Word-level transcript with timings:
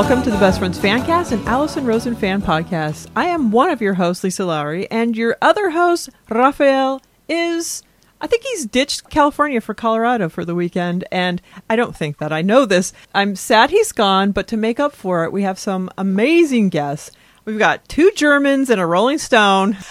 Welcome 0.00 0.22
to 0.22 0.30
the 0.30 0.38
Best 0.38 0.60
Friends 0.60 0.78
Fancast 0.78 1.32
and 1.32 1.46
Allison 1.46 1.84
Rosen 1.84 2.16
Fan 2.16 2.40
Podcast. 2.40 3.08
I 3.14 3.26
am 3.26 3.50
one 3.50 3.68
of 3.68 3.82
your 3.82 3.92
hosts, 3.92 4.24
Lisa 4.24 4.46
Lowry, 4.46 4.90
and 4.90 5.14
your 5.14 5.36
other 5.42 5.68
host, 5.68 6.08
Rafael, 6.30 7.02
is. 7.28 7.82
I 8.18 8.26
think 8.26 8.42
he's 8.44 8.64
ditched 8.64 9.10
California 9.10 9.60
for 9.60 9.74
Colorado 9.74 10.30
for 10.30 10.42
the 10.42 10.54
weekend, 10.54 11.04
and 11.12 11.42
I 11.68 11.76
don't 11.76 11.94
think 11.94 12.16
that 12.16 12.32
I 12.32 12.40
know 12.40 12.64
this. 12.64 12.94
I'm 13.14 13.36
sad 13.36 13.68
he's 13.68 13.92
gone, 13.92 14.32
but 14.32 14.48
to 14.48 14.56
make 14.56 14.80
up 14.80 14.94
for 14.94 15.24
it, 15.24 15.34
we 15.34 15.42
have 15.42 15.58
some 15.58 15.90
amazing 15.98 16.70
guests. 16.70 17.10
We've 17.44 17.58
got 17.58 17.88
two 17.88 18.10
Germans 18.14 18.70
and 18.70 18.80
a 18.80 18.86
Rolling 18.86 19.18
Stone. 19.18 19.76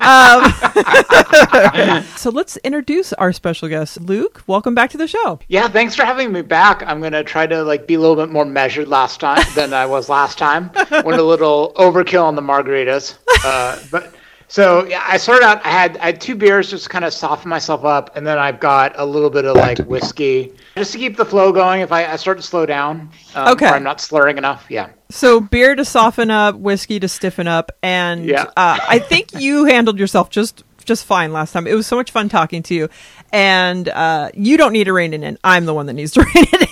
um, 0.00 0.52
so 2.16 2.30
let's 2.30 2.56
introduce 2.58 3.12
our 3.12 3.32
special 3.32 3.68
guest, 3.68 4.00
Luke. 4.00 4.42
Welcome 4.46 4.74
back 4.74 4.90
to 4.90 4.98
the 4.98 5.06
show. 5.06 5.38
Yeah, 5.48 5.68
thanks 5.68 5.94
for 5.94 6.04
having 6.04 6.32
me 6.32 6.42
back. 6.42 6.82
I'm 6.84 7.00
gonna 7.00 7.22
try 7.22 7.46
to 7.46 7.62
like 7.62 7.86
be 7.86 7.94
a 7.94 8.00
little 8.00 8.16
bit 8.16 8.30
more 8.30 8.44
measured 8.44 8.88
last 8.88 9.20
time 9.20 9.44
than 9.54 9.72
I 9.72 9.86
was 9.86 10.08
last 10.08 10.38
time. 10.38 10.70
Went 10.90 11.20
a 11.20 11.22
little 11.22 11.72
overkill 11.76 12.24
on 12.24 12.34
the 12.34 12.42
margaritas, 12.42 13.16
uh, 13.44 13.78
but 13.90 14.14
so 14.48 14.84
yeah, 14.86 15.04
I 15.06 15.18
started 15.18 15.44
out. 15.44 15.64
I 15.64 15.70
had 15.70 15.96
I 15.98 16.06
had 16.06 16.20
two 16.20 16.34
beers 16.34 16.70
just 16.70 16.84
to 16.84 16.90
kind 16.90 17.04
of 17.04 17.12
soften 17.12 17.48
myself 17.48 17.84
up, 17.84 18.16
and 18.16 18.26
then 18.26 18.38
I've 18.38 18.58
got 18.60 18.98
a 18.98 19.04
little 19.04 19.30
bit 19.30 19.44
of 19.44 19.56
like 19.56 19.78
whiskey 19.80 20.52
just 20.76 20.92
to 20.92 20.98
keep 20.98 21.16
the 21.16 21.24
flow 21.24 21.52
going. 21.52 21.80
If 21.82 21.92
I, 21.92 22.06
I 22.06 22.16
start 22.16 22.38
to 22.38 22.42
slow 22.42 22.64
down, 22.66 23.10
um, 23.34 23.48
Okay. 23.48 23.66
or 23.68 23.74
I'm 23.74 23.82
not 23.82 24.00
slurring 24.00 24.38
enough. 24.38 24.66
Yeah. 24.68 24.88
So 25.10 25.40
beer 25.40 25.74
to 25.74 25.84
soften 25.84 26.30
up, 26.30 26.56
whiskey 26.56 26.98
to 27.00 27.08
stiffen 27.08 27.46
up, 27.46 27.72
and 27.82 28.24
Yeah. 28.24 28.44
uh, 28.56 28.78
I 28.88 28.98
think 28.98 29.28
you 29.40 29.64
handled 29.66 29.98
yourself 29.98 30.30
just 30.30 30.64
just 30.88 31.04
fine 31.04 31.32
last 31.32 31.52
time. 31.52 31.68
It 31.68 31.74
was 31.74 31.86
so 31.86 31.94
much 31.94 32.10
fun 32.10 32.28
talking 32.28 32.64
to 32.64 32.74
you, 32.74 32.88
and 33.32 33.88
uh, 33.88 34.30
you 34.34 34.56
don't 34.56 34.72
need 34.72 34.84
to 34.84 34.92
rein 34.92 35.14
it 35.14 35.22
in. 35.22 35.38
I'm 35.44 35.66
the 35.66 35.74
one 35.74 35.86
that 35.86 35.92
needs 35.92 36.12
to 36.12 36.20
rein 36.34 36.46
it 36.50 36.68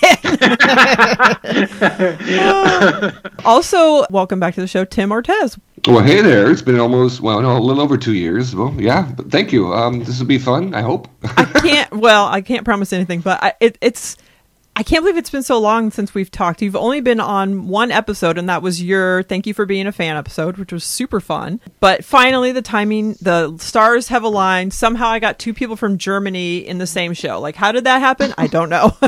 in. 3.13 3.35
also, 3.45 4.05
welcome 4.09 4.39
back 4.41 4.55
to 4.55 4.61
the 4.61 4.67
show, 4.67 4.83
Tim 4.83 5.11
Ortez. 5.11 5.57
Well, 5.87 6.03
hey 6.03 6.21
there. 6.21 6.51
It's 6.51 6.61
been 6.61 6.79
almost, 6.79 7.21
well, 7.21 7.41
no, 7.41 7.55
a 7.55 7.59
little 7.59 7.81
over 7.81 7.97
two 7.97 8.13
years. 8.15 8.53
Well, 8.53 8.75
yeah, 8.77 9.09
but 9.15 9.31
thank 9.31 9.53
you. 9.53 9.73
Um, 9.73 10.03
this 10.03 10.19
will 10.19 10.25
be 10.25 10.39
fun, 10.39 10.73
I 10.73 10.81
hope. 10.81 11.07
I 11.23 11.45
can't. 11.61 11.91
Well, 11.91 12.25
I 12.25 12.41
can't 12.41 12.65
promise 12.65 12.91
anything, 12.91 13.21
but 13.21 13.41
I, 13.41 13.53
it, 13.61 13.77
it's. 13.79 14.17
I 14.77 14.83
can't 14.83 15.03
believe 15.03 15.17
it's 15.17 15.31
been 15.31 15.41
so 15.41 15.57
long 15.57 15.89
since 15.89 16.13
we've 16.13 16.29
talked. 16.29 16.61
You've 16.61 16.75
only 16.75 17.01
been 17.01 17.19
on 17.19 17.67
one 17.67 17.89
episode, 17.89 18.37
and 18.37 18.47
that 18.47 18.61
was 18.61 18.79
your 18.79 19.23
"Thank 19.23 19.47
you 19.47 19.55
for 19.55 19.65
being 19.65 19.87
a 19.87 19.91
fan" 19.91 20.15
episode, 20.15 20.57
which 20.57 20.71
was 20.71 20.83
super 20.83 21.19
fun. 21.19 21.59
But 21.79 22.05
finally, 22.05 22.51
the 22.51 22.61
timing, 22.61 23.13
the 23.13 23.57
stars 23.57 24.09
have 24.09 24.21
aligned. 24.21 24.75
Somehow, 24.75 25.07
I 25.07 25.17
got 25.17 25.39
two 25.39 25.55
people 25.55 25.77
from 25.77 25.97
Germany 25.97 26.59
in 26.59 26.77
the 26.77 26.85
same 26.85 27.13
show. 27.13 27.39
Like, 27.39 27.55
how 27.55 27.71
did 27.71 27.85
that 27.85 28.01
happen? 28.01 28.35
I 28.37 28.45
don't 28.45 28.69
know. 28.69 28.89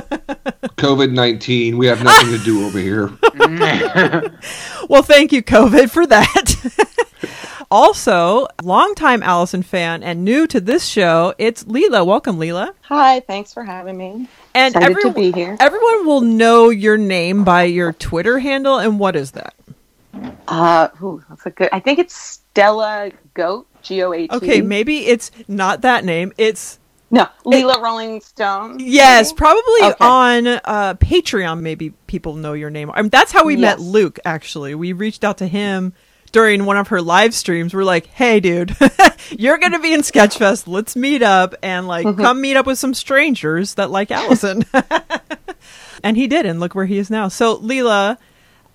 COVID 0.80 1.14
19, 1.14 1.78
we 1.78 1.86
have 1.86 2.03
nothing 2.03 2.31
to 2.31 2.44
do 2.44 2.66
over 2.66 2.80
here. 2.80 3.12
well, 4.90 5.03
thank 5.03 5.31
you, 5.31 5.44
COVID, 5.44 5.92
for 5.92 6.08
that. 6.08 7.06
also, 7.69 8.47
longtime 8.63 9.22
Allison 9.22 9.62
fan 9.62 10.01
and 10.01 10.25
new 10.25 10.47
to 10.47 10.59
this 10.59 10.88
show, 10.88 11.36
it's 11.38 11.66
Leela. 11.66 12.03
Welcome, 12.03 12.40
Leela. 12.40 12.72
Hi, 12.81 13.19
thanks 13.19 13.53
for 13.53 13.63
having 13.63 13.97
me. 13.97 14.28
And 14.56 14.76
Excited 14.76 14.94
to 15.02 15.08
everyone, 15.10 15.14
be 15.14 15.32
here. 15.32 15.58
everyone 15.60 16.06
will 16.06 16.22
know 16.22 16.70
your 16.70 16.98
name 16.98 17.44
by 17.44 17.64
your 17.64 17.94
Twitter 17.94 18.40
handle. 18.40 18.78
And 18.80 19.00
what 19.00 19.16
is 19.16 19.32
that? 19.32 19.54
Uh, 20.48 20.90
ooh, 21.02 21.24
that's 21.30 21.46
a 21.46 21.50
good. 21.52 21.70
I 21.72 21.80
think 21.80 22.00
it's 22.00 22.16
Stella 22.16 23.12
Goat, 23.36 23.68
G 23.84 24.02
O 24.04 24.12
A 24.12 24.28
T. 24.28 24.36
Okay, 24.36 24.62
maybe 24.62 25.06
it's 25.06 25.32
not 25.48 25.82
that 25.82 26.04
name. 26.04 26.34
It's 26.38 26.80
no, 27.12 27.28
Leela 27.46 27.80
Rolling 27.82 28.20
Stone. 28.22 28.80
yes, 28.80 29.32
maybe? 29.32 29.38
probably 29.38 29.82
Okay. 29.84 29.96
on 30.06 30.48
uh, 30.48 30.96
Patreon. 31.00 31.62
Maybe 31.62 31.92
people 32.08 32.36
know 32.36 32.54
your 32.54 32.70
name. 32.70 32.92
I 32.94 33.02
mean, 33.02 33.10
that's 33.10 33.31
how 33.31 33.46
we 33.46 33.56
met 33.56 33.80
Luke. 33.80 34.20
Actually, 34.26 34.76
we 34.76 34.94
reached 34.94 35.24
out 35.24 35.38
to 35.40 35.48
him 35.48 35.94
during 36.31 36.66
one 36.66 36.78
of 36.78 36.90
her 36.90 37.01
live 37.01 37.34
streams. 37.34 37.73
We're 37.73 37.84
like, 37.84 38.07
"Hey, 38.07 38.40
dude, 38.40 38.75
you're 39.31 39.57
gonna 39.57 39.79
be 39.79 39.94
in 39.94 40.01
Sketchfest. 40.01 40.67
Let's 40.67 40.95
meet 40.95 41.22
up 41.23 41.56
and 41.63 41.88
like 41.88 42.06
Mm-hmm. 42.06 42.22
come 42.22 42.41
meet 42.41 42.56
up 42.57 42.66
with 42.66 42.78
some 42.79 42.94
strangers 42.94 43.75
that 43.75 43.91
like 43.91 44.12
Allison." 44.12 44.63
and 46.03 46.18
he 46.18 46.28
did, 46.28 46.45
and 46.45 46.59
look 46.59 46.75
where 46.75 46.85
he 46.85 46.97
is 46.97 47.09
now. 47.09 47.28
So, 47.28 47.57
Leela. 47.57 48.18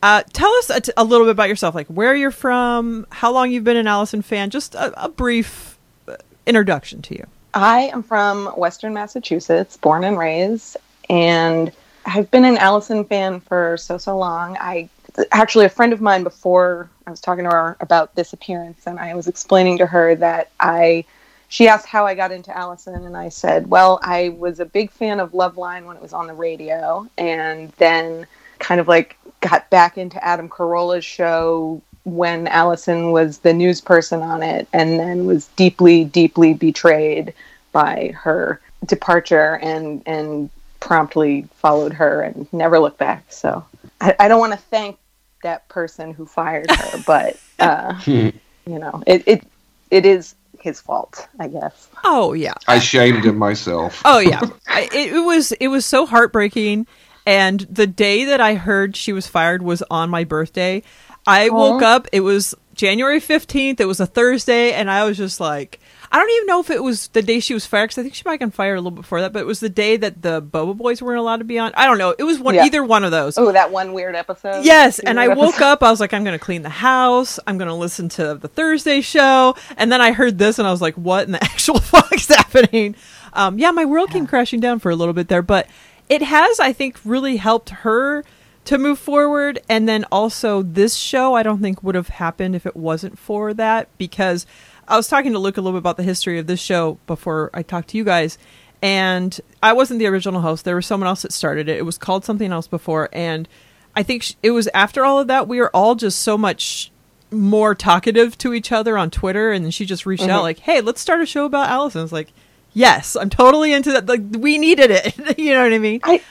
Uh, 0.03 0.23
tell 0.35 0.53
us 0.57 0.69
a, 0.69 0.81
t- 0.83 0.93
a 0.99 1.03
little 1.03 1.25
bit 1.25 1.31
about 1.31 1.49
yourself, 1.49 1.75
like 1.75 1.87
where 1.87 2.15
you're 2.15 2.31
from, 2.31 3.07
how 3.11 3.33
long 3.33 3.51
you've 3.51 3.65
been 3.65 3.79
an 3.79 3.87
Allison 3.87 4.21
fan, 4.21 4.51
just 4.51 4.75
a, 4.75 5.03
a 5.03 5.09
brief 5.09 5.79
uh, 6.07 6.17
introduction 6.45 7.01
to 7.01 7.15
you. 7.15 7.27
I 7.55 7.85
am 7.91 8.03
from 8.03 8.49
Western 8.49 8.93
Massachusetts, 8.93 9.79
born 9.79 10.05
and 10.05 10.19
raised, 10.19 10.77
and 11.09 11.73
I've 12.05 12.31
been 12.31 12.45
an 12.45 12.59
Allison 12.59 13.07
fan 13.07 13.41
for 13.41 13.79
so 13.79 13.97
so 13.97 14.19
long. 14.19 14.59
I 14.61 14.91
actually 15.31 15.65
a 15.65 15.71
friend 15.71 15.93
of 15.93 16.01
mine 16.01 16.23
before 16.23 16.91
I 17.07 17.11
was 17.11 17.21
talking 17.21 17.45
to 17.45 17.51
her 17.51 17.77
about 17.81 18.15
this 18.15 18.33
appearance, 18.33 18.87
and 18.87 18.99
I 18.99 19.15
was 19.15 19.29
explaining 19.29 19.79
to 19.79 19.87
her 19.87 20.15
that 20.17 20.51
I. 20.61 21.05
She 21.49 21.69
asked 21.69 21.87
how 21.87 22.05
I 22.07 22.15
got 22.15 22.33
into 22.33 22.57
Allison, 22.57 23.05
and 23.05 23.17
I 23.17 23.29
said, 23.29 23.69
"Well, 23.69 24.01
I 24.03 24.31
was 24.31 24.61
a 24.61 24.65
big 24.65 24.91
fan 24.91 25.21
of 25.21 25.33
Loveline 25.33 25.85
when 25.85 25.97
it 25.97 26.03
was 26.03 26.13
on 26.13 26.27
the 26.27 26.35
radio, 26.35 27.09
and 27.17 27.71
then 27.79 28.27
kind 28.59 28.81
of 28.81 28.89
like 28.89 29.17
got 29.41 29.69
back 29.71 29.99
into 29.99 30.23
Adam 30.25 30.49
Carolla's 30.49 31.05
show 31.05 31.81
when 32.05 32.49
Allison 32.49 33.13
was 33.13 33.39
the 33.39 33.53
news 33.53 33.81
person 33.81 34.21
on 34.21 34.43
it, 34.43 34.67
and 34.73 34.99
then 34.99 35.27
was 35.27 35.47
deeply, 35.49 36.05
deeply 36.05 36.55
betrayed 36.55 37.35
by 37.73 38.13
her 38.17 38.61
departure, 38.87 39.59
and 39.63 40.03
and 40.07 40.51
promptly 40.81 41.47
followed 41.55 41.93
her 41.93 42.21
and 42.21 42.53
never 42.53 42.79
looked 42.79 42.99
back. 42.99 43.25
So 43.31 43.65
I, 44.01 44.15
I 44.21 44.29
don't 44.29 44.41
want 44.41 44.53
to 44.53 44.59
thank 44.59 44.99
that 45.45 45.69
person 45.69 46.13
who 46.13 46.27
fired 46.27 46.71
her, 46.71 46.99
but 47.07 47.39
uh, 47.61 48.01
you 48.07 48.33
know, 48.67 49.03
it, 49.07 49.23
it 49.27 49.45
it 49.91 50.05
is 50.05 50.35
his 50.59 50.81
fault, 50.81 51.29
I 51.39 51.47
guess. 51.47 51.89
Oh 52.03 52.33
yeah, 52.33 52.55
I 52.67 52.81
shamed 52.81 53.25
him 53.25 53.39
myself. 53.39 54.03
Oh 54.05 54.19
yeah, 54.19 54.41
I, 54.67 54.89
it, 54.93 55.13
it 55.15 55.21
was 55.21 55.53
it 55.53 55.69
was 55.69 55.87
so 55.87 56.05
heartbreaking. 56.05 56.89
And 57.27 57.61
the 57.71 57.87
day 57.87 58.25
that 58.27 58.41
I 58.43 58.55
heard 58.55 58.97
she 58.97 59.15
was 59.15 59.27
fired 59.27 59.63
was 59.63 59.83
on 59.91 60.11
my 60.11 60.25
birthday. 60.25 60.83
I 61.27 61.49
woke 61.49 61.81
up. 61.81 62.07
It 62.13 62.21
was 62.21 62.55
January 62.75 63.21
fifteenth. 63.21 63.81
It 63.81 63.87
was 63.87 64.01
a 64.01 64.07
Thursday, 64.07 64.73
and 64.73 64.91
I 64.91 65.05
was 65.05 65.17
just 65.17 65.41
like, 65.41 65.81
I 66.15 66.19
don't 66.19 66.31
even 66.31 66.47
know 66.47 66.61
if 66.61 66.71
it 66.71 66.81
was 66.81 67.09
the 67.09 67.23
day 67.23 67.41
she 67.41 67.55
was 67.55 67.67
fired 67.67 67.87
because 67.89 67.99
I 67.99 68.03
think 68.05 68.15
she 68.15 68.23
might 68.25 68.35
have 68.35 68.39
gotten 68.39 68.51
fired 68.53 68.77
a 68.77 68.81
little 68.81 68.93
before 68.93 69.21
that. 69.21 69.33
But 69.33 69.41
it 69.41 69.47
was 69.47 69.59
the 69.59 69.69
day 69.69 69.97
that 69.97 70.23
the 70.23 70.41
Boba 70.41 70.77
Boys 70.77 71.03
weren't 71.03 71.19
allowed 71.19 71.39
to 71.39 71.45
be 71.45 71.59
on. 71.59 71.73
I 71.75 71.87
don't 71.87 71.99
know. 71.99 72.15
It 72.17 72.23
was 72.23 72.39
one 72.39 72.55
Yeah. 72.55 72.65
either 72.67 72.85
one 72.85 73.03
of 73.03 73.11
those. 73.11 73.37
Oh, 73.37 73.51
that 73.51 73.73
one 73.73 73.93
weird 73.93 74.15
episode. 74.15 74.65
Yes, 74.65 75.01
and 75.01 75.19
I 75.19 75.27
weird 75.27 75.39
woke 75.39 75.61
up. 75.61 75.83
I 75.83 75.91
was 75.91 75.99
like, 75.99 76.15
I'm 76.15 76.23
going 76.23 76.39
to 76.39 76.45
clean 76.45 76.63
the 76.63 76.69
house. 76.69 77.41
I'm 77.49 77.59
going 77.59 77.67
to 77.67 77.75
listen 77.75 78.09
to 78.11 78.35
the 78.37 78.47
Thursday 78.47 79.01
show, 79.01 79.57
and 79.77 79.91
then 79.91 80.01
I 80.01 80.13
heard 80.13 80.39
this, 80.39 80.61
and 80.61 80.69
I 80.69 80.71
was 80.71 80.81
like, 80.81 80.95
What 80.95 81.27
in 81.27 81.33
the 81.33 81.43
actual 81.45 81.81
fuck 81.81 82.13
is 82.15 82.29
happening? 82.29 82.95
Um, 83.33 83.59
yeah, 83.59 83.73
my 83.73 83.85
world 83.85 84.11
came 84.11 84.29
crashing 84.29 84.61
down 84.61 84.79
for 84.79 84.91
a 84.93 84.97
little 84.97 85.15
bit 85.15 85.27
there, 85.27 85.43
but 85.43 85.67
it 86.09 86.23
has, 86.23 86.61
I 86.61 86.73
think, 86.73 86.97
really 87.05 87.39
helped 87.39 87.71
her 87.71 88.25
to 88.67 88.79
move 88.79 89.01
forward. 89.01 89.61
And 89.69 89.89
then 89.89 90.05
also, 90.13 90.63
this 90.63 90.95
show, 90.95 91.35
I 91.35 91.43
don't 91.43 91.61
think 91.61 91.83
would 91.83 91.97
have 91.97 92.09
happened 92.09 92.55
if 92.55 92.67
it 92.67 92.77
wasn't 92.77 93.19
for 93.19 93.53
that 93.55 93.89
because 93.99 94.47
I 94.89 94.97
was 94.97 95.09
talking 95.09 95.33
to 95.33 95.39
Luke 95.39 95.57
a 95.57 95.61
little 95.61 95.79
bit 95.79 95.83
about 95.83 95.97
the 95.97 96.03
history 96.03 96.39
of 96.39 96.47
this 96.47 96.61
show 96.61 96.99
before 97.07 97.51
I 97.55 97.63
talked 97.63 97.89
to 97.89 97.99
you 97.99 98.05
guys. 98.05 98.39
And 98.83 99.41
I 99.63 99.73
wasn't 99.73 99.99
the 99.99 100.07
original 100.07 100.43
host. 100.43 100.65
There 100.65 100.77
was 100.77 100.85
someone 100.85 101.09
else 101.09 101.23
that 101.23 101.33
started 101.33 101.69
it. 101.69 101.79
It 101.79 101.87
was 101.87 101.97
called 101.97 102.25
something 102.25 102.53
else 102.53 102.67
before. 102.67 103.09
And 103.13 103.49
I 103.97 104.03
think 104.03 104.23
sh- 104.23 104.35
it 104.43 104.51
was 104.51 104.69
after 104.75 105.05
all 105.05 105.19
of 105.19 105.27
that, 105.29 105.49
we 105.49 105.59
were 105.59 105.71
all 105.75 105.95
just 105.95 106.21
so 106.21 106.37
much 106.37 106.91
more 107.31 107.75
talkative 107.75 108.37
to 108.39 108.53
each 108.53 108.73
other 108.73 108.99
on 108.99 109.11
Twitter. 109.11 109.53
And 109.53 109.65
then 109.65 109.71
she 109.71 109.87
just 109.87 110.05
reached 110.05 110.25
out, 110.25 110.43
like, 110.43 110.59
hey, 110.59 110.83
let's 110.83 111.01
start 111.01 111.23
a 111.23 111.27
show 111.27 111.47
about 111.47 111.71
Allison. 111.71 112.01
I 112.01 112.03
was 112.03 112.13
like, 112.13 112.29
yes, 112.75 113.17
I'm 113.17 113.31
totally 113.31 113.73
into 113.73 113.93
that. 113.93 114.07
Like, 114.07 114.21
we 114.39 114.59
needed 114.59 114.91
it. 114.91 115.39
you 115.39 115.53
know 115.53 115.63
what 115.63 115.73
I 115.73 115.79
mean? 115.79 116.01
I 116.05 116.23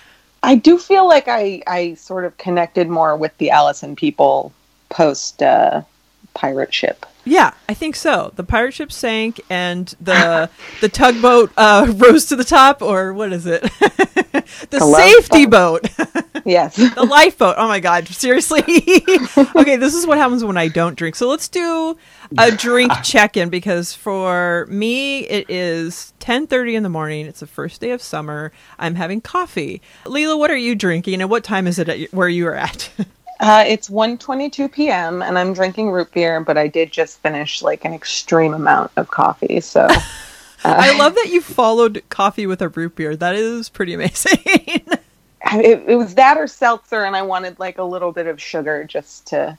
I 0.44 0.56
do 0.56 0.78
feel 0.78 1.08
like 1.08 1.28
I 1.28 1.64
I 1.66 1.94
sort 1.96 2.26
of 2.26 2.38
connected 2.38 2.88
more 2.90 3.16
with 3.16 3.36
the 3.38 3.50
Allison 3.50 3.96
people 3.96 4.54
post 4.90 5.42
uh, 5.42 5.82
pirate 6.34 6.74
ship. 6.74 7.06
Yeah, 7.26 7.54
I 7.70 7.74
think 7.74 7.96
so. 7.96 8.34
The 8.36 8.44
pirate 8.44 8.74
ship 8.74 8.92
sank, 8.92 9.40
and 9.50 9.88
the 10.02 10.50
the 10.82 10.90
tugboat 10.90 11.52
uh, 11.56 11.92
rose 11.96 12.26
to 12.26 12.36
the 12.36 12.44
top, 12.44 12.82
or 12.82 13.14
what 13.14 13.32
is 13.32 13.46
it? 13.46 13.62
the 14.70 14.80
Hello? 14.80 14.98
safety 14.98 15.46
boat, 15.46 15.88
Yes. 16.46 16.76
the 16.76 17.06
lifeboat. 17.10 17.56
Oh 17.58 17.68
my 17.70 17.80
god, 17.80 18.08
seriously? 18.10 18.60
okay, 19.56 19.78
this 19.78 19.94
is 19.94 20.06
what 20.06 20.18
happens 20.18 20.44
when 20.44 20.58
I 20.58 20.68
don't 20.68 20.96
drink. 20.98 21.16
So 21.16 21.30
let's 21.30 21.48
do 21.48 21.98
a 22.38 22.52
drink 22.52 22.92
check-in 23.04 23.50
because 23.50 23.94
for 23.94 24.66
me 24.70 25.20
it 25.22 25.50
is 25.50 26.14
10:30 26.20 26.76
in 26.76 26.84
the 26.84 26.90
morning. 26.90 27.26
It's 27.26 27.40
the 27.40 27.48
first 27.48 27.80
day 27.80 27.92
of 27.92 28.02
summer. 28.02 28.52
I'm 28.78 28.96
having 28.96 29.22
coffee. 29.22 29.82
Leela, 30.04 30.38
what 30.38 30.52
are 30.52 30.58
you 30.58 30.76
drinking, 30.76 31.22
and 31.22 31.30
what 31.30 31.46
time 31.46 31.68
is 31.68 31.80
it 31.80 31.88
at 31.88 32.14
where 32.14 32.28
you 32.30 32.48
are 32.48 32.56
at? 32.56 32.90
Uh, 33.44 33.66
it's 33.68 33.90
1:22 33.90 34.72
p.m. 34.72 35.22
and 35.22 35.38
I'm 35.38 35.52
drinking 35.52 35.92
root 35.92 36.14
beer, 36.14 36.40
but 36.40 36.58
I 36.58 36.70
did 36.70 36.94
just 36.94 37.20
finish 37.20 37.62
like 37.62 37.84
an 37.84 37.94
extreme 37.94 38.54
amount 38.54 38.92
of 38.96 39.10
coffee. 39.10 39.60
So 39.60 39.86
I 40.64 40.98
love 40.98 41.14
that 41.16 41.28
you 41.30 41.42
followed 41.42 42.04
coffee 42.08 42.48
with 42.48 42.62
a 42.62 42.70
root 42.70 42.96
beer. 42.96 43.18
That 43.18 43.36
is 43.36 43.68
pretty 43.68 43.96
amazing. 43.96 44.40
it, 44.46 45.84
it 45.90 45.98
was 45.98 46.16
that 46.16 46.38
or 46.38 46.48
seltzer, 46.48 47.04
and 47.04 47.18
I 47.18 47.24
wanted 47.24 47.60
like 47.60 47.80
a 47.80 47.84
little 47.84 48.14
bit 48.14 48.28
of 48.28 48.42
sugar 48.42 48.86
just 48.86 49.28
to 49.28 49.58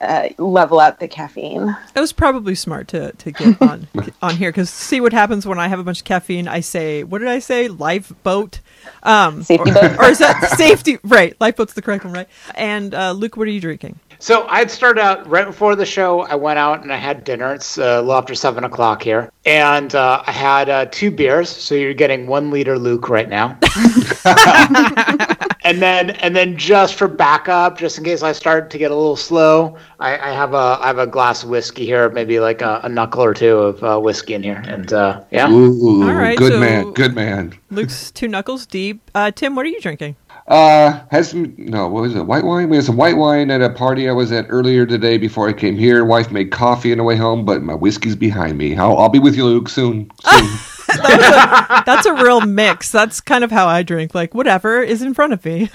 uh, 0.00 0.28
level 0.38 0.80
out 0.80 1.00
the 1.00 1.08
caffeine. 1.08 1.76
It 1.94 2.00
was 2.00 2.12
probably 2.12 2.54
smart 2.54 2.88
to, 2.88 3.12
to 3.12 3.32
get 3.32 3.60
on 3.68 3.86
on 4.22 4.36
here 4.36 4.50
because 4.50 4.70
see 4.70 5.00
what 5.00 5.12
happens 5.12 5.46
when 5.46 5.58
I 5.58 5.68
have 5.68 5.78
a 5.78 5.84
bunch 5.84 6.00
of 6.00 6.04
caffeine. 6.04 6.48
I 6.48 6.60
say, 6.60 7.04
what 7.04 7.18
did 7.18 7.28
I 7.28 7.38
say? 7.38 7.68
Lifeboat, 7.68 8.60
um, 9.02 9.42
Safety 9.42 9.70
or, 9.70 9.74
boat. 9.74 9.98
or 9.98 10.04
is 10.06 10.18
that 10.18 10.50
safety? 10.56 10.98
Right, 11.04 11.38
lifeboat's 11.38 11.74
the 11.74 11.82
correct 11.82 12.04
one, 12.04 12.12
right? 12.14 12.28
And 12.54 12.94
uh, 12.94 13.12
Luke, 13.12 13.36
what 13.36 13.48
are 13.48 13.50
you 13.50 13.60
drinking? 13.60 13.98
So 14.20 14.46
I'd 14.48 14.68
start 14.70 14.98
out 14.98 15.28
right 15.28 15.46
before 15.46 15.76
the 15.76 15.86
show. 15.86 16.22
I 16.22 16.34
went 16.34 16.58
out 16.58 16.82
and 16.82 16.92
I 16.92 16.96
had 16.96 17.22
dinner. 17.22 17.54
It's 17.54 17.78
uh, 17.78 17.82
a 17.82 18.00
little 18.00 18.14
after 18.14 18.34
seven 18.34 18.64
o'clock 18.64 19.00
here, 19.02 19.30
and 19.46 19.94
uh, 19.94 20.22
I 20.26 20.32
had 20.32 20.68
uh, 20.68 20.86
two 20.86 21.12
beers. 21.12 21.48
So 21.48 21.76
you're 21.76 21.94
getting 21.94 22.26
one 22.26 22.50
liter 22.50 22.78
Luke 22.78 23.08
right 23.08 23.28
now. 23.28 23.56
and 25.64 25.82
then 25.82 26.10
and 26.10 26.34
then 26.36 26.56
just 26.56 26.94
for 26.94 27.08
backup, 27.08 27.78
just 27.78 27.98
in 27.98 28.04
case 28.04 28.22
I 28.22 28.32
start 28.32 28.70
to 28.70 28.78
get 28.78 28.90
a 28.90 28.94
little 28.94 29.16
slow, 29.16 29.76
I, 30.00 30.18
I 30.18 30.32
have 30.32 30.54
a 30.54 30.78
I 30.80 30.86
have 30.86 30.98
a 30.98 31.06
glass 31.06 31.42
of 31.42 31.50
whiskey 31.50 31.84
here, 31.84 32.08
maybe 32.10 32.40
like 32.40 32.62
a, 32.62 32.80
a 32.84 32.88
knuckle 32.88 33.22
or 33.22 33.34
two 33.34 33.58
of 33.58 33.82
uh, 33.82 33.98
whiskey 33.98 34.34
in 34.34 34.42
here, 34.42 34.62
and 34.66 34.92
uh, 34.92 35.22
yeah. 35.30 35.50
Ooh, 35.50 36.02
All 36.08 36.14
right, 36.14 36.38
good 36.38 36.52
so- 36.52 36.60
man, 36.60 36.92
good 36.92 37.14
man. 37.14 37.54
Luke's 37.70 38.10
two 38.10 38.28
knuckles 38.28 38.66
deep. 38.66 39.10
Uh, 39.14 39.30
Tim, 39.30 39.54
what 39.54 39.66
are 39.66 39.70
you 39.70 39.80
drinking? 39.80 40.16
Uh, 40.46 41.04
has 41.10 41.28
some 41.30 41.54
no, 41.58 41.88
what 41.88 42.02
was 42.02 42.14
it? 42.14 42.22
White 42.22 42.44
wine. 42.44 42.70
We 42.70 42.76
had 42.76 42.86
some 42.86 42.96
white 42.96 43.18
wine 43.18 43.50
at 43.50 43.60
a 43.60 43.68
party 43.68 44.08
I 44.08 44.12
was 44.12 44.32
at 44.32 44.46
earlier 44.48 44.86
today 44.86 45.18
before 45.18 45.46
I 45.46 45.52
came 45.52 45.76
here. 45.76 46.04
Wife 46.06 46.30
made 46.30 46.50
coffee 46.50 46.90
on 46.90 46.98
the 46.98 47.04
way 47.04 47.16
home, 47.16 47.44
but 47.44 47.62
my 47.62 47.74
whiskey's 47.74 48.16
behind 48.16 48.56
me. 48.56 48.74
I'll, 48.76 48.96
I'll 48.96 49.10
be 49.10 49.18
with 49.18 49.36
you, 49.36 49.44
Luke, 49.44 49.68
soon. 49.68 50.10
soon. 50.22 50.58
That's 51.86 52.06
a 52.06 52.14
real 52.14 52.40
mix. 52.40 52.90
That's 52.90 53.20
kind 53.20 53.44
of 53.44 53.50
how 53.50 53.66
I 53.66 53.82
drink. 53.82 54.14
Like 54.14 54.34
whatever 54.34 54.82
is 54.82 55.02
in 55.02 55.14
front 55.14 55.32
of 55.32 55.44
me. 55.44 55.70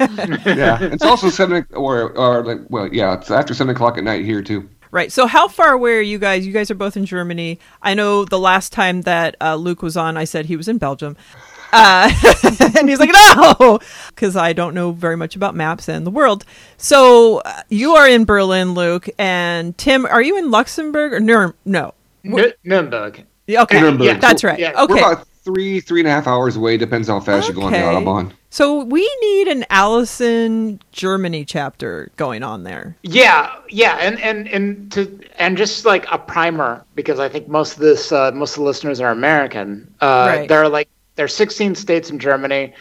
yeah, 0.00 0.78
it's 0.80 1.04
also 1.04 1.30
seven 1.30 1.66
or 1.72 2.10
or 2.12 2.44
like 2.44 2.58
well, 2.68 2.88
yeah, 2.92 3.14
it's 3.14 3.30
after 3.30 3.54
seven 3.54 3.74
o'clock 3.74 3.98
at 3.98 4.04
night 4.04 4.24
here 4.24 4.42
too. 4.42 4.68
Right. 4.92 5.10
So, 5.10 5.26
how 5.26 5.48
far 5.48 5.72
away 5.72 5.96
are 5.96 6.02
you 6.02 6.18
guys? 6.18 6.46
You 6.46 6.52
guys 6.52 6.70
are 6.70 6.74
both 6.74 6.98
in 6.98 7.06
Germany. 7.06 7.58
I 7.80 7.94
know 7.94 8.26
the 8.26 8.38
last 8.38 8.72
time 8.72 9.02
that 9.02 9.36
uh, 9.40 9.54
Luke 9.56 9.80
was 9.80 9.96
on, 9.96 10.18
I 10.18 10.24
said 10.24 10.46
he 10.46 10.56
was 10.56 10.68
in 10.68 10.76
Belgium. 10.76 11.16
Uh, 11.72 12.12
and 12.78 12.88
he's 12.88 13.00
like, 13.00 13.10
no, 13.10 13.78
because 14.08 14.36
I 14.36 14.52
don't 14.52 14.74
know 14.74 14.92
very 14.92 15.16
much 15.16 15.34
about 15.34 15.54
maps 15.54 15.88
and 15.88 16.06
the 16.06 16.10
world. 16.10 16.44
So, 16.76 17.38
uh, 17.38 17.62
you 17.70 17.92
are 17.92 18.06
in 18.06 18.26
Berlin, 18.26 18.74
Luke. 18.74 19.08
And 19.18 19.76
Tim, 19.78 20.04
are 20.04 20.20
you 20.20 20.36
in 20.36 20.50
Luxembourg 20.50 21.14
or 21.14 21.20
Nurem? 21.20 21.54
No. 21.64 21.94
N- 22.22 22.52
Nuremberg. 22.62 23.24
Yeah, 23.46 23.62
Okay. 23.62 23.80
Nuremberg. 23.80 24.06
Yeah. 24.06 24.18
That's 24.18 24.44
right. 24.44 24.58
Yeah. 24.58 24.72
Okay. 24.80 24.94
We're 24.94 24.98
about 25.12 25.26
three, 25.44 25.80
three 25.80 26.00
and 26.00 26.08
a 26.08 26.10
half 26.12 26.26
hours 26.26 26.56
away. 26.56 26.76
Depends 26.76 27.08
how 27.08 27.18
fast 27.20 27.48
you 27.48 27.54
go 27.54 27.62
on 27.62 27.72
the 27.72 27.78
Okay. 27.78 27.86
autobahn. 27.86 28.32
So, 28.50 28.84
we 28.84 29.00
need 29.22 29.48
an 29.48 29.64
Allison 29.70 30.78
Germany 30.92 31.44
chapter 31.44 32.10
going 32.16 32.42
on 32.42 32.64
there. 32.64 32.96
Yeah, 33.02 33.50
yeah, 33.70 33.96
and 33.98 34.20
and 34.20 34.46
and 34.48 34.92
to 34.92 35.18
and 35.38 35.56
just 35.56 35.84
like 35.86 36.06
a 36.12 36.18
primer 36.18 36.84
because 36.94 37.18
I 37.18 37.28
think 37.30 37.48
most 37.48 37.74
of 37.74 37.78
this 37.80 38.12
uh, 38.12 38.30
most 38.32 38.52
of 38.52 38.56
the 38.56 38.64
listeners 38.64 39.00
are 39.00 39.10
American. 39.10 39.92
Uh, 40.02 40.26
Right. 40.36 40.48
There 40.48 40.62
are 40.62 40.68
like 40.68 40.88
there 41.16 41.24
are 41.24 41.28
16 41.28 41.74
states 41.74 42.10
in 42.10 42.18
Germany. 42.18 42.74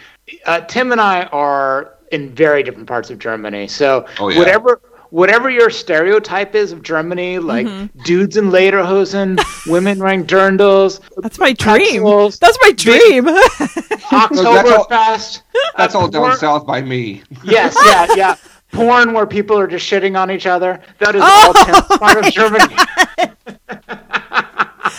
Uh, 0.46 0.60
Tim 0.62 0.92
and 0.92 1.00
I 1.02 1.24
are 1.32 1.94
in 2.12 2.30
very 2.36 2.64
different 2.64 2.88
parts 2.88 3.10
of 3.10 3.18
Germany, 3.20 3.68
so 3.70 4.06
Oh, 4.20 4.28
yeah. 4.30 4.38
whatever 4.40 4.82
whatever 5.12 5.50
your 5.50 5.70
stereotype 5.70 6.56
is 6.56 6.72
of 6.72 6.82
Germany, 6.82 7.38
like 7.40 7.68
dudes 8.04 8.38
in 8.38 8.46
lederhosen, 8.46 9.40
women 9.72 10.00
wearing 10.00 10.26
dirndls, 10.26 11.00
That's 11.18 11.38
my 11.38 11.54
dream. 11.54 12.02
Pretzels. 12.02 12.40
That's 12.40 12.58
my 12.64 12.72
dream. 12.72 13.26
Oktoberfest. 14.10 15.42
That's 15.78 15.94
uh, 15.96 16.00
all 16.00 16.08
down 16.08 16.36
south 16.38 16.66
by 16.66 16.82
me. 16.82 17.22
Yes, 17.44 17.78
yeah, 17.86 18.08
yeah. 18.16 18.36
Porn 18.72 19.14
where 19.14 19.28
people 19.28 19.60
are 19.60 19.68
just 19.68 19.90
shitting 19.90 20.18
on 20.20 20.32
each 20.32 20.48
other. 20.48 20.82
That 21.00 21.16
is 21.16 21.22
Oh 21.24 21.54
all 21.56 21.66
Tim's 21.66 21.98
part 22.00 22.26
of 22.26 22.34
Germany. 22.34 22.74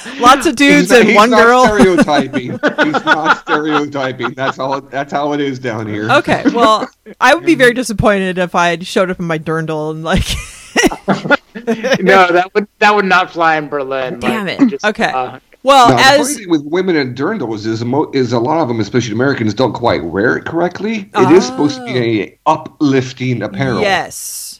Lots 0.20 0.46
of 0.46 0.56
dudes 0.56 0.82
He's 0.82 0.90
not- 0.90 1.00
and 1.00 1.08
he's 1.08 1.16
one 1.16 1.30
not 1.30 1.42
girl. 1.44 1.64
Stereotyping. 1.66 2.50
he's 2.84 3.04
not 3.04 3.38
stereotyping. 3.40 4.30
That's 4.34 4.58
all. 4.58 4.80
That's 4.80 5.12
how 5.12 5.32
it 5.32 5.40
is 5.40 5.58
down 5.58 5.86
here. 5.86 6.10
Okay, 6.10 6.42
well, 6.54 6.88
I 7.20 7.34
would 7.34 7.44
be 7.46 7.54
very 7.54 7.74
disappointed 7.74 8.38
if 8.38 8.54
I 8.54 8.78
showed 8.80 9.10
up 9.10 9.18
in 9.20 9.26
my 9.26 9.38
dirndl 9.38 9.90
and 9.92 10.02
like, 10.04 10.24
no, 12.02 12.26
that 12.32 12.50
would 12.54 12.66
that 12.78 12.94
would 12.94 13.04
not 13.04 13.30
fly 13.30 13.56
in 13.56 13.68
Berlin. 13.68 14.18
damn 14.20 14.46
Like, 14.46 14.60
it. 14.60 14.68
just, 14.68 14.84
okay, 14.84 15.10
uh, 15.12 15.38
well, 15.62 15.90
No, 15.90 15.96
the 15.96 16.02
as 16.02 16.36
thing 16.38 16.50
with 16.50 16.62
women 16.64 16.96
and 16.96 17.16
dirndls 17.16 17.66
is, 17.66 17.84
mo- 17.84 18.10
is 18.12 18.32
a 18.32 18.38
lot 18.40 18.60
of 18.60 18.66
them, 18.68 18.80
especially 18.80 19.12
Americans, 19.12 19.54
don't 19.54 19.72
quite 19.72 20.02
wear 20.04 20.36
it 20.36 20.44
correctly. 20.44 21.08
It 21.14 21.30
is 21.30 21.46
supposed 21.46 21.76
to 21.76 21.84
be 21.84 22.20
a 22.22 22.38
uplifting 22.46 23.42
apparel. 23.42 23.80
yes, 23.80 24.51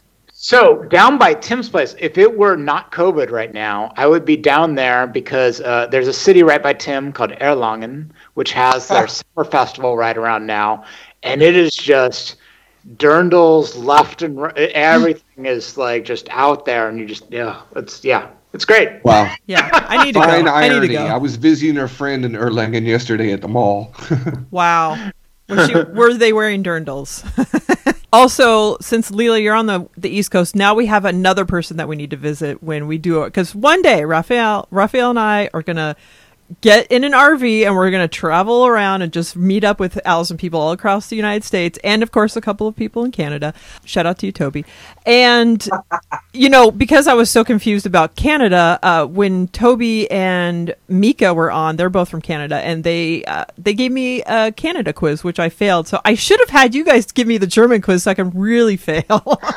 so 0.42 0.82
down 0.82 1.18
by 1.18 1.34
Tim's 1.34 1.68
place, 1.68 1.94
if 2.00 2.18
it 2.18 2.36
were 2.36 2.56
not 2.56 2.90
COVID 2.90 3.30
right 3.30 3.54
now, 3.54 3.92
I 3.96 4.08
would 4.08 4.24
be 4.24 4.36
down 4.36 4.74
there 4.74 5.06
because 5.06 5.60
uh, 5.60 5.86
there's 5.86 6.08
a 6.08 6.12
city 6.12 6.42
right 6.42 6.60
by 6.60 6.72
Tim 6.72 7.12
called 7.12 7.30
Erlangen, 7.40 8.10
which 8.34 8.50
has 8.50 8.88
their 8.88 9.06
summer 9.06 9.44
festival 9.48 9.96
right 9.96 10.16
around 10.16 10.44
now, 10.44 10.82
and 11.22 11.42
it 11.42 11.54
is 11.54 11.76
just 11.76 12.38
dirndls 12.96 13.80
left 13.80 14.22
and 14.22 14.36
right. 14.36 14.56
Everything 14.56 15.46
is 15.46 15.76
like 15.76 16.04
just 16.04 16.28
out 16.30 16.64
there, 16.64 16.88
and 16.88 16.98
you 16.98 17.06
just 17.06 17.30
yeah, 17.30 17.62
it's 17.76 18.02
yeah, 18.04 18.28
it's 18.52 18.64
great. 18.64 19.04
Wow. 19.04 19.32
yeah, 19.46 19.70
I 19.72 20.04
need 20.04 20.14
to 20.14 20.20
Fine 20.22 20.46
go. 20.46 20.50
I 20.50 20.68
need 20.68 20.74
irony. 20.74 20.88
to 20.88 21.02
I 21.02 21.18
was 21.18 21.36
visiting 21.36 21.78
a 21.78 21.86
friend 21.86 22.24
in 22.24 22.32
Erlangen 22.32 22.84
yesterday 22.84 23.32
at 23.32 23.42
the 23.42 23.48
mall. 23.48 23.94
Wow, 24.50 25.12
was 25.56 25.69
she, 25.69 25.75
were 25.94 26.14
they 26.14 26.32
wearing 26.32 26.62
dirndls? 26.62 27.22
also, 28.12 28.79
since 28.81 29.10
Leela, 29.10 29.43
you're 29.43 29.55
on 29.55 29.67
the 29.67 29.88
the 29.96 30.10
East 30.10 30.31
Coast, 30.31 30.55
now 30.55 30.74
we 30.74 30.86
have 30.86 31.05
another 31.05 31.44
person 31.44 31.76
that 31.76 31.88
we 31.88 31.96
need 31.96 32.10
to 32.10 32.17
visit 32.17 32.62
when 32.62 32.86
we 32.86 32.98
do 32.98 33.22
it. 33.22 33.26
Because 33.26 33.55
one 33.55 33.82
day, 33.82 34.05
Raphael, 34.05 34.67
Raphael 34.70 35.10
and 35.10 35.19
I 35.19 35.50
are 35.55 35.62
gonna 35.62 35.96
get 36.60 36.86
in 36.90 37.04
an 37.04 37.12
RV 37.12 37.66
and 37.66 37.74
we're 37.74 37.90
going 37.90 38.06
to 38.06 38.14
travel 38.14 38.66
around 38.66 39.02
and 39.02 39.12
just 39.12 39.36
meet 39.36 39.64
up 39.64 39.80
with 39.80 40.00
Allison 40.04 40.36
people 40.36 40.60
all 40.60 40.72
across 40.72 41.08
the 41.08 41.16
United 41.16 41.44
States 41.44 41.78
and, 41.82 42.02
of 42.02 42.12
course, 42.12 42.36
a 42.36 42.40
couple 42.40 42.66
of 42.66 42.76
people 42.76 43.04
in 43.04 43.12
Canada. 43.12 43.54
Shout 43.84 44.06
out 44.06 44.18
to 44.18 44.26
you, 44.26 44.32
Toby. 44.32 44.64
And, 45.06 45.66
you 46.32 46.48
know, 46.48 46.70
because 46.70 47.06
I 47.06 47.14
was 47.14 47.30
so 47.30 47.44
confused 47.44 47.86
about 47.86 48.16
Canada, 48.16 48.78
uh, 48.82 49.06
when 49.06 49.48
Toby 49.48 50.10
and 50.10 50.74
Mika 50.88 51.34
were 51.34 51.50
on, 51.50 51.76
they're 51.76 51.90
both 51.90 52.08
from 52.08 52.20
Canada, 52.20 52.56
and 52.56 52.84
they 52.84 53.24
uh, 53.24 53.44
they 53.58 53.74
gave 53.74 53.92
me 53.92 54.22
a 54.22 54.52
Canada 54.52 54.92
quiz, 54.92 55.24
which 55.24 55.38
I 55.38 55.48
failed. 55.48 55.88
So 55.88 56.00
I 56.04 56.14
should 56.14 56.40
have 56.40 56.50
had 56.50 56.74
you 56.74 56.84
guys 56.84 57.10
give 57.12 57.26
me 57.26 57.38
the 57.38 57.46
German 57.46 57.80
quiz 57.80 58.04
so 58.04 58.10
I 58.10 58.14
can 58.14 58.30
really 58.30 58.76
fail. 58.76 59.02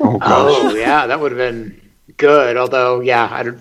Oh 0.00 0.18
gosh. 0.18 0.28
Oh 0.28 0.74
yeah, 0.74 1.06
that 1.06 1.20
would 1.20 1.30
have 1.30 1.38
been 1.38 1.80
good. 2.16 2.56
Although 2.56 3.00
yeah, 3.00 3.28
I 3.30 3.44
don't. 3.44 3.60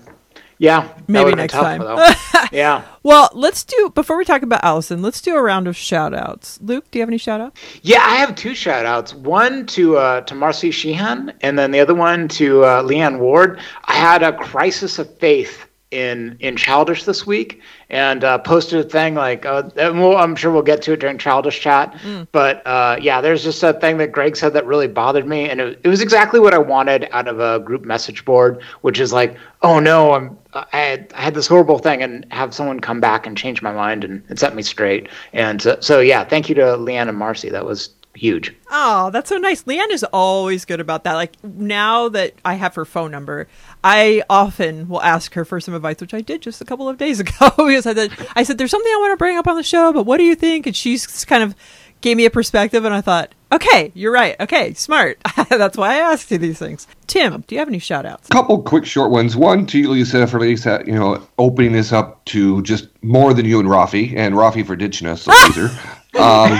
Yeah, 0.60 0.90
Maybe 1.08 1.34
next 1.36 1.54
time. 1.54 1.80
though. 1.80 2.06
yeah. 2.52 2.84
well, 3.02 3.30
let's 3.34 3.64
do, 3.64 3.92
before 3.96 4.18
we 4.18 4.26
talk 4.26 4.42
about 4.42 4.62
Allison, 4.62 5.02
let's 5.02 5.22
do 5.22 5.38
a 5.38 5.42
round 5.42 5.70
of 5.70 5.78
shout 5.78 6.14
outs. 6.14 6.60
Luke, 6.62 6.92
do 6.92 7.00
you 7.00 7.02
have 7.02 7.10
any 7.10 7.18
shout 7.18 7.40
outs? 7.40 7.62
Yeah, 7.82 8.02
I 8.04 8.18
have 8.18 8.36
two 8.36 8.54
shout 8.54 8.86
outs. 8.86 9.14
One 9.14 9.66
to 9.68 9.98
uh, 9.98 10.22
to 10.22 10.36
Marcy 10.36 10.72
Sheehan, 10.72 11.32
and 11.40 11.58
then 11.58 11.72
the 11.72 11.80
other 11.80 11.96
one 11.96 12.28
to 12.30 12.66
uh, 12.66 12.84
Leanne 12.84 13.20
Ward. 13.20 13.62
I 13.86 13.94
had 13.94 14.22
a 14.22 14.34
crisis 14.34 15.00
of 15.00 15.18
faith 15.18 15.66
in 15.92 16.38
in 16.40 16.56
Childish 16.56 17.04
this 17.04 17.26
week, 17.26 17.62
and 17.90 18.24
uh, 18.24 18.38
posted 18.38 18.86
a 18.86 18.88
thing 18.88 19.16
like, 19.16 19.46
uh, 19.46 19.70
we'll, 19.76 20.18
I'm 20.18 20.36
sure 20.36 20.52
we'll 20.52 20.62
get 20.62 20.82
to 20.84 20.94
it 20.94 21.00
during 21.00 21.18
Childish 21.18 21.60
chat. 21.60 22.00
But 22.32 22.66
uh, 22.66 22.98
yeah, 23.02 23.22
there's 23.22 23.44
just 23.44 23.64
a 23.64 23.74
thing 23.74 23.98
that 23.98 24.12
Greg 24.12 24.38
said 24.38 24.54
that 24.54 24.66
really 24.66 24.88
bothered 24.88 25.28
me, 25.28 25.50
and 25.50 25.60
it, 25.60 25.80
it 25.84 25.88
was 25.88 26.02
exactly 26.02 26.40
what 26.40 26.54
I 26.54 26.60
wanted 26.60 27.08
out 27.12 27.28
of 27.28 27.40
a 27.40 27.60
group 27.60 27.86
message 27.86 28.24
board, 28.26 28.62
which 28.82 29.00
is 29.00 29.12
like, 29.12 29.36
oh 29.62 29.80
no, 29.80 30.14
I'm 30.14 30.38
I 30.54 30.66
had, 30.72 31.14
I 31.16 31.22
had 31.22 31.34
this 31.36 31.48
horrible 31.48 31.80
thing, 31.80 32.02
and 32.02 32.26
have 32.32 32.54
someone 32.54 32.80
come 32.80 33.00
back 33.00 33.28
and 33.28 33.38
change 33.38 33.62
my 33.62 33.72
mind 33.72 34.04
and, 34.04 34.24
and 34.30 34.40
set 34.40 34.56
me 34.56 34.64
straight. 34.64 35.10
And 35.34 35.62
so, 35.62 35.78
so 35.80 36.00
yeah, 36.00 36.24
thank 36.24 36.50
you 36.50 36.56
to 36.56 36.62
Leanne 36.62 37.10
and 37.10 37.18
Marcy. 37.18 37.50
That 37.50 37.66
was 37.66 37.92
huge. 38.16 38.54
Oh, 38.72 39.12
that's 39.12 39.30
so 39.30 39.38
nice. 39.38 39.64
Leanne 39.64 39.92
is 39.92 40.04
always 40.06 40.66
good 40.66 40.80
about 40.80 41.04
that. 41.04 41.14
Like 41.14 41.42
now 41.44 42.10
that 42.10 42.34
I 42.44 42.56
have 42.56 42.76
her 42.76 42.86
phone 42.86 43.12
number, 43.12 43.48
I 43.84 44.24
often 44.30 44.90
will 44.90 45.02
ask 45.02 45.34
her 45.36 45.46
for 45.46 45.60
some 45.60 45.74
advice, 45.74 46.02
which 46.02 46.14
I 46.14 46.22
did 46.22 46.42
just 46.42 46.62
a 46.62 46.66
couple 46.66 46.90
of 46.90 46.98
days 46.98 47.20
ago. 47.20 47.50
because 47.58 47.86
I 47.86 47.94
said, 47.94 48.12
I 48.36 48.44
said, 48.44 48.58
"There's 48.58 48.72
something 48.72 48.92
I 48.92 48.98
want 48.98 49.14
to 49.14 49.18
bring 49.18 49.38
up 49.38 49.48
on 49.48 49.56
the 49.56 49.64
show, 49.64 49.94
but 49.94 50.04
what 50.06 50.18
do 50.18 50.24
you 50.24 50.36
think?" 50.36 50.68
And 50.68 50.76
she's 50.76 51.26
kind 51.26 51.44
of 51.44 51.56
gave 52.02 52.16
me 52.18 52.26
a 52.26 52.30
perspective, 52.30 52.86
and 52.86 52.94
I 52.94 53.02
thought, 53.02 53.34
"Okay, 53.52 53.92
you're 53.94 54.12
right. 54.12 54.36
Okay, 54.40 54.74
smart. 54.74 55.18
that's 55.50 55.78
why 55.78 55.96
I 55.96 56.12
asked 56.12 56.30
you 56.32 56.38
these 56.38 56.60
things." 56.60 56.88
Tim, 57.08 57.44
do 57.48 57.56
you 57.56 57.60
have 57.60 57.68
any 57.70 57.80
shout 57.80 58.06
outs? 58.06 58.28
couple 58.30 58.62
quick 58.62 58.86
short 58.86 59.12
ones. 59.12 59.36
One 59.36 59.66
to 59.68 59.80
you, 59.80 59.90
Lisa, 59.90 60.28
for 60.28 60.40
Lisa, 60.40 60.84
you 60.86 60.94
know, 60.94 61.26
opening 61.38 61.72
this 61.72 61.92
up 61.94 62.24
to 62.26 62.62
just 62.64 62.88
more 63.02 63.34
than 63.34 63.46
you 63.46 63.60
and 63.60 63.70
Rafi, 63.70 64.16
and 64.16 64.36
Rafi 64.36 64.66
for 64.66 64.76
ditching 64.76 65.08
us, 65.08 65.24
so 65.24 65.32
loser. 65.48 65.70
Um, 66.20 66.60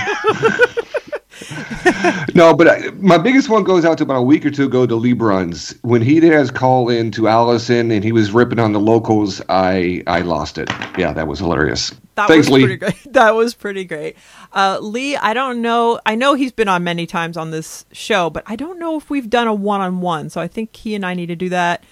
no, 2.36 2.54
but 2.54 2.68
I, 2.68 2.90
my 2.98 3.18
biggest 3.18 3.50
one 3.50 3.64
goes 3.64 3.86
out 3.86 3.98
to 4.00 4.04
about 4.04 4.18
a 4.18 4.22
week 4.22 4.46
or 4.46 4.52
two 4.52 4.66
ago 4.66 4.86
to 4.86 4.96
Lee 4.96 5.14
Bruns. 5.14 5.76
When 5.82 6.02
he 6.02 6.20
did 6.20 6.34
his 6.34 6.52
call 6.52 6.90
in 6.90 7.12
to 7.12 7.28
Allison 7.28 7.92
and 7.92 8.04
he 8.04 8.12
was 8.12 8.32
ripping 8.32 8.60
on 8.60 8.74
the 8.74 8.80
locals, 8.80 9.42
I 9.50 10.04
I 10.08 10.22
lost 10.22 10.58
it. 10.58 10.70
Yeah, 10.98 11.14
that 11.14 11.28
was 11.28 11.40
hilarious. 11.40 11.92
That 12.16 12.28
Thanks, 12.28 12.48
was 12.48 12.56
Lee. 12.56 12.62
pretty 12.64 12.78
great. 12.78 12.96
That 13.14 13.36
was 13.36 13.54
pretty 13.54 13.86
great. 13.86 14.18
Uh, 14.54 14.80
Lee, 14.82 15.16
I 15.16 15.34
don't 15.34 15.62
know. 15.62 16.00
I 16.06 16.16
know 16.16 16.34
he's 16.34 16.52
been 16.52 16.68
on 16.68 16.84
many 16.84 17.06
times 17.06 17.38
on 17.38 17.52
this 17.52 17.86
show, 17.92 18.30
but 18.30 18.44
I 18.46 18.56
don't 18.56 18.78
know 18.80 18.98
if 18.98 19.10
we've 19.10 19.30
done 19.30 19.48
a 19.48 19.54
one 19.54 19.82
on 19.82 20.02
one. 20.02 20.30
So 20.30 20.42
I 20.42 20.48
think 20.48 20.76
he 20.76 20.96
and 20.96 21.06
I 21.06 21.14
need 21.14 21.28
to 21.28 21.36
do 21.36 21.50
that. 21.50 21.84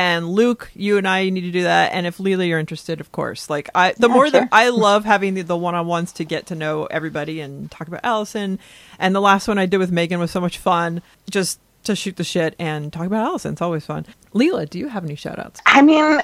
And 0.00 0.30
Luke, 0.30 0.70
you 0.74 0.96
and 0.96 1.06
I 1.06 1.28
need 1.28 1.42
to 1.42 1.50
do 1.50 1.64
that. 1.64 1.92
And 1.92 2.06
if 2.06 2.16
Leela, 2.16 2.48
you're 2.48 2.58
interested, 2.58 3.00
of 3.00 3.12
course. 3.12 3.50
Like 3.50 3.68
I, 3.74 3.92
the 3.98 4.08
Yeah, 4.08 4.14
more 4.14 4.28
sure. 4.28 4.32
that 4.32 4.48
I 4.50 4.70
love 4.70 5.04
having 5.04 5.34
the, 5.34 5.42
the 5.42 5.58
one-on-ones 5.58 6.12
to 6.14 6.24
get 6.24 6.46
to 6.46 6.54
know 6.54 6.86
everybody 6.86 7.40
and 7.40 7.70
talk 7.70 7.86
about 7.86 8.00
Allison. 8.02 8.58
And 8.98 9.14
the 9.14 9.20
last 9.20 9.46
one 9.46 9.58
I 9.58 9.66
did 9.66 9.76
with 9.78 9.92
Megan 9.92 10.18
was 10.18 10.30
so 10.30 10.40
much 10.40 10.56
fun. 10.58 11.02
Just 11.30 11.60
to 11.84 11.94
shoot 11.94 12.16
the 12.16 12.24
shit 12.24 12.56
and 12.58 12.92
talk 12.92 13.06
about 13.06 13.26
Allison. 13.26 13.52
It's 13.52 13.62
always 13.62 13.84
fun. 13.84 14.06
Leela, 14.34 14.68
do 14.70 14.78
you 14.78 14.88
have 14.88 15.04
any 15.04 15.16
shout 15.16 15.38
outs? 15.38 15.60
I 15.66 15.82
mean, 15.82 16.20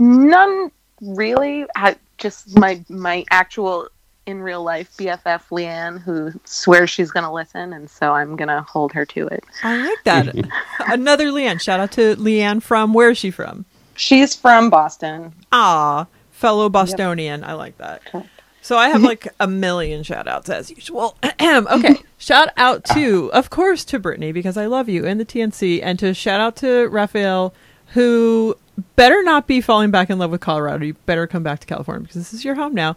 none 0.00 0.72
really. 1.00 1.66
I, 1.76 1.96
just 2.18 2.58
my 2.58 2.84
my 2.88 3.24
actual 3.30 3.88
in 4.30 4.40
real 4.40 4.62
life 4.62 4.96
BFF 4.96 5.48
Leanne, 5.50 6.00
who 6.00 6.32
swears 6.44 6.88
she's 6.88 7.10
going 7.10 7.24
to 7.24 7.32
listen, 7.32 7.72
and 7.72 7.90
so 7.90 8.12
I'm 8.12 8.36
going 8.36 8.48
to 8.48 8.62
hold 8.62 8.92
her 8.92 9.04
to 9.06 9.26
it. 9.26 9.44
I 9.62 9.88
like 9.88 10.04
that. 10.04 10.48
Another 10.86 11.26
Leanne. 11.26 11.60
Shout 11.60 11.80
out 11.80 11.92
to 11.92 12.16
Leanne 12.16 12.62
from 12.62 12.94
where 12.94 13.10
is 13.10 13.18
she 13.18 13.30
from? 13.30 13.66
She's 13.94 14.34
from 14.34 14.70
Boston. 14.70 15.34
Ah, 15.52 16.06
fellow 16.30 16.70
Bostonian. 16.70 17.44
I 17.44 17.52
like 17.52 17.76
that. 17.78 18.04
Correct. 18.06 18.28
So 18.62 18.76
I 18.76 18.88
have 18.88 19.02
like 19.12 19.28
a 19.38 19.46
million 19.46 20.02
shout 20.02 20.28
outs 20.28 20.48
as 20.48 20.70
usual. 20.70 21.16
okay. 21.42 21.96
Shout 22.18 22.48
out 22.56 22.84
to, 22.94 23.30
of 23.32 23.50
course, 23.50 23.84
to 23.86 23.98
Brittany 23.98 24.32
because 24.32 24.56
I 24.56 24.66
love 24.66 24.88
you 24.88 25.06
and 25.06 25.18
the 25.18 25.24
TNC, 25.24 25.80
and 25.82 25.98
to 25.98 26.14
shout 26.14 26.40
out 26.40 26.56
to 26.56 26.88
Raphael, 26.88 27.54
who 27.88 28.56
better 28.96 29.22
not 29.22 29.46
be 29.46 29.60
falling 29.60 29.90
back 29.90 30.10
in 30.10 30.18
love 30.18 30.30
with 30.30 30.40
Colorado. 30.40 30.84
You 30.84 30.94
better 31.06 31.26
come 31.26 31.42
back 31.42 31.60
to 31.60 31.66
California 31.66 32.02
because 32.02 32.16
this 32.16 32.34
is 32.34 32.44
your 32.44 32.54
home 32.54 32.74
now. 32.74 32.96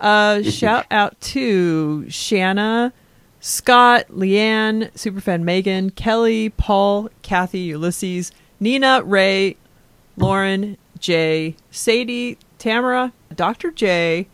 Uh, 0.00 0.42
shout 0.42 0.86
out 0.90 1.20
to 1.20 2.08
Shanna, 2.08 2.92
Scott, 3.38 4.06
Leanne, 4.08 4.90
Superfan 4.92 5.42
Megan, 5.42 5.90
Kelly, 5.90 6.48
Paul, 6.48 7.10
Kathy, 7.22 7.60
Ulysses, 7.60 8.32
Nina, 8.58 9.02
Ray, 9.02 9.56
Lauren, 10.16 10.78
Jay, 10.98 11.54
Sadie, 11.70 12.38
Tamara, 12.58 13.12
Dr. 13.34 13.70
J, 13.70 14.26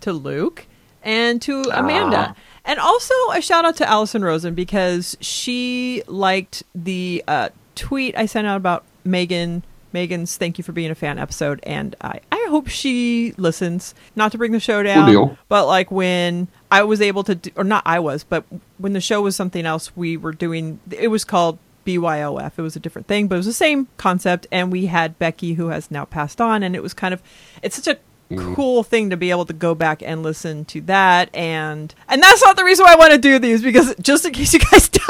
to 0.00 0.12
Luke, 0.12 0.66
and 1.02 1.40
to 1.42 1.62
Amanda. 1.72 2.36
And 2.64 2.78
also 2.78 3.14
a 3.32 3.40
shout 3.42 3.64
out 3.64 3.76
to 3.76 3.88
Allison 3.88 4.24
Rosen 4.24 4.54
because 4.54 5.16
she 5.20 6.02
liked 6.06 6.62
the 6.74 7.22
uh, 7.28 7.50
tweet 7.74 8.16
I 8.16 8.26
sent 8.26 8.46
out 8.46 8.56
about 8.56 8.84
Megan. 9.04 9.64
Megan's 9.92 10.36
thank 10.36 10.58
you 10.58 10.64
for 10.64 10.72
being 10.72 10.90
a 10.90 10.94
fan 10.94 11.18
episode, 11.18 11.60
and 11.62 11.94
I, 12.00 12.20
I 12.44 12.50
hope 12.50 12.68
she 12.68 13.32
listens. 13.36 13.94
Not 14.16 14.32
to 14.32 14.38
bring 14.38 14.52
the 14.52 14.60
show 14.60 14.82
down, 14.82 15.10
deal. 15.10 15.38
but 15.48 15.66
like 15.66 15.90
when 15.90 16.48
I 16.70 16.82
was 16.82 17.00
able 17.00 17.24
to, 17.24 17.34
do, 17.34 17.50
or 17.56 17.64
not 17.64 17.82
I 17.86 17.98
was, 17.98 18.24
but 18.24 18.44
when 18.78 18.92
the 18.92 19.00
show 19.00 19.22
was 19.22 19.36
something 19.36 19.64
else, 19.64 19.96
we 19.96 20.16
were 20.16 20.32
doing. 20.32 20.80
It 20.90 21.08
was 21.08 21.24
called 21.24 21.58
BYOF. 21.86 22.52
It 22.56 22.62
was 22.62 22.76
a 22.76 22.80
different 22.80 23.06
thing, 23.06 23.28
but 23.28 23.36
it 23.36 23.38
was 23.38 23.46
the 23.46 23.52
same 23.52 23.88
concept. 23.96 24.46
And 24.52 24.70
we 24.72 24.86
had 24.86 25.18
Becky, 25.18 25.54
who 25.54 25.68
has 25.68 25.90
now 25.90 26.04
passed 26.04 26.40
on, 26.40 26.62
and 26.62 26.76
it 26.76 26.82
was 26.82 26.94
kind 26.94 27.14
of. 27.14 27.22
It's 27.62 27.76
such 27.76 27.86
a 27.86 27.98
mm-hmm. 28.34 28.54
cool 28.54 28.82
thing 28.82 29.10
to 29.10 29.16
be 29.16 29.30
able 29.30 29.46
to 29.46 29.52
go 29.52 29.74
back 29.74 30.02
and 30.02 30.22
listen 30.22 30.64
to 30.66 30.80
that, 30.82 31.34
and 31.34 31.94
and 32.08 32.22
that's 32.22 32.44
not 32.44 32.56
the 32.56 32.64
reason 32.64 32.84
why 32.84 32.92
I 32.92 32.96
want 32.96 33.12
to 33.12 33.18
do 33.18 33.38
these 33.38 33.62
because 33.62 33.94
just 34.00 34.24
in 34.24 34.32
case 34.32 34.52
you 34.52 34.60
guys 34.60 34.88
die. 34.90 35.00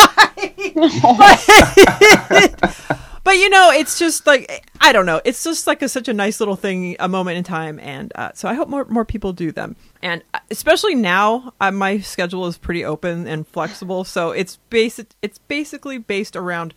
but, 3.25 3.33
you 3.33 3.51
know, 3.51 3.71
it's 3.73 3.99
just 3.99 4.27
like 4.27 4.71
I 4.81 4.93
don't 4.93 5.07
know. 5.07 5.23
It's 5.25 5.43
just 5.43 5.67
like 5.67 5.81
a, 5.81 5.89
such 5.89 6.09
a 6.09 6.13
nice 6.13 6.41
little 6.41 6.57
thing, 6.57 6.95
a 7.01 7.09
moment 7.09 7.39
in 7.39 7.45
time, 7.45 7.81
and 7.81 8.13
uh, 8.17 8.33
so 8.35 8.49
I 8.49 8.55
hope 8.55 8.69
more 8.69 8.85
more 8.85 9.07
people 9.07 9.33
do 9.33 9.51
them. 9.51 9.77
And 10.03 10.23
uh, 10.35 10.41
especially 10.51 10.95
now, 10.95 11.55
uh, 11.59 11.71
my 11.71 12.01
schedule 12.01 12.47
is 12.47 12.59
pretty 12.59 12.85
open 12.85 13.27
and 13.27 13.49
flexible, 13.49 14.05
so 14.05 14.33
it's 14.33 14.57
basic. 14.69 15.09
It's 15.23 15.39
basically 15.39 15.97
based 15.97 16.37
around 16.37 16.75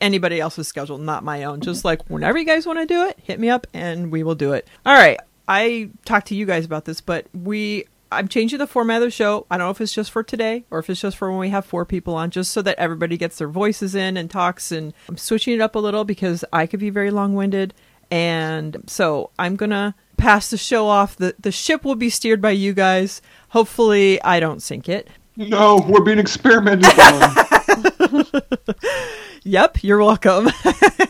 anybody 0.00 0.40
else's 0.40 0.68
schedule, 0.68 0.96
not 0.96 1.22
my 1.22 1.44
own. 1.44 1.60
Just 1.60 1.84
like 1.84 2.08
whenever 2.08 2.38
you 2.38 2.46
guys 2.46 2.66
want 2.66 2.78
to 2.78 2.86
do 2.86 3.04
it, 3.04 3.18
hit 3.22 3.38
me 3.38 3.50
up 3.50 3.66
and 3.74 4.10
we 4.10 4.22
will 4.22 4.34
do 4.34 4.54
it. 4.54 4.66
All 4.86 4.94
right. 4.94 5.18
I 5.46 5.90
talked 6.04 6.28
to 6.28 6.34
you 6.34 6.46
guys 6.46 6.64
about 6.64 6.86
this, 6.86 7.00
but 7.00 7.26
we 7.34 7.84
I'm 8.12 8.28
changing 8.28 8.58
the 8.58 8.66
format 8.66 9.02
of 9.02 9.06
the 9.06 9.10
show. 9.10 9.46
I 9.50 9.56
don't 9.56 9.66
know 9.66 9.70
if 9.70 9.80
it's 9.80 9.92
just 9.92 10.10
for 10.10 10.22
today 10.22 10.64
or 10.70 10.78
if 10.78 10.90
it's 10.90 11.00
just 11.00 11.16
for 11.16 11.30
when 11.30 11.38
we 11.38 11.50
have 11.50 11.64
four 11.64 11.84
people 11.84 12.14
on, 12.14 12.30
just 12.30 12.52
so 12.52 12.62
that 12.62 12.78
everybody 12.78 13.16
gets 13.16 13.38
their 13.38 13.48
voices 13.48 13.94
in 13.94 14.16
and 14.16 14.30
talks. 14.30 14.72
And 14.72 14.92
I'm 15.08 15.16
switching 15.16 15.54
it 15.54 15.60
up 15.60 15.74
a 15.74 15.78
little 15.78 16.04
because 16.04 16.44
I 16.52 16.66
could 16.66 16.80
be 16.80 16.90
very 16.90 17.10
long 17.10 17.34
winded. 17.34 17.74
And 18.10 18.82
so 18.86 19.30
I'm 19.38 19.56
going 19.56 19.70
to 19.70 19.94
pass 20.16 20.50
the 20.50 20.56
show 20.56 20.86
off. 20.86 21.16
The, 21.16 21.34
the 21.38 21.52
ship 21.52 21.84
will 21.84 21.94
be 21.94 22.10
steered 22.10 22.42
by 22.42 22.50
you 22.50 22.72
guys. 22.72 23.22
Hopefully, 23.50 24.20
I 24.22 24.40
don't 24.40 24.60
sink 24.60 24.88
it. 24.88 25.08
No, 25.36 25.84
we're 25.88 26.02
being 26.02 26.18
experimented 26.18 26.92
on. 26.98 28.26
Yep, 29.42 29.82
you're 29.82 29.98
welcome. 29.98 30.50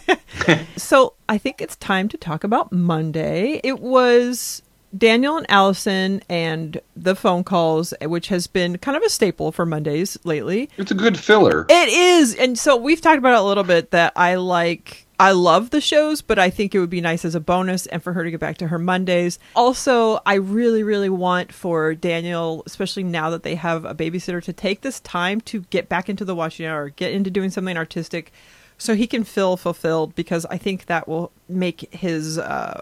so 0.76 1.14
I 1.28 1.36
think 1.36 1.60
it's 1.60 1.76
time 1.76 2.08
to 2.08 2.16
talk 2.16 2.44
about 2.44 2.70
Monday. 2.70 3.60
It 3.64 3.80
was 3.80 4.62
Daniel 4.96 5.36
and 5.36 5.46
Allison 5.48 6.22
and 6.28 6.80
the 6.96 7.14
phone 7.14 7.44
calls, 7.44 7.94
which 8.02 8.28
has 8.28 8.46
been 8.46 8.78
kind 8.78 8.96
of 8.96 9.02
a 9.02 9.08
staple 9.08 9.52
for 9.52 9.64
Mondays 9.64 10.18
lately. 10.24 10.68
it's 10.76 10.90
a 10.90 10.94
good 10.94 11.18
filler. 11.18 11.66
It 11.68 11.88
is, 11.88 12.34
and 12.34 12.58
so 12.58 12.76
we've 12.76 13.00
talked 13.00 13.18
about 13.18 13.34
it 13.34 13.40
a 13.40 13.42
little 13.42 13.64
bit 13.64 13.92
that 13.92 14.12
I 14.16 14.34
like. 14.34 15.06
I 15.18 15.32
love 15.32 15.68
the 15.68 15.82
shows, 15.82 16.22
but 16.22 16.38
I 16.38 16.48
think 16.48 16.74
it 16.74 16.80
would 16.80 16.90
be 16.90 17.02
nice 17.02 17.26
as 17.26 17.34
a 17.34 17.40
bonus 17.40 17.86
and 17.86 18.02
for 18.02 18.14
her 18.14 18.24
to 18.24 18.30
get 18.30 18.40
back 18.40 18.56
to 18.58 18.68
her 18.68 18.78
Mondays. 18.78 19.38
Also, 19.54 20.20
I 20.24 20.34
really, 20.34 20.82
really 20.82 21.10
want 21.10 21.52
for 21.52 21.94
Daniel, 21.94 22.62
especially 22.64 23.04
now 23.04 23.28
that 23.30 23.42
they 23.42 23.54
have 23.56 23.84
a 23.84 23.94
babysitter, 23.94 24.42
to 24.42 24.52
take 24.52 24.80
this 24.80 24.98
time 25.00 25.42
to 25.42 25.60
get 25.68 25.90
back 25.90 26.08
into 26.08 26.24
the 26.24 26.34
watching 26.34 26.64
hour, 26.64 26.88
get 26.88 27.12
into 27.12 27.30
doing 27.30 27.50
something 27.50 27.76
artistic 27.76 28.32
so 28.78 28.94
he 28.94 29.06
can 29.06 29.22
feel 29.22 29.58
fulfilled 29.58 30.14
because 30.14 30.46
I 30.46 30.56
think 30.56 30.86
that 30.86 31.06
will 31.06 31.32
make 31.50 31.92
his 31.92 32.38
uh, 32.38 32.80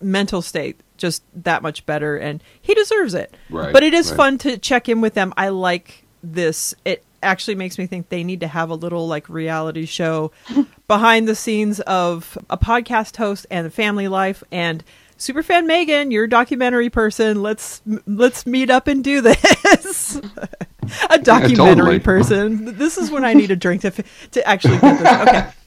mental 0.00 0.42
state 0.42 0.80
just 1.00 1.22
that 1.34 1.62
much 1.62 1.84
better 1.86 2.16
and 2.16 2.42
he 2.60 2.74
deserves 2.74 3.14
it. 3.14 3.34
Right, 3.48 3.72
but 3.72 3.82
it 3.82 3.94
is 3.94 4.10
right. 4.10 4.16
fun 4.16 4.38
to 4.38 4.58
check 4.58 4.88
in 4.88 5.00
with 5.00 5.14
them. 5.14 5.32
I 5.36 5.48
like 5.48 6.04
this. 6.22 6.74
It 6.84 7.04
actually 7.22 7.54
makes 7.54 7.78
me 7.78 7.86
think 7.86 8.08
they 8.08 8.24
need 8.24 8.40
to 8.40 8.48
have 8.48 8.70
a 8.70 8.74
little 8.74 9.06
like 9.08 9.28
reality 9.28 9.86
show 9.86 10.32
behind 10.88 11.28
the 11.28 11.34
scenes 11.34 11.80
of 11.80 12.38
a 12.48 12.56
podcast 12.56 13.16
host 13.16 13.46
and 13.50 13.66
the 13.66 13.70
family 13.70 14.08
life 14.08 14.42
and 14.50 14.84
superfan 15.20 15.66
Megan, 15.66 16.10
you're 16.10 16.24
a 16.24 16.28
documentary 16.28 16.90
person. 16.90 17.42
Let's 17.42 17.82
let's 18.06 18.46
meet 18.46 18.70
up 18.70 18.88
and 18.88 19.04
do 19.04 19.20
this. 19.20 20.20
a 21.10 21.18
documentary 21.18 21.74
totally. 21.74 21.98
person. 22.00 22.76
This 22.76 22.98
is 22.98 23.10
when 23.10 23.24
I 23.24 23.34
need 23.34 23.50
a 23.50 23.56
drink 23.56 23.82
to 23.82 23.90
to 23.92 24.48
actually 24.48 24.78
get 24.78 24.98
this. 24.98 25.28
Okay. 25.28 25.50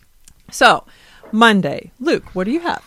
So, 0.51 0.85
Monday. 1.31 1.91
Luke, 1.99 2.35
what 2.35 2.43
do 2.43 2.51
you 2.51 2.59
have? 2.59 2.83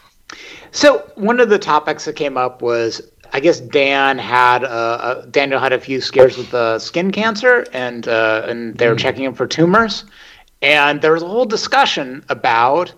So 0.73 1.11
one 1.14 1.40
of 1.40 1.49
the 1.49 1.59
topics 1.59 2.04
that 2.04 2.16
came 2.16 2.37
up 2.37 2.61
was, 2.62 3.00
I 3.33 3.40
guess 3.40 3.61
Dan 3.61 4.18
had 4.18 4.64
uh, 4.64 5.23
a, 5.23 5.26
Daniel 5.26 5.61
had 5.61 5.73
a 5.73 5.80
few 5.80 6.00
scares 6.00 6.37
with 6.37 6.50
the 6.50 6.78
skin 6.78 7.11
cancer, 7.11 7.66
and 7.73 8.06
uh, 8.09 8.47
and 8.47 8.76
they 8.76 8.88
were 8.88 8.97
checking 8.97 9.25
him 9.25 9.35
for 9.35 9.47
tumors, 9.47 10.04
and 10.62 11.00
there 11.00 11.12
was 11.12 11.23
a 11.23 11.28
whole 11.28 11.45
discussion 11.45 12.25
about, 12.28 12.92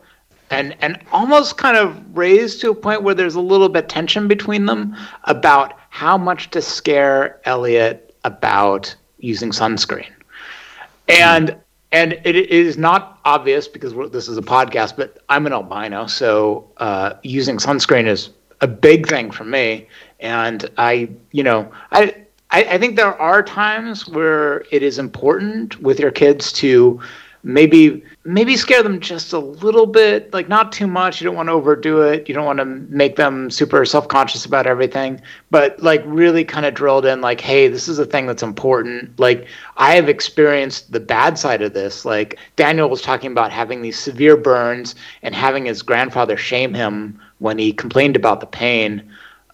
and 0.51 0.77
and 0.81 0.99
almost 1.13 1.57
kind 1.57 1.77
of 1.77 1.97
raised 2.17 2.61
to 2.63 2.71
a 2.71 2.75
point 2.75 3.03
where 3.03 3.15
there's 3.15 3.37
a 3.37 3.41
little 3.41 3.69
bit 3.69 3.89
tension 3.89 4.29
between 4.29 4.67
them 4.67 4.97
about 5.25 5.75
how 5.91 6.19
much 6.19 6.51
to 6.51 6.63
scare 6.63 7.41
Elliot 7.45 8.15
about 8.25 8.95
using 9.19 9.51
sunscreen. 9.51 10.13
And 11.09 11.57
and 11.93 12.13
it 12.25 12.37
is 12.37 12.77
not 12.77 13.19
obvious 13.25 13.67
because 13.67 13.95
this 14.11 14.29
is 14.29 14.37
a 14.37 14.43
podcast, 14.43 14.97
but 14.97 15.19
I'm 15.29 15.47
an 15.47 15.53
albino, 15.53 16.07
so 16.07 16.69
uh, 16.77 17.15
using 17.23 17.57
sunscreen 17.57 18.07
is 18.07 18.31
a 18.61 18.67
big 18.67 19.09
thing 19.09 19.31
for 19.31 19.45
me. 19.45 19.89
And 20.21 20.69
I, 20.77 21.09
you 21.33 21.43
know, 21.43 21.71
I, 21.93 22.15
I 22.51 22.65
I 22.65 22.79
think 22.79 22.97
there 22.97 23.19
are 23.21 23.43
times 23.43 24.09
where 24.09 24.65
it 24.71 24.83
is 24.83 24.99
important 24.99 25.81
with 25.81 25.99
your 25.99 26.11
kids 26.11 26.53
to 26.55 27.01
maybe 27.43 28.03
maybe 28.29 28.57
scare 28.57 28.83
them 28.83 29.01
just 29.01 29.33
a 29.33 29.39
little 29.39 29.87
bit 29.87 30.33
like 30.35 30.49
not 30.49 30.71
too 30.71 30.87
much. 30.87 31.21
You 31.21 31.25
don't 31.25 31.35
want 31.35 31.49
to 31.49 31.53
overdo 31.53 32.03
it. 32.03 32.29
You 32.29 32.35
don't 32.35 32.45
want 32.45 32.59
to 32.59 32.67
make 32.67 33.17
them 33.17 33.51
super 33.51 33.85
self-conscious 33.87 34.45
about 34.45 34.67
everything. 34.67 35.21
But 35.51 35.83
like 35.83 36.03
really 36.05 36.45
kind 36.45 36.67
of 36.67 36.75
drilled 36.75 37.07
in 37.07 37.23
like 37.23 37.41
hey 37.41 37.69
this 37.69 37.89
is 37.89 37.99
a 37.99 38.05
thing 38.05 38.27
that's 38.27 38.43
important. 38.43 39.19
Like 39.19 39.47
i 39.79 39.95
have 39.95 40.09
experienced 40.09 40.93
the 40.93 41.01
bad 41.01 41.39
side 41.39 41.63
of 41.63 41.73
this. 41.73 42.05
Like 42.05 42.39
daniel 42.57 42.91
was 42.91 43.01
talking 43.01 43.33
about 43.33 43.51
having 43.51 43.81
these 43.81 43.99
severe 43.99 44.37
burns 44.37 44.95
and 45.23 45.35
having 45.35 45.65
his 45.65 45.81
grandfather 45.83 46.37
shame 46.37 46.75
him 46.75 47.19
when 47.39 47.59
he 47.59 47.73
complained 47.73 48.17
about 48.17 48.41
the 48.41 48.47
pain. 48.47 49.03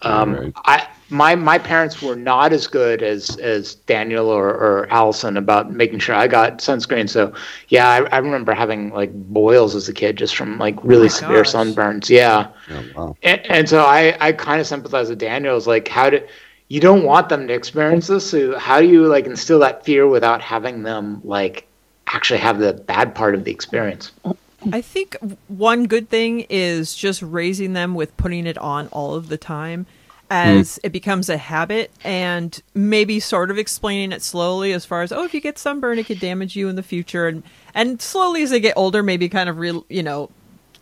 Um, 0.01 0.35
Right. 0.35 0.53
I 0.65 0.87
my 1.09 1.35
my 1.35 1.57
parents 1.57 2.01
were 2.01 2.15
not 2.15 2.51
as 2.51 2.67
good 2.67 3.03
as 3.03 3.37
as 3.37 3.75
Daniel 3.75 4.27
or, 4.27 4.49
or 4.49 4.87
Allison 4.89 5.37
about 5.37 5.71
making 5.71 5.99
sure 5.99 6.15
I 6.15 6.27
got 6.27 6.59
sunscreen. 6.59 7.09
So 7.09 7.33
yeah, 7.69 7.89
I, 7.89 7.97
I 8.15 8.17
remember 8.17 8.53
having 8.53 8.89
like 8.91 9.13
boils 9.13 9.75
as 9.75 9.87
a 9.87 9.93
kid 9.93 10.17
just 10.17 10.35
from 10.35 10.57
like 10.57 10.77
oh 10.77 10.81
really 10.83 11.09
severe 11.09 11.43
gosh. 11.43 11.53
sunburns. 11.53 12.09
Yeah. 12.09 12.47
Oh, 12.69 12.85
wow. 12.95 13.17
And, 13.21 13.41
and 13.45 13.69
so 13.69 13.83
I, 13.83 14.17
I 14.19 14.31
kind 14.31 14.59
of 14.59 14.67
sympathize 14.67 15.09
with 15.09 15.19
Daniel. 15.19 15.55
Is 15.55 15.67
like, 15.67 15.87
how 15.87 16.09
do 16.09 16.25
you 16.69 16.79
don't 16.79 17.03
want 17.03 17.29
them 17.29 17.47
to 17.47 17.53
experience 17.53 18.07
this? 18.07 18.27
So 18.27 18.57
how 18.57 18.81
do 18.81 18.87
you 18.87 19.05
like 19.05 19.25
instill 19.25 19.59
that 19.59 19.85
fear 19.85 20.07
without 20.07 20.41
having 20.41 20.83
them 20.83 21.21
like 21.23 21.67
actually 22.07 22.39
have 22.39 22.57
the 22.57 22.73
bad 22.73 23.13
part 23.13 23.35
of 23.35 23.43
the 23.43 23.51
experience? 23.51 24.11
I 24.71 24.81
think 24.81 25.15
one 25.47 25.85
good 25.85 26.09
thing 26.09 26.47
is 26.49 26.95
just 26.95 27.21
raising 27.21 27.73
them 27.73 27.93
with 27.93 28.17
putting 28.17 28.47
it 28.47 28.57
on 28.57 28.87
all 28.87 29.13
of 29.13 29.29
the 29.29 29.37
time 29.37 29.85
Mm. 30.29 30.59
as 30.59 30.79
it 30.83 30.91
becomes 30.91 31.29
a 31.29 31.37
habit 31.37 31.91
and 32.03 32.59
maybe 32.73 33.19
sort 33.19 33.51
of 33.51 33.59
explaining 33.59 34.11
it 34.11 34.23
slowly 34.23 34.73
as 34.73 34.83
far 34.83 35.03
as 35.03 35.11
oh 35.11 35.23
if 35.23 35.35
you 35.35 35.41
get 35.41 35.59
sunburn 35.59 35.99
it 35.99 36.07
could 36.07 36.19
damage 36.19 36.55
you 36.55 36.67
in 36.67 36.75
the 36.75 36.83
future. 36.83 37.27
And 37.27 37.43
and 37.75 38.01
slowly 38.01 38.41
as 38.41 38.49
they 38.49 38.59
get 38.59 38.73
older 38.75 39.03
maybe 39.03 39.29
kind 39.29 39.49
of 39.49 39.59
real 39.59 39.85
you 39.87 40.01
know 40.01 40.31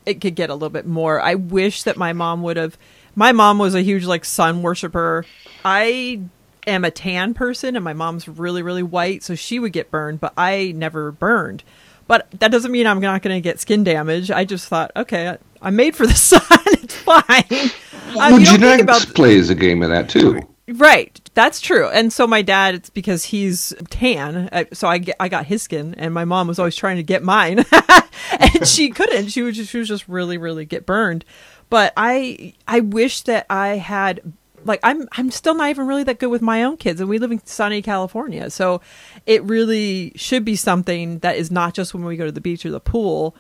it 0.05 0.21
could 0.21 0.35
get 0.35 0.50
a 0.50 0.53
little 0.53 0.69
bit 0.69 0.85
more. 0.85 1.19
I 1.19 1.35
wish 1.35 1.83
that 1.83 1.97
my 1.97 2.13
mom 2.13 2.41
would 2.43 2.55
have 2.55 2.77
my 3.15 3.33
mom 3.33 3.57
was 3.57 3.75
a 3.75 3.81
huge 3.81 4.05
like 4.05 4.23
sun 4.23 4.62
worshiper. 4.62 5.25
I 5.65 6.21
am 6.65 6.85
a 6.85 6.91
tan 6.91 7.33
person 7.33 7.75
and 7.75 7.83
my 7.83 7.93
mom's 7.93 8.29
really 8.29 8.62
really 8.62 8.83
white 8.83 9.23
so 9.23 9.35
she 9.35 9.59
would 9.59 9.73
get 9.73 9.91
burned 9.91 10.21
but 10.21 10.31
i 10.38 10.71
never 10.73 11.12
burned. 11.12 11.63
But 12.07 12.31
that 12.39 12.50
doesn't 12.50 12.71
mean 12.71 12.88
i'm 12.88 13.01
not 13.01 13.21
going 13.21 13.35
to 13.35 13.41
get 13.41 13.59
skin 13.59 13.83
damage. 13.83 14.31
I 14.31 14.45
just 14.45 14.69
thought 14.69 14.91
okay 14.95 15.38
i'm 15.62 15.75
made 15.75 15.97
for 15.97 16.07
the 16.07 16.13
sun. 16.15 16.41
It's 16.67 16.95
fine 16.95 17.71
well, 18.15 18.21
um, 18.21 18.35
think 18.35 18.47
genetics 18.47 19.03
about- 19.03 19.15
plays 19.15 19.50
a 19.50 19.55
game 19.55 19.83
of 19.83 19.89
that 19.89 20.09
too. 20.09 20.41
Right. 20.67 21.19
That's 21.33 21.59
true. 21.59 21.89
And 21.89 22.13
so 22.13 22.25
my 22.25 22.41
dad, 22.41 22.73
it's 22.75 22.89
because 22.89 23.25
he's 23.25 23.73
tan. 23.89 24.50
So 24.71 24.88
I, 24.88 24.97
get, 25.00 25.15
I 25.19 25.27
got 25.27 25.45
his 25.45 25.62
skin, 25.62 25.93
and 25.97 26.13
my 26.13 26.23
mom 26.25 26.47
was 26.47 26.57
always 26.57 26.75
trying 26.75 26.97
to 26.97 27.03
get 27.03 27.21
mine, 27.21 27.65
and 28.39 28.67
she 28.67 28.89
couldn't. 28.89 29.27
She 29.27 29.41
was 29.41 29.57
just, 29.57 29.71
she 29.71 29.79
was 29.79 29.88
just 29.89 30.07
really, 30.07 30.38
really 30.38 30.63
get 30.65 30.85
burned. 30.85 31.25
But 31.69 31.91
I, 31.97 32.53
I 32.67 32.79
wish 32.79 33.21
that 33.23 33.45
I 33.50 33.69
had 33.77 34.21
like 34.65 34.79
I'm 34.83 35.09
I'm 35.13 35.31
still 35.31 35.55
not 35.55 35.69
even 35.69 35.88
really 35.88 36.03
that 36.03 36.19
good 36.19 36.27
with 36.29 36.41
my 36.41 36.63
own 36.63 36.77
kids, 36.77 37.01
and 37.01 37.09
we 37.09 37.19
live 37.19 37.31
in 37.31 37.45
sunny 37.45 37.81
California, 37.81 38.50
so 38.50 38.79
it 39.25 39.43
really 39.43 40.13
should 40.15 40.45
be 40.45 40.55
something 40.55 41.19
that 41.19 41.35
is 41.35 41.51
not 41.51 41.73
just 41.73 41.93
when 41.93 42.05
we 42.05 42.15
go 42.15 42.25
to 42.25 42.31
the 42.31 42.39
beach 42.41 42.65
or 42.65 42.71
the 42.71 42.79
pool 42.79 43.35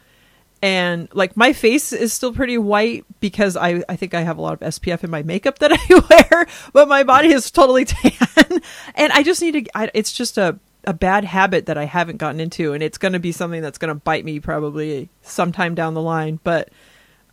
and 0.63 1.09
like 1.13 1.35
my 1.35 1.51
face 1.51 1.91
is 1.91 2.13
still 2.13 2.33
pretty 2.33 2.57
white 2.57 3.03
because 3.19 3.57
I, 3.57 3.83
I 3.89 3.97
think 3.97 4.13
I 4.13 4.21
have 4.21 4.37
a 4.37 4.41
lot 4.41 4.53
of 4.53 4.59
SPF 4.61 5.03
in 5.03 5.09
my 5.09 5.21
makeup 5.21 5.59
that 5.59 5.73
I 5.89 5.99
wear, 6.09 6.47
but 6.71 6.87
my 6.87 7.03
body 7.03 7.33
is 7.33 7.51
totally 7.51 7.83
tan, 7.85 8.61
and 8.95 9.11
I 9.11 9.23
just 9.23 9.41
need 9.41 9.65
to. 9.65 9.77
I, 9.77 9.91
it's 9.93 10.13
just 10.13 10.37
a 10.37 10.57
a 10.85 10.93
bad 10.93 11.25
habit 11.25 11.65
that 11.65 11.77
I 11.77 11.83
haven't 11.83 12.17
gotten 12.17 12.39
into, 12.39 12.71
and 12.71 12.81
it's 12.81 12.97
going 12.97 13.11
to 13.11 13.19
be 13.19 13.33
something 13.33 13.61
that's 13.61 13.77
going 13.77 13.89
to 13.93 13.99
bite 13.99 14.23
me 14.23 14.39
probably 14.39 15.09
sometime 15.21 15.75
down 15.75 15.95
the 15.95 16.01
line. 16.01 16.39
But 16.45 16.69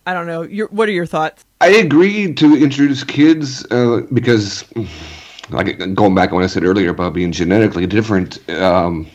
I 0.05 0.13
don't 0.13 0.27
know. 0.27 0.41
Your, 0.41 0.67
what 0.67 0.89
are 0.89 0.93
your 0.93 1.05
thoughts? 1.05 1.45
I 1.61 1.69
agree 1.69 2.33
to 2.33 2.57
introduce 2.57 3.05
kids 3.05 3.65
uh, 3.71 4.01
because, 4.11 4.65
like 5.51 5.77
going 5.95 6.15
back 6.15 6.29
on 6.29 6.35
what 6.35 6.43
I 6.43 6.47
said 6.47 6.63
earlier 6.63 6.89
about 6.89 7.13
being 7.13 7.31
genetically 7.31 7.87
different 7.87 8.37
um, 8.49 9.07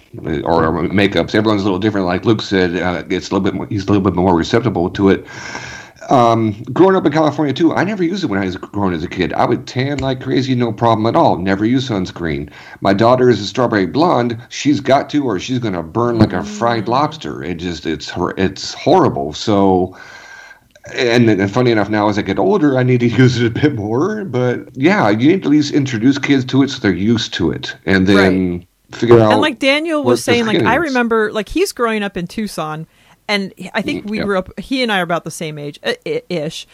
or 0.44 0.72
makeups, 0.88 1.34
everyone's 1.34 1.62
a 1.62 1.64
little 1.64 1.78
different. 1.78 2.06
Like 2.06 2.24
Luke 2.24 2.42
said, 2.42 2.76
uh, 2.76 3.04
it's 3.10 3.30
a 3.30 3.34
little 3.34 3.40
bit 3.40 3.54
more, 3.54 3.66
he's 3.66 3.84
a 3.84 3.86
little 3.86 4.02
bit 4.02 4.14
more 4.14 4.36
receptible 4.36 4.90
to 4.90 5.10
it. 5.10 5.26
Um, 6.08 6.62
growing 6.72 6.94
up 6.94 7.04
in 7.04 7.12
California 7.12 7.52
too, 7.52 7.75
I 7.75 7.82
never 7.82 8.04
used 8.04 8.22
it 8.22 8.28
when 8.28 8.40
I 8.40 8.44
was 8.44 8.56
growing 8.56 8.94
as 8.94 9.02
a 9.02 9.08
kid. 9.08 9.32
I 9.32 9.44
would 9.44 9.66
tan 9.66 9.99
like 9.99 10.20
crazy, 10.20 10.54
no 10.54 10.72
problem 10.72 11.06
at 11.06 11.16
all. 11.16 11.36
Never 11.36 11.64
use 11.64 11.88
sunscreen. 11.88 12.50
My 12.80 12.94
daughter 12.94 13.28
is 13.28 13.40
a 13.40 13.46
strawberry 13.46 13.86
blonde. 13.86 14.40
She's 14.49 14.80
got 14.80 15.10
to, 15.10 15.25
or 15.25 15.40
she's 15.40 15.58
gonna 15.58 15.82
burn 15.82 16.18
like 16.18 16.32
a 16.32 16.44
fried 16.44 16.86
lobster. 16.86 17.42
It 17.42 17.56
just 17.56 17.86
it's 17.86 18.12
it's 18.36 18.72
horrible. 18.75 19.32
So 19.32 19.96
and, 20.94 21.28
and 21.28 21.50
funny 21.50 21.70
enough, 21.70 21.88
now 21.88 22.08
as 22.08 22.18
I 22.18 22.22
get 22.22 22.38
older, 22.38 22.78
I 22.78 22.82
need 22.82 23.00
to 23.00 23.06
use 23.22 23.40
it 23.40 23.46
a 23.46 23.50
bit 23.50 23.75
more. 23.75 24.25
But 24.25 24.76
yeah, 24.76 25.08
you 25.10 25.28
need 25.28 25.42
to 25.42 25.49
at 25.49 25.50
least 25.50 25.75
introduce 25.75 26.18
kids 26.18 26.44
to 26.46 26.62
it 26.62 26.70
so 26.70 26.78
they're 26.80 26.92
used 26.92 27.34
to 27.34 27.50
it, 27.50 27.76
and 27.86 28.06
then 28.06 28.66
figure 28.92 29.18
out. 29.20 29.32
and 29.32 29.40
like 29.40 29.58
Daniel 29.58 30.02
was 30.04 30.22
saying, 30.22 30.46
like 30.46 30.56
skin 30.56 30.66
I 30.66 30.76
remember, 30.76 31.32
like 31.32 31.49
he's 31.49 31.72
growing 31.72 32.02
up 32.02 32.16
in 32.16 32.26
Tucson, 32.26 32.86
and 33.28 33.52
I 33.75 33.82
think 33.82 34.04
Mm, 34.06 34.10
we 34.10 34.16
yep. 34.18 34.26
grew 34.26 34.38
up. 34.38 34.60
He 34.60 34.82
and 34.82 34.92
I 34.92 35.00
are 35.00 35.02
about 35.02 35.25
the 35.25 35.30
same 35.30 35.58
age, 35.58 35.78
uh, 35.82 35.94
i- 36.06 36.22
ish, 36.28 36.66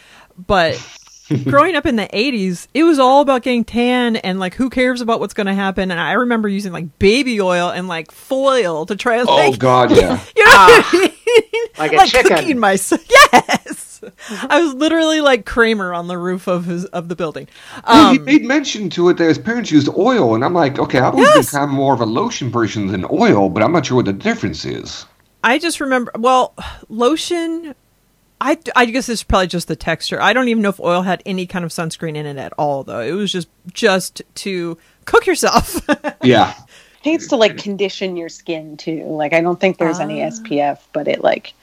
but. 0.47 0.81
growing 1.45 1.73
up 1.73 1.85
in 1.85 1.95
the 1.95 2.05
80s 2.13 2.67
it 2.73 2.83
was 2.83 2.99
all 2.99 3.21
about 3.21 3.43
getting 3.43 3.63
tan 3.63 4.17
and 4.17 4.41
like 4.41 4.55
who 4.55 4.69
cares 4.69 4.99
about 4.99 5.21
what's 5.21 5.33
going 5.33 5.47
to 5.47 5.53
happen 5.53 5.89
and 5.89 5.99
i 5.99 6.11
remember 6.11 6.49
using 6.49 6.73
like 6.73 6.99
baby 6.99 7.39
oil 7.39 7.69
and 7.69 7.87
like 7.87 8.11
foil 8.11 8.85
to 8.85 8.95
try 8.97 9.17
to 9.17 9.25
Oh 9.27 9.53
God, 9.53 9.91
yeah. 9.91 10.19
you 10.35 10.45
know 10.45 10.51
what 10.51 10.85
I 10.93 10.99
mean? 10.99 11.65
Like 11.77 11.93
a 11.93 12.05
chicken. 12.11 12.37
cooking 12.37 12.59
myself 12.59 13.01
yes 13.09 13.82
i 14.49 14.61
was 14.61 14.73
literally 14.73 15.21
like 15.21 15.45
kramer 15.45 15.93
on 15.93 16.07
the 16.07 16.17
roof 16.17 16.47
of 16.47 16.65
his 16.65 16.85
of 16.85 17.07
the 17.09 17.15
building 17.15 17.47
Well, 17.87 18.11
he 18.13 18.19
um 18.19 18.25
made 18.25 18.43
mention 18.45 18.89
to 18.91 19.09
it 19.09 19.17
that 19.17 19.25
his 19.25 19.37
parents 19.37 19.71
used 19.71 19.89
oil, 19.97 20.35
and 20.35 20.43
I'm 20.43 20.53
like, 20.53 20.79
okay, 20.79 20.99
I've 20.99 21.13
always 21.13 21.27
Yes. 21.35 21.51
been 21.51 21.59
kind 21.59 21.69
of 21.71 21.75
more 21.75 21.93
of 21.93 22.01
a 22.01 22.05
lotion 22.05 22.51
person 22.51 22.87
than 22.87 23.05
oil, 23.11 23.49
but 23.49 23.63
I'm 23.63 23.71
not 23.71 23.85
sure 23.85 23.97
what 23.97 24.05
the 24.05 24.13
difference 24.13 24.65
is. 24.65 25.05
I 25.43 25.59
just 25.59 25.79
remember, 25.79 26.11
well, 26.17 26.53
lotion. 26.89 27.75
I, 28.41 28.57
I 28.75 28.85
guess 28.85 29.07
it's 29.07 29.23
probably 29.23 29.47
just 29.47 29.67
the 29.69 29.75
texture. 29.75 30.21
I 30.21 30.33
don't 30.33 30.49
even 30.49 30.61
know 30.63 30.69
if 30.69 30.79
oil 30.79 31.01
had 31.03 31.23
any 31.25 31.45
kind 31.45 31.63
of 31.63 31.71
sunscreen 31.71 32.15
in 32.17 32.25
it 32.25 32.37
at 32.37 32.51
all, 32.57 32.83
though. 32.83 32.99
It 32.99 33.13
was 33.13 33.31
just 33.31 33.47
just 33.73 34.21
to 34.35 34.77
cook 35.05 35.25
yourself. 35.25 35.79
Yeah, 36.23 36.53
I 36.57 37.03
think 37.03 37.19
it's 37.19 37.27
to 37.29 37.35
like 37.35 37.57
condition 37.57 38.15
your 38.17 38.29
skin 38.29 38.77
too. 38.77 39.03
Like 39.05 39.33
I 39.33 39.41
don't 39.41 39.59
think 39.59 39.77
there's 39.77 39.99
any 39.99 40.23
Ah. 40.23 40.27
SPF, 40.29 40.79
but 40.93 41.07
it 41.07 41.21
like 41.21 41.53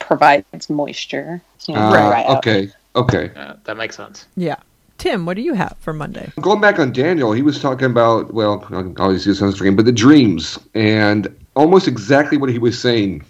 provides 0.00 0.68
moisture. 0.68 1.40
You 1.66 1.74
know, 1.74 1.80
uh, 1.80 1.92
to 1.92 1.96
dry 1.96 2.24
out. 2.24 2.38
okay, 2.38 2.70
okay. 2.96 3.30
Yeah, 3.34 3.56
that 3.64 3.76
makes 3.76 3.96
sense. 3.96 4.26
yeah. 4.36 4.56
Tim, 4.98 5.24
what 5.24 5.34
do 5.34 5.42
you 5.42 5.54
have 5.54 5.76
for 5.80 5.94
Monday? 5.94 6.30
Going 6.42 6.60
back 6.60 6.78
on 6.78 6.92
Daniel, 6.92 7.32
he 7.32 7.40
was 7.40 7.58
talking 7.62 7.86
about 7.86 8.34
well, 8.34 8.66
obviously 8.98 9.32
sunscreen, 9.32 9.74
but 9.74 9.86
the 9.86 9.92
dreams, 9.92 10.58
and 10.74 11.34
almost 11.56 11.88
exactly 11.88 12.36
what 12.36 12.50
he 12.50 12.58
was 12.58 12.78
saying. 12.78 13.24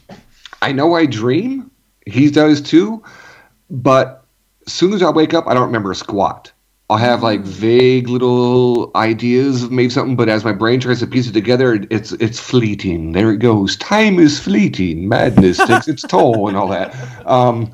I 0.62 0.72
know 0.72 0.94
I 0.94 1.06
dream. 1.06 1.70
He 2.06 2.28
does 2.30 2.61
too, 2.61 3.04
but 3.70 4.24
as 4.66 4.72
soon 4.72 4.92
as 4.92 5.02
I 5.02 5.11
wake 5.11 5.33
up, 5.33 5.46
I 5.46 5.54
don't 5.54 5.66
remember 5.66 5.92
a 5.92 5.94
squat. 5.94 6.50
I'll 6.90 6.96
have 6.96 7.22
like 7.22 7.42
vague 7.42 8.09
little 8.09 8.90
ideas 8.96 9.62
of 9.62 9.70
maybe 9.70 9.90
something, 9.90 10.16
but 10.16 10.29
as 10.29 10.44
my 10.44 10.50
brain 10.53 10.81
tries 10.81 10.98
to 10.98 11.07
piece 11.07 11.29
it 11.29 11.33
together, 11.33 11.87
it's 11.88 12.11
it's 12.14 12.40
fleeting. 12.40 13.12
There 13.12 13.31
it 13.31 13.37
goes. 13.38 13.76
Time 13.76 14.18
is 14.18 14.40
fleeting. 14.40 15.09
Madness 15.09 15.59
takes 15.59 15.87
its 15.87 16.03
toll, 16.03 16.48
and 16.48 16.57
all 16.57 16.66
that. 16.66 16.92
Um, 17.29 17.70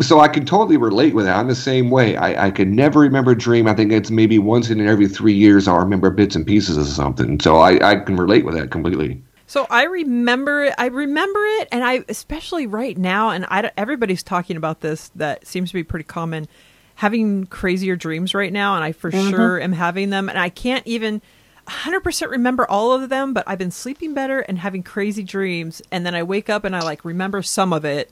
so 0.00 0.18
I 0.18 0.26
can 0.26 0.44
totally 0.44 0.76
relate 0.76 1.14
with 1.14 1.26
that. 1.26 1.36
I'm 1.36 1.46
the 1.46 1.54
same 1.54 1.90
way. 1.90 2.16
I, 2.16 2.46
I 2.46 2.50
can 2.50 2.74
never 2.74 2.98
remember 2.98 3.30
a 3.30 3.38
dream. 3.38 3.68
I 3.68 3.74
think 3.74 3.92
it's 3.92 4.10
maybe 4.10 4.40
once 4.40 4.68
in 4.68 4.84
every 4.84 5.06
three 5.06 5.34
years 5.34 5.68
I'll 5.68 5.78
remember 5.78 6.10
bits 6.10 6.34
and 6.34 6.44
pieces 6.44 6.76
of 6.76 6.88
something. 6.88 7.38
So 7.38 7.58
I, 7.58 7.92
I 7.92 7.96
can 7.96 8.16
relate 8.16 8.44
with 8.44 8.56
that 8.56 8.72
completely. 8.72 9.22
So 9.46 9.68
I 9.70 9.84
remember 9.84 10.64
it. 10.64 10.74
I 10.76 10.86
remember 10.86 11.38
it, 11.60 11.68
and 11.70 11.84
I 11.84 12.04
especially 12.08 12.66
right 12.66 12.98
now, 12.98 13.30
and 13.30 13.46
I 13.48 13.70
everybody's 13.76 14.24
talking 14.24 14.56
about 14.56 14.80
this. 14.80 15.10
That 15.14 15.46
seems 15.46 15.70
to 15.70 15.74
be 15.74 15.84
pretty 15.84 16.04
common. 16.04 16.48
Having 16.96 17.46
crazier 17.46 17.96
dreams 17.96 18.34
right 18.34 18.52
now, 18.52 18.74
and 18.76 18.84
I 18.84 18.92
for 18.92 19.10
mm-hmm. 19.10 19.30
sure 19.30 19.60
am 19.60 19.72
having 19.72 20.10
them, 20.10 20.28
and 20.28 20.38
I 20.38 20.48
can't 20.48 20.86
even 20.86 21.22
100% 21.66 22.30
remember 22.30 22.70
all 22.70 22.92
of 22.92 23.08
them. 23.08 23.32
But 23.32 23.44
I've 23.46 23.58
been 23.58 23.70
sleeping 23.70 24.14
better 24.14 24.40
and 24.40 24.58
having 24.58 24.82
crazy 24.82 25.22
dreams, 25.22 25.82
and 25.90 26.06
then 26.06 26.14
I 26.14 26.22
wake 26.22 26.48
up 26.48 26.64
and 26.64 26.74
I 26.74 26.80
like 26.80 27.04
remember 27.04 27.42
some 27.42 27.72
of 27.72 27.84
it, 27.84 28.10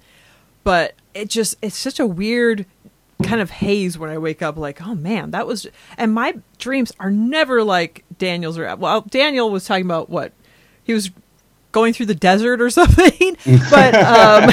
but 0.64 0.94
it 1.14 1.28
just 1.28 1.56
it's 1.62 1.76
such 1.76 2.00
a 2.00 2.06
weird 2.06 2.66
kind 3.22 3.40
of 3.40 3.50
haze 3.50 3.96
when 3.96 4.10
I 4.10 4.18
wake 4.18 4.42
up 4.42 4.56
like, 4.56 4.82
oh 4.82 4.94
man, 4.94 5.30
that 5.30 5.46
was 5.46 5.66
and 5.96 6.12
my 6.12 6.34
dreams 6.58 6.92
are 6.98 7.10
never 7.10 7.62
like 7.62 8.04
Daniel's 8.18 8.58
or 8.58 8.74
well, 8.76 9.02
Daniel 9.02 9.50
was 9.50 9.64
talking 9.64 9.84
about 9.84 10.10
what 10.10 10.32
he 10.84 10.92
was 10.92 11.10
going 11.72 11.92
through 11.92 12.06
the 12.06 12.14
desert 12.14 12.60
or 12.60 12.70
something. 12.80 13.36
but 13.70 13.94
um 13.94 14.50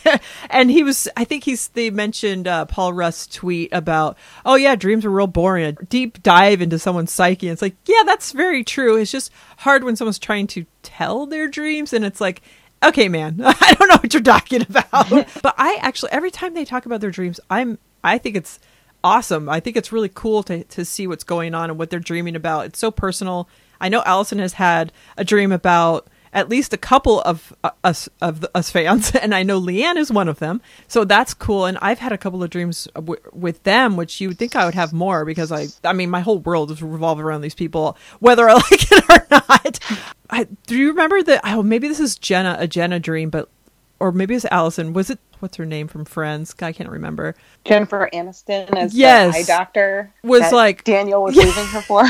and 0.50 0.70
he 0.70 0.82
was 0.82 1.08
I 1.16 1.24
think 1.24 1.44
he's 1.44 1.68
they 1.68 1.90
mentioned 1.90 2.48
uh, 2.48 2.64
Paul 2.66 2.92
Rust 2.92 3.34
tweet 3.34 3.72
about, 3.72 4.16
oh 4.44 4.56
yeah, 4.56 4.74
dreams 4.74 5.04
are 5.04 5.10
real 5.10 5.26
boring. 5.26 5.64
A 5.64 5.72
deep 5.72 6.22
dive 6.22 6.60
into 6.60 6.78
someone's 6.78 7.12
psyche. 7.12 7.48
And 7.48 7.52
it's 7.52 7.62
like, 7.62 7.76
yeah, 7.86 8.02
that's 8.04 8.32
very 8.32 8.64
true. 8.64 8.96
It's 8.96 9.12
just 9.12 9.30
hard 9.58 9.84
when 9.84 9.96
someone's 9.96 10.18
trying 10.18 10.46
to 10.48 10.66
tell 10.82 11.26
their 11.26 11.48
dreams 11.48 11.92
and 11.92 12.04
it's 12.04 12.20
like 12.20 12.42
okay 12.84 13.08
man 13.08 13.40
i 13.44 13.74
don't 13.78 13.88
know 13.88 13.96
what 13.96 14.12
you're 14.12 14.22
talking 14.22 14.62
about 14.62 15.08
but 15.08 15.54
i 15.56 15.78
actually 15.80 16.12
every 16.12 16.30
time 16.30 16.54
they 16.54 16.64
talk 16.64 16.86
about 16.86 17.00
their 17.00 17.10
dreams 17.10 17.40
i'm 17.50 17.78
i 18.04 18.18
think 18.18 18.36
it's 18.36 18.60
awesome 19.02 19.48
i 19.48 19.58
think 19.60 19.76
it's 19.76 19.92
really 19.92 20.10
cool 20.12 20.42
to, 20.42 20.62
to 20.64 20.84
see 20.84 21.06
what's 21.06 21.24
going 21.24 21.54
on 21.54 21.70
and 21.70 21.78
what 21.78 21.90
they're 21.90 21.98
dreaming 22.00 22.36
about 22.36 22.66
it's 22.66 22.78
so 22.78 22.90
personal 22.90 23.48
i 23.80 23.88
know 23.88 24.02
allison 24.04 24.38
has 24.38 24.54
had 24.54 24.92
a 25.16 25.24
dream 25.24 25.52
about 25.52 26.08
at 26.34 26.48
least 26.50 26.72
a 26.74 26.76
couple 26.76 27.22
of 27.22 27.54
uh, 27.64 27.70
us 27.82 28.08
of 28.20 28.40
the, 28.42 28.50
us 28.54 28.68
fans, 28.68 29.14
and 29.14 29.34
I 29.34 29.42
know 29.44 29.58
Leanne 29.60 29.96
is 29.96 30.10
one 30.12 30.28
of 30.28 30.40
them. 30.40 30.60
So 30.88 31.04
that's 31.04 31.32
cool. 31.32 31.64
And 31.64 31.78
I've 31.80 32.00
had 32.00 32.12
a 32.12 32.18
couple 32.18 32.42
of 32.42 32.50
dreams 32.50 32.86
w- 32.94 33.20
with 33.32 33.62
them, 33.62 33.96
which 33.96 34.20
you 34.20 34.28
would 34.28 34.38
think 34.38 34.54
I 34.56 34.64
would 34.66 34.74
have 34.74 34.92
more 34.92 35.24
because 35.24 35.50
I, 35.52 35.68
I 35.84 35.92
mean, 35.94 36.10
my 36.10 36.20
whole 36.20 36.40
world 36.40 36.70
is 36.72 36.82
revolved 36.82 37.20
around 37.22 37.40
these 37.40 37.54
people, 37.54 37.96
whether 38.18 38.48
I 38.50 38.52
like 38.70 38.92
it 38.92 39.04
or 39.08 39.26
not. 39.30 39.78
I, 40.28 40.44
do 40.66 40.76
you 40.76 40.88
remember 40.88 41.22
that? 41.22 41.40
Oh, 41.44 41.62
maybe 41.62 41.86
this 41.88 42.00
is 42.00 42.16
Jenna, 42.16 42.56
a 42.58 42.66
Jenna 42.66 42.98
dream, 42.98 43.30
but 43.30 43.48
or 44.00 44.10
maybe 44.10 44.34
it's 44.34 44.44
Allison. 44.50 44.92
Was 44.92 45.08
it 45.10 45.20
what's 45.38 45.56
her 45.56 45.64
name 45.66 45.86
from 45.86 46.04
Friends? 46.04 46.54
I 46.60 46.72
can't 46.72 46.90
remember. 46.90 47.36
Jennifer 47.64 48.08
Aniston 48.12 48.74
as 48.76 48.94
Yes. 48.94 49.34
the 49.34 49.40
eye 49.40 49.56
doctor 49.56 50.12
Was 50.24 50.40
that 50.40 50.52
like- 50.52 50.82
Daniel 50.84 51.22
was 51.22 51.36
Yeah. 51.36 51.44
leaving 51.44 51.66
her 51.66 51.80
for. 51.82 52.04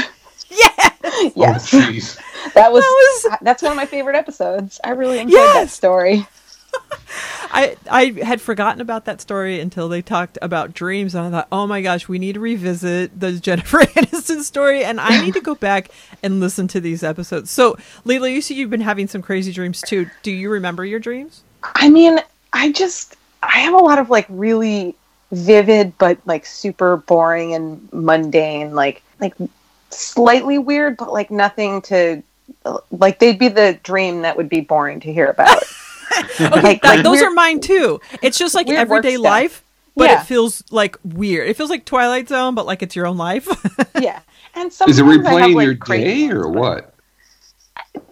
Yeah. 0.49 0.91
Oh, 1.17 1.33
yes, 1.37 1.73
Oh, 1.75 1.79
that 2.55 2.73
was, 2.73 2.83
That 2.83 3.29
was- 3.33 3.39
that's 3.43 3.63
one 3.63 3.73
of 3.73 3.77
my 3.77 3.87
favorite 3.87 4.17
episodes. 4.17 4.81
I 4.83 4.91
really 4.91 5.19
enjoyed 5.19 5.39
that 5.55 5.69
story. 5.71 6.27
I 7.53 7.77
I 7.91 8.07
had 8.25 8.41
forgotten 8.41 8.81
about 8.81 9.05
that 9.05 9.21
story 9.21 9.61
until 9.61 9.89
they 9.89 10.03
talked 10.03 10.39
about 10.43 10.75
dreams, 10.75 11.15
and 11.15 11.27
I 11.27 11.31
thought, 11.31 11.49
oh 11.53 11.67
my 11.67 11.83
gosh, 11.83 12.09
we 12.09 12.19
need 12.19 12.33
to 12.35 12.41
revisit 12.41 13.19
the 13.19 13.33
Jennifer 13.33 13.79
Aniston 13.81 14.43
story, 14.43 14.85
and 14.85 15.01
I 15.01 15.25
need 15.25 15.35
to 15.35 15.41
go 15.41 15.55
back 15.55 15.91
and 16.23 16.41
listen 16.41 16.67
to 16.69 16.81
these 16.81 17.05
episodes. 17.05 17.51
So, 17.51 17.77
Leela, 18.05 18.33
you 18.33 18.41
see, 18.41 18.55
you've 18.55 18.71
been 18.71 18.81
having 18.81 19.07
some 19.07 19.23
crazy 19.23 19.53
dreams 19.53 19.83
too. 19.83 20.11
Do 20.23 20.33
you 20.33 20.51
remember 20.51 20.85
your 20.85 20.99
dreams? 20.99 21.43
I 21.63 21.89
mean, 21.91 22.19
I 22.53 22.73
just 22.73 23.17
I 23.43 23.59
have 23.61 23.75
a 23.75 23.79
lot 23.79 23.99
of 23.99 24.11
like 24.11 24.27
really 24.29 24.95
vivid 25.31 25.97
but 25.99 26.19
like 26.27 26.47
super 26.47 26.97
boring 26.97 27.55
and 27.55 27.89
mundane, 27.93 28.75
like 28.75 29.03
like 29.21 29.35
slightly 29.99 30.59
weird, 30.59 30.97
but 30.97 31.13
like 31.13 31.31
nothing 31.31 31.83
to 31.83 32.23
like 32.91 33.19
they'd 33.19 33.39
be 33.39 33.49
the 33.49 33.79
dream 33.83 34.23
that 34.23 34.37
would 34.37 34.49
be 34.49 34.61
boring 34.61 35.01
to 35.01 35.13
hear 35.13 35.27
about. 35.27 35.63
like, 36.41 36.83
That- 36.83 36.83
like 36.83 37.03
those 37.03 37.19
weird- 37.21 37.33
are 37.33 37.35
mine 37.35 37.61
too. 37.61 38.01
It's 38.23 38.39
just 38.39 38.55
like 38.55 38.67
weird 38.67 38.89
work 38.89 38.99
everyday 38.99 39.15
stuff. 39.17 39.25
life, 39.25 39.65
but 39.97 40.11
Yeah. 40.11 40.21
it 40.21 40.25
feels 40.27 40.63
like 40.71 40.97
weird. 41.05 41.49
It 41.49 41.57
feels 41.57 41.71
like 41.71 41.85
Twilight 41.85 42.29
Zone, 42.29 42.55
but 42.55 42.67
like 42.67 42.83
it's 42.83 42.95
your 42.95 43.07
own 43.07 43.17
life. 43.17 43.49
yeah. 44.01 44.21
And 44.55 44.71
Is 44.71 44.81
it 44.81 44.85
I 44.89 44.89
have, 44.89 45.21
replaying 45.21 45.55
like, 45.55 45.65
your 45.65 45.75
day 45.75 46.29
or 46.31 46.49
ones, 46.49 46.55
but- 46.55 46.61
what? 46.61 46.95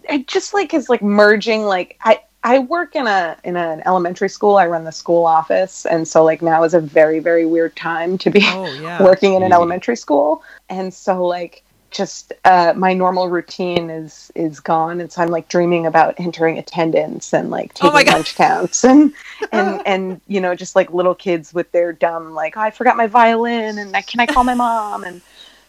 it 0.08 0.26
just 0.26 0.52
like 0.54 0.74
is 0.74 0.88
like 0.88 1.02
merging 1.02 1.62
like 1.64 1.96
I 2.02 2.20
I 2.44 2.58
work 2.58 2.96
in 2.96 3.06
a 3.06 3.36
in 3.44 3.56
an 3.56 3.82
elementary 3.86 4.28
school. 4.28 4.56
I 4.56 4.66
run 4.66 4.82
the 4.84 4.90
school 4.92 5.24
office, 5.24 5.86
and 5.86 6.08
so 6.08 6.24
like 6.24 6.42
now 6.42 6.64
is 6.64 6.74
a 6.74 6.80
very 6.80 7.20
very 7.20 7.46
weird 7.46 7.76
time 7.76 8.18
to 8.18 8.30
be 8.30 8.40
oh 8.44 8.66
yeah. 8.80 9.00
working 9.02 9.34
in 9.34 9.42
an 9.44 9.50
Mhm. 9.50 9.54
elementary 9.54 9.96
school, 9.96 10.42
and 10.68 10.92
so 10.92 11.24
like 11.24 11.62
just 11.92 12.32
uh, 12.44 12.72
my 12.76 12.94
normal 12.94 13.28
routine 13.28 13.90
is 13.90 14.32
is 14.34 14.60
gone, 14.60 15.00
and 15.00 15.12
so 15.12 15.22
I'm 15.22 15.28
like 15.28 15.48
dreaming 15.48 15.86
about 15.86 16.18
entering 16.18 16.58
attendance 16.58 17.32
and 17.32 17.50
like 17.50 17.72
Oh 17.80 17.90
taking 17.90 17.92
my 17.92 18.04
God. 18.04 18.12
lunch 18.14 18.34
counts 18.34 18.84
and 18.90 19.12
and 19.52 19.82
and 19.86 20.20
you 20.26 20.40
know 20.40 20.54
just 20.54 20.74
like 20.74 20.92
little 20.92 21.14
kids 21.14 21.54
with 21.54 21.70
their 21.72 21.92
dumb 21.92 22.34
like 22.34 22.56
oh, 22.56 22.60
I 22.60 22.70
forgot 22.70 22.96
my 22.96 23.06
violin 23.06 23.78
and 23.78 23.94
I, 23.96 24.02
can 24.02 24.20
I 24.20 24.26
call 24.26 24.44
my 24.44 24.54
mom 24.54 25.04
and 25.04 25.20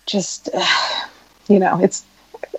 just 0.05 0.49
you 1.47 1.59
know 1.59 1.79
it's 1.81 2.05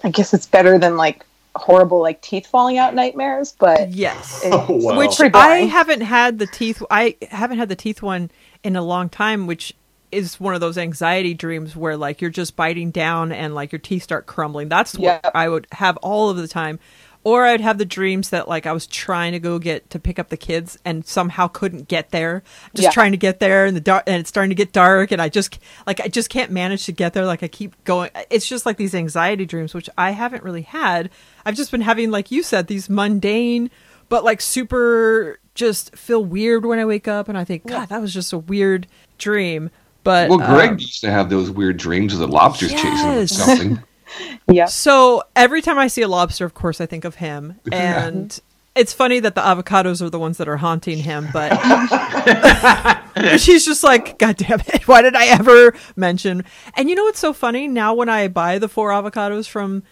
I 0.02 0.10
guess 0.10 0.34
it's 0.34 0.46
better 0.46 0.78
than 0.78 0.96
like 0.96 1.24
horrible 1.56 2.00
like 2.00 2.20
teeth 2.20 2.46
falling 2.46 2.78
out 2.78 2.94
nightmares, 2.94 3.54
but 3.58 3.90
Yes. 3.90 4.40
Oh, 4.44 4.66
wow. 4.68 4.98
which 4.98 5.20
I 5.20 5.66
haven't 5.66 6.02
had 6.02 6.38
the 6.38 6.46
teeth. 6.46 6.82
I 6.90 7.16
haven't 7.30 7.58
had 7.58 7.68
the 7.68 7.76
teeth 7.76 8.02
one 8.02 8.30
in 8.62 8.76
a 8.76 8.82
long 8.82 9.08
time, 9.08 9.46
which 9.46 9.74
is 10.14 10.38
one 10.40 10.54
of 10.54 10.60
those 10.60 10.78
anxiety 10.78 11.34
dreams 11.34 11.74
where 11.76 11.96
like 11.96 12.20
you're 12.20 12.30
just 12.30 12.56
biting 12.56 12.90
down 12.90 13.32
and 13.32 13.54
like 13.54 13.72
your 13.72 13.78
teeth 13.78 14.02
start 14.02 14.26
crumbling. 14.26 14.68
That's 14.68 14.94
what 14.94 15.20
Yep. 15.24 15.30
I 15.34 15.48
would 15.48 15.66
have 15.72 15.96
all 15.98 16.30
of 16.30 16.36
the 16.36 16.48
time. 16.48 16.78
Or 17.26 17.46
I'd 17.46 17.62
have 17.62 17.78
the 17.78 17.86
dreams 17.86 18.28
that 18.30 18.48
like 18.48 18.66
I 18.66 18.72
was 18.72 18.86
trying 18.86 19.32
to 19.32 19.38
go 19.38 19.58
get 19.58 19.88
to 19.90 19.98
pick 19.98 20.18
up 20.18 20.28
the 20.28 20.36
kids 20.36 20.78
and 20.84 21.06
somehow 21.06 21.48
couldn't 21.48 21.88
get 21.88 22.10
there. 22.10 22.42
Just 22.74 22.84
Yeah. 22.88 22.90
trying 22.90 23.12
to 23.12 23.16
get 23.16 23.40
there 23.40 23.64
and 23.64 23.74
the 23.74 23.80
dark 23.80 24.02
and 24.06 24.16
it's 24.20 24.28
starting 24.28 24.50
to 24.50 24.54
get 24.54 24.72
dark 24.72 25.10
and 25.10 25.22
I 25.22 25.30
just 25.30 25.58
like 25.86 26.00
I 26.00 26.08
just 26.08 26.28
can't 26.28 26.50
manage 26.50 26.84
to 26.84 26.92
get 26.92 27.14
there. 27.14 27.24
Like 27.24 27.42
I 27.42 27.48
keep 27.48 27.82
going. 27.84 28.10
It's 28.28 28.46
just 28.46 28.66
like 28.66 28.76
these 28.76 28.94
anxiety 28.94 29.46
dreams, 29.46 29.72
which 29.72 29.88
I 29.96 30.10
haven't 30.10 30.42
really 30.42 30.62
had. 30.62 31.08
I've 31.46 31.54
just 31.56 31.70
been 31.70 31.80
having, 31.80 32.10
like 32.10 32.30
you 32.30 32.42
said, 32.42 32.66
these 32.66 32.90
mundane 32.90 33.70
but 34.10 34.22
like 34.22 34.42
super 34.42 35.38
just 35.54 35.96
feel 35.96 36.22
weird 36.22 36.66
when 36.66 36.78
I 36.78 36.84
wake 36.84 37.08
up 37.08 37.26
and 37.28 37.38
I 37.38 37.44
think, 37.44 37.66
God, 37.66 37.88
that 37.88 38.02
was 38.02 38.12
just 38.12 38.32
a 38.34 38.38
weird 38.38 38.86
dream. 39.16 39.70
But 40.04 40.28
Well, 40.28 40.38
Greg 40.38 40.70
um, 40.70 40.78
used 40.78 41.00
to 41.00 41.10
have 41.10 41.28
those 41.30 41.50
weird 41.50 41.78
dreams 41.78 42.12
of 42.12 42.20
the 42.20 42.28
lobsters 42.28 42.70
chasing 42.72 42.96
him 42.96 43.18
or 43.18 43.26
something. 43.26 43.82
yeah. 44.48 44.66
so 44.66 45.22
every 45.34 45.62
time 45.62 45.78
I 45.78 45.88
see 45.88 46.02
a 46.02 46.08
lobster, 46.08 46.44
of 46.44 46.54
course, 46.54 46.80
I 46.80 46.86
think 46.86 47.04
of 47.04 47.16
him. 47.16 47.58
And 47.72 48.38
it's 48.76 48.92
funny 48.92 49.20
that 49.20 49.34
the 49.34 49.40
avocados 49.40 50.02
are 50.02 50.10
the 50.10 50.18
ones 50.18 50.38
that 50.38 50.48
are 50.48 50.56
haunting 50.56 50.98
him, 50.98 51.28
but 51.32 51.50
she's 53.38 53.64
just 53.64 53.84
like, 53.84 54.18
God 54.18 54.36
damn 54.36 54.60
it, 54.60 54.86
why 54.88 55.00
did 55.02 55.14
I 55.14 55.26
ever 55.26 55.74
mention? 55.96 56.44
And 56.74 56.90
you 56.90 56.96
know 56.96 57.04
what's 57.04 57.20
so 57.20 57.32
funny? 57.32 57.68
Now 57.68 57.94
when 57.94 58.08
I 58.08 58.28
buy 58.28 58.58
the 58.58 58.68
four 58.68 58.90
avocados 58.90 59.48
from 59.48 59.84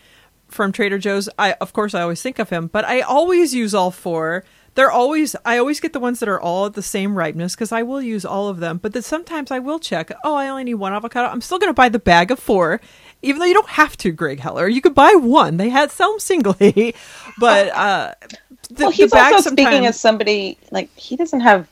from 0.49 0.71
Trader 0.71 0.99
Joe's, 0.99 1.29
I 1.39 1.53
of 1.55 1.73
course 1.73 1.95
I 1.95 2.03
always 2.03 2.21
think 2.21 2.39
of 2.39 2.51
him, 2.51 2.67
but 2.67 2.85
I 2.85 3.01
always 3.01 3.55
use 3.55 3.75
all 3.75 3.91
four. 3.91 4.45
They're 4.75 4.91
always 4.91 5.37
I 5.45 5.59
always 5.59 5.81
get 5.81 5.93
the 5.93 6.01
ones 6.01 6.21
that 6.21 6.29
are 6.29 6.41
all 6.41 6.67
at 6.67 6.75
the 6.75 6.83
same 6.83 7.17
ripeness 7.17 7.55
because 7.55 7.73
I 7.73 7.83
will 7.83 8.01
use 8.01 8.25
all 8.25 8.49
of 8.49 8.59
them. 8.59 8.79
But 8.79 8.93
then 8.93 9.03
sometimes 9.03 9.51
I 9.51 9.59
will 9.59 9.79
check. 9.79 10.11
Oh, 10.25 10.35
I 10.35 10.49
only 10.49 10.65
need 10.65 10.75
one 10.75 10.93
avocado. 10.93 11.29
I'm 11.29 11.41
still 11.41 11.59
going 11.59 11.71
to 11.71 11.75
buy 11.75 11.89
the 11.89 11.99
bag 11.99 12.31
of 12.31 12.39
four, 12.39 12.81
even 13.21 13.39
though 13.39 13.47
you 13.47 13.55
don't 13.55 13.69
have 13.71 13.97
to. 13.99 14.13
Greg 14.13 14.41
Heller, 14.41 14.69
you 14.69 14.81
could 14.81 14.95
buy 14.95 15.15
one. 15.15 15.59
They 15.59 15.69
had 15.69 15.91
sell 15.91 16.13
them 16.13 16.21
singly, 16.21 16.95
but 17.39 17.69
uh, 17.69 18.15
the, 18.71 18.85
well, 18.85 18.91
the 18.91 18.97
he's 18.97 19.11
bag 19.11 19.35
also 19.35 19.51
speaking 19.51 19.87
as 19.87 20.01
somebody 20.01 20.57
like 20.71 20.95
he 20.97 21.17
doesn't 21.17 21.41
have 21.41 21.69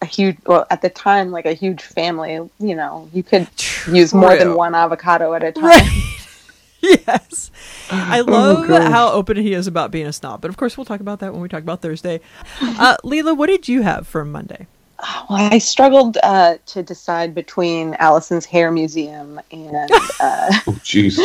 a 0.00 0.06
huge 0.06 0.36
well 0.46 0.66
at 0.70 0.82
the 0.82 0.90
time 0.90 1.30
like 1.30 1.46
a 1.46 1.54
huge 1.54 1.82
family. 1.82 2.34
You 2.34 2.76
know, 2.76 3.08
you 3.12 3.24
could 3.24 3.48
use 3.90 4.14
more 4.14 4.36
than 4.36 4.54
one 4.54 4.74
avocado 4.74 5.34
at 5.34 5.42
a 5.42 5.50
time. 5.50 5.64
Right. 5.64 6.13
yes. 7.06 7.50
I 7.90 8.20
love 8.20 8.68
gosh. 8.68 8.90
how 8.90 9.12
open 9.12 9.36
he 9.36 9.52
is 9.54 9.66
about 9.66 9.90
being 9.90 10.06
a 10.06 10.12
snob. 10.12 10.40
But 10.40 10.48
of 10.50 10.56
course, 10.56 10.76
we'll 10.76 10.84
talk 10.84 11.00
about 11.00 11.20
that 11.20 11.32
when 11.32 11.42
we 11.42 11.48
talk 11.48 11.62
about 11.62 11.82
Thursday. 11.82 12.20
Uh, 12.60 12.96
Leela, 13.04 13.36
what 13.36 13.46
did 13.48 13.68
you 13.68 13.82
have 13.82 14.06
for 14.06 14.24
Monday? 14.24 14.66
Well, 15.28 15.52
I 15.52 15.58
struggled 15.58 16.16
uh, 16.22 16.56
to 16.66 16.82
decide 16.82 17.34
between 17.34 17.94
Allison's 17.94 18.46
hair 18.46 18.70
museum 18.70 19.40
and 19.50 19.90
uh, 20.20 20.48
Oh, 20.66 20.78
jeez. 20.82 21.18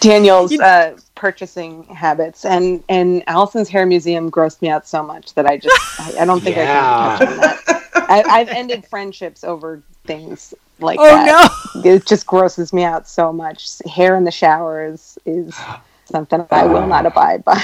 Daniel's 0.00 0.58
uh, 0.58 0.98
purchasing 1.14 1.84
habits, 1.84 2.44
and 2.44 2.82
and 2.88 3.22
Allison's 3.28 3.68
hair 3.68 3.86
museum 3.86 4.30
grossed 4.30 4.62
me 4.62 4.68
out 4.68 4.88
so 4.88 5.02
much 5.02 5.34
that 5.34 5.46
I 5.46 5.58
just 5.58 6.00
I, 6.00 6.22
I 6.22 6.24
don't 6.24 6.40
think 6.40 6.56
Yeah. 6.56 7.18
I 7.20 7.24
can 7.24 7.26
touch 7.26 7.36
on 7.36 7.40
that. 7.66 7.87
I, 8.08 8.24
I've 8.28 8.48
ended 8.48 8.86
friendships 8.86 9.44
over 9.44 9.82
things 10.06 10.54
like 10.80 10.98
Oh, 10.98 11.04
that. 11.04 11.84
It 11.84 12.06
just 12.06 12.26
grosses 12.26 12.72
me 12.72 12.84
out 12.84 13.08
so 13.08 13.32
much. 13.32 13.68
Hair 13.86 14.16
in 14.16 14.24
the 14.24 14.30
shower 14.30 14.84
is 14.84 15.18
is 15.26 15.54
something 16.06 16.46
I 16.50 16.64
will 16.64 16.86
not 16.86 17.06
abide 17.06 17.44
by. 17.44 17.62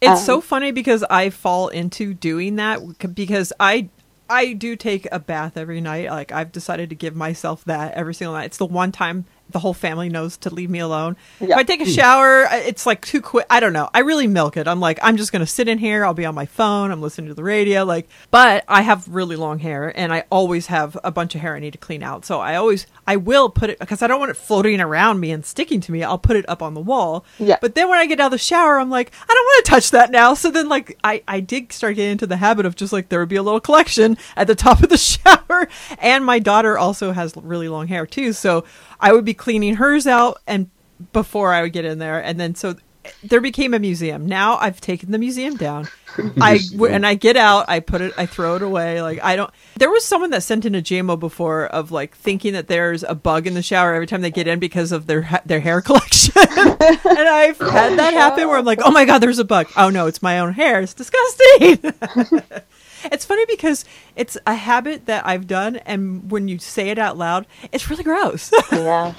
It's 0.00 0.20
Um, 0.20 0.26
so 0.26 0.40
funny 0.40 0.70
because 0.72 1.02
I 1.10 1.30
fall 1.30 1.68
into 1.68 2.14
doing 2.14 2.56
that 2.56 2.80
because 3.14 3.52
I 3.58 3.90
I 4.28 4.52
do 4.52 4.76
take 4.76 5.08
a 5.12 5.18
bath 5.18 5.56
every 5.56 5.80
night. 5.80 6.10
Like 6.10 6.32
I've 6.32 6.52
decided 6.52 6.90
to 6.90 6.96
give 6.96 7.16
myself 7.16 7.64
that 7.64 7.94
every 7.94 8.14
single 8.14 8.34
night. 8.34 8.46
It's 8.46 8.58
the 8.58 8.66
one 8.66 8.92
time 8.92 9.26
the 9.54 9.60
whole 9.60 9.72
family 9.72 10.08
knows 10.08 10.36
to 10.36 10.52
leave 10.52 10.68
me 10.68 10.80
alone. 10.80 11.16
If 11.40 11.52
I 11.52 11.62
take 11.62 11.80
a 11.80 11.88
shower, 11.88 12.46
it's 12.50 12.86
like 12.86 13.06
too 13.06 13.22
quick. 13.22 13.46
I 13.48 13.60
don't 13.60 13.72
know. 13.72 13.88
I 13.94 14.00
really 14.00 14.26
milk 14.26 14.56
it. 14.56 14.66
I'm 14.66 14.80
like, 14.80 14.98
I'm 15.00 15.16
just 15.16 15.30
gonna 15.30 15.46
sit 15.46 15.68
in 15.68 15.78
here. 15.78 16.04
I'll 16.04 16.12
be 16.12 16.26
on 16.26 16.34
my 16.34 16.44
phone. 16.44 16.90
I'm 16.90 17.00
listening 17.00 17.28
to 17.28 17.34
the 17.34 17.44
radio. 17.44 17.84
Like, 17.84 18.08
but 18.32 18.64
I 18.66 18.82
have 18.82 19.06
really 19.08 19.36
long 19.36 19.60
hair, 19.60 19.96
and 19.96 20.12
I 20.12 20.24
always 20.28 20.66
have 20.66 20.98
a 21.04 21.12
bunch 21.12 21.36
of 21.36 21.40
hair 21.40 21.54
I 21.54 21.60
need 21.60 21.70
to 21.70 21.78
clean 21.78 22.02
out. 22.02 22.24
So 22.24 22.40
I 22.40 22.56
always, 22.56 22.88
I 23.06 23.14
will 23.14 23.48
put 23.48 23.70
it 23.70 23.78
because 23.78 24.02
I 24.02 24.08
don't 24.08 24.18
want 24.18 24.32
it 24.32 24.36
floating 24.36 24.80
around 24.80 25.20
me 25.20 25.30
and 25.30 25.46
sticking 25.46 25.80
to 25.82 25.92
me. 25.92 26.02
I'll 26.02 26.18
put 26.18 26.36
it 26.36 26.44
up 26.48 26.60
on 26.60 26.74
the 26.74 26.80
wall. 26.80 27.24
Yeah. 27.38 27.58
But 27.60 27.76
then 27.76 27.88
when 27.88 28.00
I 28.00 28.06
get 28.06 28.18
out 28.18 28.26
of 28.26 28.32
the 28.32 28.38
shower, 28.38 28.80
I'm 28.80 28.90
like, 28.90 29.12
I 29.22 29.32
don't 29.32 29.44
want 29.44 29.64
to 29.64 29.70
touch 29.70 29.90
that 29.92 30.10
now. 30.10 30.34
So 30.34 30.50
then, 30.50 30.68
like, 30.68 30.98
I, 31.04 31.22
I 31.28 31.38
did 31.38 31.72
start 31.72 31.94
getting 31.94 32.10
into 32.12 32.26
the 32.26 32.36
habit 32.36 32.66
of 32.66 32.74
just 32.74 32.92
like 32.92 33.08
there 33.08 33.20
would 33.20 33.28
be 33.28 33.36
a 33.36 33.42
little 33.42 33.60
collection 33.60 34.18
at 34.36 34.48
the 34.48 34.54
top 34.56 34.82
of 34.82 34.88
the 34.88 34.98
shower. 34.98 35.68
And 35.98 36.24
my 36.24 36.40
daughter 36.40 36.76
also 36.76 37.12
has 37.12 37.36
really 37.36 37.68
long 37.68 37.86
hair 37.86 38.04
too. 38.04 38.32
So 38.32 38.64
I 39.00 39.12
would 39.12 39.24
be 39.24 39.34
cleaning 39.34 39.76
hers 39.76 40.06
out 40.06 40.40
and 40.46 40.70
before 41.12 41.52
I 41.52 41.62
would 41.62 41.72
get 41.72 41.84
in 41.84 41.98
there. 41.98 42.22
And 42.22 42.38
then 42.38 42.54
so 42.54 42.76
there 43.22 43.40
became 43.40 43.74
a 43.74 43.78
museum. 43.78 44.26
Now 44.26 44.56
I've 44.56 44.80
taken 44.80 45.10
the 45.10 45.18
museum 45.18 45.56
down. 45.56 45.88
I 46.40 46.60
and 46.88 47.06
I 47.06 47.14
get 47.14 47.36
out, 47.36 47.66
I 47.68 47.80
put 47.80 48.00
it, 48.00 48.14
I 48.16 48.26
throw 48.26 48.56
it 48.56 48.62
away. 48.62 49.02
Like 49.02 49.22
I 49.22 49.36
don't. 49.36 49.50
There 49.76 49.90
was 49.90 50.04
someone 50.04 50.30
that 50.30 50.42
sent 50.42 50.64
in 50.64 50.74
a 50.74 50.80
JMO 50.80 51.18
before 51.18 51.66
of 51.66 51.90
like 51.90 52.16
thinking 52.16 52.52
that 52.52 52.68
there's 52.68 53.02
a 53.02 53.14
bug 53.14 53.46
in 53.46 53.54
the 53.54 53.62
shower 53.62 53.94
every 53.94 54.06
time 54.06 54.20
they 54.20 54.30
get 54.30 54.46
in 54.46 54.58
because 54.58 54.92
of 54.92 55.06
their 55.06 55.28
their 55.44 55.60
hair 55.60 55.80
collection. 55.82 56.32
and 56.36 56.48
I've 56.80 57.58
had 57.58 57.98
that 57.98 58.14
happen 58.14 58.48
where 58.48 58.58
I'm 58.58 58.64
like, 58.64 58.80
oh 58.84 58.90
my 58.90 59.04
god, 59.04 59.18
there's 59.18 59.38
a 59.38 59.44
bug. 59.44 59.68
Oh 59.76 59.90
no, 59.90 60.06
it's 60.06 60.22
my 60.22 60.38
own 60.38 60.52
hair. 60.52 60.80
It's 60.80 60.94
disgusting. 60.94 61.92
it's 63.12 63.24
funny 63.24 63.44
because 63.46 63.84
it's 64.16 64.36
a 64.46 64.54
habit 64.54 65.06
that 65.06 65.26
I've 65.26 65.46
done, 65.46 65.76
and 65.86 66.30
when 66.30 66.48
you 66.48 66.58
say 66.58 66.88
it 66.90 66.98
out 66.98 67.16
loud, 67.18 67.46
it's 67.72 67.88
really 67.90 68.04
gross. 68.04 68.50
Yeah. 68.72 69.14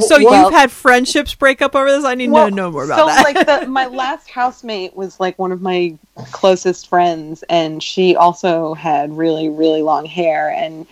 So 0.00 0.20
Well- 0.20 0.44
you've 0.46 0.52
had 0.52 0.72
friendships 0.72 1.36
break 1.36 1.62
up 1.62 1.76
over 1.76 1.88
this? 1.88 2.04
I 2.04 2.16
need 2.16 2.30
Well, 2.32 2.48
to 2.48 2.54
know 2.54 2.70
more 2.72 2.84
about 2.84 2.98
so 2.98 3.06
that. 3.06 3.22
like 3.22 3.46
the, 3.46 3.68
my 3.68 3.86
last 3.86 4.28
housemate 4.28 4.96
was 4.96 5.20
like 5.20 5.38
one 5.38 5.52
of 5.52 5.62
my 5.62 5.96
closest 6.32 6.88
friends, 6.88 7.44
and 7.48 7.80
she 7.80 8.16
also 8.16 8.74
had 8.74 9.16
really 9.16 9.48
really 9.48 9.82
long 9.82 10.04
hair, 10.04 10.50
and 10.50 10.84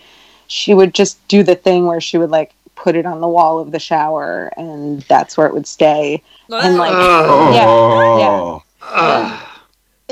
she 0.47 0.73
would 0.73 0.93
just 0.93 1.25
do 1.27 1.43
the 1.43 1.55
thing 1.55 1.85
where 1.85 1.99
she 1.99 2.17
would 2.17 2.29
like 2.31 2.53
put 2.75 2.95
it 2.95 3.05
on 3.05 3.19
the 3.19 3.27
wall 3.27 3.59
of 3.59 3.71
the 3.71 3.79
shower, 3.79 4.53
and 4.55 5.01
that's 5.03 5.35
where 5.37 5.47
it 5.47 5.53
would 5.53 5.67
stay. 5.67 6.23
And 6.49 6.77
like, 6.77 6.93
Ugh. 6.93 7.53
yeah, 7.55 7.65
Oh. 7.67 8.63
Ugh. 8.83 9.47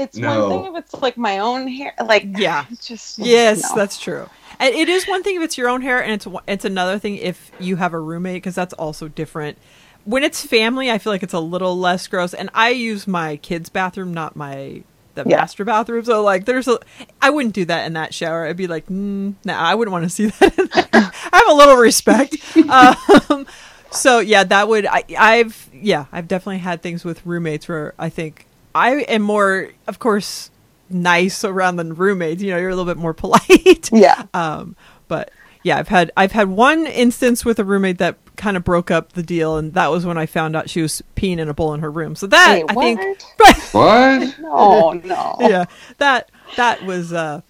It's 0.01 0.17
No. 0.17 0.47
one 0.47 0.49
thing 0.63 0.75
if 0.75 0.83
it's 0.83 1.01
like 1.01 1.17
my 1.17 1.39
own 1.39 1.67
hair, 1.67 1.93
like 2.05 2.25
Yeah. 2.27 2.65
just 2.81 3.19
Yes, 3.19 3.63
no. 3.69 3.75
that's 3.75 3.97
true. 3.99 4.29
And 4.59 4.75
it 4.75 4.89
is 4.89 5.07
one 5.07 5.23
thing 5.23 5.37
if 5.37 5.41
it's 5.43 5.57
your 5.57 5.69
own 5.69 5.81
hair, 5.81 6.03
and 6.03 6.11
it's 6.13 6.27
it's 6.47 6.65
another 6.65 6.99
thing 6.99 7.15
if 7.17 7.51
you 7.59 7.77
have 7.77 7.93
a 7.93 7.99
roommate 7.99 8.35
because 8.43 8.55
that's 8.55 8.73
also 8.73 9.07
different. 9.07 9.57
When 10.05 10.23
it's 10.23 10.45
family, 10.45 10.89
I 10.91 10.97
feel 10.97 11.13
like 11.13 11.23
it's 11.23 11.33
a 11.33 11.39
little 11.39 11.77
less 11.77 12.07
gross. 12.07 12.33
And 12.33 12.49
I 12.53 12.69
use 12.69 13.07
my 13.07 13.37
kids' 13.37 13.69
bathroom, 13.69 14.13
not 14.13 14.35
my 14.35 14.83
the 15.13 15.23
Yeah. 15.27 15.37
master 15.37 15.65
bathroom. 15.65 16.05
So 16.05 16.23
like, 16.23 16.45
there's 16.45 16.67
a 16.67 16.79
I 17.21 17.29
wouldn't 17.31 17.53
do 17.53 17.65
that 17.65 17.85
in 17.85 17.93
that 17.93 18.13
shower. 18.13 18.45
I'd 18.45 18.57
be 18.57 18.67
like, 18.67 18.87
mm, 18.87 19.33
nah, 19.45 19.59
I 19.59 19.75
wouldn't 19.75 19.91
want 19.91 20.03
to 20.05 20.09
see 20.09 20.25
that. 20.39 20.57
In 20.59 20.69
there. 20.73 21.11
I 21.33 21.37
have 21.37 21.47
a 21.49 21.53
little 21.53 21.75
respect. 21.77 22.35
um, 22.69 23.45
so 23.91 24.19
yeah, 24.19 24.43
that 24.43 24.67
would 24.69 24.85
I 24.85 25.03
I've 25.17 25.69
yeah 25.73 26.05
I've 26.11 26.27
definitely 26.27 26.59
had 26.59 26.81
things 26.81 27.03
with 27.03 27.25
roommates 27.25 27.67
where 27.67 27.93
I 27.99 28.09
think 28.09 28.45
I 28.73 28.91
am 29.01 29.21
more, 29.21 29.69
of 29.87 29.99
course, 29.99 30.51
nice 30.89 31.43
around 31.43 31.77
the 31.77 31.85
roommates. 31.85 32.41
You 32.41 32.51
know, 32.51 32.57
you're 32.57 32.69
a 32.69 32.75
little 32.75 32.91
bit 32.91 32.97
more 32.97 33.13
polite. 33.15 33.89
yeah. 33.91 34.25
Um, 34.33 34.75
but 35.07 35.31
yeah, 35.63 35.77
I've 35.77 35.87
had 35.87 36.11
I've 36.17 36.31
had 36.31 36.49
one 36.49 36.85
instance 36.87 37.45
with 37.45 37.59
a 37.59 37.63
roommate 37.63 37.99
that 37.99 38.17
kind 38.35 38.57
of 38.57 38.63
broke 38.63 38.89
up 38.89 39.13
the 39.13 39.23
deal, 39.23 39.57
and 39.57 39.73
that 39.73 39.91
was 39.91 40.05
when 40.05 40.17
I 40.17 40.25
found 40.25 40.55
out 40.55 40.69
she 40.69 40.81
was 40.81 41.03
peeing 41.15 41.37
in 41.37 41.49
a 41.49 41.53
bowl 41.53 41.73
in 41.73 41.81
her 41.81 41.91
room. 41.91 42.15
So 42.15 42.27
that 42.27 42.65
Wait, 42.65 42.65
I 42.69 42.73
think, 42.73 43.21
what? 43.37 43.57
What? 43.71 44.35
No, 44.39 44.91
no. 44.93 45.35
yeah, 45.39 45.65
that 45.99 46.31
that 46.57 46.83
was 46.83 47.13
uh, 47.13 47.41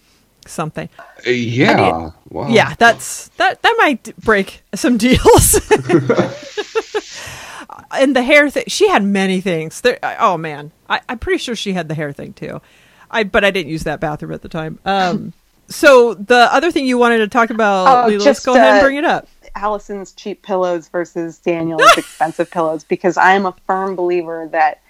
something. 0.46 0.88
Uh, 1.26 1.30
yeah. 1.30 2.10
wow. 2.28 2.48
Yeah, 2.48 2.74
that's 2.78 3.28
that 3.38 3.62
that 3.62 3.74
might 3.78 4.14
break 4.18 4.62
some 4.74 4.98
deals. 4.98 5.58
And 7.92 8.16
the 8.16 8.22
hair 8.22 8.50
thing, 8.50 8.64
she 8.68 8.88
had 8.88 9.02
many 9.02 9.40
things. 9.40 9.80
There, 9.80 9.98
oh 10.20 10.36
man, 10.36 10.72
I, 10.88 11.00
I'm 11.08 11.18
pretty 11.18 11.38
sure 11.38 11.54
she 11.54 11.72
had 11.72 11.88
the 11.88 11.94
hair 11.94 12.12
thing 12.12 12.32
too. 12.32 12.60
I 13.10 13.24
but 13.24 13.44
I 13.44 13.50
didn't 13.50 13.70
use 13.70 13.84
that 13.84 14.00
bathroom 14.00 14.32
at 14.32 14.42
the 14.42 14.48
time. 14.48 14.78
Um, 14.84 15.32
so 15.68 16.14
the 16.14 16.48
other 16.52 16.70
thing 16.70 16.86
you 16.86 16.98
wanted 16.98 17.18
to 17.18 17.28
talk 17.28 17.50
about, 17.50 18.04
Oh, 18.04 18.08
let's 18.08 18.24
just, 18.24 18.46
go 18.46 18.54
ahead 18.54 18.74
and 18.74 18.78
uh, 18.78 18.82
bring 18.82 18.96
it 18.96 19.04
up. 19.04 19.28
Allison's 19.54 20.12
cheap 20.12 20.42
pillows 20.42 20.88
versus 20.88 21.38
Daniel's 21.38 21.82
expensive 21.96 22.50
pillows 22.50 22.84
because 22.84 23.16
I 23.16 23.32
am 23.32 23.46
a 23.46 23.52
firm 23.66 23.94
believer 23.96 24.48
that 24.52 24.80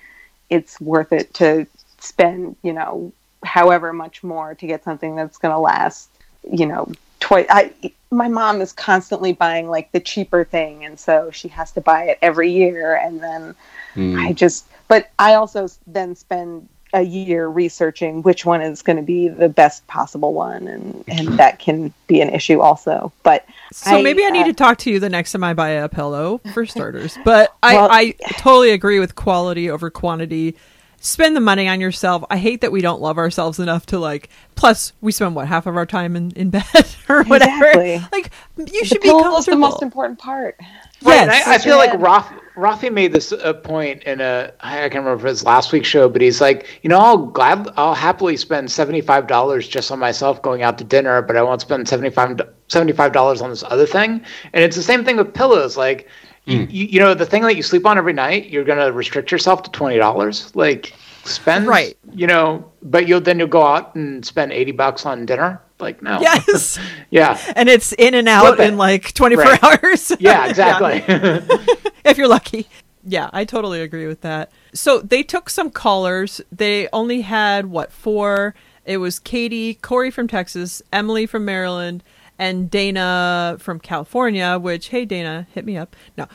it's 0.51 0.81
worth 0.81 1.13
it 1.13 1.35
to 1.35 1.67
spend, 1.99 2.57
you 2.63 2.73
know, 2.73 3.13
however 3.45 3.93
much 3.93 4.23
more 4.23 4.55
to 4.55 4.67
get 4.67 4.85
something 4.85 5.17
that's 5.17 5.39
going 5.39 5.53
to 5.53 5.59
last, 5.59 6.11
you 6.51 6.67
know, 6.67 6.93
twice. 7.21 7.47
I 7.51 7.73
my 8.13 8.29
mom 8.29 8.61
is 8.61 8.73
constantly 8.73 9.33
buying 9.33 9.69
like 9.69 9.91
the 9.91 10.01
cheaper 10.01 10.45
thing, 10.45 10.85
and 10.85 11.01
so 11.01 11.31
she 11.33 11.49
has 11.49 11.73
to 11.73 11.81
buy 11.81 12.05
it 12.05 12.19
every 12.23 12.53
year, 12.53 12.95
and 12.95 13.21
then 13.21 13.55
Hmm. 13.95 14.19
I 14.19 14.33
just. 14.33 14.67
But 14.89 15.11
I 15.19 15.35
also 15.35 15.69
then 15.87 16.15
spend 16.15 16.69
a 16.95 17.01
year 17.01 17.49
researching 17.49 18.23
which 18.23 18.45
one 18.45 18.61
is 18.61 18.83
going 18.83 18.99
to 18.99 19.03
be 19.03 19.29
the 19.29 19.49
best 19.49 19.87
possible 19.87 20.35
one, 20.35 20.67
and 20.69 21.05
and 21.09 21.39
that 21.39 21.59
can 21.59 21.93
be 22.07 22.21
an 22.21 22.31
issue 22.31 22.61
also. 22.61 23.13
But 23.23 23.47
So 23.73 23.97
I, 23.97 24.03
maybe 24.03 24.25
I 24.25 24.31
need 24.31 24.43
uh, 24.43 24.47
to 24.47 24.53
talk 24.53 24.79
to 24.79 24.91
you 24.91 25.01
the 25.01 25.09
next 25.09 25.33
time 25.33 25.45
I 25.45 25.55
buy 25.55 25.71
a 25.71 25.89
pillow 25.89 26.41
for 26.53 26.67
starters. 26.67 27.17
But 27.25 27.55
I, 27.63 28.15
I 28.19 28.33
totally 28.33 28.71
agree 28.71 28.99
with 28.99 29.15
quality 29.15 29.71
over 29.71 29.89
quantity. 29.91 30.57
Spend 31.05 31.35
the 31.35 31.41
money 31.41 31.67
on 31.67 31.81
yourself. 31.81 32.23
I 32.31 32.37
hate 32.37 32.61
that 32.61 32.71
we 32.71 32.81
don't 32.81 33.01
love 33.01 33.19
ourselves 33.19 33.59
enough 33.59 33.87
to 33.87 33.99
like. 33.99 34.29
Plus, 34.55 34.93
we 35.01 35.11
spend 35.11 35.35
what 35.35 35.49
half 35.49 35.67
of 35.67 35.77
our 35.77 35.85
time 35.85 36.15
in, 36.15 36.31
in 36.33 36.51
bed 36.51 36.65
or 37.09 37.25
whatever. 37.25 37.67
Exactly. 37.67 37.99
Like 38.13 38.31
you 38.57 38.67
the 38.67 38.85
should 38.87 39.01
be 39.01 39.09
pillow 39.09 39.19
is 39.19 39.47
comfortable. 39.47 39.57
the 39.57 39.57
most 39.61 39.83
important 39.83 40.21
part. 40.21 40.57
Right, 41.03 41.23
and 41.23 41.31
Yes. 41.33 41.47
I, 41.49 41.55
I 41.55 41.59
feel 41.59 41.77
like 41.77 41.91
Yeah. 41.91 41.99
Roth, 41.99 42.33
Rafi 42.55 42.93
made 42.93 43.13
this 43.13 43.33
a 43.33 43.53
point 43.53 44.05
in 44.05 44.21
a 44.21 44.53
I 44.61 44.77
can't 44.89 44.95
remember 44.95 45.15
if 45.15 45.21
it 45.23 45.25
was 45.31 45.45
last 45.45 45.73
week's 45.73 45.89
show, 45.89 46.09
but 46.09 46.23
he's 46.23 46.41
like, 46.41 46.69
you 46.83 46.89
know, 46.89 46.99
I'll 46.99 47.27
glad 47.27 47.69
I'll 47.77 47.95
happily 47.95 48.37
spend 48.37 48.71
seventy 48.71 49.01
five 49.01 49.27
dollars 49.27 49.67
just 49.67 49.91
on 49.91 49.99
myself 49.99 50.41
going 50.41 50.63
out 50.63 50.79
to 50.79 50.85
dinner, 50.85 51.21
but 51.21 51.37
I 51.37 51.43
won't 51.43 51.61
spend 51.61 51.89
75 51.89 53.13
dollars 53.13 53.43
on 53.43 53.51
this 53.51 53.65
other 53.65 53.87
thing. 53.87 54.25
And 54.53 54.63
it's 54.63 54.77
the 54.77 54.83
same 54.85 55.05
thing 55.05 55.17
with 55.17 55.35
pillows. 55.35 55.77
Like, 55.77 56.09
you, 56.45 56.65
hmm. 56.65 56.71
you, 56.71 56.85
you 56.87 57.01
know, 57.01 57.15
the 57.15 57.27
thing 57.27 57.43
that 57.43 57.57
you 57.57 57.63
sleep 57.63 57.87
on 57.87 57.99
every 57.99 58.13
night, 58.13 58.51
you're 58.51 58.65
gonna 58.65 58.91
restrict 58.93 59.31
yourself 59.31 59.63
to 59.65 59.71
twenty 59.71 59.97
dollars. 59.97 60.55
Like, 60.57 60.93
spend 61.25 61.67
Right. 61.67 61.97
You 62.13 62.27
know, 62.27 62.71
but 62.83 63.07
you'll 63.07 63.21
then 63.21 63.39
you'll 63.39 63.49
go 63.49 63.65
out 63.65 63.95
and 63.95 64.25
spend 64.25 64.53
eighty 64.53 64.73
bucks 64.73 65.07
on 65.07 65.25
dinner. 65.27 65.61
Like, 65.79 66.03
no. 66.03 66.21
Yes, 66.21 66.79
yeah. 67.11 67.41
and 67.57 67.69
it's 67.69 67.93
in 67.93 68.15
and 68.15 68.29
out 68.29 68.61
in 68.61 68.77
like 68.77 69.13
twenty 69.15 69.37
four 69.37 69.45
Right. 69.45 69.63
hours. 69.85 70.13
Yeah. 70.21 70.49
Exactly. 70.49 71.03
if 72.05 72.19
you're 72.19 72.29
lucky. 72.29 72.67
Yeah, 73.05 73.31
I 73.33 73.45
totally 73.45 73.81
agree 73.81 74.07
with 74.07 74.21
that. 74.21 74.53
So 74.75 75.01
they 75.01 75.25
took 75.25 75.51
some 75.51 75.71
callers. 75.71 76.41
They 76.53 76.89
only 76.93 77.23
had 77.23 77.67
what 77.67 77.93
four? 77.93 78.55
It 78.85 78.99
was 78.99 79.19
Katie, 79.19 79.75
Corey 79.75 80.11
from 80.11 80.29
Texas, 80.29 80.83
Emily 80.93 81.27
from 81.27 81.45
Maryland, 81.45 82.03
and 82.43 82.69
Dana 82.71 83.57
from 83.61 83.79
California. 83.79 84.59
Which, 84.59 84.89
hey, 84.89 85.05
Dana, 85.05 85.47
hit 85.55 85.65
me 85.65 85.77
up. 85.77 85.95
No, 86.19 86.27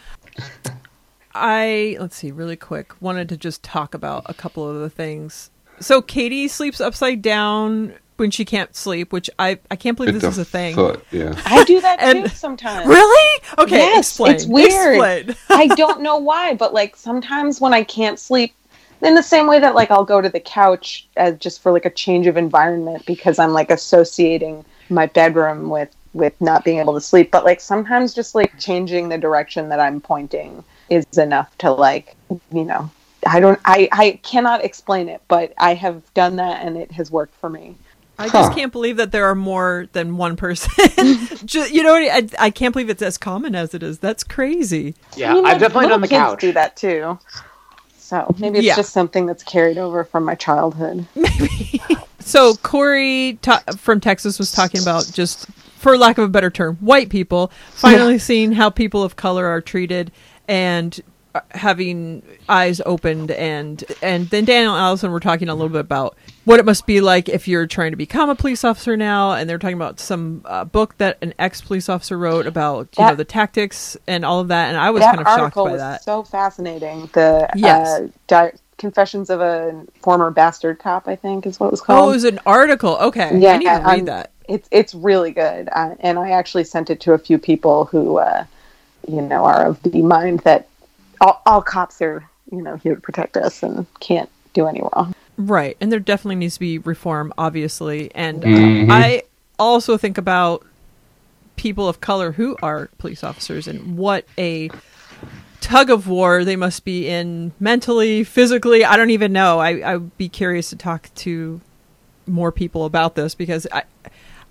I 1.36 1.98
let's 2.00 2.16
see, 2.16 2.32
really 2.32 2.56
quick. 2.56 3.00
Wanted 3.02 3.30
to 3.30 3.38
just 3.38 3.62
talk 3.64 3.94
about 3.94 4.24
a 4.28 4.34
couple 4.34 4.68
of 4.68 4.78
the 4.80 4.90
things. 4.90 5.52
So 5.80 6.02
Katie 6.02 6.48
sleeps 6.48 6.82
upside 6.82 7.22
down 7.22 7.94
when 8.16 8.32
she 8.32 8.46
can't 8.46 8.76
sleep, 8.76 9.14
which 9.14 9.30
I 9.38 9.60
I 9.70 9.76
can't 9.76 9.96
believe 9.96 10.14
With 10.14 10.22
this 10.24 10.36
the 10.36 10.42
is 10.42 10.48
a 10.48 10.50
thing. 10.50 10.76
Foot, 10.76 11.06
yeah. 11.12 11.40
I 11.46 11.64
do 11.66 11.80
that 11.82 12.00
And- 12.02 12.24
too 12.24 12.30
sometimes. 12.30 12.88
Really? 12.88 13.42
Okay, 13.60 13.78
Yes, 13.78 14.08
explain. 14.10 14.36
it's 14.36 14.46
weird. 14.48 15.30
Explain. 15.30 15.36
I 15.50 15.68
don't 15.76 16.02
know 16.02 16.18
why, 16.18 16.56
but 16.56 16.74
like 16.74 16.96
sometimes 16.96 17.62
when 17.62 17.74
I 17.74 17.84
can't 17.84 18.18
sleep, 18.20 18.54
in 19.04 19.14
the 19.14 19.22
same 19.22 19.46
way 19.46 19.60
that 19.60 19.76
like 19.76 19.92
I'll 19.92 20.04
go 20.06 20.22
to 20.22 20.30
the 20.30 20.40
couch 20.40 21.08
uh, 21.18 21.32
just 21.34 21.62
for 21.62 21.72
like 21.72 21.86
a 21.86 21.92
change 21.92 22.26
of 22.26 22.36
environment 22.38 23.06
because 23.06 23.38
I'm 23.38 23.54
like 23.54 23.70
associating 23.70 24.66
my 24.90 25.06
bedroom 25.06 25.70
with 25.70 25.96
with 26.18 26.40
not 26.42 26.64
being 26.66 26.80
able 26.80 26.94
to 26.96 27.02
sleep. 27.02 27.32
But 27.32 27.46
like 27.46 27.62
sometimes 27.62 28.14
just 28.14 28.36
like 28.36 28.58
changing 28.60 29.10
the 29.10 29.18
direction 29.18 29.70
that 29.70 29.80
I'm 29.80 30.02
pointing 30.02 30.64
is 30.90 31.06
enough 31.18 31.58
to 31.60 31.72
like 31.72 32.16
you 32.52 32.66
know 32.66 32.90
I 33.26 33.40
don't 33.40 33.60
I 33.66 33.88
I 33.92 34.20
cannot 34.24 34.64
explain 34.64 35.10
it, 35.10 35.22
but 35.28 35.54
I 35.58 35.74
have 35.76 36.02
done 36.14 36.38
that 36.38 36.66
and 36.66 36.78
it 36.78 36.92
has 36.94 37.10
worked 37.12 37.36
for 37.36 37.50
me. 37.50 37.76
I 38.20 38.30
just 38.30 38.54
can't 38.58 38.72
believe 38.72 38.98
that 38.98 39.12
there 39.12 39.28
are 39.28 39.36
more 39.36 39.88
than 39.94 40.18
one 40.18 40.36
person. 40.38 40.72
Ju- 41.46 41.68
you 41.72 41.84
know, 41.84 41.92
what 41.94 42.12
I, 42.40 42.46
I 42.48 42.50
can't 42.50 42.74
believe 42.74 42.90
it's 42.90 43.04
as 43.04 43.16
common 43.16 43.54
as 43.54 43.76
it 43.76 43.84
is. 43.84 44.00
That's 44.00 44.24
crazy. 44.24 44.96
yeah. 45.16 45.30
I 45.30 45.34
mean, 45.36 45.46
I've 45.46 45.60
definitely 45.60 45.84
little 45.84 45.98
done 45.98 46.02
the 46.02 46.08
kids 46.08 46.18
couch. 46.20 46.40
Do 46.42 46.52
that 46.54 46.76
too. 46.76 47.20
So 48.00 48.34
maybe 48.40 48.58
it's 48.58 48.66
Yeah. 48.66 48.76
just 48.76 48.92
something 48.92 49.28
that's 49.28 49.44
carried 49.44 49.78
over 49.78 50.04
from 50.04 50.24
my 50.24 50.34
childhood. 50.34 51.06
Maybe. 51.16 51.80
so 52.20 52.56
Corey 52.56 53.38
ta- 53.44 53.62
from 53.78 54.00
Texas 54.00 54.40
was 54.40 54.52
talking 54.52 54.82
about 54.82 55.12
just, 55.14 55.46
for 55.78 55.98
lack 55.98 56.18
of 56.18 56.26
a 56.26 56.30
better 56.30 56.50
term, 56.50 56.76
white 56.78 57.10
people 57.10 57.52
finally 57.72 58.18
seeing 58.20 58.54
how 58.54 58.70
people 58.70 59.04
of 59.04 59.16
color 59.16 59.46
are 59.46 59.62
treated 59.62 60.12
and 60.48 61.00
uh, 61.36 61.42
having 61.52 62.24
eyes 62.50 62.82
opened 62.86 63.32
and 63.32 63.84
and 64.02 64.30
then 64.30 64.46
Daniel 64.46 64.74
and 64.74 64.82
Allison 64.82 65.12
were 65.12 65.20
talking 65.20 65.50
a 65.50 65.54
little 65.54 65.70
bit 65.70 65.82
about 65.82 66.18
what 66.46 66.60
it 66.60 66.66
must 66.66 66.88
be 66.88 67.02
like 67.02 67.28
if 67.30 67.48
you're 67.48 67.68
trying 67.68 67.92
to 67.92 67.98
become 67.98 68.30
a 68.30 68.36
police 68.36 68.64
officer 68.64 68.96
now 68.96 69.34
and 69.34 69.50
they're 69.50 69.58
talking 69.58 69.76
about 69.76 70.00
some 70.00 70.42
uh, 70.46 70.64
book 70.64 70.98
that 70.98 71.18
an 71.22 71.34
ex 71.38 71.62
police 71.62 71.90
officer 71.90 72.18
wrote 72.18 72.48
about 72.48 72.88
you 72.98 73.06
know 73.06 73.14
the 73.16 73.26
tactics 73.26 73.98
and 74.08 74.24
all 74.26 74.40
of 74.40 74.48
that 74.48 74.70
and 74.70 74.78
I 74.78 74.90
was 74.92 75.04
kind 75.04 75.20
of 75.20 75.28
shocked 75.28 75.56
by 75.56 75.76
that. 75.78 76.04
so 76.04 76.24
fascinating. 76.24 77.10
The 77.14 77.50
Yes. 77.56 77.88
uh, 77.88 78.08
di- 78.28 78.52
Confessions 78.78 79.30
of 79.32 79.42
a 79.42 79.86
Former 80.04 80.30
Bastard 80.30 80.78
Cop, 80.80 81.08
I 81.08 81.16
think, 81.16 81.48
is 81.48 81.60
what 81.60 81.68
it 81.68 81.72
was 81.72 81.82
called. 81.82 82.06
Oh, 82.06 82.10
it 82.12 82.14
was 82.14 82.24
an 82.26 82.40
article. 82.46 82.96
Okay, 82.98 83.38
Yeah, 83.40 83.54
I 83.54 83.58
need 83.58 83.66
to 83.66 83.84
read 83.88 84.06
that. 84.06 84.32
It's 84.48 84.68
it's 84.72 84.94
really 84.94 85.32
good, 85.32 85.70
uh, 85.72 85.96
and 86.00 86.18
I 86.18 86.32
actually 86.32 86.64
sent 86.64 86.90
it 86.90 87.00
to 87.02 87.14
a 87.14 87.18
few 87.18 87.38
people 87.38 87.86
who, 87.86 88.18
uh, 88.18 88.46
you 89.08 89.22
know, 89.22 89.44
are 89.44 89.68
of 89.68 89.82
the 89.84 90.02
mind 90.02 90.40
that 90.42 90.68
all, 91.22 91.42
all 91.46 91.62
cops 91.62 92.02
are, 92.02 92.28
you 92.52 92.62
know, 92.62 92.76
here 92.78 92.96
to 92.96 93.02
protect 93.02 93.38
us 93.38 93.64
and 93.64 93.86
can't 94.00 94.30
do 94.54 94.68
any 94.68 94.82
wrong. 94.82 95.14
Right, 95.38 95.78
and 95.80 95.92
there 95.92 96.00
definitely 96.00 96.36
needs 96.36 96.56
to 96.56 96.60
be 96.60 96.80
reform, 96.80 97.34
obviously. 97.38 98.12
And 98.16 98.44
uh, 98.44 98.48
Mhm. 98.48 98.88
I 98.90 99.24
also 99.60 99.98
think 99.98 100.18
about 100.18 100.66
people 101.56 101.88
of 101.88 102.00
color 102.02 102.32
who 102.32 102.56
are 102.62 102.90
police 102.98 103.24
officers 103.24 103.68
and 103.68 103.98
what 103.98 104.26
a 104.38 104.70
tug 105.60 105.90
of 105.90 106.08
war 106.08 106.46
they 106.46 106.56
must 106.56 106.86
be 106.86 107.08
in 107.10 107.52
mentally, 107.60 108.24
physically. 108.24 108.86
I 108.86 108.96
don't 108.96 109.10
even 109.10 109.34
know. 109.34 109.60
I 109.60 109.80
I 109.80 109.98
would 109.98 110.18
be 110.18 110.30
curious 110.30 110.70
to 110.70 110.76
talk 110.76 111.10
to 111.16 111.60
more 112.26 112.52
people 112.52 112.86
about 112.86 113.16
this 113.16 113.36
because 113.36 113.68
I 113.72 113.84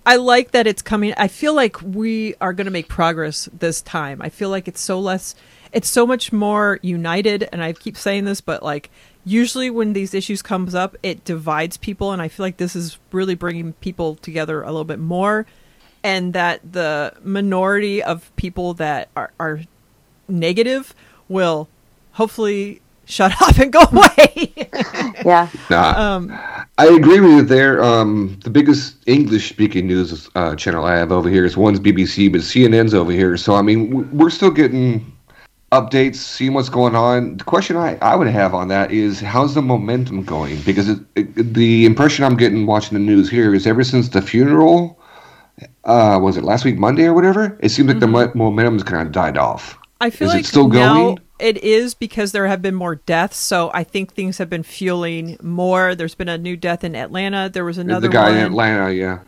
I 0.07 0.15
like 0.15 0.51
that 0.51 0.67
it's 0.67 0.81
coming. 0.81 1.13
I 1.17 1.27
feel 1.27 1.53
like 1.53 1.81
we 1.81 2.33
are 2.39 2.53
going 2.53 2.65
to 2.65 2.71
make 2.71 2.87
progress 2.87 3.49
this 3.51 3.81
time. 3.81 4.21
I 4.21 4.29
feel 4.29 4.49
like 4.49 4.69
it's 4.69 4.79
so 4.79 5.01
less 5.01 5.35
it's 5.73 5.89
so 5.89 6.07
much 6.07 6.31
more 6.31 6.79
united. 6.81 7.49
And 7.51 7.61
I 7.61 7.73
keep 7.73 7.97
saying 7.97 8.23
this, 8.23 8.39
but 8.39 8.63
like 8.63 8.89
usually 9.25 9.69
when 9.69 9.91
these 9.91 10.13
issues 10.13 10.41
comes 10.41 10.73
up, 10.73 10.95
it 11.03 11.25
divides 11.25 11.75
people, 11.75 12.13
and 12.13 12.21
I 12.21 12.29
feel 12.29 12.45
like 12.45 12.55
this 12.55 12.73
is 12.73 12.97
really 13.11 13.35
bringing 13.35 13.73
people 13.73 14.15
together 14.15 14.63
a 14.63 14.67
little 14.67 14.85
bit 14.85 14.99
more, 14.99 15.45
and 16.03 16.31
that 16.31 16.71
the 16.71 17.13
minority 17.21 18.01
of 18.01 18.33
people 18.37 18.73
that 18.75 19.09
are, 19.13 19.31
are 19.37 19.59
negative 20.29 20.95
will 21.27 21.67
hopefully 22.13 22.81
shut 23.07 23.33
up 23.41 23.57
and 23.57 23.73
go 23.73 23.81
away. 23.91 24.53
Yeah. 25.25 25.49
Nah, 25.69 25.99
um, 25.99 26.31
I 26.77 26.85
agree 26.87 27.19
with 27.19 27.31
you 27.31 27.41
there. 27.41 27.83
Um, 27.83 28.39
the 28.43 28.49
biggest 28.49 28.97
English-speaking 29.07 29.87
news 29.87 30.29
uh, 30.35 30.55
channel 30.55 30.85
I 30.85 30.95
have 30.95 31.11
over 31.11 31.29
here 31.29 31.45
is 31.45 31.57
one's 31.57 31.79
BBC, 31.79 32.31
but 32.31 32.41
CNN's 32.41 32.93
over 32.93 33.11
here. 33.11 33.35
So 33.37 33.55
I 33.55 33.61
mean, 33.61 34.15
we're 34.15 34.29
still 34.29 34.51
getting 34.51 35.11
updates, 35.71 36.15
seeing 36.15 36.53
what's 36.53 36.69
going 36.69 36.95
on. 36.95 37.37
The 37.37 37.43
question 37.43 37.75
I, 37.75 37.97
I 38.01 38.15
would 38.15 38.27
have 38.27 38.53
on 38.53 38.67
that 38.69 38.91
is, 38.91 39.19
how's 39.19 39.53
the 39.55 39.61
momentum 39.61 40.23
going? 40.23 40.61
Because 40.61 40.89
it, 40.89 40.99
it, 41.15 41.53
the 41.53 41.85
impression 41.85 42.23
I'm 42.23 42.37
getting 42.37 42.65
watching 42.65 42.97
the 42.97 43.03
news 43.03 43.29
here 43.29 43.53
is 43.53 43.67
ever 43.67 43.83
since 43.83 44.09
the 44.09 44.21
funeral, 44.21 44.99
uh, 45.83 46.19
was 46.21 46.37
it 46.37 46.43
last 46.43 46.63
week 46.63 46.77
Monday 46.77 47.05
or 47.05 47.13
whatever? 47.13 47.57
It 47.61 47.69
seems 47.69 47.89
like 47.89 47.99
the 47.99 48.07
momentum's 48.07 48.83
kind 48.83 49.05
of 49.05 49.11
died 49.11 49.37
off. 49.37 49.77
I 49.99 50.09
feel 50.09 50.27
Is 50.27 50.33
it 50.33 50.37
like 50.37 50.45
still 50.45 50.69
now 50.69 50.93
going? 50.93 51.19
It 51.39 51.57
is 51.57 51.93
because 51.93 52.31
there 52.31 52.47
have 52.47 52.61
been 52.61 52.75
more 52.75 52.95
deaths. 52.95 53.37
So 53.37 53.71
I 53.73 53.83
think 53.83 54.13
things 54.13 54.37
have 54.37 54.49
been 54.49 54.63
fueling 54.63 55.37
more. 55.41 55.95
There's 55.95 56.15
been 56.15 56.29
a 56.29 56.37
new 56.37 56.57
death 56.57 56.83
in 56.83 56.95
Atlanta. 56.95 57.49
There 57.51 57.65
was 57.65 57.77
another 57.77 58.07
the 58.07 58.13
guy 58.13 58.29
one. 58.29 58.37
in 58.37 58.45
Atlanta, 58.45 58.91
yeah. 58.91 59.19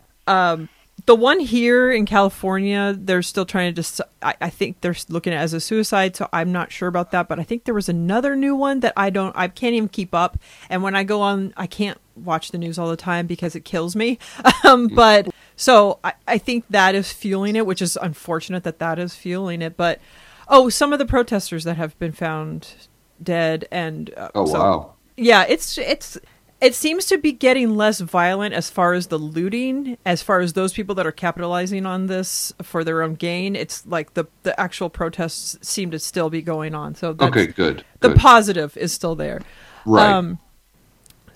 the 1.06 1.16
one 1.16 1.40
here 1.40 1.92
in 1.92 2.06
California, 2.06 2.96
they're 2.98 3.22
still 3.22 3.46
trying 3.46 3.72
to 3.72 3.76
just. 3.76 4.02
I, 4.22 4.36
I 4.42 4.50
think 4.50 4.82
they're 4.82 4.96
looking 5.08 5.34
at 5.34 5.40
it 5.40 5.44
as 5.44 5.54
a 5.54 5.60
suicide, 5.60 6.16
so 6.16 6.28
I'm 6.34 6.52
not 6.52 6.72
sure 6.72 6.88
about 6.88 7.12
that. 7.12 7.28
But 7.28 7.40
I 7.40 7.44
think 7.44 7.64
there 7.64 7.74
was 7.74 7.90
another 7.90 8.36
new 8.36 8.56
one 8.56 8.82
that 8.82 8.94
I 8.98 9.10
don't. 9.10 9.36
I 9.36 9.48
can't 9.48 9.76
even 9.76 9.90
keep 9.90 10.14
up. 10.14 10.38
And 10.70 10.84
when 10.84 10.96
I 10.96 11.04
go 11.04 11.22
on, 11.22 11.54
I 11.58 11.68
can't 11.68 11.98
watch 12.16 12.52
the 12.52 12.58
news 12.58 12.78
all 12.78 12.90
the 12.90 12.98
time 12.98 13.28
because 13.28 13.56
it 13.56 13.66
kills 13.66 13.96
me. 13.96 14.20
um, 14.64 14.88
but 14.88 15.30
so 15.56 16.00
I, 16.04 16.14
I 16.28 16.38
think 16.38 16.66
that 16.70 16.96
is 16.96 17.12
fueling 17.12 17.56
it, 17.56 17.66
which 17.66 17.82
is 17.82 17.98
unfortunate 18.02 18.64
that 18.64 18.80
that 18.80 19.00
is 19.00 19.16
fueling 19.16 19.62
it. 19.62 19.78
But 19.78 20.00
oh, 20.50 20.70
some 20.70 20.92
of 20.94 21.00
the 21.00 21.06
protesters 21.06 21.64
that 21.64 21.78
have 21.78 21.98
been 22.00 22.12
found 22.12 22.88
dead 23.22 23.68
and 23.72 24.14
uh, 24.18 24.30
Oh 24.36 24.46
so- 24.46 24.60
wow. 24.60 24.94
yeah, 25.18 25.46
it's 25.48 25.78
it's 25.78 26.18
it 26.62 26.76
seems 26.76 27.06
to 27.06 27.18
be 27.18 27.32
getting 27.32 27.76
less 27.78 28.02
violent 28.02 28.54
as 28.54 28.70
far 28.70 28.94
as 28.94 29.08
the 29.08 29.18
looting, 29.18 29.98
as 30.06 30.22
far 30.22 30.42
as 30.42 30.54
those 30.54 30.74
people 30.74 30.94
that 30.96 31.08
are 31.08 31.12
capitalizing 31.14 31.86
on 31.86 32.08
this 32.08 32.52
for 32.62 32.84
their 32.84 33.02
own 33.02 33.16
gain. 33.16 33.56
It's 33.56 33.86
like 33.86 34.14
the 34.16 34.26
the 34.44 34.60
actual 34.60 34.90
protests 34.90 35.58
seem 35.68 35.90
to 35.92 36.00
still 36.00 36.30
be 36.30 36.42
going 36.42 36.76
on. 36.76 36.96
So 36.96 37.16
Okay, 37.20 37.48
good. 37.48 37.86
the 38.02 38.10
good. 38.10 38.18
positive 38.18 38.76
is 38.76 38.92
still 38.92 39.16
there. 39.16 39.40
right. 39.86 40.10
Um, 40.12 40.40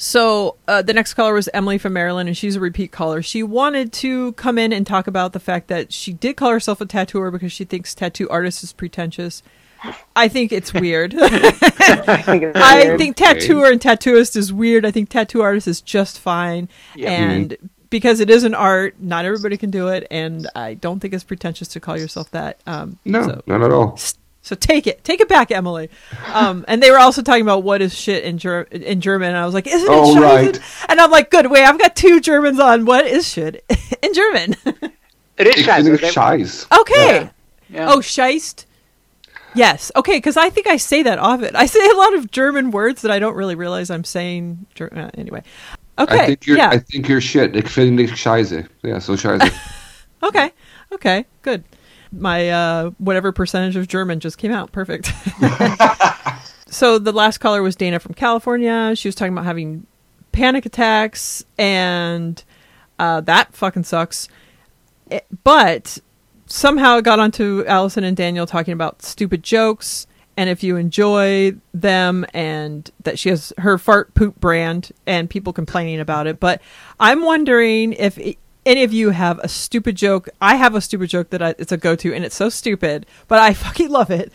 so 0.04 0.58
uh, 0.68 0.82
the 0.82 0.92
next 0.92 1.14
caller 1.14 1.34
was 1.34 1.48
Emily 1.54 1.78
from 1.78 1.94
Maryland, 1.94 2.28
and 2.28 2.38
she's 2.38 2.58
a 2.58 2.60
repeat 2.60 2.92
caller. 2.92 3.22
She 3.22 3.42
wanted 3.42 3.94
to 3.94 4.34
come 4.34 4.58
in 4.58 4.74
and 4.74 4.86
talk 4.86 5.08
about 5.08 5.32
the 5.32 5.40
fact 5.40 5.70
that 5.70 5.94
she 5.94 6.12
did 6.12 6.36
call 6.36 6.50
herself 6.50 6.82
a 6.82 6.86
tattooer 6.86 7.32
because 7.32 7.54
she 7.54 7.64
thinks 7.64 7.96
tattoo 7.96 8.28
artist 8.30 8.66
is 8.66 8.74
pretentious. 8.74 9.42
I 10.14 10.28
think 10.28 10.52
it's 10.52 10.74
weird. 10.74 11.16
I 11.16 11.28
think 12.22 12.44
it's 12.44 12.60
I 12.62 12.98
think 12.98 13.16
tattooer 13.16 13.72
and 13.72 13.80
tattooist 13.80 14.36
is 14.36 14.52
weird. 14.52 14.86
I 14.86 14.92
think 14.92 15.08
tattoo 15.08 15.42
artist 15.42 15.70
is 15.70 15.80
just 15.80 16.20
fine. 16.20 16.68
And 17.00 17.56
because 17.90 18.20
it 18.20 18.30
is 18.30 18.44
an 18.44 18.56
art, 18.56 18.96
not 19.00 19.24
everybody 19.24 19.56
can 19.56 19.72
do 19.72 19.88
it. 19.88 20.06
And 20.12 20.50
I 20.54 20.74
don't 20.74 21.00
think 21.00 21.14
it's 21.14 21.24
pretentious 21.24 21.70
to 21.70 21.80
call 21.80 21.98
yourself 21.98 22.30
that. 22.32 22.60
Um, 22.68 23.00
no, 23.06 23.24
So, 23.24 23.42
not 23.48 23.62
at 23.62 23.72
all. 23.72 23.98
So 24.44 24.56
take 24.56 24.86
it. 24.86 25.04
Take 25.04 25.20
it 25.22 25.28
back, 25.28 25.50
Emily. 25.52 25.90
Um, 26.32 26.64
and 26.68 26.84
they 26.84 26.92
were 26.92 27.00
also 27.00 27.24
talking 27.24 27.42
about 27.42 27.64
what 27.64 27.82
is 27.82 27.98
shit 27.98 28.24
in, 28.24 28.38
Ger- 28.38 28.68
in 28.70 29.02
German. 29.02 29.30
And 29.30 29.38
I 29.38 29.46
was 29.46 29.56
like, 29.56 29.66
isn't 29.66 29.82
it 29.92 29.92
Oh, 29.92 30.14
Scheiße? 30.16 30.22
right. 30.22 30.60
And 30.90 31.00
I'm 31.02 31.10
like, 31.10 31.32
good. 31.32 31.50
Wait, 31.50 31.64
I've 31.64 31.80
got 31.80 31.96
two 31.96 32.20
Germans 32.22 32.60
on. 32.60 32.86
What 32.86 33.08
is 33.08 33.28
shit 33.28 33.66
in 34.04 34.14
German? 34.14 34.56
It 35.38 35.48
is 35.48 35.56
Ich 35.58 35.66
Scheiße. 35.66 35.84
finde 35.98 35.98
Scheiß. 36.14 36.80
okay. 36.82 37.30
Yeah. 37.70 37.92
Oh, 37.92 37.98
Scheist. 38.00 38.66
Yes. 39.56 39.92
Okay, 39.96 40.18
because 40.18 40.36
I 40.38 40.50
think 40.50 40.68
I 40.68 40.78
say 40.78 41.04
that 41.04 41.18
often. 41.20 41.56
I 41.56 41.66
say 41.66 41.80
a 41.90 41.96
lot 41.96 42.14
of 42.16 42.30
German 42.30 42.72
words 42.72 43.02
that 43.04 43.12
I 43.12 43.20
don't 43.20 43.36
really 43.36 43.56
realize 43.56 43.90
I'm 43.90 44.04
saying. 44.04 44.66
Ger- 44.76 44.92
uh, 44.96 45.10
anyway. 45.18 45.44
Okay. 45.98 46.20
I 46.20 46.26
think 46.26 46.46
you're. 46.48 46.58
yeah. 46.58 46.70
I 46.70 46.80
think 46.80 47.08
you're 47.08 47.22
shit. 47.22 47.56
Ich 47.56 47.70
finde 47.70 48.04
Scheiße. 48.08 48.68
Yeah, 48.84 49.00
so 49.00 49.14
Scheiße. 49.16 49.52
Okay. 50.24 50.52
Okay. 50.94 51.26
Good. 51.42 51.64
My 52.16 52.50
uh, 52.50 52.90
whatever 53.00 53.32
percentage 53.32 53.76
of 53.76 53.88
German 53.88 54.20
just 54.20 54.38
came 54.38 54.52
out. 54.52 54.72
Perfect. 54.72 55.08
so 56.68 57.00
the 57.00 57.12
last 57.12 57.40
caller 57.40 57.62
was 57.62 57.76
Dana 57.76 58.00
from 58.00 58.14
California. 58.14 58.94
She 58.96 59.08
was 59.08 59.16
talking 59.16 59.34
about 59.34 59.46
having 59.46 59.86
panic 60.32 60.66
attacks, 60.66 61.44
and 61.58 62.44
uh, 63.00 63.22
that 63.22 63.54
fucking 63.56 63.84
sucks. 63.84 64.28
It- 65.10 65.26
but 65.44 65.98
somehow 66.46 66.98
it 66.98 67.04
got 67.04 67.20
onto 67.20 67.64
Allison 67.68 68.04
and 68.04 68.16
Daniel 68.16 68.46
talking 68.46 68.74
about 68.74 69.02
stupid 69.02 69.44
jokes. 69.44 70.08
And 70.36 70.50
if 70.50 70.64
you 70.64 70.78
enjoy 70.78 71.54
them, 71.76 72.26
and 72.34 72.90
that 73.04 73.20
she 73.20 73.30
has 73.30 73.54
her 73.60 73.78
fart 73.78 74.16
poop 74.16 74.40
brand, 74.40 74.92
and 75.06 75.30
people 75.30 75.54
complaining 75.54 76.00
about 76.00 76.26
it, 76.26 76.40
but 76.40 76.60
I'm 77.00 77.24
wondering 77.24 77.94
if 77.94 78.18
any 78.66 78.84
of 78.84 78.94
you 78.94 79.10
have 79.12 79.40
a 79.40 79.48
stupid 79.48 79.96
joke. 79.96 80.30
I 80.42 80.56
have 80.56 80.76
a 80.76 80.82
stupid 80.82 81.10
joke 81.10 81.30
that 81.32 81.42
I, 81.42 81.56
it's 81.58 81.72
a 81.72 81.78
go-to, 81.78 82.14
and 82.14 82.24
it's 82.26 82.36
so 82.36 82.50
stupid, 82.50 83.06
but 83.28 83.40
I 83.40 83.54
fucking 83.66 83.90
love 83.90 84.10
it. 84.12 84.32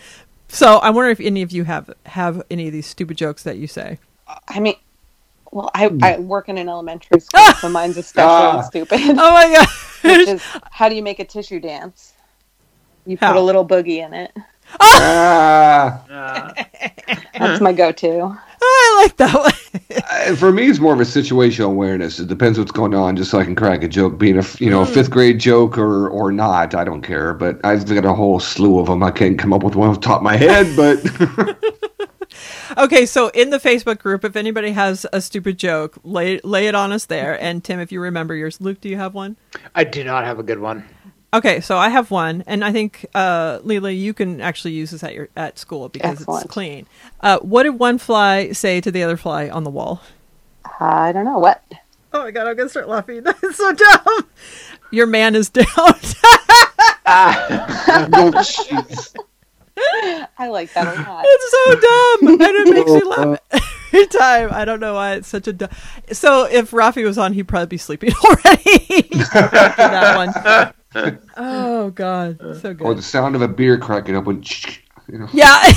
So 0.48 0.76
I 0.78 0.90
wonder 0.90 1.10
if 1.10 1.20
any 1.20 1.42
of 1.42 1.52
you 1.52 1.64
have 1.64 1.90
have 2.06 2.42
any 2.50 2.66
of 2.66 2.72
these 2.72 2.86
stupid 2.86 3.16
jokes 3.18 3.42
that 3.42 3.58
you 3.58 3.66
say. 3.66 3.98
I 4.48 4.60
mean, 4.60 4.76
well, 5.52 5.70
I, 5.74 5.90
I 6.02 6.18
work 6.18 6.48
in 6.48 6.56
an 6.58 6.68
elementary 6.68 7.20
school, 7.20 7.52
so 7.54 7.68
mine's 7.70 7.96
especially 7.96 8.30
Ah. 8.30 8.62
stupid. 8.62 9.00
Oh 9.02 9.14
my 9.32 9.54
god! 9.54 9.68
Which 10.18 10.28
is, 10.28 10.42
how 10.70 10.88
do 10.88 10.94
you 10.94 11.02
make 11.02 11.18
a 11.18 11.24
tissue 11.24 11.60
dance? 11.60 12.12
You 13.06 13.16
put 13.18 13.36
a 13.36 13.40
little 13.40 13.66
boogie 13.66 14.04
in 14.06 14.12
it. 14.14 14.32
ah, 14.80 16.52
That's 17.38 17.60
my 17.60 17.72
go-to. 17.72 18.38
I 18.60 19.00
like 19.02 19.16
that 19.16 19.34
one. 19.34 20.02
uh, 20.10 20.36
for 20.36 20.52
me, 20.52 20.68
it's 20.68 20.78
more 20.78 20.92
of 20.92 21.00
a 21.00 21.04
situational 21.04 21.66
awareness. 21.66 22.18
It 22.18 22.28
depends 22.28 22.58
what's 22.58 22.72
going 22.72 22.94
on, 22.94 23.16
just 23.16 23.30
so 23.30 23.38
I 23.38 23.44
can 23.44 23.54
crack 23.54 23.82
a 23.82 23.88
joke. 23.88 24.18
Being 24.18 24.36
a 24.36 24.40
f- 24.40 24.60
you 24.60 24.70
know 24.70 24.82
a 24.82 24.86
fifth 24.86 25.10
grade 25.10 25.38
joke 25.38 25.78
or 25.78 26.08
or 26.08 26.32
not, 26.32 26.74
I 26.74 26.84
don't 26.84 27.02
care. 27.02 27.34
But 27.34 27.64
I've 27.64 27.86
got 27.86 28.04
a 28.04 28.14
whole 28.14 28.40
slew 28.40 28.78
of 28.78 28.86
them. 28.86 29.02
I 29.02 29.10
can't 29.10 29.38
come 29.38 29.52
up 29.52 29.62
with 29.62 29.76
one 29.76 29.88
off 29.88 29.96
the 29.96 30.06
top 30.06 30.18
of 30.18 30.22
my 30.24 30.36
head, 30.36 30.76
but 30.76 31.56
Okay, 32.76 33.06
so 33.06 33.28
in 33.28 33.50
the 33.50 33.58
Facebook 33.58 33.98
group, 33.98 34.24
if 34.24 34.36
anybody 34.36 34.72
has 34.72 35.06
a 35.12 35.20
stupid 35.20 35.58
joke, 35.58 35.98
lay 36.04 36.38
lay 36.44 36.68
it 36.68 36.74
on 36.74 36.92
us 36.92 37.06
there. 37.06 37.40
And 37.40 37.64
Tim, 37.64 37.80
if 37.80 37.90
you 37.90 38.00
remember 38.00 38.34
yours, 38.34 38.60
Luke, 38.60 38.80
do 38.80 38.88
you 38.88 38.96
have 38.96 39.14
one? 39.14 39.36
I 39.74 39.84
do 39.84 40.04
not 40.04 40.24
have 40.24 40.38
a 40.38 40.42
good 40.42 40.58
one. 40.58 40.84
Okay, 41.34 41.60
so 41.60 41.76
I 41.76 41.90
have 41.90 42.10
one, 42.10 42.42
and 42.46 42.64
I 42.64 42.72
think 42.72 43.04
uh, 43.14 43.58
Leela, 43.58 43.94
you 43.96 44.14
can 44.14 44.40
actually 44.40 44.72
use 44.72 44.92
this 44.92 45.04
at 45.04 45.12
your 45.14 45.28
at 45.36 45.58
school 45.58 45.90
because 45.90 46.20
Excellent. 46.20 46.44
it's 46.46 46.52
clean. 46.52 46.86
Uh, 47.20 47.38
what 47.40 47.64
did 47.64 47.78
one 47.78 47.98
fly 47.98 48.52
say 48.52 48.80
to 48.80 48.90
the 48.90 49.02
other 49.02 49.18
fly 49.18 49.50
on 49.50 49.64
the 49.64 49.70
wall? 49.70 50.00
I 50.80 51.12
don't 51.12 51.26
know 51.26 51.38
what. 51.38 51.62
Oh 52.14 52.24
my 52.24 52.30
god, 52.30 52.46
I'm 52.46 52.56
gonna 52.56 52.70
start 52.70 52.88
laughing. 52.88 53.22
That's 53.24 53.56
so 53.56 53.72
dumb. 53.74 54.26
Your 54.90 55.06
man 55.06 55.36
is 55.36 55.50
down. 55.50 55.66
oh, 55.68 55.94
jeez. 58.36 59.14
I 60.38 60.48
like 60.48 60.72
that 60.72 60.86
a 60.96 61.02
lot. 61.10 61.24
it's 61.28 61.50
so 61.50 61.74
dumb, 61.74 62.40
and 62.40 62.40
it 62.40 62.74
makes 62.74 62.90
me 62.90 63.02
laugh 63.04 63.38
every 63.92 64.06
time. 64.06 64.48
I 64.50 64.64
don't 64.64 64.80
know 64.80 64.94
why 64.94 65.12
it's 65.16 65.28
such 65.28 65.46
a 65.46 65.52
dumb. 65.52 65.68
So 66.10 66.46
if 66.46 66.70
Rafi 66.70 67.04
was 67.04 67.18
on, 67.18 67.34
he'd 67.34 67.48
probably 67.48 67.66
be 67.66 67.76
sleeping 67.76 68.12
already. 68.24 69.10
After 69.12 69.76
that 69.76 70.16
one. 70.16 70.72
Oh 71.36 71.90
god, 71.90 72.38
so 72.60 72.74
good. 72.74 72.80
or 72.86 72.94
the 72.94 73.02
sound 73.02 73.36
of 73.36 73.42
a 73.42 73.48
beer 73.48 73.78
cracking 73.78 74.16
open. 74.16 74.42
You 75.10 75.20
know. 75.20 75.28
Yeah. 75.32 75.72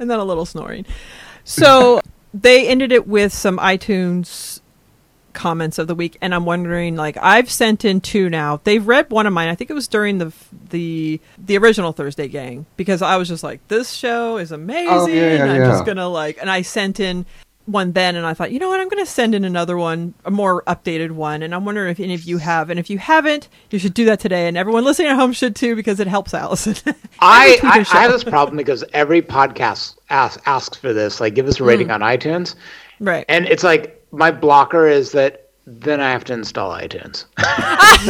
and 0.00 0.10
then 0.10 0.18
a 0.18 0.24
little 0.24 0.44
snoring. 0.44 0.86
So 1.44 2.00
they 2.34 2.66
ended 2.66 2.90
it 2.90 3.06
with 3.06 3.32
some 3.32 3.58
iTunes 3.58 4.60
comments 5.36 5.78
of 5.78 5.86
the 5.86 5.94
week 5.94 6.16
and 6.20 6.34
I'm 6.34 6.46
wondering 6.46 6.96
like 6.96 7.16
I've 7.20 7.48
sent 7.48 7.84
in 7.84 8.00
two 8.00 8.28
now. 8.28 8.60
They've 8.64 8.84
read 8.84 9.10
one 9.10 9.26
of 9.26 9.32
mine. 9.32 9.48
I 9.48 9.54
think 9.54 9.70
it 9.70 9.74
was 9.74 9.86
during 9.86 10.18
the 10.18 10.32
the 10.70 11.20
the 11.38 11.58
original 11.58 11.92
Thursday 11.92 12.26
gang 12.26 12.66
because 12.76 13.02
I 13.02 13.16
was 13.16 13.28
just 13.28 13.44
like 13.44 13.60
this 13.68 13.92
show 13.92 14.38
is 14.38 14.50
amazing. 14.50 14.88
Oh, 14.90 15.06
yeah, 15.06 15.36
yeah, 15.36 15.44
I'm 15.44 15.60
yeah. 15.60 15.68
just 15.68 15.84
going 15.84 15.98
to 15.98 16.08
like 16.08 16.38
and 16.40 16.50
I 16.50 16.62
sent 16.62 16.98
in 16.98 17.26
one 17.66 17.92
then 17.92 18.16
and 18.16 18.24
I 18.24 18.34
thought, 18.34 18.52
you 18.52 18.58
know 18.58 18.68
what, 18.68 18.80
I'm 18.80 18.88
going 18.88 19.04
to 19.04 19.10
send 19.10 19.34
in 19.34 19.44
another 19.44 19.76
one, 19.76 20.14
a 20.24 20.30
more 20.30 20.62
updated 20.62 21.10
one 21.10 21.42
and 21.42 21.54
I'm 21.54 21.64
wondering 21.64 21.90
if 21.90 22.00
any 22.00 22.14
of 22.14 22.22
you 22.22 22.38
have 22.38 22.70
and 22.70 22.78
if 22.78 22.88
you 22.88 22.98
haven't, 22.98 23.48
you 23.70 23.78
should 23.78 23.94
do 23.94 24.04
that 24.06 24.20
today 24.20 24.48
and 24.48 24.56
everyone 24.56 24.84
listening 24.84 25.08
at 25.08 25.16
home 25.16 25.32
should 25.32 25.54
too 25.56 25.76
because 25.76 26.00
it 26.00 26.06
helps 26.06 26.32
Allison. 26.32 26.76
I, 27.20 27.58
I, 27.62 27.78
I 27.92 28.02
have 28.02 28.12
this 28.12 28.24
problem 28.24 28.56
because 28.56 28.84
every 28.92 29.20
podcast 29.20 29.96
asks, 30.10 30.42
asks 30.46 30.76
for 30.78 30.92
this, 30.92 31.20
like 31.20 31.34
give 31.34 31.46
us 31.46 31.60
a 31.60 31.64
rating 31.64 31.88
hmm. 31.88 31.94
on 31.94 32.00
iTunes, 32.00 32.54
right. 33.00 33.24
and 33.28 33.46
it's 33.46 33.64
like 33.64 34.04
my 34.12 34.30
blocker 34.30 34.86
is 34.86 35.12
that 35.12 35.45
then 35.66 36.00
I 36.00 36.10
have 36.12 36.24
to 36.24 36.32
install 36.32 36.70
iTunes. 36.70 37.24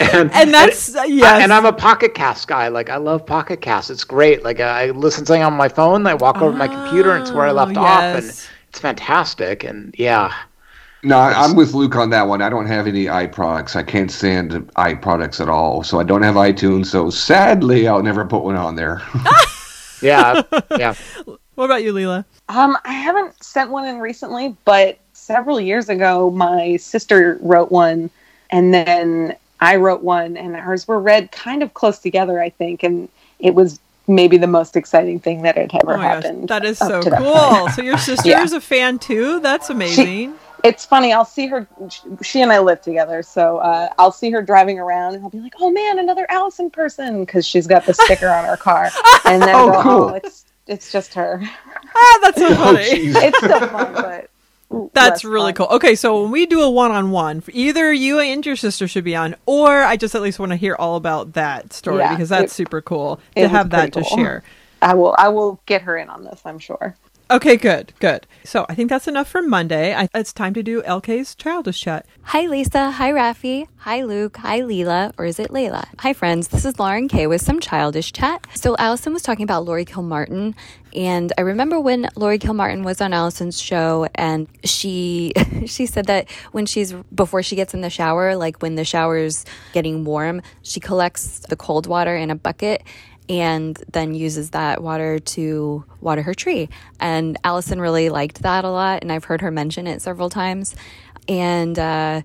and, 0.00 0.32
and 0.32 0.52
that's 0.52 0.94
uh, 0.96 1.02
yes. 1.02 1.42
And 1.42 1.52
I'm 1.52 1.64
a 1.66 1.72
Pocket 1.72 2.14
Cast 2.14 2.48
guy. 2.48 2.68
Like 2.68 2.90
I 2.90 2.96
love 2.96 3.24
Pocket 3.24 3.60
Cast. 3.60 3.90
It's 3.90 4.04
great. 4.04 4.42
Like 4.42 4.58
I 4.60 4.90
listen 4.90 5.24
to 5.24 5.28
something 5.28 5.42
on 5.42 5.52
my 5.54 5.68
phone. 5.68 6.06
I 6.06 6.14
walk 6.14 6.42
over 6.42 6.52
to 6.52 6.58
my 6.58 6.68
computer 6.68 7.12
and 7.12 7.22
it's 7.22 7.30
where 7.32 7.46
I 7.46 7.52
left 7.52 7.76
Oh, 7.76 7.82
off, 7.82 8.02
and 8.02 8.24
it's 8.24 8.78
fantastic. 8.80 9.62
And 9.62 9.94
yeah, 9.96 10.34
No, 11.04 11.16
I- 11.18 11.44
I'm 11.44 11.54
with 11.54 11.74
Luke 11.74 11.94
on 11.94 12.10
that 12.10 12.26
one. 12.26 12.42
I 12.42 12.48
don't 12.50 12.66
have 12.66 12.88
any 12.88 13.04
iProducts. 13.04 13.76
I 13.76 13.84
can't 13.84 14.10
stand 14.10 14.52
iProducts 14.74 15.40
at 15.40 15.48
all. 15.48 15.84
So 15.84 16.00
I 16.00 16.02
don't 16.02 16.22
have 16.22 16.34
iTunes. 16.34 16.86
So 16.86 17.08
sadly, 17.08 17.86
I'll 17.86 18.02
never 18.02 18.24
put 18.24 18.42
one 18.42 18.56
on 18.56 18.74
there. 18.74 19.00
yeah, 20.02 20.42
yeah. 20.76 20.94
What 21.54 21.66
about 21.66 21.84
you, 21.84 21.92
Leela? 21.92 22.24
Um, 22.48 22.76
I 22.84 22.92
haven't 22.94 23.40
sent 23.44 23.70
one 23.70 23.86
in 23.86 23.98
recently, 23.98 24.56
but 24.64 24.98
several 25.22 25.60
years 25.60 25.88
ago, 25.88 26.30
my 26.30 26.76
sister 26.76 27.38
wrote 27.40 27.70
one, 27.70 28.10
and 28.50 28.74
then 28.74 29.36
I 29.60 29.76
wrote 29.76 30.02
one, 30.02 30.36
and 30.36 30.56
ours 30.56 30.88
were 30.88 31.00
read 31.00 31.30
kind 31.30 31.62
of 31.62 31.72
close 31.74 31.98
together, 32.00 32.40
I 32.40 32.50
think, 32.50 32.82
and 32.82 33.08
it 33.38 33.54
was 33.54 33.78
maybe 34.08 34.36
the 34.36 34.48
most 34.48 34.76
exciting 34.76 35.20
thing 35.20 35.42
that 35.42 35.56
had 35.56 35.70
ever 35.74 35.94
Oh 35.94 35.96
my 35.98 36.02
gosh, 36.02 36.24
happened. 36.24 36.48
that 36.48 36.64
is 36.64 36.78
so 36.78 37.00
that 37.02 37.18
cool. 37.18 37.60
point. 37.60 37.74
So 37.74 37.82
your 37.82 37.98
sister 37.98 38.28
Yeah. 38.30 38.42
is 38.42 38.52
a 38.52 38.60
fan 38.60 38.98
too. 38.98 39.38
That's 39.40 39.70
amazing. 39.70 40.34
It's 40.64 40.84
funny. 40.84 41.12
I'll 41.12 41.24
see 41.24 41.46
her. 41.48 41.66
She 42.22 42.40
and 42.40 42.52
I 42.52 42.58
live 42.60 42.82
together, 42.82 43.22
so 43.22 43.58
uh, 43.58 43.88
I'll 43.98 44.12
see 44.12 44.30
her 44.30 44.42
driving 44.42 44.78
around, 44.78 45.14
and 45.14 45.22
I'll 45.24 45.30
be 45.30 45.40
like, 45.40 45.54
"Oh 45.60 45.70
man, 45.70 45.98
another 45.98 46.24
Allison 46.28 46.70
person," 46.70 47.24
because 47.24 47.44
she's 47.46 47.66
got 47.66 47.84
the 47.84 47.94
sticker 47.94 48.28
on 48.28 48.44
her 48.44 48.56
car, 48.56 48.90
and 49.24 49.42
then 49.42 49.54
Oh, 49.56 49.72
go, 49.72 49.82
cool. 49.82 49.92
"Oh, 50.10 50.14
it's 50.14 50.44
it's 50.68 50.92
just 50.92 51.14
her." 51.14 51.40
ah, 51.96 52.18
that's 52.22 52.38
so 52.38 52.46
oh, 52.50 52.54
funny. 52.54 52.78
jeez. 52.90 53.14
It's 53.22 53.38
still 53.38 53.60
fun, 53.68 53.92
but 53.94 54.30
That's 54.92 55.24
really 55.24 55.52
fun. 55.52 55.66
cool. 55.68 55.76
Okay, 55.76 55.94
so 55.94 56.22
when 56.22 56.30
we 56.30 56.46
do 56.46 56.60
a 56.62 56.70
one-on-one, 56.70 57.42
either 57.52 57.92
you 57.92 58.18
and 58.20 58.44
your 58.44 58.56
sister 58.56 58.86
should 58.88 59.04
be 59.04 59.14
on, 59.16 59.34
or 59.46 59.82
I 59.82 59.96
just 59.96 60.14
at 60.14 60.22
least 60.22 60.38
want 60.38 60.50
to 60.52 60.56
hear 60.56 60.74
all 60.78 60.96
about 60.96 61.34
that 61.34 61.72
story 61.72 61.98
Yeah, 61.98 62.14
because 62.14 62.28
that's 62.28 62.52
it- 62.52 62.56
super 62.56 62.80
cool 62.80 63.20
to 63.36 63.48
have 63.48 63.70
that 63.70 63.92
pretty 63.92 64.08
to 64.08 64.14
share. 64.16 64.42
I 64.82 64.94
will. 64.94 65.14
I 65.16 65.28
will 65.28 65.60
get 65.66 65.82
her 65.82 65.96
in 65.96 66.08
on 66.08 66.24
this. 66.24 66.40
I'm 66.44 66.58
sure. 66.58 66.96
Okay, 67.32 67.56
good, 67.56 67.94
good. 67.98 68.26
So 68.44 68.66
I 68.68 68.74
think 68.74 68.90
that's 68.90 69.08
enough 69.08 69.26
for 69.26 69.40
Monday. 69.40 69.94
I, 69.94 70.06
it's 70.14 70.34
time 70.34 70.52
to 70.52 70.62
do 70.62 70.82
LK's 70.82 71.34
childish 71.34 71.80
chat. 71.80 72.04
Hi, 72.24 72.46
Lisa. 72.46 72.90
Hi, 72.90 73.10
Rafi. 73.10 73.68
Hi, 73.78 74.02
Luke. 74.02 74.36
Hi, 74.36 74.60
Leela. 74.60 75.14
Or 75.16 75.24
is 75.24 75.38
it 75.38 75.48
Layla? 75.48 75.86
Hi, 76.00 76.12
friends. 76.12 76.48
This 76.48 76.66
is 76.66 76.78
Lauren 76.78 77.08
Kay 77.08 77.26
with 77.26 77.40
some 77.40 77.58
childish 77.58 78.12
chat. 78.12 78.46
So, 78.54 78.76
Allison 78.78 79.14
was 79.14 79.22
talking 79.22 79.44
about 79.44 79.64
Laurie 79.64 79.86
Kilmartin. 79.86 80.54
And 80.94 81.32
I 81.38 81.40
remember 81.40 81.80
when 81.80 82.10
Laurie 82.16 82.38
Kilmartin 82.38 82.84
was 82.84 83.00
on 83.00 83.12
Allison's 83.12 83.58
show, 83.58 84.08
and 84.14 84.46
she 84.62 85.32
she 85.66 85.86
said 85.86 86.04
that 86.08 86.30
when 86.52 86.66
she's 86.66 86.92
before 87.14 87.42
she 87.42 87.56
gets 87.56 87.72
in 87.72 87.80
the 87.80 87.88
shower, 87.88 88.36
like 88.36 88.60
when 88.60 88.74
the 88.74 88.84
shower's 88.84 89.46
getting 89.72 90.04
warm, 90.04 90.42
she 90.60 90.80
collects 90.80 91.38
the 91.48 91.56
cold 91.56 91.86
water 91.86 92.14
in 92.14 92.30
a 92.30 92.34
bucket 92.34 92.82
and 93.28 93.76
then 93.92 94.14
uses 94.14 94.50
that 94.50 94.82
water 94.82 95.18
to 95.18 95.84
water 96.00 96.22
her 96.22 96.34
tree. 96.34 96.68
And 97.00 97.36
Allison 97.44 97.80
really 97.80 98.08
liked 98.08 98.42
that 98.42 98.64
a 98.64 98.70
lot, 98.70 99.02
and 99.02 99.12
I've 99.12 99.24
heard 99.24 99.40
her 99.40 99.50
mention 99.50 99.86
it 99.86 100.02
several 100.02 100.28
times. 100.28 100.74
And 101.28 101.78
uh, 101.78 102.22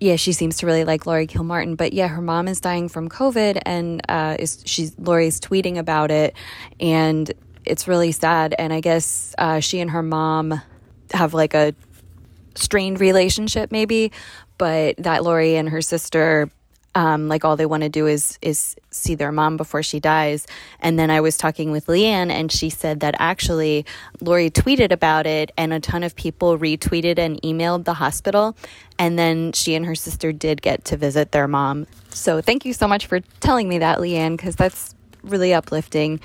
yeah, 0.00 0.16
she 0.16 0.32
seems 0.32 0.58
to 0.58 0.66
really 0.66 0.84
like 0.84 1.06
Laurie 1.06 1.26
Kilmartin. 1.26 1.76
But 1.76 1.92
yeah, 1.92 2.08
her 2.08 2.20
mom 2.22 2.48
is 2.48 2.60
dying 2.60 2.88
from 2.88 3.08
COVID, 3.08 3.60
and 3.64 4.02
uh, 4.08 4.36
is 4.38 4.62
she's 4.64 4.98
Laurie's 4.98 5.40
tweeting 5.40 5.78
about 5.78 6.10
it, 6.10 6.34
and 6.80 7.32
it's 7.64 7.88
really 7.88 8.12
sad. 8.12 8.54
And 8.58 8.72
I 8.72 8.80
guess 8.80 9.34
uh, 9.38 9.60
she 9.60 9.80
and 9.80 9.90
her 9.90 10.02
mom 10.02 10.60
have 11.12 11.34
like 11.34 11.54
a 11.54 11.74
strained 12.54 13.00
relationship, 13.00 13.70
maybe, 13.70 14.12
but 14.58 14.96
that 14.98 15.22
Laurie 15.24 15.56
and 15.56 15.68
her 15.68 15.82
sister. 15.82 16.50
Um, 16.98 17.28
like 17.28 17.44
all 17.44 17.54
they 17.54 17.64
want 17.64 17.84
to 17.84 17.88
do 17.88 18.08
is 18.08 18.40
is 18.42 18.74
see 18.90 19.14
their 19.14 19.30
mom 19.30 19.56
before 19.56 19.84
she 19.84 20.00
dies. 20.00 20.48
And 20.80 20.98
then 20.98 21.12
I 21.12 21.20
was 21.20 21.36
talking 21.36 21.70
with 21.70 21.86
Leanne, 21.86 22.32
and 22.32 22.50
she 22.50 22.70
said 22.70 22.98
that 23.00 23.14
actually 23.20 23.86
Laurie 24.20 24.50
tweeted 24.50 24.90
about 24.90 25.24
it, 25.24 25.52
and 25.56 25.72
a 25.72 25.78
ton 25.78 26.02
of 26.02 26.16
people 26.16 26.58
retweeted 26.58 27.20
and 27.20 27.40
emailed 27.42 27.84
the 27.84 27.94
hospital. 27.94 28.56
And 28.98 29.16
then 29.16 29.52
she 29.52 29.76
and 29.76 29.86
her 29.86 29.94
sister 29.94 30.32
did 30.32 30.60
get 30.60 30.84
to 30.86 30.96
visit 30.96 31.30
their 31.30 31.46
mom. 31.46 31.86
So 32.10 32.40
thank 32.40 32.64
you 32.64 32.72
so 32.72 32.88
much 32.88 33.06
for 33.06 33.20
telling 33.38 33.68
me 33.68 33.78
that, 33.78 33.98
Leanne, 33.98 34.36
because 34.36 34.56
that's 34.56 34.96
really 35.22 35.54
uplifting. 35.54 36.18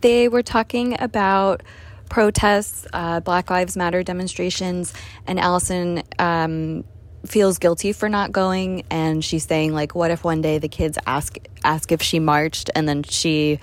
They 0.00 0.28
were 0.28 0.42
talking 0.42 0.96
about 0.98 1.62
protests, 2.08 2.86
uh, 2.94 3.20
Black 3.20 3.50
Lives 3.50 3.76
Matter 3.76 4.02
demonstrations, 4.02 4.94
and 5.26 5.38
Allison 5.38 6.02
um, 6.18 6.84
feels 7.26 7.58
guilty 7.58 7.92
for 7.92 8.08
not 8.08 8.32
going. 8.32 8.84
And 8.90 9.24
she's 9.24 9.44
saying, 9.44 9.72
like, 9.72 9.94
what 9.94 10.10
if 10.10 10.24
one 10.24 10.40
day 10.40 10.58
the 10.58 10.68
kids 10.68 10.98
ask 11.06 11.36
ask 11.64 11.92
if 11.92 12.02
she 12.02 12.18
marched, 12.18 12.70
and 12.74 12.88
then 12.88 13.02
she, 13.02 13.60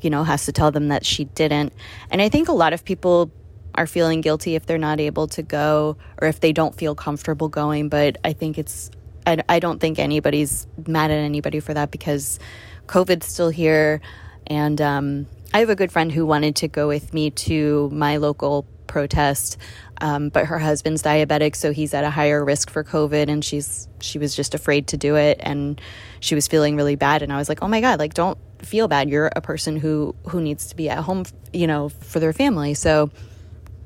you 0.00 0.10
know, 0.10 0.24
has 0.24 0.46
to 0.46 0.52
tell 0.52 0.70
them 0.70 0.88
that 0.88 1.04
she 1.04 1.24
didn't. 1.24 1.72
And 2.10 2.20
I 2.20 2.28
think 2.28 2.48
a 2.48 2.52
lot 2.52 2.72
of 2.72 2.84
people 2.84 3.30
are 3.74 3.86
feeling 3.86 4.20
guilty 4.22 4.54
if 4.54 4.66
they're 4.66 4.78
not 4.78 5.00
able 5.00 5.26
to 5.28 5.42
go 5.42 5.96
or 6.20 6.28
if 6.28 6.40
they 6.40 6.52
don't 6.52 6.74
feel 6.74 6.94
comfortable 6.94 7.48
going. 7.48 7.88
But 7.88 8.18
I 8.24 8.32
think 8.32 8.58
it's 8.58 8.90
I, 9.26 9.42
I 9.48 9.58
don't 9.58 9.80
think 9.80 9.98
anybody's 9.98 10.66
mad 10.86 11.10
at 11.10 11.18
anybody 11.18 11.60
for 11.60 11.74
that 11.74 11.90
because 11.90 12.38
COVID's 12.86 13.26
still 13.26 13.50
here. 13.50 14.00
And 14.46 14.80
um, 14.80 15.26
I 15.52 15.60
have 15.60 15.70
a 15.70 15.74
good 15.74 15.90
friend 15.90 16.12
who 16.12 16.24
wanted 16.24 16.56
to 16.56 16.68
go 16.68 16.86
with 16.86 17.12
me 17.12 17.30
to 17.30 17.90
my 17.92 18.18
local 18.18 18.66
protest, 18.86 19.56
um, 20.00 20.28
but 20.28 20.46
her 20.46 20.58
husband's 20.58 21.02
diabetic, 21.02 21.56
so 21.56 21.72
he's 21.72 21.94
at 21.94 22.04
a 22.04 22.10
higher 22.10 22.44
risk 22.44 22.70
for 22.70 22.84
COVID, 22.84 23.28
and 23.28 23.44
she's 23.44 23.88
she 24.00 24.18
was 24.18 24.34
just 24.34 24.54
afraid 24.54 24.88
to 24.88 24.96
do 24.96 25.16
it, 25.16 25.38
and 25.40 25.80
she 26.20 26.34
was 26.34 26.46
feeling 26.46 26.76
really 26.76 26.96
bad. 26.96 27.22
And 27.22 27.32
I 27.32 27.36
was 27.36 27.48
like, 27.48 27.62
oh 27.62 27.68
my 27.68 27.80
god, 27.80 27.98
like 27.98 28.14
don't 28.14 28.38
feel 28.60 28.88
bad. 28.88 29.08
You're 29.08 29.30
a 29.34 29.40
person 29.40 29.76
who 29.76 30.14
who 30.28 30.40
needs 30.40 30.66
to 30.66 30.76
be 30.76 30.88
at 30.88 30.98
home, 30.98 31.24
you 31.52 31.66
know, 31.66 31.88
for 31.88 32.20
their 32.20 32.32
family. 32.32 32.74
So 32.74 33.10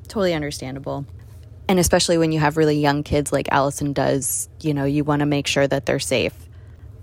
totally 0.09 0.34
understandable. 0.34 1.07
And 1.68 1.78
especially 1.78 2.18
when 2.18 2.32
you 2.32 2.40
have 2.40 2.57
really 2.57 2.78
young 2.78 3.05
kids 3.05 3.32
like 3.32 3.48
Allison 3.53 3.92
does, 3.92 4.48
you 4.61 4.74
know, 4.74 4.84
you 4.84 5.05
want 5.05 5.20
to 5.20 5.26
make 5.26 5.46
sure 5.46 5.68
that 5.68 5.86
they're 5.86 6.01
safe. 6.01 6.34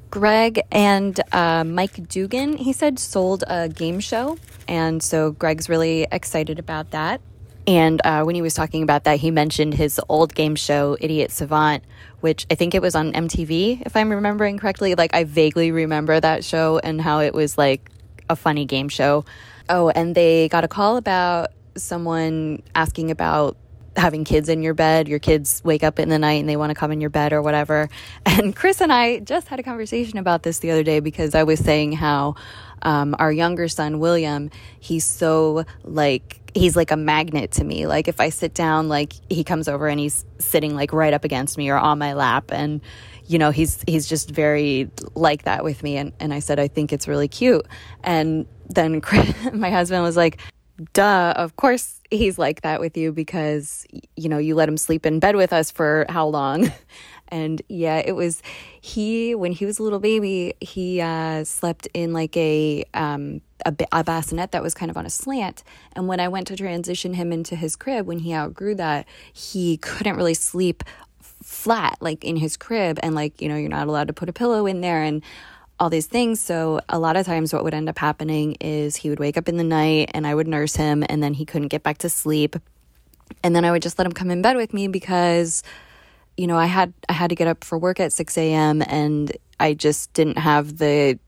Greg 0.09 0.61
and 0.71 1.19
uh, 1.33 1.63
Mike 1.63 2.07
Dugan, 2.09 2.57
he 2.57 2.73
said, 2.73 2.99
sold 2.99 3.43
a 3.47 3.69
game 3.69 3.99
show. 3.99 4.37
And 4.67 5.01
so 5.01 5.31
Greg's 5.31 5.69
really 5.69 6.07
excited 6.11 6.59
about 6.59 6.91
that. 6.91 7.21
And 7.67 8.01
uh, 8.05 8.23
when 8.23 8.33
he 8.33 8.41
was 8.41 8.53
talking 8.53 8.81
about 8.81 9.03
that, 9.03 9.19
he 9.19 9.29
mentioned 9.29 9.73
his 9.73 9.99
old 10.07 10.33
game 10.33 10.55
show, 10.55 10.95
Idiot 11.01 11.31
Savant, 11.31 11.83
which 12.21 12.47
I 12.49 12.55
think 12.55 12.73
it 12.73 12.81
was 12.81 12.95
on 12.95 13.11
MTV, 13.11 13.83
if 13.85 13.95
I'm 13.97 14.09
remembering 14.09 14.57
correctly. 14.57 14.95
Like, 14.95 15.13
I 15.13 15.25
vaguely 15.25 15.71
remember 15.71 16.17
that 16.17 16.45
show 16.45 16.79
and 16.79 17.01
how 17.01 17.19
it 17.19 17.33
was 17.33 17.57
like 17.57 17.91
a 18.29 18.37
funny 18.37 18.65
game 18.65 18.87
show. 18.87 19.25
Oh, 19.67 19.89
and 19.89 20.15
they 20.15 20.47
got 20.47 20.63
a 20.63 20.69
call 20.69 20.95
about 20.95 21.49
someone 21.75 22.63
asking 22.73 23.11
about 23.11 23.57
having 23.97 24.23
kids 24.23 24.47
in 24.47 24.61
your 24.61 24.73
bed. 24.73 25.07
Your 25.07 25.19
kids 25.19 25.61
wake 25.65 25.83
up 25.83 25.99
in 25.99 26.07
the 26.09 26.19
night 26.19 26.39
and 26.39 26.47
they 26.47 26.55
want 26.55 26.69
to 26.69 26.75
come 26.75 26.91
in 26.91 27.01
your 27.01 27.09
bed 27.09 27.33
or 27.33 27.41
whatever. 27.41 27.89
And 28.25 28.55
Chris 28.55 28.81
and 28.81 28.93
I 28.93 29.19
just 29.19 29.47
had 29.47 29.59
a 29.59 29.63
conversation 29.63 30.19
about 30.19 30.43
this 30.43 30.59
the 30.59 30.69
other 30.69 30.83
day 30.83 30.99
because 30.99 31.33
I 31.33 31.43
was 31.43 31.59
saying 31.59 31.93
how 31.93 32.35
um, 32.81 33.15
our 33.19 33.31
younger 33.31 33.67
son, 33.67 33.99
William, 33.99 34.49
he's 34.79 35.05
so 35.05 35.65
like, 35.83 36.51
he's 36.53 36.75
like 36.75 36.91
a 36.91 36.97
magnet 36.97 37.51
to 37.51 37.63
me. 37.63 37.87
Like 37.87 38.07
if 38.07 38.19
I 38.19 38.29
sit 38.29 38.53
down, 38.53 38.89
like 38.89 39.13
he 39.29 39.43
comes 39.43 39.67
over 39.67 39.87
and 39.87 39.99
he's 39.99 40.25
sitting 40.39 40.75
like 40.75 40.93
right 40.93 41.13
up 41.13 41.23
against 41.23 41.57
me 41.57 41.69
or 41.69 41.77
on 41.77 41.99
my 41.99 42.13
lap. 42.13 42.51
And, 42.51 42.81
you 43.25 43.37
know, 43.37 43.51
he's, 43.51 43.83
he's 43.87 44.07
just 44.07 44.31
very 44.31 44.89
like 45.15 45.43
that 45.43 45.63
with 45.63 45.83
me. 45.83 45.97
And, 45.97 46.13
and 46.19 46.33
I 46.33 46.39
said, 46.39 46.59
I 46.59 46.67
think 46.67 46.93
it's 46.93 47.07
really 47.07 47.27
cute. 47.27 47.65
And 48.03 48.45
then 48.69 49.01
my 49.53 49.69
husband 49.69 50.03
was 50.03 50.17
like, 50.17 50.39
duh, 50.93 51.33
of 51.35 51.55
course 51.55 52.01
he's 52.09 52.37
like 52.37 52.61
that 52.61 52.79
with 52.79 52.95
you 52.95 53.11
because, 53.11 53.85
you 54.15 54.29
know, 54.29 54.37
you 54.37 54.55
let 54.55 54.69
him 54.69 54.77
sleep 54.77 55.05
in 55.05 55.19
bed 55.19 55.35
with 55.35 55.53
us 55.53 55.71
for 55.71 56.05
how 56.09 56.27
long? 56.27 56.71
And 57.29 57.61
yeah, 57.69 58.01
it 58.05 58.13
was 58.13 58.41
he 58.81 59.35
when 59.35 59.51
he 59.51 59.65
was 59.65 59.79
a 59.79 59.83
little 59.83 59.99
baby. 59.99 60.53
He 60.61 61.01
uh, 61.01 61.43
slept 61.43 61.87
in 61.93 62.13
like 62.13 62.35
a 62.37 62.83
um, 62.93 63.41
a, 63.65 63.73
a 63.91 64.03
bassinet 64.03 64.51
that 64.51 64.63
was 64.63 64.73
kind 64.73 64.91
of 64.91 64.97
on 64.97 65.05
a 65.05 65.09
slant. 65.09 65.63
And 65.93 66.07
when 66.07 66.19
I 66.19 66.27
went 66.27 66.47
to 66.47 66.55
transition 66.55 67.13
him 67.13 67.31
into 67.31 67.55
his 67.55 67.75
crib, 67.75 68.07
when 68.07 68.19
he 68.19 68.33
outgrew 68.33 68.75
that, 68.75 69.07
he 69.33 69.77
couldn't 69.77 70.15
really 70.15 70.33
sleep 70.33 70.83
flat 71.43 71.97
like 72.01 72.23
in 72.23 72.35
his 72.35 72.57
crib. 72.57 72.99
And 73.03 73.15
like 73.15 73.41
you 73.41 73.49
know, 73.49 73.55
you're 73.55 73.69
not 73.69 73.87
allowed 73.87 74.07
to 74.07 74.13
put 74.13 74.29
a 74.29 74.33
pillow 74.33 74.65
in 74.65 74.81
there 74.81 75.03
and 75.03 75.23
all 75.79 75.89
these 75.89 76.07
things. 76.07 76.41
So 76.41 76.81
a 76.89 76.99
lot 76.99 77.17
of 77.17 77.25
times, 77.25 77.53
what 77.53 77.63
would 77.63 77.73
end 77.73 77.89
up 77.89 77.97
happening 77.97 78.57
is 78.59 78.95
he 78.95 79.09
would 79.09 79.19
wake 79.19 79.37
up 79.37 79.47
in 79.47 79.57
the 79.57 79.63
night, 79.63 80.11
and 80.13 80.25
I 80.25 80.33
would 80.33 80.47
nurse 80.47 80.75
him, 80.75 81.03
and 81.07 81.21
then 81.21 81.33
he 81.33 81.45
couldn't 81.45 81.67
get 81.69 81.83
back 81.83 81.99
to 81.99 82.09
sleep. 82.09 82.55
And 83.43 83.55
then 83.55 83.65
I 83.65 83.71
would 83.71 83.81
just 83.81 83.99
let 83.99 84.05
him 84.05 84.13
come 84.13 84.31
in 84.31 84.41
bed 84.41 84.55
with 84.55 84.73
me 84.73 84.87
because 84.87 85.63
you 86.37 86.47
know, 86.47 86.57
I 86.57 86.67
had 86.67 86.93
I 87.09 87.13
had 87.13 87.29
to 87.29 87.35
get 87.35 87.47
up 87.47 87.63
for 87.63 87.77
work 87.77 87.99
at 87.99 88.13
6 88.13 88.37
a.m. 88.37 88.83
and 88.85 89.35
I 89.59 89.73
just 89.73 90.13
didn't 90.13 90.37
have 90.37 90.77
the 90.77 91.19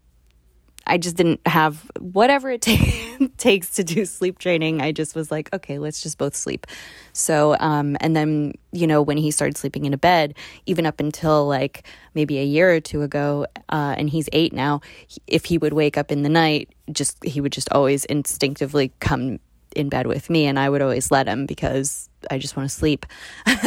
I 0.90 0.98
just 0.98 1.16
didn't 1.18 1.46
have 1.46 1.90
whatever 2.00 2.50
it 2.50 2.64
ta- 2.64 3.28
takes 3.38 3.76
to 3.76 3.84
do 3.84 4.06
sleep 4.06 4.40
training. 4.40 4.82
I 4.82 4.92
just 4.92 5.14
was 5.14 5.30
like, 5.30 5.54
okay, 5.54 5.78
let's 5.78 6.02
just 6.02 6.18
both 6.18 6.36
sleep. 6.36 6.66
So, 7.14 7.56
um, 7.60 7.96
and 8.02 8.16
then, 8.16 8.54
you 8.72 8.88
know, 8.88 9.02
when 9.02 9.18
he 9.18 9.30
started 9.30 9.56
sleeping 9.56 9.86
in 9.86 9.94
a 9.94 9.98
bed, 9.98 10.36
even 10.66 10.88
up 10.88 11.00
until 11.00 11.48
like 11.48 11.86
maybe 12.16 12.40
a 12.40 12.44
year 12.44 12.74
or 12.74 12.80
two 12.80 13.04
ago, 13.04 13.46
uh, 13.70 13.94
and 13.98 14.10
he's 14.10 14.30
eight 14.34 14.52
now, 14.52 14.82
if 15.28 15.46
he 15.46 15.60
would 15.60 15.74
wake 15.74 15.96
up 15.96 16.12
in 16.12 16.24
the 16.24 16.30
night, 16.30 16.70
just, 16.92 17.24
he 17.24 17.40
would 17.40 17.52
just 17.52 17.72
always 17.72 18.06
instinctively 18.06 18.92
come 19.00 19.40
in 19.76 19.90
bed 19.90 20.08
with 20.08 20.30
me 20.30 20.48
and 20.48 20.58
I 20.58 20.70
would 20.70 20.82
always 20.82 21.12
let 21.12 21.28
him 21.28 21.46
because 21.46 22.09
I 22.30 22.38
just 22.38 22.56
want 22.56 22.70
to 22.70 22.76
sleep. 22.76 23.06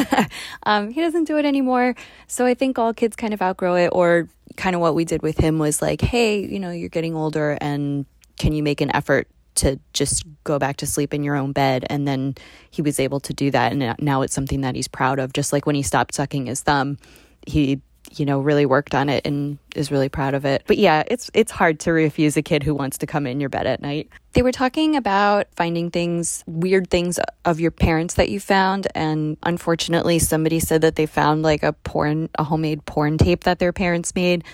um, 0.64 0.90
he 0.90 1.00
doesn't 1.00 1.24
do 1.24 1.38
it 1.38 1.44
anymore. 1.44 1.94
So 2.26 2.46
I 2.46 2.54
think 2.54 2.78
all 2.78 2.92
kids 2.94 3.16
kind 3.16 3.34
of 3.34 3.42
outgrow 3.42 3.76
it, 3.76 3.88
or 3.92 4.28
kind 4.56 4.74
of 4.74 4.80
what 4.80 4.94
we 4.94 5.04
did 5.04 5.22
with 5.22 5.38
him 5.38 5.58
was 5.58 5.82
like, 5.82 6.00
hey, 6.00 6.44
you 6.44 6.60
know, 6.60 6.70
you're 6.70 6.88
getting 6.88 7.14
older 7.14 7.56
and 7.60 8.06
can 8.38 8.52
you 8.52 8.62
make 8.62 8.80
an 8.80 8.94
effort 8.94 9.28
to 9.54 9.78
just 9.92 10.24
go 10.44 10.58
back 10.58 10.78
to 10.78 10.86
sleep 10.86 11.14
in 11.14 11.22
your 11.22 11.36
own 11.36 11.52
bed? 11.52 11.84
And 11.88 12.06
then 12.06 12.34
he 12.70 12.82
was 12.82 12.98
able 12.98 13.20
to 13.20 13.32
do 13.32 13.50
that. 13.50 13.72
And 13.72 13.94
now 14.00 14.22
it's 14.22 14.34
something 14.34 14.62
that 14.62 14.74
he's 14.74 14.88
proud 14.88 15.18
of. 15.18 15.32
Just 15.32 15.52
like 15.52 15.66
when 15.66 15.74
he 15.74 15.82
stopped 15.82 16.14
sucking 16.14 16.46
his 16.46 16.62
thumb, 16.62 16.98
he 17.46 17.80
you 18.18 18.26
know 18.26 18.40
really 18.40 18.66
worked 18.66 18.94
on 18.94 19.08
it 19.08 19.26
and 19.26 19.58
is 19.74 19.90
really 19.90 20.08
proud 20.08 20.34
of 20.34 20.44
it. 20.44 20.62
But 20.66 20.78
yeah 20.78 21.02
it's 21.06 21.30
it's 21.34 21.52
hard 21.52 21.80
to 21.80 21.92
refuse 21.92 22.36
a 22.36 22.42
kid 22.42 22.62
who 22.62 22.74
wants 22.74 22.98
to 22.98 23.06
come 23.06 23.26
in 23.26 23.40
your 23.40 23.48
bed 23.48 23.66
at 23.66 23.80
night. 23.80 24.08
They 24.32 24.42
were 24.42 24.52
talking 24.52 24.96
about 24.96 25.48
finding 25.56 25.90
things 25.90 26.42
weird 26.46 26.90
things 26.90 27.18
of 27.44 27.60
your 27.60 27.70
parents 27.70 28.14
that 28.14 28.28
you 28.28 28.40
found 28.40 28.86
and 28.94 29.36
unfortunately 29.42 30.18
somebody 30.18 30.60
said 30.60 30.80
that 30.82 30.96
they 30.96 31.06
found 31.06 31.42
like 31.42 31.62
a 31.62 31.72
porn 31.72 32.28
a 32.38 32.44
homemade 32.44 32.84
porn 32.86 33.18
tape 33.18 33.44
that 33.44 33.58
their 33.58 33.72
parents 33.72 34.14
made. 34.14 34.44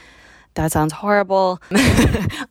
That 0.59 0.73
sounds 0.73 0.93
horrible. 0.93 1.63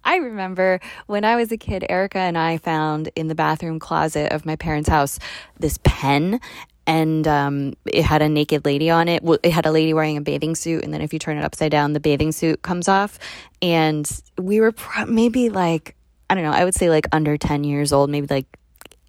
I 0.06 0.16
remember 0.22 0.80
when 1.08 1.26
I 1.26 1.36
was 1.36 1.52
a 1.52 1.58
kid, 1.58 1.86
Erica 1.90 2.20
and 2.20 2.38
I 2.38 2.58
found 2.58 3.10
in 3.18 3.28
the 3.28 3.36
bathroom 3.36 3.80
closet 3.80 4.32
of 4.32 4.46
my 4.46 4.56
parents' 4.56 4.88
house 4.88 5.20
this 5.60 5.78
pen, 5.84 6.40
and 6.88 7.28
um, 7.28 7.74
it 7.86 8.04
had 8.04 8.22
a 8.22 8.30
naked 8.30 8.64
lady 8.64 8.90
on 8.90 9.10
it. 9.10 9.22
It 9.44 9.52
had 9.52 9.66
a 9.66 9.72
lady 9.72 9.94
wearing 9.94 10.18
a 10.18 10.22
bathing 10.22 10.56
suit, 10.56 10.84
and 10.86 10.94
then 10.94 11.02
if 11.02 11.12
you 11.12 11.20
turn 11.20 11.38
it 11.38 11.44
upside 11.44 11.70
down, 11.70 11.92
the 11.92 12.00
bathing 12.00 12.32
suit 12.32 12.62
comes 12.62 12.88
off. 12.88 13.20
And 13.62 14.10
we 14.38 14.62
were 14.62 14.72
pro- 14.72 15.06
maybe 15.06 15.50
like 15.50 15.96
I 16.30 16.36
don't 16.36 16.44
know, 16.44 16.52
I 16.52 16.64
would 16.64 16.74
say 16.74 16.90
like 16.90 17.08
under 17.12 17.38
ten 17.38 17.66
years 17.66 17.92
old, 17.92 18.10
maybe 18.10 18.28
like 18.30 18.48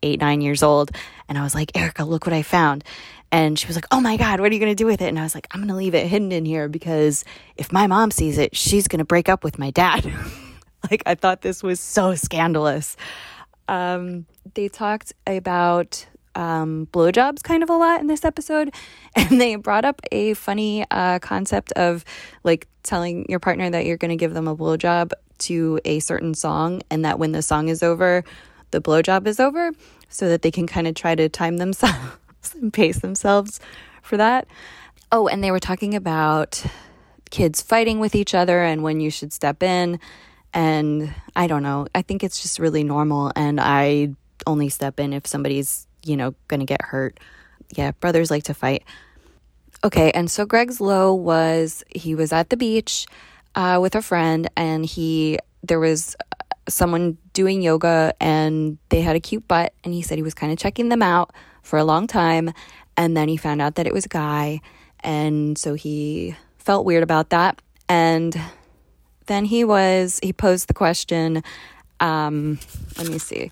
eight 0.03 0.20
nine 0.20 0.41
years 0.41 0.62
old. 0.62 0.91
And 1.29 1.39
I 1.39 1.43
was 1.43 1.55
like, 1.55 1.76
Erica, 1.76 2.05
look 2.05 2.26
what 2.26 2.33
I 2.33 2.43
found. 2.43 2.85
And 3.31 3.59
she 3.59 3.66
was 3.66 3.76
like, 3.76 3.87
Oh 3.91 4.01
my 4.01 4.16
God, 4.16 4.41
what 4.41 4.51
are 4.51 4.55
you 4.55 4.61
going 4.61 4.72
to 4.72 4.83
do 4.83 4.87
with 4.87 5.03
it? 5.03 5.09
And 5.09 5.18
I 5.18 5.22
was 5.22 5.35
like, 5.35 5.47
I'm 5.51 5.61
going 5.61 5.68
to 5.68 5.74
leave 5.74 5.95
it 5.95 6.07
hidden 6.07 6.33
in 6.33 6.45
here 6.45 6.68
because 6.68 7.24
if 7.57 7.72
my 7.72 7.87
mom 7.87 8.11
sees 8.11 8.39
it, 8.39 8.57
she's 8.57 8.89
going 8.89 9.01
to 9.01 9.05
break 9.05 9.29
up 9.29 9.45
with 9.45 9.59
my 9.59 9.70
dad. 9.70 10.05
like, 10.91 11.03
I 11.05 11.14
thought 11.14 11.43
this 11.43 11.62
was 11.62 11.79
so 11.79 12.14
scandalous. 12.14 12.97
Um, 13.68 14.24
they 14.55 14.68
talked 14.68 15.12
about 15.26 16.07
um, 16.39 16.86
blowjobs 16.93 17.43
kind 17.43 17.62
of 17.62 17.68
a 17.68 17.76
lot 17.76 18.01
in 18.01 18.07
this 18.07 18.24
episode. 18.24 18.72
And 19.16 19.41
they 19.41 19.57
brought 19.57 19.84
up 19.84 20.01
a 20.12 20.34
funny 20.34 20.84
uh, 20.93 21.18
concept 21.18 21.72
of 21.72 22.05
like 22.45 22.68
telling 22.84 23.26
your 23.28 23.41
partner 23.41 23.68
that 23.68 23.84
you're 23.84 23.97
going 23.97 24.11
to 24.11 24.16
give 24.16 24.32
them 24.32 24.47
a 24.47 24.57
blowjob 24.57 25.11
to 25.39 25.80
a 25.84 25.99
certain 25.99 26.34
song, 26.34 26.82
and 26.89 27.05
that 27.05 27.18
when 27.18 27.32
the 27.32 27.43
song 27.43 27.68
is 27.68 27.82
over, 27.82 28.22
the 28.70 28.80
blowjob 28.80 29.26
is 29.26 29.41
over, 29.41 29.72
so 30.09 30.28
that 30.28 30.43
they 30.43 30.53
can 30.53 30.68
kind 30.68 30.86
of 30.86 30.95
try 30.95 31.16
to 31.16 31.28
time 31.28 31.57
themselves 31.57 32.55
and 32.55 32.72
pace 32.72 33.01
themselves 33.01 33.59
for 34.03 34.16
that. 34.16 34.47
Oh, 35.11 35.26
and 35.26 35.43
they 35.43 35.51
were 35.51 35.59
talking 35.59 35.95
about 35.95 36.64
kids 37.30 37.61
fighting 37.61 37.99
with 37.99 38.14
each 38.14 38.34
other 38.34 38.62
and 38.62 38.84
when 38.84 39.01
you 39.01 39.11
should 39.11 39.32
step 39.32 39.62
in. 39.64 39.99
And 40.55 41.12
I 41.34 41.49
don't 41.49 41.64
know. 41.64 41.89
I 41.95 42.03
think 42.03 42.22
it's 42.22 42.41
just 42.41 42.59
really 42.61 42.84
normal. 42.84 43.32
And 43.34 43.61
I 43.61 44.14
only 44.47 44.68
step 44.68 45.01
in 45.01 45.12
if 45.12 45.26
somebody's 45.26 45.88
you 46.05 46.17
know, 46.17 46.35
going 46.49 46.61
to 46.61 46.67
get 46.67 46.83
hurt. 46.83 47.19
Yeah, 47.77 47.93
brothers 47.93 48.31
like 48.31 48.45
to 48.45 48.55
fight. 48.55 48.85
Okay, 49.85 50.11
and 50.11 50.31
so 50.31 50.45
Greg's 50.45 50.81
low 50.81 51.15
was 51.15 51.85
he 51.95 52.15
was 52.15 52.33
at 52.33 52.51
the 52.51 52.57
beach 52.57 53.07
uh, 53.55 53.79
with 53.81 53.95
a 53.95 54.03
friend, 54.03 54.49
and 54.57 54.85
he 54.85 55.39
there 55.63 55.79
was 55.79 56.17
someone 56.69 57.19
doing 57.33 57.63
yoga, 57.63 58.15
and 58.21 58.79
they 58.89 59.01
had 59.01 59.17
a 59.17 59.21
cute 59.21 59.47
butt, 59.47 59.73
and 59.85 59.95
he 59.95 60.03
said 60.03 60.19
he 60.19 60.23
was 60.23 60.35
kind 60.35 60.53
of 60.53 60.59
checking 60.59 60.89
them 60.89 61.03
out 61.03 61.33
for 61.63 61.79
a 61.79 61.85
long 61.85 62.07
time, 62.07 62.53
and 62.97 63.17
then 63.17 63.29
he 63.29 63.37
found 63.37 63.63
out 63.63 63.77
that 63.77 63.87
it 63.87 63.93
was 63.93 64.07
a 64.07 64.09
guy, 64.09 64.61
and 65.01 65.57
so 65.57 65.75
he 65.75 66.37
felt 66.59 66.85
weird 66.85 67.03
about 67.03 67.31
that, 67.31 67.61
and 67.89 68.41
then 69.27 69.45
he 69.45 69.63
was 69.65 70.19
he 70.23 70.33
posed 70.33 70.69
the 70.69 70.75
question. 70.75 71.45
Um, 72.01 72.59
let 72.97 73.09
me 73.09 73.19
see 73.19 73.51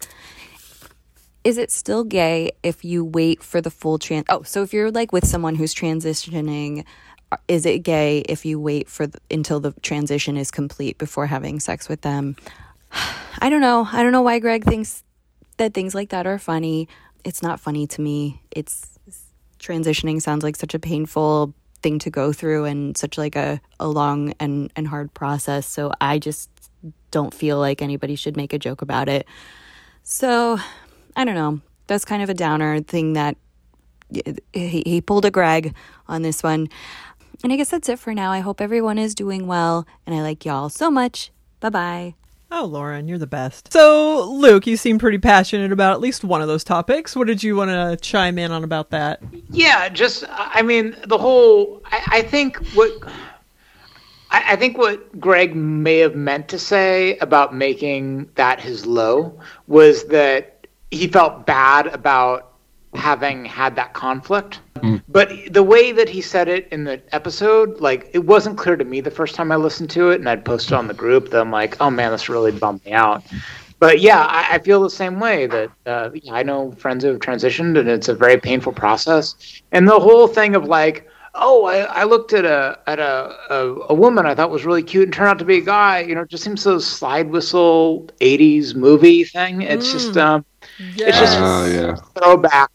is 1.46 1.58
it 1.58 1.70
still 1.70 2.02
gay 2.02 2.50
if 2.64 2.84
you 2.84 3.04
wait 3.04 3.40
for 3.40 3.60
the 3.60 3.70
full 3.70 4.00
trans? 4.00 4.24
Oh, 4.28 4.42
so 4.42 4.64
if 4.64 4.72
you're 4.72 4.90
like 4.90 5.12
with 5.12 5.24
someone 5.24 5.54
who's 5.54 5.72
transitioning, 5.72 6.84
uh, 7.30 7.36
is 7.46 7.64
it 7.64 7.84
gay 7.84 8.24
if 8.28 8.44
you 8.44 8.58
wait 8.58 8.88
for 8.88 9.06
the, 9.06 9.20
until 9.30 9.60
the 9.60 9.70
transition 9.80 10.36
is 10.36 10.50
complete 10.50 10.98
before 10.98 11.28
having 11.28 11.60
sex 11.60 11.88
with 11.88 12.00
them? 12.00 12.34
I 13.38 13.48
don't 13.48 13.60
know. 13.60 13.88
I 13.92 14.02
don't 14.02 14.10
know 14.10 14.22
why 14.22 14.40
Greg 14.40 14.64
thinks 14.64 15.04
that 15.58 15.72
things 15.72 15.94
like 15.94 16.08
that 16.08 16.26
are 16.26 16.40
funny. 16.40 16.88
It's 17.22 17.44
not 17.44 17.60
funny 17.60 17.86
to 17.86 18.00
me. 18.00 18.42
It's 18.50 18.98
transitioning 19.60 20.20
sounds 20.20 20.42
like 20.42 20.56
such 20.56 20.74
a 20.74 20.80
painful 20.80 21.54
thing 21.80 22.00
to 22.00 22.10
go 22.10 22.32
through 22.32 22.64
and 22.64 22.96
such 22.96 23.16
like 23.16 23.36
a, 23.36 23.60
a 23.78 23.86
long 23.86 24.34
and, 24.40 24.72
and 24.74 24.88
hard 24.88 25.14
process. 25.14 25.64
So 25.64 25.92
I 26.00 26.18
just 26.18 26.50
don't 27.12 27.32
feel 27.32 27.60
like 27.60 27.82
anybody 27.82 28.16
should 28.16 28.36
make 28.36 28.52
a 28.52 28.58
joke 28.58 28.82
about 28.82 29.08
it. 29.08 29.28
So 30.02 30.58
I 31.16 31.24
don't 31.24 31.34
know. 31.34 31.60
That's 31.88 32.04
kind 32.04 32.22
of 32.22 32.28
a 32.28 32.34
downer 32.34 32.80
thing 32.80 33.14
that 33.14 33.36
he, 34.52 34.82
he 34.86 35.00
pulled 35.00 35.24
a 35.24 35.30
Greg 35.30 35.74
on 36.06 36.22
this 36.22 36.42
one. 36.42 36.68
And 37.42 37.52
I 37.52 37.56
guess 37.56 37.70
that's 37.70 37.88
it 37.88 37.98
for 37.98 38.14
now. 38.14 38.30
I 38.30 38.40
hope 38.40 38.60
everyone 38.60 38.98
is 38.98 39.14
doing 39.14 39.46
well, 39.46 39.86
and 40.06 40.14
I 40.14 40.22
like 40.22 40.44
y'all 40.44 40.68
so 40.68 40.90
much. 40.90 41.32
Bye 41.60 41.70
bye. 41.70 42.14
Oh, 42.50 42.64
Lauren, 42.64 43.08
you're 43.08 43.18
the 43.18 43.26
best. 43.26 43.72
So, 43.72 44.30
Luke, 44.30 44.66
you 44.66 44.76
seem 44.76 44.98
pretty 44.98 45.18
passionate 45.18 45.72
about 45.72 45.92
at 45.92 46.00
least 46.00 46.22
one 46.22 46.40
of 46.40 46.48
those 46.48 46.62
topics. 46.62 47.16
What 47.16 47.26
did 47.26 47.42
you 47.42 47.56
want 47.56 47.70
to 47.70 47.96
chime 48.00 48.38
in 48.38 48.52
on 48.52 48.62
about 48.62 48.90
that? 48.90 49.20
Yeah, 49.50 49.88
just, 49.88 50.24
I 50.28 50.62
mean, 50.62 50.96
the 51.06 51.18
whole, 51.18 51.82
I, 51.86 52.02
I 52.06 52.22
think 52.22 52.58
what. 52.68 52.92
I, 54.30 54.52
I 54.52 54.56
think 54.56 54.76
what 54.76 55.20
Greg 55.20 55.54
may 55.54 55.98
have 55.98 56.16
meant 56.16 56.48
to 56.48 56.58
say 56.58 57.16
about 57.18 57.54
making 57.54 58.28
that 58.34 58.60
his 58.60 58.84
low 58.86 59.38
was 59.66 60.04
that 60.04 60.55
he 60.90 61.08
felt 61.08 61.46
bad 61.46 61.88
about 61.88 62.52
having 62.94 63.44
had 63.44 63.76
that 63.76 63.92
conflict. 63.92 64.60
Mm. 64.76 65.02
But 65.08 65.30
the 65.50 65.62
way 65.62 65.92
that 65.92 66.08
he 66.08 66.20
said 66.20 66.48
it 66.48 66.68
in 66.70 66.84
the 66.84 67.00
episode, 67.12 67.80
like 67.80 68.10
it 68.12 68.24
wasn't 68.24 68.58
clear 68.58 68.76
to 68.76 68.84
me 68.84 69.00
the 69.00 69.10
first 69.10 69.34
time 69.34 69.52
I 69.52 69.56
listened 69.56 69.90
to 69.90 70.10
it, 70.10 70.20
and 70.20 70.28
I'd 70.28 70.44
posted 70.44 70.72
on 70.72 70.88
the 70.88 70.94
group 70.94 71.30
that 71.30 71.40
I'm 71.40 71.50
like, 71.50 71.76
oh 71.80 71.90
man, 71.90 72.12
this 72.12 72.28
really 72.28 72.52
bummed 72.52 72.84
me 72.84 72.92
out. 72.92 73.22
But 73.78 74.00
yeah, 74.00 74.24
I, 74.24 74.54
I 74.54 74.58
feel 74.58 74.82
the 74.82 74.90
same 74.90 75.20
way. 75.20 75.46
That 75.46 75.70
uh, 75.84 76.10
I 76.30 76.42
know 76.42 76.72
friends 76.72 77.04
who 77.04 77.10
have 77.10 77.20
transitioned, 77.20 77.78
and 77.78 77.88
it's 77.88 78.08
a 78.08 78.14
very 78.14 78.38
painful 78.38 78.72
process. 78.72 79.34
And 79.72 79.86
the 79.86 79.98
whole 79.98 80.28
thing 80.28 80.54
of 80.54 80.64
like, 80.64 81.08
oh, 81.34 81.66
I, 81.66 81.80
I 81.80 82.04
looked 82.04 82.32
at 82.32 82.46
a 82.46 82.78
at 82.86 82.98
a, 82.98 83.36
a, 83.50 83.74
a 83.90 83.94
woman 83.94 84.24
I 84.24 84.34
thought 84.34 84.50
was 84.50 84.64
really 84.64 84.82
cute 84.82 85.04
and 85.04 85.12
turned 85.12 85.28
out 85.28 85.38
to 85.40 85.44
be 85.44 85.58
a 85.58 85.62
guy. 85.62 86.00
You 86.00 86.14
know, 86.14 86.22
it 86.22 86.30
just 86.30 86.42
seems 86.44 86.62
so 86.62 86.78
slide 86.78 87.28
whistle 87.28 88.08
'80s 88.20 88.74
movie 88.74 89.24
thing. 89.24 89.60
It's 89.60 89.88
mm. 89.88 89.92
just 89.92 90.16
um, 90.16 90.44
Yes. 90.78 91.08
It's 91.08 91.18
just 91.18 91.38
uh, 91.38 91.68
yeah. 91.70 91.94
throwback. 92.20 92.70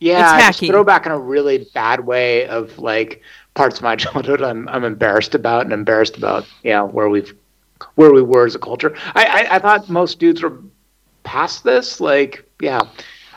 Yeah, 0.00 0.48
it's 0.48 0.60
throwback 0.60 1.06
in 1.06 1.12
a 1.12 1.18
really 1.18 1.68
bad 1.74 2.00
way 2.00 2.46
of 2.46 2.78
like 2.78 3.22
parts 3.54 3.78
of 3.78 3.82
my 3.82 3.96
childhood 4.04 4.42
I'm 4.42 4.68
I'm 4.68 4.84
embarrassed 4.84 5.34
about 5.34 5.62
and 5.62 5.72
embarrassed 5.72 6.16
about 6.16 6.46
yeah 6.62 6.82
you 6.82 6.86
know, 6.86 6.92
where 6.92 7.08
we've 7.08 7.34
where 7.96 8.12
we 8.12 8.22
were 8.22 8.46
as 8.46 8.54
a 8.54 8.58
culture. 8.58 8.94
I 9.14 9.24
I, 9.24 9.56
I 9.56 9.58
thought 9.58 9.88
most 9.88 10.18
dudes 10.18 10.42
were 10.42 10.62
past 11.24 11.64
this. 11.64 12.00
Like 12.00 12.48
yeah, 12.60 12.82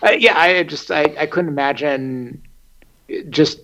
I, 0.02 0.14
yeah. 0.14 0.38
I 0.38 0.64
just 0.64 0.92
I, 0.92 1.14
I 1.18 1.26
couldn't 1.26 1.50
imagine 1.50 2.42
just 3.30 3.62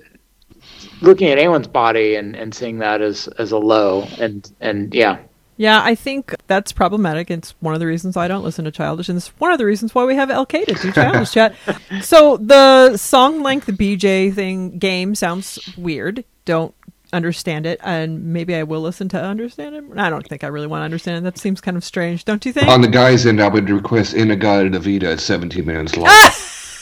looking 1.02 1.30
at 1.30 1.38
anyone's 1.38 1.68
body 1.68 2.16
and, 2.16 2.36
and 2.36 2.54
seeing 2.54 2.80
that 2.80 3.02
as 3.02 3.28
as 3.40 3.52
a 3.52 3.58
low 3.58 4.08
and 4.20 4.52
and 4.60 4.94
yeah 4.94 5.20
yeah, 5.58 5.82
I 5.84 5.96
think 5.96 6.34
that's 6.48 6.72
problematic. 6.72 7.30
It's 7.30 7.56
one 7.60 7.74
of 7.74 7.80
the 7.80 7.88
reasons 7.88 8.16
I 8.16 8.28
don't 8.28 8.44
listen 8.44 8.66
to 8.66 8.72
Childish, 8.72 9.10
and 9.10 9.18
it's 9.18 9.28
one 9.40 9.52
of 9.52 9.58
the 9.58 9.66
reasons 9.66 9.94
why 9.94 10.06
we 10.06 10.16
have 10.16 10.30
LK 10.30 10.66
to 10.66 10.74
do 10.76 10.92
Childish 10.92 11.32
Chat. 11.32 11.56
So 12.02 12.38
the 12.38 12.98
song 12.98 13.42
length 13.42 13.68
BJ 13.68 14.34
thing 14.34 14.78
game 14.78 15.16
sounds 15.16 15.74
weird. 15.78 16.24
Don't 16.46 16.76
understand 17.12 17.66
it, 17.66 17.80
and 17.84 18.34
maybe 18.34 18.56
I 18.56 18.64
will 18.64 18.82
listen 18.82 19.10
to 19.10 19.22
understand 19.22 19.76
it. 19.76 19.84
I 19.96 20.10
don't 20.10 20.28
think 20.28 20.44
I 20.44 20.48
really 20.48 20.68
want 20.68 20.82
to 20.82 20.86
understand 20.86 21.18
it. 21.18 21.22
That 21.22 21.40
seems 21.40 21.62
kind 21.62 21.78
of 21.78 21.84
strange, 21.84 22.26
don't 22.26 22.46
you 22.46 22.54
think? 22.54 22.68
On 22.68 22.82
the 22.82 22.88
guy's 22.88 23.26
end, 23.26 23.42
I 23.42 23.48
would 23.48 23.70
request 23.70 24.14
In-A-Gadda-Da-Vida 24.14 25.12
at 25.12 25.20
17 25.20 25.66
minutes 25.66 25.98
long. 25.98 26.10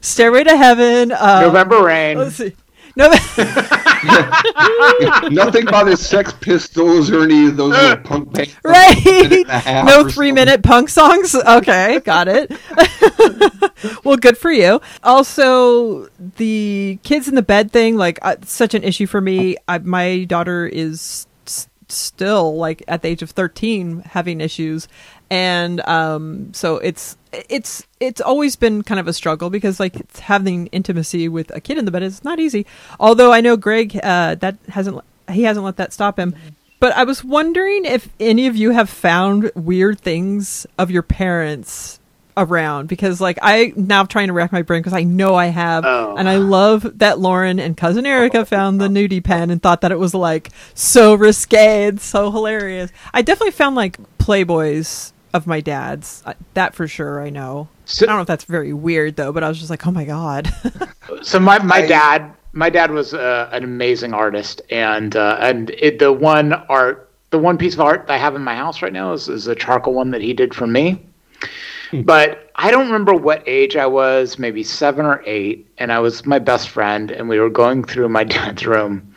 Stairway 0.00 0.44
to 0.44 0.56
Heaven. 0.56 1.12
Um, 1.12 1.42
November 1.42 1.82
Rain. 1.82 2.16
No, 2.98 3.10
Nothing 5.30 5.66
by 5.66 5.84
the 5.84 5.96
Sex 5.96 6.32
Pistols 6.40 7.10
or 7.10 7.22
any 7.24 7.46
of 7.46 7.56
those 7.56 7.72
little 7.72 7.96
punk 7.98 8.32
bands. 8.32 8.56
right? 8.64 8.96
Minute 9.04 9.32
and 9.40 9.48
a 9.48 9.58
half 9.58 9.86
No 9.86 10.08
three-minute 10.08 10.62
punk 10.62 10.88
songs. 10.88 11.34
Okay, 11.34 12.00
got 12.00 12.28
it. 12.28 12.52
well, 14.04 14.16
good 14.16 14.36
for 14.36 14.50
you. 14.50 14.80
Also, 15.02 16.08
the 16.36 16.98
kids 17.02 17.28
in 17.28 17.34
the 17.34 17.42
bed 17.42 17.70
thing, 17.70 17.96
like, 17.96 18.18
uh, 18.22 18.36
such 18.44 18.74
an 18.74 18.82
issue 18.82 19.06
for 19.06 19.20
me. 19.20 19.56
I, 19.66 19.78
my 19.78 20.24
daughter 20.24 20.66
is 20.66 21.26
s- 21.46 21.68
still 21.88 22.56
like 22.56 22.82
at 22.88 23.02
the 23.02 23.08
age 23.08 23.22
of 23.22 23.30
13 23.30 24.00
having 24.10 24.40
issues 24.40 24.88
and 25.30 25.80
um 25.82 26.52
so 26.54 26.76
it's 26.76 27.16
it's 27.32 27.86
it's 28.00 28.20
always 28.20 28.56
been 28.56 28.82
kind 28.82 28.98
of 28.98 29.06
a 29.06 29.12
struggle 29.12 29.50
because 29.50 29.78
like 29.78 29.96
it's 29.96 30.20
having 30.20 30.66
intimacy 30.68 31.28
with 31.28 31.54
a 31.54 31.60
kid 31.60 31.78
in 31.78 31.84
the 31.84 31.90
bed 31.90 32.02
is 32.02 32.24
not 32.24 32.38
easy. 32.38 32.66
Although 32.98 33.32
i 33.32 33.40
know 33.40 33.56
greg 33.56 33.98
uh 34.02 34.34
that 34.36 34.56
hasn't 34.68 35.00
he 35.30 35.42
hasn't 35.42 35.64
let 35.64 35.76
that 35.76 35.92
stop 35.92 36.18
him. 36.18 36.34
But 36.80 36.92
i 36.96 37.04
was 37.04 37.22
wondering 37.24 37.84
if 37.84 38.08
any 38.18 38.46
of 38.46 38.56
you 38.56 38.70
have 38.70 38.88
found 38.88 39.50
weird 39.54 40.00
things 40.00 40.66
of 40.78 40.90
your 40.90 41.02
parents 41.02 42.00
around 42.38 42.86
because 42.86 43.20
like 43.20 43.36
i 43.42 43.72
now 43.74 44.04
trying 44.04 44.28
to 44.28 44.32
rack 44.32 44.52
my 44.52 44.62
brain 44.62 44.80
because 44.80 44.92
i 44.92 45.02
know 45.02 45.34
i 45.34 45.46
have. 45.46 45.84
Oh. 45.84 46.14
and 46.16 46.28
i 46.28 46.36
love 46.36 46.98
that 47.00 47.18
lauren 47.18 47.58
and 47.58 47.76
cousin 47.76 48.06
erica 48.06 48.46
found 48.46 48.80
the 48.80 48.86
nudie 48.86 49.22
pen 49.22 49.50
and 49.50 49.60
thought 49.60 49.80
that 49.80 49.90
it 49.90 49.98
was 49.98 50.14
like 50.14 50.50
so 50.72 51.14
risque 51.14 51.88
and 51.88 52.00
so 52.00 52.30
hilarious. 52.30 52.92
I 53.12 53.22
definitely 53.22 53.50
found 53.50 53.74
like 53.74 53.98
playboys 54.18 55.12
of 55.34 55.46
my 55.46 55.60
dad's 55.60 56.22
Uh, 56.26 56.34
that 56.54 56.74
for 56.74 56.86
sure 56.88 57.20
i 57.22 57.30
know. 57.30 57.68
So- 57.84 58.04
i 58.04 58.08
don't 58.08 58.16
know 58.16 58.22
if 58.22 58.28
that's 58.28 58.44
very 58.44 58.72
weird 58.72 59.16
though 59.16 59.32
but 59.32 59.42
i 59.44 59.48
was 59.48 59.58
just 59.58 59.70
like 59.70 59.86
oh 59.86 59.90
my 59.92 60.04
god. 60.04 60.50
So 61.22 61.40
my 61.40 61.58
my 61.62 61.80
dad 61.86 62.32
my 62.52 62.68
dad 62.70 62.90
was 62.90 63.14
uh, 63.14 63.48
an 63.52 63.64
amazing 63.64 64.12
artist, 64.14 64.60
and 64.70 65.16
uh, 65.16 65.38
and 65.40 65.70
it, 65.70 65.98
the 65.98 66.12
one 66.12 66.52
art 66.52 67.08
the 67.30 67.38
one 67.38 67.56
piece 67.56 67.74
of 67.74 67.80
art 67.80 68.06
that 68.06 68.12
I 68.12 68.18
have 68.18 68.34
in 68.36 68.42
my 68.44 68.54
house 68.54 68.82
right 68.82 68.92
now 68.92 69.12
is, 69.14 69.28
is 69.28 69.46
a 69.46 69.54
charcoal 69.54 69.94
one 69.94 70.10
that 70.10 70.20
he 70.20 70.32
did 70.34 70.54
for 70.54 70.66
me. 70.66 71.00
But 71.92 72.50
I 72.56 72.70
don't 72.70 72.86
remember 72.86 73.14
what 73.14 73.42
age 73.46 73.74
I 73.76 73.86
was, 73.86 74.38
maybe 74.38 74.62
seven 74.62 75.06
or 75.06 75.22
eight, 75.24 75.66
and 75.78 75.90
I 75.92 75.98
was 76.00 76.26
my 76.26 76.38
best 76.38 76.68
friend, 76.68 77.10
and 77.10 77.28
we 77.28 77.40
were 77.40 77.48
going 77.50 77.84
through 77.84 78.08
my 78.10 78.24
dad's 78.34 78.66
room, 78.66 79.14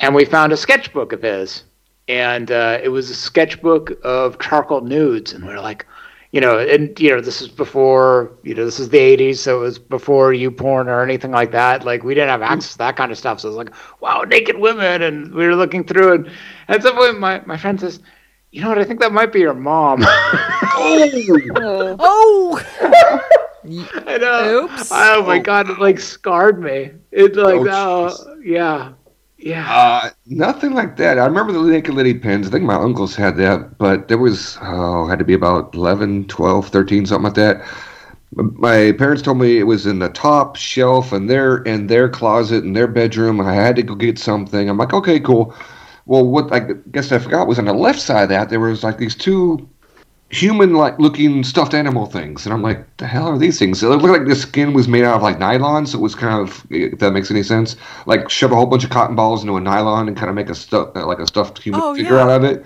and 0.00 0.14
we 0.14 0.24
found 0.24 0.52
a 0.52 0.56
sketchbook 0.56 1.12
of 1.12 1.22
his, 1.22 1.64
and 2.08 2.50
uh, 2.50 2.78
it 2.82 2.88
was 2.88 3.10
a 3.10 3.14
sketchbook 3.14 3.92
of 4.04 4.38
charcoal 4.38 4.82
nudes, 4.82 5.32
and 5.32 5.44
we 5.44 5.52
are 5.52 5.60
like, 5.60 5.86
you 6.32 6.40
know, 6.40 6.58
and 6.58 6.98
you 6.98 7.10
know, 7.10 7.20
this 7.20 7.40
is 7.40 7.48
before, 7.48 8.32
you 8.42 8.54
know, 8.54 8.64
this 8.64 8.80
is 8.80 8.88
the 8.88 8.98
'80s, 8.98 9.36
so 9.36 9.58
it 9.58 9.60
was 9.60 9.78
before 9.78 10.32
YouPorn 10.32 10.86
or 10.86 11.02
anything 11.02 11.30
like 11.30 11.52
that. 11.52 11.84
Like 11.84 12.02
we 12.02 12.14
didn't 12.14 12.30
have 12.30 12.42
access 12.42 12.72
to 12.72 12.78
that 12.78 12.96
kind 12.96 13.12
of 13.12 13.18
stuff, 13.18 13.40
so 13.40 13.48
it 13.48 13.50
was 13.52 13.56
like, 13.56 13.74
wow, 14.00 14.22
naked 14.22 14.58
women, 14.58 15.02
and 15.02 15.32
we 15.32 15.46
were 15.46 15.56
looking 15.56 15.84
through, 15.84 16.14
and 16.14 16.30
at 16.68 16.82
some 16.82 16.96
point, 16.96 17.18
my 17.20 17.40
my 17.46 17.56
friend 17.56 17.80
says. 17.80 18.00
You 18.50 18.62
know 18.62 18.68
what? 18.68 18.78
I 18.78 18.84
think 18.84 19.00
that 19.00 19.12
might 19.12 19.32
be 19.32 19.40
your 19.40 19.52
mom. 19.52 20.04
oh, 20.06 21.96
oh 21.98 23.20
I 24.06 24.18
know. 24.18 24.64
Oops. 24.64 24.90
Oh 24.92 25.24
my 25.26 25.38
god, 25.38 25.70
it 25.70 25.78
like 25.78 25.98
scarred 25.98 26.62
me. 26.62 26.92
It 27.10 27.34
like 27.34 27.56
Oh, 27.56 28.16
oh, 28.16 28.36
yeah. 28.44 28.92
Yeah. 29.44 29.70
Uh, 29.70 30.10
nothing 30.24 30.72
like 30.72 30.96
that. 30.96 31.18
I 31.18 31.26
remember 31.26 31.52
the 31.52 31.60
naked 31.62 31.92
lady 31.92 32.14
pens. 32.18 32.46
I 32.46 32.50
think 32.50 32.64
my 32.64 32.76
uncles 32.76 33.14
had 33.14 33.36
that, 33.36 33.76
but 33.76 34.08
there 34.08 34.16
was, 34.16 34.56
oh, 34.62 35.06
had 35.06 35.18
to 35.18 35.24
be 35.24 35.34
about 35.34 35.74
11, 35.74 36.28
12, 36.28 36.68
13, 36.68 37.04
something 37.04 37.24
like 37.24 37.34
that. 37.34 37.62
My 38.32 38.92
parents 38.92 39.20
told 39.20 39.38
me 39.38 39.58
it 39.58 39.64
was 39.64 39.84
in 39.84 39.98
the 39.98 40.08
top 40.08 40.56
shelf 40.56 41.12
in 41.12 41.26
their 41.26 41.58
in 41.64 41.86
their 41.88 42.08
closet 42.08 42.64
in 42.64 42.72
their 42.72 42.88
bedroom. 42.88 43.40
I 43.40 43.52
had 43.54 43.76
to 43.76 43.82
go 43.82 43.94
get 43.94 44.18
something. 44.18 44.68
I'm 44.68 44.78
like, 44.78 44.94
okay, 44.94 45.20
cool. 45.20 45.54
Well, 46.06 46.26
what 46.26 46.52
I 46.52 46.60
guess 46.90 47.12
I 47.12 47.18
forgot 47.18 47.46
was 47.46 47.58
on 47.58 47.66
the 47.66 47.74
left 47.74 48.00
side 48.00 48.24
of 48.24 48.28
that 48.30 48.48
there 48.50 48.60
was 48.60 48.82
like 48.82 48.98
these 48.98 49.14
two 49.14 49.68
human-like 50.30 50.98
looking 50.98 51.44
stuffed 51.44 51.74
animal 51.74 52.06
things, 52.06 52.44
and 52.44 52.52
I'm 52.52 52.62
like, 52.62 52.84
the 52.96 53.06
hell 53.06 53.28
are 53.28 53.38
these 53.38 53.58
things? 53.58 53.78
So 53.80 53.92
it 53.92 53.96
looked 54.02 54.18
like 54.18 54.26
the 54.26 54.34
skin 54.34 54.72
was 54.72 54.88
made 54.88 55.04
out 55.04 55.16
of 55.16 55.22
like 55.22 55.38
nylon, 55.38 55.86
so 55.86 55.98
it 55.98 56.02
was 56.02 56.14
kind 56.14 56.40
of, 56.40 56.66
if 56.70 56.98
that 56.98 57.12
makes 57.12 57.30
any 57.30 57.42
sense, 57.42 57.76
like 58.06 58.28
shove 58.30 58.50
a 58.52 58.54
whole 58.56 58.66
bunch 58.66 58.84
of 58.84 58.90
cotton 58.90 59.14
balls 59.16 59.42
into 59.42 59.56
a 59.56 59.60
nylon 59.60 60.08
and 60.08 60.16
kind 60.16 60.28
of 60.28 60.34
make 60.34 60.48
a 60.50 60.54
stuff 60.54 60.90
uh, 60.96 61.06
like 61.06 61.18
a 61.20 61.26
stuffed 61.26 61.58
human 61.62 61.80
Oh, 61.82 61.94
figure 61.94 62.14
yeah. 62.16 62.22
out 62.22 62.30
of 62.30 62.44
it. 62.44 62.64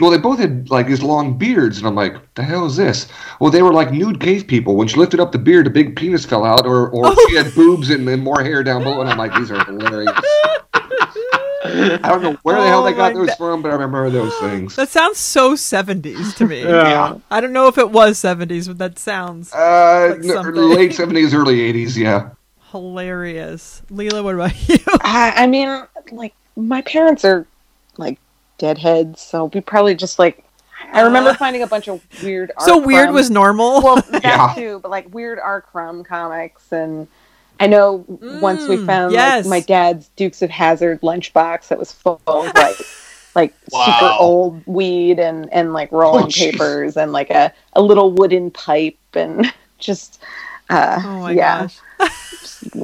Well, 0.00 0.10
they 0.10 0.16
both 0.18 0.38
had 0.38 0.70
like 0.70 0.86
these 0.86 1.02
long 1.02 1.36
beards, 1.36 1.76
and 1.78 1.86
I'm 1.86 1.94
like, 1.94 2.14
the 2.34 2.42
hell 2.42 2.64
is 2.64 2.76
this? 2.76 3.08
Well, 3.40 3.50
they 3.50 3.62
were 3.62 3.74
like 3.74 3.92
nude 3.92 4.20
cave 4.20 4.46
people. 4.46 4.74
When 4.76 4.88
she 4.88 4.96
lifted 4.96 5.20
up 5.20 5.32
the 5.32 5.38
beard, 5.38 5.66
a 5.66 5.70
big 5.70 5.96
penis 5.96 6.24
fell 6.24 6.44
out, 6.46 6.64
or 6.66 6.88
or 6.90 7.08
Oh. 7.08 7.26
she 7.28 7.36
had 7.36 7.54
boobs 7.54 7.90
and, 7.90 8.08
and 8.08 8.22
more 8.22 8.42
hair 8.42 8.62
down 8.62 8.84
below, 8.84 9.00
and 9.02 9.10
I'm 9.10 9.18
like, 9.18 9.34
these 9.34 9.50
are 9.50 9.62
hilarious. 9.66 10.12
I 11.64 11.98
don't 12.08 12.22
know 12.22 12.36
where 12.42 12.60
the 12.60 12.66
hell 12.66 12.82
Oh 12.82 12.84
they 12.84 12.92
got 12.92 13.14
those 13.14 13.28
God. 13.28 13.36
from, 13.38 13.62
but 13.62 13.68
I 13.70 13.72
remember 13.74 14.10
those 14.10 14.34
things. 14.38 14.74
that 14.76 14.88
sounds 14.88 15.18
so 15.18 15.54
70s 15.54 16.34
to 16.36 16.46
me 16.46 16.62
Yeah. 16.62 17.18
i 17.30 17.40
don't 17.40 17.52
know 17.52 17.68
if 17.68 17.78
it 17.78 17.90
was 17.90 18.18
70s 18.18 18.66
but 18.66 18.78
that 18.78 18.98
sounds 18.98 19.52
Uh, 19.52 20.16
Like 20.20 20.24
n- 20.46 20.54
late 20.54 20.90
70s, 21.00 21.32
early 21.34 21.58
80s, 21.72 21.96
yeah. 21.96 22.30
hilarious 22.70 23.82
leela 23.90 24.22
what 24.24 24.34
about 24.34 24.68
you 24.68 24.78
I, 25.02 25.32
I 25.36 25.46
mean, 25.46 25.68
like 26.10 26.34
my 26.56 26.82
parents 26.82 27.24
are 27.24 27.46
like 27.96 28.18
deadheads, 28.58 29.20
so 29.20 29.46
we 29.46 29.60
probably 29.60 29.94
just 29.94 30.18
like. 30.18 30.44
I 30.92 31.02
remember 31.02 31.30
Uh, 31.30 31.34
finding 31.34 31.62
a 31.62 31.66
bunch 31.66 31.88
of 31.88 32.00
weird. 32.22 32.50
so 32.58 32.78
weird 32.78 33.06
from- 33.06 33.14
was 33.14 33.30
normal 33.30 33.80
well 33.82 33.96
that 34.10 34.22
Yeah. 34.24 34.52
too, 34.54 34.80
but 34.82 34.90
like 34.90 35.12
weird 35.14 35.38
R. 35.38 35.60
Crumb 35.60 36.02
comics, 36.04 36.70
and 36.72 37.06
I 37.62 37.68
know 37.68 38.04
once 38.28 38.66
we 38.66 38.76
Mm, 38.76 38.86
found 38.86 39.14
yes. 39.14 39.44
like 39.44 39.46
my 39.46 39.60
dad's 39.60 40.08
Dukes 40.16 40.42
of 40.42 40.50
Hazzard 40.50 41.00
lunchbox 41.02 41.68
that 41.68 41.78
was 41.78 41.92
full 41.92 42.20
of 42.26 42.54
like 42.56 42.88
like 43.36 43.54
super 43.70 44.12
old 44.18 44.62
weed 44.66 45.20
and 45.20 45.52
and 45.52 45.72
like 45.72 45.92
rolling 45.92 46.26
Oh, 46.26 46.32
papers 46.32 46.96
and 46.96 47.12
like 47.12 47.30
a 47.30 47.52
a 47.74 47.82
little 47.82 48.12
wooden 48.12 48.50
pipe 48.50 48.98
and 49.14 49.52
just 49.78 50.22
uh 50.70 51.00
oh 51.04 51.20
my 51.20 51.34
yeah. 51.34 51.36
gosh. 51.36 51.80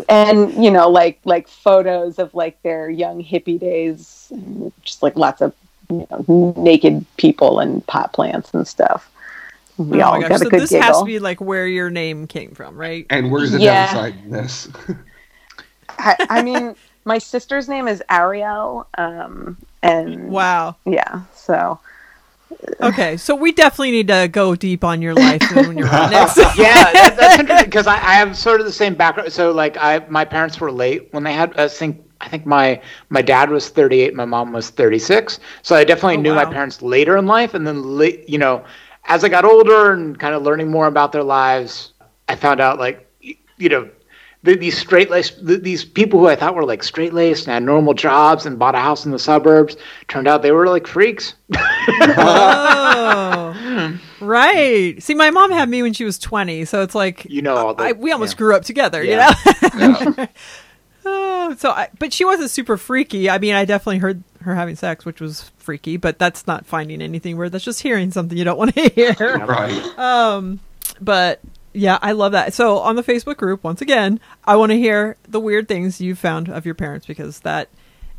And 0.09 0.63
you 0.65 0.71
know 0.71 0.89
like 0.89 1.21
like 1.25 1.49
photos 1.49 2.19
of 2.19 2.35
like 2.35 2.63
their 2.63 2.89
young 2.91 3.23
hippie 3.23 3.59
days 3.59 4.29
and 4.33 4.73
just 4.83 5.03
like 5.03 5.17
lots 5.17 5.41
of 5.43 5.55
you 5.91 6.07
know, 6.11 6.55
naked 6.57 7.05
people 7.17 7.59
and 7.61 7.85
pot 7.87 8.13
plants 8.13 8.53
and 8.55 8.67
stuff 8.67 9.11
we 9.79 10.01
oh 10.01 10.03
all 10.03 10.19
my 10.19 10.19
gosh 10.21 10.37
got 10.37 10.43
a 10.43 10.47
so 10.47 10.51
good 10.51 10.69
this 10.69 10.71
giggle 10.71 11.01
has 11.01 11.03
to 11.03 11.07
be 11.07 11.19
like 11.19 11.41
where 11.41 11.67
your 11.67 11.91
name 11.91 12.27
came 12.27 12.53
from 12.53 12.77
right 12.77 13.11
And 13.11 13.31
where's 13.31 13.53
the 13.53 13.61
Yeah. 13.61 13.61
downside 13.61 14.15
in 14.17 14.31
this? 14.31 14.69
I, 15.99 16.19
I 16.29 16.41
mean 16.41 16.77
my 17.05 17.19
sister's 17.19 17.69
name 17.69 17.89
is 17.89 18.03
ariel 18.11 18.89
um 18.99 19.59
and 19.83 20.47
wow 20.49 20.77
yeah 20.85 21.23
so 21.33 21.81
okay 22.83 23.17
so 23.17 23.35
we 23.35 23.53
definitely 23.53 23.91
need 23.91 24.09
to 24.09 24.29
go 24.31 24.55
deep 24.55 24.85
on 24.85 25.03
your 25.03 25.15
life 25.15 25.51
when 25.51 25.79
you're 25.79 25.91
on 25.91 26.09
next 26.09 26.45
yeah, 26.55 26.95
that, 26.95 27.17
that's 27.17 27.39
interesting 27.39 27.69
because 27.69 27.87
I, 27.87 27.95
I 27.97 28.15
have 28.15 28.37
sort 28.37 28.61
of 28.61 28.67
the 28.67 28.73
same 28.73 28.95
background. 28.95 29.33
So 29.33 29.53
like 29.53 29.77
I, 29.77 30.01
my 30.09 30.25
parents 30.25 30.61
were 30.61 30.73
late 30.73 31.09
when 31.13 31.23
they 31.25 31.33
had. 31.33 31.57
I 31.59 31.69
think 31.69 32.03
I 32.21 32.29
think 32.29 32.47
my 32.47 32.81
my 33.11 33.23
dad 33.23 33.51
was 33.51 33.69
38, 33.69 34.15
my 34.15 34.25
mom 34.25 34.53
was 34.53 34.71
36. 34.71 35.41
So 35.63 35.77
I 35.77 35.85
definitely 35.85 36.17
Oh, 36.17 36.19
knew 36.19 36.35
my 36.35 36.45
parents 36.47 36.83
later 36.83 37.17
in 37.17 37.27
life, 37.27 37.55
and 37.55 37.67
then 37.67 37.83
late, 37.83 38.29
you 38.29 38.39
know, 38.39 38.65
as 39.09 39.25
I 39.25 39.29
got 39.29 39.45
older 39.45 39.93
and 39.93 40.19
kind 40.19 40.35
of 40.35 40.43
learning 40.43 40.71
more 40.71 40.87
about 40.87 41.11
their 41.13 41.25
lives, 41.25 41.93
I 42.29 42.37
found 42.37 42.61
out 42.61 42.79
like 42.79 43.05
you 43.21 43.69
know. 43.69 43.89
the- 44.45 44.55
These 44.57 44.79
straight 44.79 45.11
laced, 45.11 45.45
these 45.45 45.85
people 45.85 46.21
who 46.21 46.29
I 46.29 46.37
thought 46.37 46.55
were 46.55 46.65
like 46.65 46.85
straight 46.85 47.13
laced 47.13 47.47
and 47.49 47.55
had 47.55 47.63
normal 47.65 47.93
jobs 47.93 48.47
and 48.47 48.57
bought 48.59 48.77
a 48.77 48.79
house 48.79 49.05
in 49.05 49.11
the 49.11 49.19
suburbs, 49.19 49.77
turned 50.07 50.29
out 50.29 50.43
they 50.43 50.53
were 50.53 50.69
like 50.69 50.87
freaks. 50.87 51.35
oh 52.31 53.99
right 54.21 55.03
see 55.03 55.15
my 55.15 55.31
mom 55.31 55.51
had 55.51 55.69
me 55.69 55.83
when 55.83 55.93
she 55.93 56.05
was 56.05 56.19
20 56.19 56.65
so 56.65 56.83
it's 56.83 56.95
like 56.95 57.25
You 57.27 57.43
know 57.43 57.57
all 57.57 57.75
the- 57.75 57.85
I, 57.85 57.93
we 57.93 58.13
almost 58.13 58.35
yeah. 58.35 58.39
grew 58.39 58.55
up 58.57 58.63
together 58.63 59.03
Yeah. 59.03 59.35
you 59.75 59.89
know 59.89 60.27
Oh, 61.11 61.55
so 61.57 61.71
I, 61.71 61.89
but 61.99 62.13
she 62.13 62.27
wasn't 62.27 62.51
super 62.51 62.77
freaky. 62.77 63.31
I 63.31 63.39
mean, 63.39 63.55
I 63.55 63.65
definitely 63.65 63.97
heard 63.97 64.23
her 64.49 64.55
having 64.55 64.77
sex, 64.77 65.05
which 65.05 65.21
was 65.21 65.51
freaky, 65.59 65.97
but 65.97 66.19
that's 66.19 66.47
not 66.47 66.67
finding 66.67 67.01
anything 67.01 67.37
weird. 67.37 67.53
That's 67.53 67.65
just 67.65 67.83
hearing 67.83 68.11
something 68.11 68.37
you 68.37 68.45
don't 68.45 68.59
want 68.59 68.75
to 68.75 68.89
hear. 68.95 69.15
right. 69.47 69.99
Um, 69.99 70.61
but 71.01 71.41
yeah, 71.73 71.99
I 72.03 72.13
love 72.13 72.33
that. 72.33 72.55
So 72.55 72.79
on 72.79 72.97
the 72.97 73.03
Facebook 73.03 73.37
group, 73.37 73.63
once 73.63 73.81
again, 73.81 74.21
I 74.45 74.57
want 74.57 74.71
to 74.71 74.79
hear 74.79 75.17
the 75.29 75.41
weird 75.41 75.69
things 75.69 76.01
you 76.01 76.15
found 76.15 76.49
of 76.49 76.67
your 76.67 76.75
parents 76.75 77.07
because 77.07 77.41
that 77.41 77.69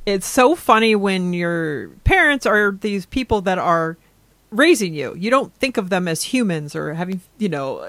it's 0.05 0.25
so 0.27 0.55
funny 0.55 0.95
when 0.95 1.34
your 1.34 1.89
parents 2.03 2.45
are 2.45 2.71
these 2.71 3.05
people 3.05 3.41
that 3.41 3.57
are 3.57 3.97
raising 4.51 4.93
you. 4.93 5.15
You 5.15 5.30
don't 5.30 5.53
think 5.55 5.77
of 5.77 5.89
them 5.89 6.07
as 6.07 6.23
humans 6.23 6.75
or 6.75 6.93
having, 6.93 7.21
you 7.38 7.49
know, 7.49 7.88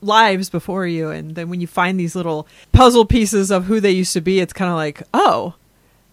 lives 0.00 0.48
before 0.50 0.86
you. 0.86 1.10
And 1.10 1.34
then 1.34 1.48
when 1.50 1.60
you 1.60 1.66
find 1.66 1.98
these 1.98 2.14
little 2.14 2.46
puzzle 2.72 3.04
pieces 3.04 3.50
of 3.50 3.64
who 3.64 3.80
they 3.80 3.90
used 3.90 4.12
to 4.12 4.20
be, 4.20 4.40
it's 4.40 4.52
kind 4.52 4.70
of 4.70 4.76
like, 4.76 5.02
oh, 5.12 5.54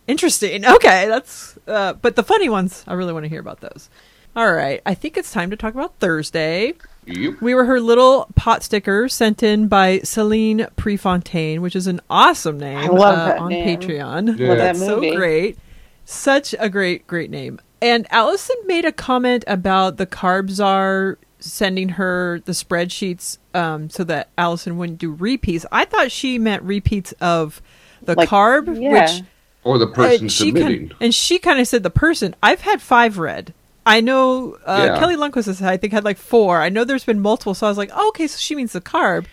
interesting. 0.08 0.66
Okay, 0.66 1.08
that's. 1.08 1.55
Uh, 1.68 1.94
but 1.94 2.16
the 2.16 2.24
funny 2.24 2.50
ones, 2.50 2.84
I 2.88 2.94
really 2.94 3.14
want 3.14 3.24
to 3.26 3.30
hear 3.30 3.40
about 3.40 3.62
those. 3.62 3.90
All 4.36 4.52
right, 4.52 4.82
I 4.86 4.94
think 4.96 5.16
it's 5.18 5.32
time 5.32 5.50
to 5.52 5.56
talk 5.56 5.74
about 5.74 5.96
Thursday. 6.00 6.74
Yep. 7.06 7.40
We 7.42 7.54
were 7.56 7.66
her 7.66 7.80
little 7.80 8.28
pot 8.36 8.64
sticker 8.64 9.08
sent 9.08 9.42
in 9.44 9.68
by 9.68 10.00
Celine 10.00 10.68
Prefontaine, 10.76 11.62
which 11.62 11.76
is 11.76 11.88
an 11.88 12.02
awesome 12.10 12.60
name 12.60 12.78
I 12.78 12.88
love 12.88 13.18
uh, 13.20 13.26
that 13.28 13.38
on 13.40 13.50
name. 13.50 13.80
Patreon. 13.80 14.38
Yeah. 14.38 14.48
Love 14.50 14.58
that 14.58 14.64
That's 14.74 14.80
so 14.80 14.96
movie. 14.96 15.16
great. 15.16 15.58
Such 16.04 16.54
a 16.60 16.68
great, 16.70 17.08
great 17.08 17.30
name. 17.30 17.60
And 17.82 18.08
Allison 18.12 18.56
made 18.66 18.84
a 18.86 18.92
comment 18.92 19.44
about 19.48 19.98
the 19.98 20.06
carb 20.08 20.50
czar 20.50 21.18
sending 21.40 21.90
her 21.90 22.42
the 22.46 22.52
spreadsheets 22.54 23.38
um, 23.54 23.90
so 23.90 24.04
that 24.04 24.30
Allison 24.38 24.78
wouldn't 24.78 24.98
do 24.98 25.12
repeats. 25.12 25.66
I 25.72 25.86
thought 25.86 26.12
she 26.12 26.40
meant 26.40 26.64
repeats 26.64 27.12
of 27.22 27.62
the 28.02 28.16
Like, 28.16 28.28
carb, 28.30 28.82
yeah. 28.82 28.92
which 29.04 29.22
Or 29.66 29.78
the 29.78 29.88
person 29.88 30.28
uh, 30.28 30.30
she 30.30 30.46
submitting. 30.48 30.90
Kind, 30.90 30.96
and 31.02 31.14
she 31.14 31.38
kind 31.40 31.60
of 31.60 31.68
said 31.68 31.84
the 31.84 31.90
person. 31.90 32.34
I've 32.42 32.62
had 32.62 32.82
five 32.82 33.18
read. 33.18 33.54
I 33.86 34.00
know 34.00 34.58
uh, 34.66 34.86
Yeah. 34.88 35.00
Kelly 35.00 35.16
Lundquist 35.18 35.46
has, 35.48 35.62
I 35.62 35.76
think 35.78 35.92
had 35.92 36.06
like 36.06 36.18
four. 36.18 36.62
I 36.62 36.70
know 36.70 36.84
there's 36.86 37.04
been 37.04 37.20
multiple, 37.20 37.54
so 37.54 37.68
I 37.68 37.70
was 37.70 37.78
like, 37.78 37.92
oh, 37.94 38.08
okay, 38.10 38.28
so 38.28 38.38
she 38.38 38.56
means 38.56 38.72
the 38.72 38.80
carb. 38.82 39.26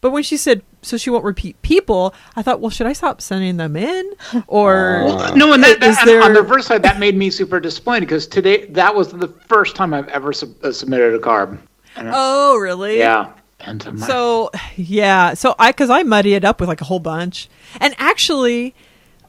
But 0.00 0.12
when 0.12 0.22
she 0.22 0.36
said 0.38 0.62
so 0.80 0.96
she 0.96 1.10
won't 1.10 1.24
repeat 1.24 1.60
people, 1.60 2.14
I 2.34 2.40
thought, 2.42 2.60
well, 2.60 2.70
should 2.70 2.86
I 2.86 2.94
stop 2.94 3.20
sending 3.20 3.58
them 3.58 3.76
in 3.76 4.12
or 4.46 5.02
Uh, 5.08 5.34
No, 5.34 5.52
and 5.52 5.62
that, 5.62 5.82
Is 5.82 5.96
that- 5.96 6.06
there- 6.06 6.22
on 6.22 6.32
the 6.32 6.40
reverse 6.42 6.66
side, 6.66 6.82
that 6.84 6.98
made 6.98 7.16
me 7.16 7.28
super 7.30 7.60
disappointed 7.60 8.00
because 8.06 8.26
today 8.26 8.64
that 8.66 8.94
was 8.94 9.08
the 9.12 9.28
first 9.48 9.76
time 9.76 9.92
I've 9.92 10.08
ever 10.08 10.32
sub- 10.32 10.54
uh, 10.64 10.72
submitted 10.72 11.14
a 11.14 11.18
carb. 11.18 11.58
oh, 11.98 12.56
really? 12.56 12.96
Yeah, 12.98 13.32
and 13.60 13.84
my- 13.98 14.06
So 14.06 14.50
yeah, 14.76 15.34
so 15.34 15.54
I 15.58 15.70
because 15.72 15.90
I 15.90 16.02
muddy 16.04 16.34
it 16.34 16.44
up 16.44 16.60
with 16.60 16.68
like 16.68 16.80
a 16.80 16.84
whole 16.84 17.00
bunch, 17.00 17.48
and 17.80 17.94
actually, 17.98 18.74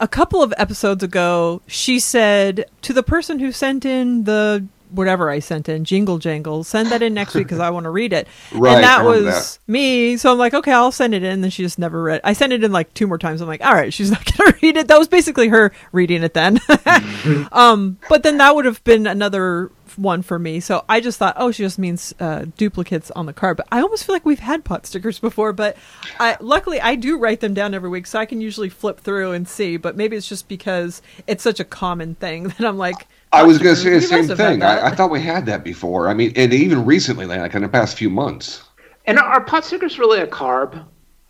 a 0.02 0.08
couple 0.08 0.41
of 0.41 0.52
episodes 0.58 1.04
ago, 1.04 1.62
she 1.68 1.99
said 1.99 2.66
to 2.82 2.91
the 2.91 3.04
person 3.04 3.38
who 3.38 3.52
sent 3.52 3.86
in 3.86 4.24
the 4.24 4.66
whatever 4.92 5.30
I 5.30 5.39
sent 5.39 5.70
in, 5.70 5.86
jingle 5.86 6.18
jangle, 6.18 6.64
send 6.64 6.89
that 6.89 7.02
in 7.02 7.14
next 7.14 7.34
week 7.34 7.48
because 7.48 7.60
I 7.60 7.70
want 7.70 7.86
to 7.86 7.89
read 7.89 8.14
it. 8.14 8.28
Right, 8.54 8.76
and 8.76 8.84
that 8.84 9.06
was 9.06 9.60
me. 9.66 10.18
So 10.18 10.32
I'm 10.32 10.38
like, 10.38 10.54
okay, 10.54 10.72
I'll 10.74 10.92
send 10.92 11.14
it 11.14 11.24
in. 11.24 11.42
Then 11.42 11.50
she 11.50 11.64
just 11.64 11.80
never 11.80 12.04
read. 12.04 12.22
I 12.24 12.34
sent 12.34 12.54
it 12.54 12.64
in 12.64 12.72
like 12.72 12.94
two 12.94 13.08
more 13.08 13.18
times. 13.18 13.42
I'm 13.42 13.48
like, 13.48 13.64
all 13.64 13.74
right, 13.74 13.94
she's 13.94 14.12
not 14.12 14.24
gonna 14.38 14.54
read 14.62 14.78
it. 14.78 14.88
That 14.88 15.00
was 15.00 15.08
basically 15.08 15.48
her 15.48 15.72
reading 15.92 16.24
it 16.24 16.34
then. 16.34 16.60
um, 17.52 17.98
but 18.10 18.24
then 18.24 18.38
that 18.38 18.54
would 18.54 18.66
have 18.66 18.84
been 18.84 19.08
another 19.08 19.72
one 19.98 20.22
for 20.22 20.39
me. 20.39 20.60
So 20.60 20.84
I 20.88 21.00
just 21.00 21.18
thought, 21.18 21.36
oh, 21.38 21.52
she 21.52 21.64
just 21.64 21.80
means 21.80 22.14
uh, 22.20 22.46
duplicates 22.58 23.12
on 23.12 23.26
the 23.26 23.34
card. 23.34 23.58
But 23.58 23.68
I 23.72 23.82
almost 23.82 24.06
feel 24.06 24.16
like 24.16 24.26
we've 24.26 24.39
had 24.39 24.64
pot 24.64 24.86
stickers 24.86 25.20
before. 25.20 25.54
But 25.54 25.78
I, 26.20 26.38
luckily, 26.39 26.80
I 26.82 26.96
do 26.96 27.18
write 27.18 27.39
them 27.39 27.54
down 27.54 27.74
every 27.74 27.89
week, 27.89 28.08
so 28.08 28.20
I 28.20 28.26
can 28.26 28.42
usually 28.42 28.70
flip 28.70 29.00
through 29.00 29.32
and 29.32 29.48
see. 29.48 29.78
But 29.78 29.96
maybe 29.98 30.16
it's 30.16 30.30
just 30.30 30.48
because 30.48 31.02
it's 31.28 31.44
such 31.44 31.60
a 31.60 31.66
common 31.66 32.16
thing 32.16 32.44
that 32.44 32.62
I'm 32.62 32.78
like. 32.78 33.08
I 33.34 33.43
was 33.43 33.57
going 33.59 33.75
to 33.75 33.82
say 33.82 33.91
the 33.91 34.01
same 34.01 34.27
thing. 34.27 34.61
I, 34.63 34.88
I 34.88 34.91
thought 34.95 35.09
we 35.09 35.21
had 35.21 35.45
that 35.45 35.63
before. 35.63 36.07
I 36.09 36.13
mean, 36.13 36.34
and 36.36 36.53
even 36.53 36.86
recently, 36.86 37.25
like 37.25 37.53
in 37.55 37.61
the 37.61 37.69
past 37.69 37.97
few 37.97 38.09
months. 38.09 38.63
and 39.05 39.17
are 39.19 39.41
pot 39.41 39.65
stickers 39.65 39.97
really 39.97 40.19
a 40.19 40.27
carb? 40.27 40.84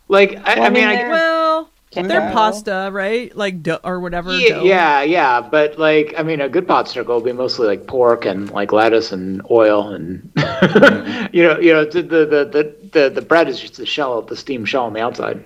Like, 0.08 0.34
I, 0.44 0.54
Well, 0.58 0.62
I 0.64 0.66
I 0.66 0.70
mean, 0.70 0.72
mean, 0.74 0.84
I, 0.84 0.96
they're- 0.96 1.10
well, 1.10 1.70
Yeah. 1.92 2.02
they're 2.08 2.32
pasta, 2.32 2.90
right? 2.92 3.34
Like 3.36 3.62
dough 3.62 3.78
or 3.84 4.00
whatever. 4.00 4.32
yeah, 4.36 4.48
dough. 4.56 4.64
yeah, 4.64 5.02
yeah, 5.02 5.40
but 5.40 5.78
like, 5.78 6.14
I 6.18 6.22
mean, 6.22 6.40
a 6.40 6.48
good 6.48 6.66
pot 6.66 6.88
sticker 6.88 7.08
will 7.12 7.20
be 7.20 7.32
mostly 7.32 7.66
like 7.66 7.86
pork 7.86 8.24
and 8.24 8.50
like 8.50 8.72
lettuce 8.72 9.12
and 9.12 9.40
oil 9.50 9.88
and 9.88 10.22
mm-hmm. 10.36 11.26
you 11.36 11.42
know, 11.44 11.58
you 11.58 11.72
know, 11.72 11.84
the 11.84 12.02
the, 12.02 12.26
the 12.26 12.44
the 12.44 12.74
the 12.92 13.10
the 13.10 13.22
bread 13.22 13.48
is 13.48 13.60
just 13.60 13.76
the 13.76 13.86
shell, 13.86 14.22
the 14.22 14.36
steam 14.36 14.64
shell 14.64 14.84
on 14.84 14.92
the 14.94 15.00
outside. 15.00 15.42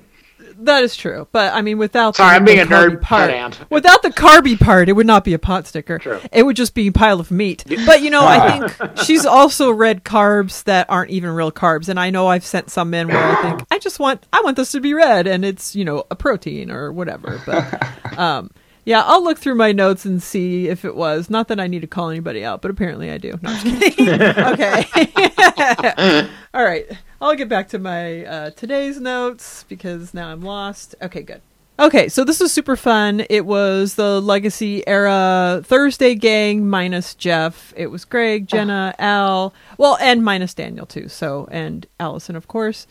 That 0.61 0.85
is 0.85 0.97
true, 0.97 1.29
but 1.33 1.53
I 1.55 1.63
mean, 1.63 1.79
without 1.79 2.17
Sorry, 2.17 2.31
the, 2.31 2.37
I'm 2.37 2.45
being 2.45 2.57
the 2.59 2.63
a 2.65 2.67
nerd 2.67 3.01
part, 3.03 3.31
pedant. 3.31 3.61
without 3.71 4.03
the 4.03 4.11
carby 4.11 4.59
part, 4.59 4.89
it 4.89 4.93
would 4.95 5.07
not 5.07 5.23
be 5.25 5.35
a 5.35 5.39
pot 5.39 5.67
sticker. 5.67 5.99
True. 5.99 6.21
It 6.33 6.45
would 6.45 6.57
just 6.57 6.75
be 6.75 6.89
a 6.89 6.93
pile 6.93 7.21
of 7.21 7.31
meat. 7.31 7.65
But 7.85 8.03
you 8.03 8.11
know, 8.11 8.25
I 8.27 8.69
think 8.69 8.99
she's 9.05 9.27
also 9.27 9.71
read 9.71 10.05
carbs 10.05 10.65
that 10.65 10.89
aren't 10.89 11.11
even 11.11 11.31
real 11.31 11.53
carbs, 11.53 11.89
and 11.89 12.01
I 12.01 12.11
know 12.11 12.27
I've 12.29 12.45
sent 12.45 12.71
some 12.71 12.95
in 12.95 13.09
where 13.09 13.23
I 13.23 13.43
think 13.43 13.67
I 13.71 13.79
just 13.79 13.99
want 13.99 14.27
I 14.33 14.41
want 14.43 14.57
this 14.57 14.73
to 14.73 14.81
be 14.81 14.95
red, 14.95 15.27
and 15.27 15.45
it's 15.45 15.77
you 15.77 15.85
know 15.85 16.05
a 16.11 16.17
protein 16.17 16.71
or 16.71 16.93
whatever. 16.93 17.41
But 17.45 18.19
um, 18.19 18.51
yeah, 18.87 19.03
I'll 19.05 19.23
look 19.23 19.39
through 19.39 19.57
my 19.57 19.73
notes 19.73 20.05
and 20.05 20.23
see 20.23 20.69
if 20.69 20.85
it 20.85 20.95
was. 20.95 21.29
Not 21.29 21.49
that 21.49 21.59
I 21.59 21.67
need 21.67 21.81
to 21.81 21.89
call 21.89 22.09
anybody 22.09 22.45
out, 22.45 22.63
but 22.63 22.71
apparently 22.71 23.11
I 23.11 23.19
do. 23.19 23.37
No, 23.43 23.51
I'm 23.51 23.67
just 23.67 23.97
kidding. 23.97 24.09
okay. 24.13 26.31
All 26.55 26.65
right. 26.65 26.87
I'll 27.21 27.35
get 27.35 27.49
back 27.49 27.69
to 27.71 27.81
my 27.81 28.25
uh, 28.25 28.51
today's 28.51 29.01
notes 29.01 29.65
because 29.69 30.15
now 30.15 30.29
I'm 30.29 30.41
lost. 30.41 30.95
Okay, 31.03 31.23
good. 31.23 31.43
Okay, 31.81 32.09
so 32.09 32.23
this 32.23 32.39
was 32.39 32.53
super 32.53 32.77
fun. 32.77 33.25
It 33.29 33.45
was 33.45 33.97
the 33.97 34.23
Legacy 34.23 34.87
era 34.87 35.63
Thursday 35.65 36.15
gang 36.15 36.69
minus 36.69 37.17
Jeff. 37.17 37.75
It 37.77 37.89
was 37.89 38.05
Greg, 38.05 38.47
Jenna, 38.47 38.95
Al, 39.01 39.53
well, 39.79 39.99
and 40.01 40.25
minus 40.25 40.55
Daniel 40.55 40.87
too. 40.87 41.09
So 41.09 41.49
and 41.51 41.89
Allison, 41.99 42.37
of 42.37 42.47
course. 42.47 42.87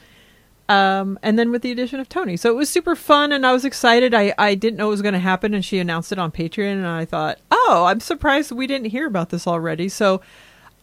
Um, 0.68 1.20
and 1.22 1.38
then 1.38 1.52
with 1.52 1.62
the 1.62 1.72
addition 1.72 2.00
of 2.00 2.10
Tony. 2.10 2.36
So 2.38 2.50
it 2.50 2.56
was 2.56 2.70
super 2.70 2.96
fun 2.96 3.32
and 3.32 3.46
I 3.46 3.54
was 3.54 3.66
excited. 3.66 4.14
I, 4.16 4.34
I 4.38 4.56
didn't 4.56 4.78
know 4.78 4.88
it 4.88 4.92
was 4.92 5.04
going 5.04 5.14
to 5.14 5.20
happen 5.20 5.54
and 5.54 5.64
she 5.64 5.78
announced 5.78 6.12
it 6.12 6.18
on 6.18 6.32
Patreon 6.32 6.74
and 6.74 6.88
I 6.88 7.06
thought, 7.06 7.38
oh, 7.52 7.86
I'm 7.88 8.00
surprised 8.00 8.52
we 8.52 8.66
didn't 8.66 8.88
hear 8.88 9.06
about 9.06 9.30
this 9.30 9.46
already. 9.46 9.90
So 9.90 10.22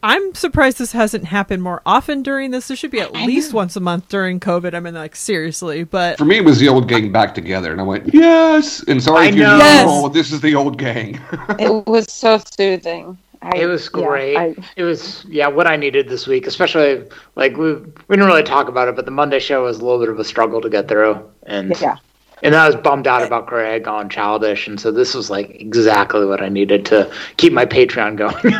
I'm 0.05 0.35
surprised 0.35 0.79
this 0.79 0.93
hasn't 0.93 1.25
happened 1.27 1.63
more 1.63 1.81
often 1.87 2.23
during 2.23 2.51
this. 2.53 2.69
This 2.69 2.79
should 2.79 2.91
be 2.91 3.01
at 3.01 3.13
least 3.13 3.53
once 3.53 3.77
a 3.77 3.81
month 3.81 4.09
during 4.09 4.41
COVID. 4.41 4.75
I 4.75 4.81
mean, 4.81 4.95
like, 4.95 5.15
seriously. 5.15 5.85
But 5.85 6.19
For 6.19 6.25
me, 6.25 6.39
it 6.39 6.45
was 6.45 6.59
the 6.59 6.69
old 6.69 6.89
gang 6.89 7.13
back 7.13 7.35
together, 7.35 7.71
and 7.71 7.81
I 7.81 7.85
went, 7.85 8.13
yes. 8.13 8.83
And 8.89 9.01
sorry 9.01 9.27
I 9.27 9.29
if 9.29 9.35
you 9.37 9.43
know. 9.43 9.59
know, 9.59 9.59
Yes. 9.59 10.13
this 10.13 10.33
is 10.33 10.41
the 10.41 10.57
old 10.57 10.77
gang. 10.77 11.21
It 11.61 11.87
was 11.87 12.11
so 12.11 12.41
soothing. 12.57 13.17
I, 13.43 13.57
It 13.57 13.67
was 13.67 13.91
yeah, 13.95 14.05
great. 14.05 14.37
I- 14.37 14.55
it 14.77 14.85
was 14.85 15.25
yeah, 15.29 15.49
what 15.49 15.67
I 15.67 15.77
needed 15.77 16.09
this 16.09 16.27
week, 16.27 16.47
especially 16.47 17.05
like 17.35 17.57
we 17.57 17.75
we 17.75 18.17
didn't 18.17 18.27
really 18.27 18.43
talk 18.43 18.69
about 18.69 18.89
it, 18.89 18.97
but 18.97 19.05
the 19.05 19.11
Monday 19.11 19.41
show 19.41 19.65
was 19.65 19.79
a 19.79 19.85
little 19.85 19.99
bit 19.99 20.09
of 20.09 20.19
a 20.19 20.25
struggle 20.25 20.61
to 20.61 20.71
get 20.71 20.89
through, 20.89 21.23
and 21.45 21.79
yeah. 21.81 21.97
and 22.43 22.55
I 22.55 22.67
was 22.67 22.77
bummed 22.77 23.07
out 23.07 23.23
about 23.23 23.47
Greg 23.47 23.89
on 23.89 24.09
Childish, 24.09 24.69
and 24.69 24.81
so 24.81 24.93
this 24.93 25.15
was 25.15 25.29
like 25.31 25.51
exactly 25.61 26.25
what 26.25 26.41
I 26.43 26.49
needed 26.49 26.87
to 26.87 27.13
keep 27.37 27.53
my 27.53 27.67
Patreon 27.67 28.17
going. 28.17 28.55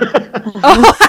Oh. 0.65 1.09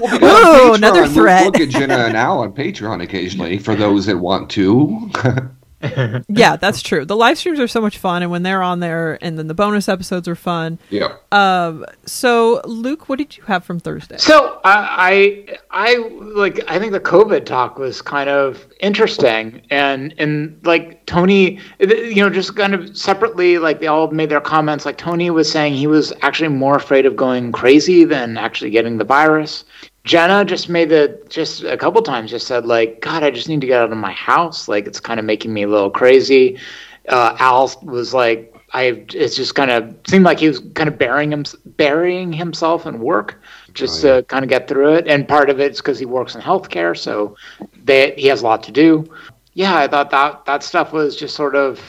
Ooh, 0.70 0.74
another 0.74 1.04
Patreon, 1.04 1.14
threat. 1.14 1.42
We'll, 1.42 1.50
we'll 1.50 1.66
get 1.66 1.68
Jenna 1.70 1.96
and 1.98 2.16
Al 2.16 2.38
on 2.38 2.52
Patreon 2.52 3.02
occasionally 3.02 3.58
for 3.58 3.74
those 3.74 4.06
that 4.06 4.16
want 4.18 4.48
to. 4.50 5.10
yeah, 6.28 6.56
that's 6.56 6.82
true. 6.82 7.06
The 7.06 7.16
live 7.16 7.38
streams 7.38 7.58
are 7.58 7.68
so 7.68 7.80
much 7.80 7.96
fun. 7.96 8.22
And 8.22 8.30
when 8.30 8.42
they're 8.42 8.62
on 8.62 8.80
there, 8.80 9.18
and 9.22 9.38
then 9.38 9.46
the 9.46 9.54
bonus 9.54 9.88
episodes 9.88 10.28
are 10.28 10.34
fun. 10.34 10.78
yeah. 10.90 11.16
Um, 11.32 11.86
so, 12.04 12.60
Luke, 12.64 13.08
what 13.08 13.18
did 13.18 13.36
you 13.36 13.44
have 13.44 13.64
from 13.64 13.80
Thursday? 13.80 14.18
So 14.18 14.60
I, 14.64 15.54
I, 15.70 15.94
I 15.94 15.96
like. 16.20 16.60
I 16.68 16.78
think 16.78 16.92
the 16.92 17.00
COVID 17.00 17.46
talk 17.46 17.78
was 17.78 18.02
kind 18.02 18.28
of 18.28 18.66
interesting, 18.80 19.62
and 19.70 20.14
and 20.18 20.58
like 20.64 21.06
Tony, 21.06 21.58
you 21.78 22.16
know, 22.16 22.28
just 22.28 22.56
kind 22.56 22.74
of 22.74 22.96
separately, 22.96 23.58
like 23.58 23.80
they 23.80 23.86
all 23.86 24.08
made 24.10 24.28
their 24.28 24.40
comments. 24.40 24.84
Like 24.84 24.98
Tony 24.98 25.30
was 25.30 25.50
saying, 25.50 25.74
he 25.74 25.86
was 25.86 26.12
actually 26.20 26.48
more 26.48 26.76
afraid 26.76 27.06
of 27.06 27.16
going 27.16 27.52
crazy 27.52 28.04
than 28.04 28.36
actually 28.36 28.70
getting 28.70 28.98
the 28.98 29.04
virus. 29.04 29.64
Jenna 30.04 30.44
just 30.44 30.68
made 30.68 30.88
the 30.88 31.20
just 31.28 31.62
a 31.62 31.76
couple 31.76 32.00
times 32.02 32.30
just 32.30 32.46
said 32.46 32.64
like, 32.66 33.00
God, 33.00 33.22
I 33.22 33.30
just 33.30 33.48
need 33.48 33.60
to 33.60 33.66
get 33.66 33.80
out 33.80 33.92
of 33.92 33.98
my 33.98 34.12
house. 34.12 34.66
Like 34.68 34.86
it's 34.86 35.00
kind 35.00 35.20
of 35.20 35.26
making 35.26 35.52
me 35.52 35.62
a 35.64 35.68
little 35.68 35.90
crazy. 35.90 36.58
Uh, 37.08 37.36
Al 37.38 37.70
was 37.82 38.14
like, 38.14 38.54
I 38.72 39.04
it's 39.12 39.36
just 39.36 39.54
kind 39.54 39.70
of 39.70 39.94
seemed 40.06 40.24
like 40.24 40.38
he 40.40 40.48
was 40.48 40.60
kind 40.74 40.88
of 40.88 40.96
burying 40.96 41.32
him 41.32 41.44
burying 41.76 42.32
himself 42.32 42.86
in 42.86 43.00
work 43.00 43.40
just 43.74 44.04
Oh, 44.04 44.08
yeah. 44.08 44.14
to 44.16 44.22
kind 44.24 44.44
of 44.44 44.48
get 44.48 44.68
through 44.68 44.94
it. 44.94 45.06
And 45.06 45.26
part 45.28 45.50
of 45.50 45.60
it's 45.60 45.80
because 45.80 45.98
he 45.98 46.06
works 46.06 46.34
in 46.34 46.40
healthcare, 46.40 46.96
so 46.96 47.36
they, 47.84 48.12
he 48.16 48.26
has 48.28 48.42
a 48.42 48.44
lot 48.44 48.62
to 48.64 48.72
do. 48.72 49.04
Yeah, 49.54 49.76
I 49.76 49.88
thought 49.88 50.10
that 50.10 50.44
that 50.46 50.62
stuff 50.62 50.92
was 50.92 51.16
just 51.16 51.34
sort 51.36 51.56
of 51.56 51.80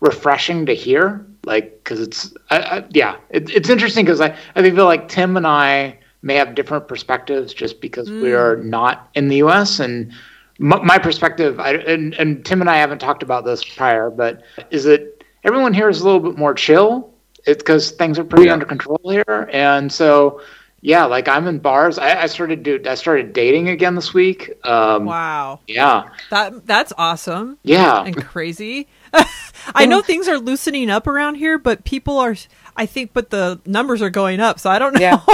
refreshing 0.00 0.66
to 0.66 0.74
hear, 0.74 1.24
like 1.44 1.82
because 1.84 2.00
it's 2.00 2.34
I, 2.50 2.58
I, 2.58 2.84
yeah, 2.90 3.16
it, 3.30 3.50
it's 3.50 3.68
interesting 3.68 4.04
because 4.04 4.20
I 4.20 4.36
I 4.56 4.62
feel 4.62 4.86
like 4.86 5.08
Tim 5.08 5.36
and 5.36 5.46
I 5.46 5.98
may 6.22 6.34
have 6.36 6.54
different 6.54 6.88
perspectives 6.88 7.52
just 7.52 7.80
because 7.80 8.10
we 8.10 8.32
are 8.32 8.56
not 8.56 9.08
in 9.14 9.28
the 9.28 9.36
U.S. 9.36 9.80
and 9.80 10.12
my, 10.58 10.80
my 10.82 10.98
perspective, 10.98 11.58
I, 11.58 11.74
and, 11.74 12.14
and 12.14 12.44
Tim 12.44 12.60
and 12.60 12.70
I 12.70 12.76
haven't 12.76 12.98
talked 13.00 13.22
about 13.22 13.44
this 13.44 13.64
prior, 13.64 14.10
but 14.10 14.42
is 14.70 14.84
that 14.84 15.24
everyone 15.44 15.74
here 15.74 15.88
is 15.88 16.00
a 16.00 16.04
little 16.04 16.20
bit 16.20 16.38
more 16.38 16.54
chill. 16.54 17.12
It's 17.44 17.62
because 17.62 17.90
things 17.90 18.18
are 18.18 18.24
pretty 18.24 18.46
Yeah. 18.46 18.52
under 18.52 18.66
control 18.66 19.00
here, 19.04 19.48
and 19.52 19.90
so 19.92 20.40
yeah, 20.80 21.04
like 21.04 21.26
I'm 21.26 21.48
in 21.48 21.58
bars. 21.58 21.98
I, 21.98 22.22
I 22.22 22.26
started 22.26 22.62
do 22.62 22.80
I 22.86 22.94
started 22.94 23.32
dating 23.32 23.68
again 23.68 23.96
this 23.96 24.14
week. 24.14 24.52
Um, 24.64 25.06
Wow, 25.06 25.58
Yeah, 25.66 26.04
that 26.30 26.66
that's 26.66 26.92
awesome 26.96 27.58
yeah. 27.64 28.04
and 28.04 28.16
crazy. 28.24 28.86
I 29.74 29.86
know 29.86 30.02
things 30.02 30.28
are 30.28 30.38
loosening 30.38 30.88
up 30.90 31.06
around 31.08 31.34
here, 31.36 31.58
but 31.58 31.84
people 31.84 32.18
are. 32.18 32.36
I 32.76 32.86
think, 32.86 33.12
but 33.12 33.30
the 33.30 33.60
numbers 33.66 34.00
are 34.00 34.10
going 34.10 34.40
up, 34.40 34.58
so 34.58 34.70
I 34.70 34.78
don't 34.78 34.94
know 34.94 35.00
Yeah. 35.00 35.20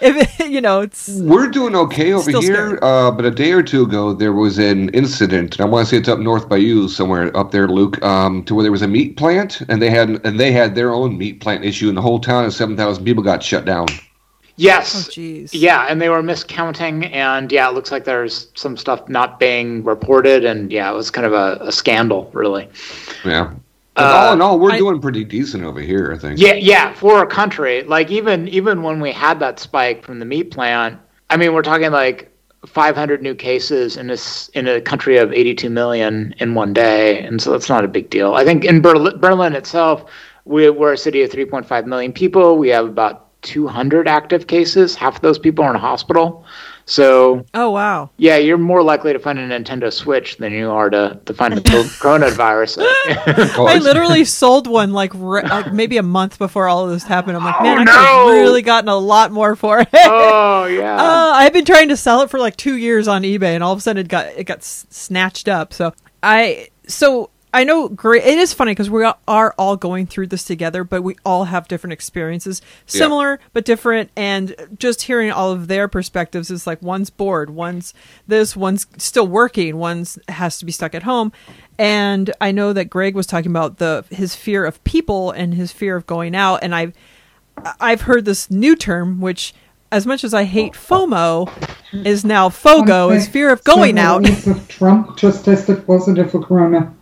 if 0.00 0.40
it, 0.40 0.50
you 0.50 0.60
know 0.60 0.80
it's. 0.80 1.08
We're 1.08 1.48
doing 1.48 1.76
okay 1.76 2.12
over 2.12 2.30
here, 2.30 2.78
uh, 2.82 3.10
but 3.10 3.24
a 3.24 3.30
day 3.30 3.52
or 3.52 3.62
two 3.62 3.82
ago 3.82 4.12
there 4.14 4.32
was 4.32 4.58
an 4.58 4.88
incident, 4.90 5.56
and 5.56 5.60
I 5.60 5.68
want 5.68 5.86
to 5.86 5.90
say 5.90 5.98
it's 5.98 6.08
up 6.08 6.18
north 6.18 6.48
by 6.48 6.56
you 6.56 6.88
somewhere 6.88 7.36
up 7.36 7.50
there, 7.50 7.68
Luke, 7.68 8.02
um, 8.02 8.44
to 8.44 8.54
where 8.54 8.62
there 8.62 8.72
was 8.72 8.82
a 8.82 8.88
meat 8.88 9.16
plant, 9.16 9.60
and 9.68 9.82
they 9.82 9.90
had 9.90 10.24
and 10.24 10.40
they 10.40 10.52
had 10.52 10.74
their 10.74 10.92
own 10.92 11.18
meat 11.18 11.40
plant 11.40 11.64
issue, 11.64 11.88
and 11.88 11.96
the 11.96 12.02
whole 12.02 12.18
town 12.18 12.44
of 12.44 12.54
seven 12.54 12.76
thousand 12.76 13.04
people 13.04 13.22
got 13.22 13.42
shut 13.42 13.64
down. 13.64 13.86
Yes. 14.56 15.08
Oh, 15.08 15.10
jeez. 15.10 15.50
Yeah, 15.54 15.86
and 15.88 16.02
they 16.02 16.10
were 16.10 16.22
miscounting, 16.22 17.10
and 17.14 17.50
yeah, 17.50 17.68
it 17.70 17.74
looks 17.74 17.90
like 17.90 18.04
there's 18.04 18.48
some 18.54 18.76
stuff 18.76 19.08
not 19.08 19.38
being 19.40 19.82
reported, 19.84 20.44
and 20.44 20.70
yeah, 20.70 20.90
it 20.90 20.94
was 20.94 21.10
kind 21.10 21.26
of 21.26 21.32
a, 21.32 21.58
a 21.62 21.72
scandal, 21.72 22.30
really. 22.34 22.68
Yeah. 23.24 23.54
Uh, 23.96 24.26
all 24.26 24.32
in 24.32 24.40
all, 24.42 24.58
we're 24.58 24.72
I- 24.72 24.78
doing 24.78 25.00
pretty 25.00 25.24
decent 25.24 25.64
over 25.64 25.80
here, 25.80 26.12
I 26.14 26.18
think. 26.18 26.38
Yeah, 26.38 26.54
yeah, 26.54 26.92
for 26.94 27.22
a 27.22 27.26
country, 27.26 27.82
like 27.82 28.10
even 28.10 28.48
even 28.48 28.82
when 28.82 29.00
we 29.00 29.12
had 29.12 29.40
that 29.40 29.58
spike 29.58 30.04
from 30.04 30.18
the 30.18 30.24
meat 30.24 30.50
plant, 30.50 30.98
I 31.28 31.36
mean, 31.36 31.52
we're 31.52 31.62
talking 31.62 31.90
like 31.90 32.30
500 32.66 33.22
new 33.22 33.34
cases 33.34 33.96
in 33.96 34.06
this 34.06 34.48
in 34.50 34.68
a 34.68 34.80
country 34.80 35.16
of 35.18 35.32
82 35.32 35.70
million 35.70 36.34
in 36.38 36.54
one 36.54 36.72
day, 36.72 37.20
and 37.20 37.40
so 37.42 37.52
that's 37.52 37.68
not 37.68 37.84
a 37.84 37.88
big 37.88 38.10
deal. 38.10 38.34
I 38.34 38.44
think 38.44 38.64
in 38.64 38.80
Berlin, 38.80 39.18
Berlin 39.18 39.54
itself, 39.54 40.04
we, 40.44 40.70
we're 40.70 40.92
a 40.92 40.96
city 40.98 41.22
of 41.22 41.30
3.5 41.30 41.86
million 41.86 42.12
people. 42.12 42.58
We 42.58 42.68
have 42.68 42.86
about 42.86 43.26
200 43.42 44.06
active 44.06 44.46
cases. 44.46 44.94
Half 44.94 45.16
of 45.16 45.22
those 45.22 45.38
people 45.38 45.64
are 45.64 45.70
in 45.70 45.76
a 45.76 45.80
hospital. 45.80 46.44
So 46.86 47.44
Oh 47.54 47.70
wow. 47.70 48.10
yeah, 48.16 48.36
you're 48.36 48.58
more 48.58 48.82
likely 48.82 49.12
to 49.12 49.18
find 49.18 49.38
a 49.38 49.46
Nintendo 49.48 49.92
Switch 49.92 50.36
than 50.38 50.52
you 50.52 50.70
are 50.70 50.90
to, 50.90 51.20
to 51.26 51.34
find 51.34 51.54
the 51.54 51.60
coronavirus. 52.00 52.78
Oh, 52.80 53.66
I 53.68 53.78
literally 53.78 54.24
sold 54.40 54.66
one 54.66 54.92
like, 54.92 55.12
re- 55.14 55.42
like 55.42 55.72
maybe 55.72 55.96
a 55.98 56.02
month 56.02 56.38
before 56.38 56.66
all 56.68 56.84
of 56.84 56.90
this 56.90 57.04
happened. 57.04 57.36
I'm 57.36 57.44
like, 57.44 57.62
man, 57.62 57.78
I 57.78 57.82
Oh, 57.82 58.24
could 58.26 58.34
have 58.36 58.42
really 58.42 58.62
gotten 58.62 58.88
a 58.88 58.96
lot 58.96 59.30
more 59.32 59.54
for 59.56 59.80
it. 59.80 59.88
oh 59.94 60.64
yeah. 60.66 60.96
Uh, 60.96 61.32
I've 61.34 61.52
been 61.52 61.64
trying 61.64 61.88
to 61.88 61.96
sell 61.96 62.22
it 62.22 62.30
for 62.30 62.38
like 62.40 62.56
two 62.56 62.74
years 62.76 63.06
on 63.08 63.22
eBay, 63.22 63.54
and 63.54 63.62
all 63.62 63.72
of 63.72 63.78
a 63.78 63.82
sudden 63.82 64.04
it 64.04 64.08
got 64.08 64.26
it 64.26 64.44
got 64.44 64.58
s- 64.58 64.86
snatched 64.90 65.48
up. 65.48 65.72
So 65.72 65.92
I 66.22 66.68
so 66.86 67.30
I 67.52 67.64
know 67.64 67.88
great. 67.88 68.24
It 68.24 68.38
is 68.38 68.52
funny 68.52 68.72
because 68.72 68.90
we 68.90 69.04
are 69.26 69.54
all 69.58 69.76
going 69.76 70.06
through 70.06 70.28
this 70.28 70.44
together, 70.44 70.84
but 70.84 71.02
we 71.02 71.16
all 71.24 71.44
have 71.44 71.66
different 71.68 71.92
experiences, 71.92 72.62
similar 72.86 73.40
but 73.52 73.64
different. 73.64 74.10
And 74.16 74.54
just 74.78 75.02
hearing 75.02 75.32
all 75.32 75.50
of 75.50 75.66
their 75.66 75.88
perspectives 75.88 76.50
is 76.50 76.66
like 76.66 76.80
one's 76.80 77.10
bored, 77.10 77.50
one's 77.50 77.92
this, 78.26 78.54
one's 78.56 78.86
still 78.98 79.26
working, 79.26 79.78
one's 79.78 80.18
has 80.28 80.58
to 80.58 80.64
be 80.64 80.72
stuck 80.72 80.94
at 80.94 81.02
home. 81.02 81.32
And 81.78 82.32
I 82.40 82.52
know 82.52 82.72
that 82.72 82.84
Greg 82.90 83.14
was 83.14 83.26
talking 83.26 83.50
about 83.50 83.78
the 83.78 84.04
his 84.10 84.34
fear 84.34 84.64
of 84.64 84.82
people 84.84 85.30
and 85.32 85.54
his 85.54 85.72
fear 85.72 85.96
of 85.96 86.06
going 86.06 86.36
out, 86.36 86.60
and 86.62 86.74
I've 86.74 86.92
I've 87.80 88.02
heard 88.02 88.24
this 88.26 88.50
new 88.50 88.76
term, 88.76 89.20
which, 89.20 89.54
as 89.90 90.06
much 90.06 90.22
as 90.22 90.32
I 90.34 90.44
hate 90.44 90.74
FOMO, 90.74 91.50
is 92.04 92.24
now 92.24 92.48
FOGO, 92.48 93.10
is 93.14 93.28
fear 93.28 93.50
of 93.50 93.64
going 93.64 93.98
out. 93.98 94.24
Trump 94.68 95.16
just 95.16 95.44
tested 95.44 95.86
positive 95.86 96.30
for 96.30 96.42
corona. 96.42 96.94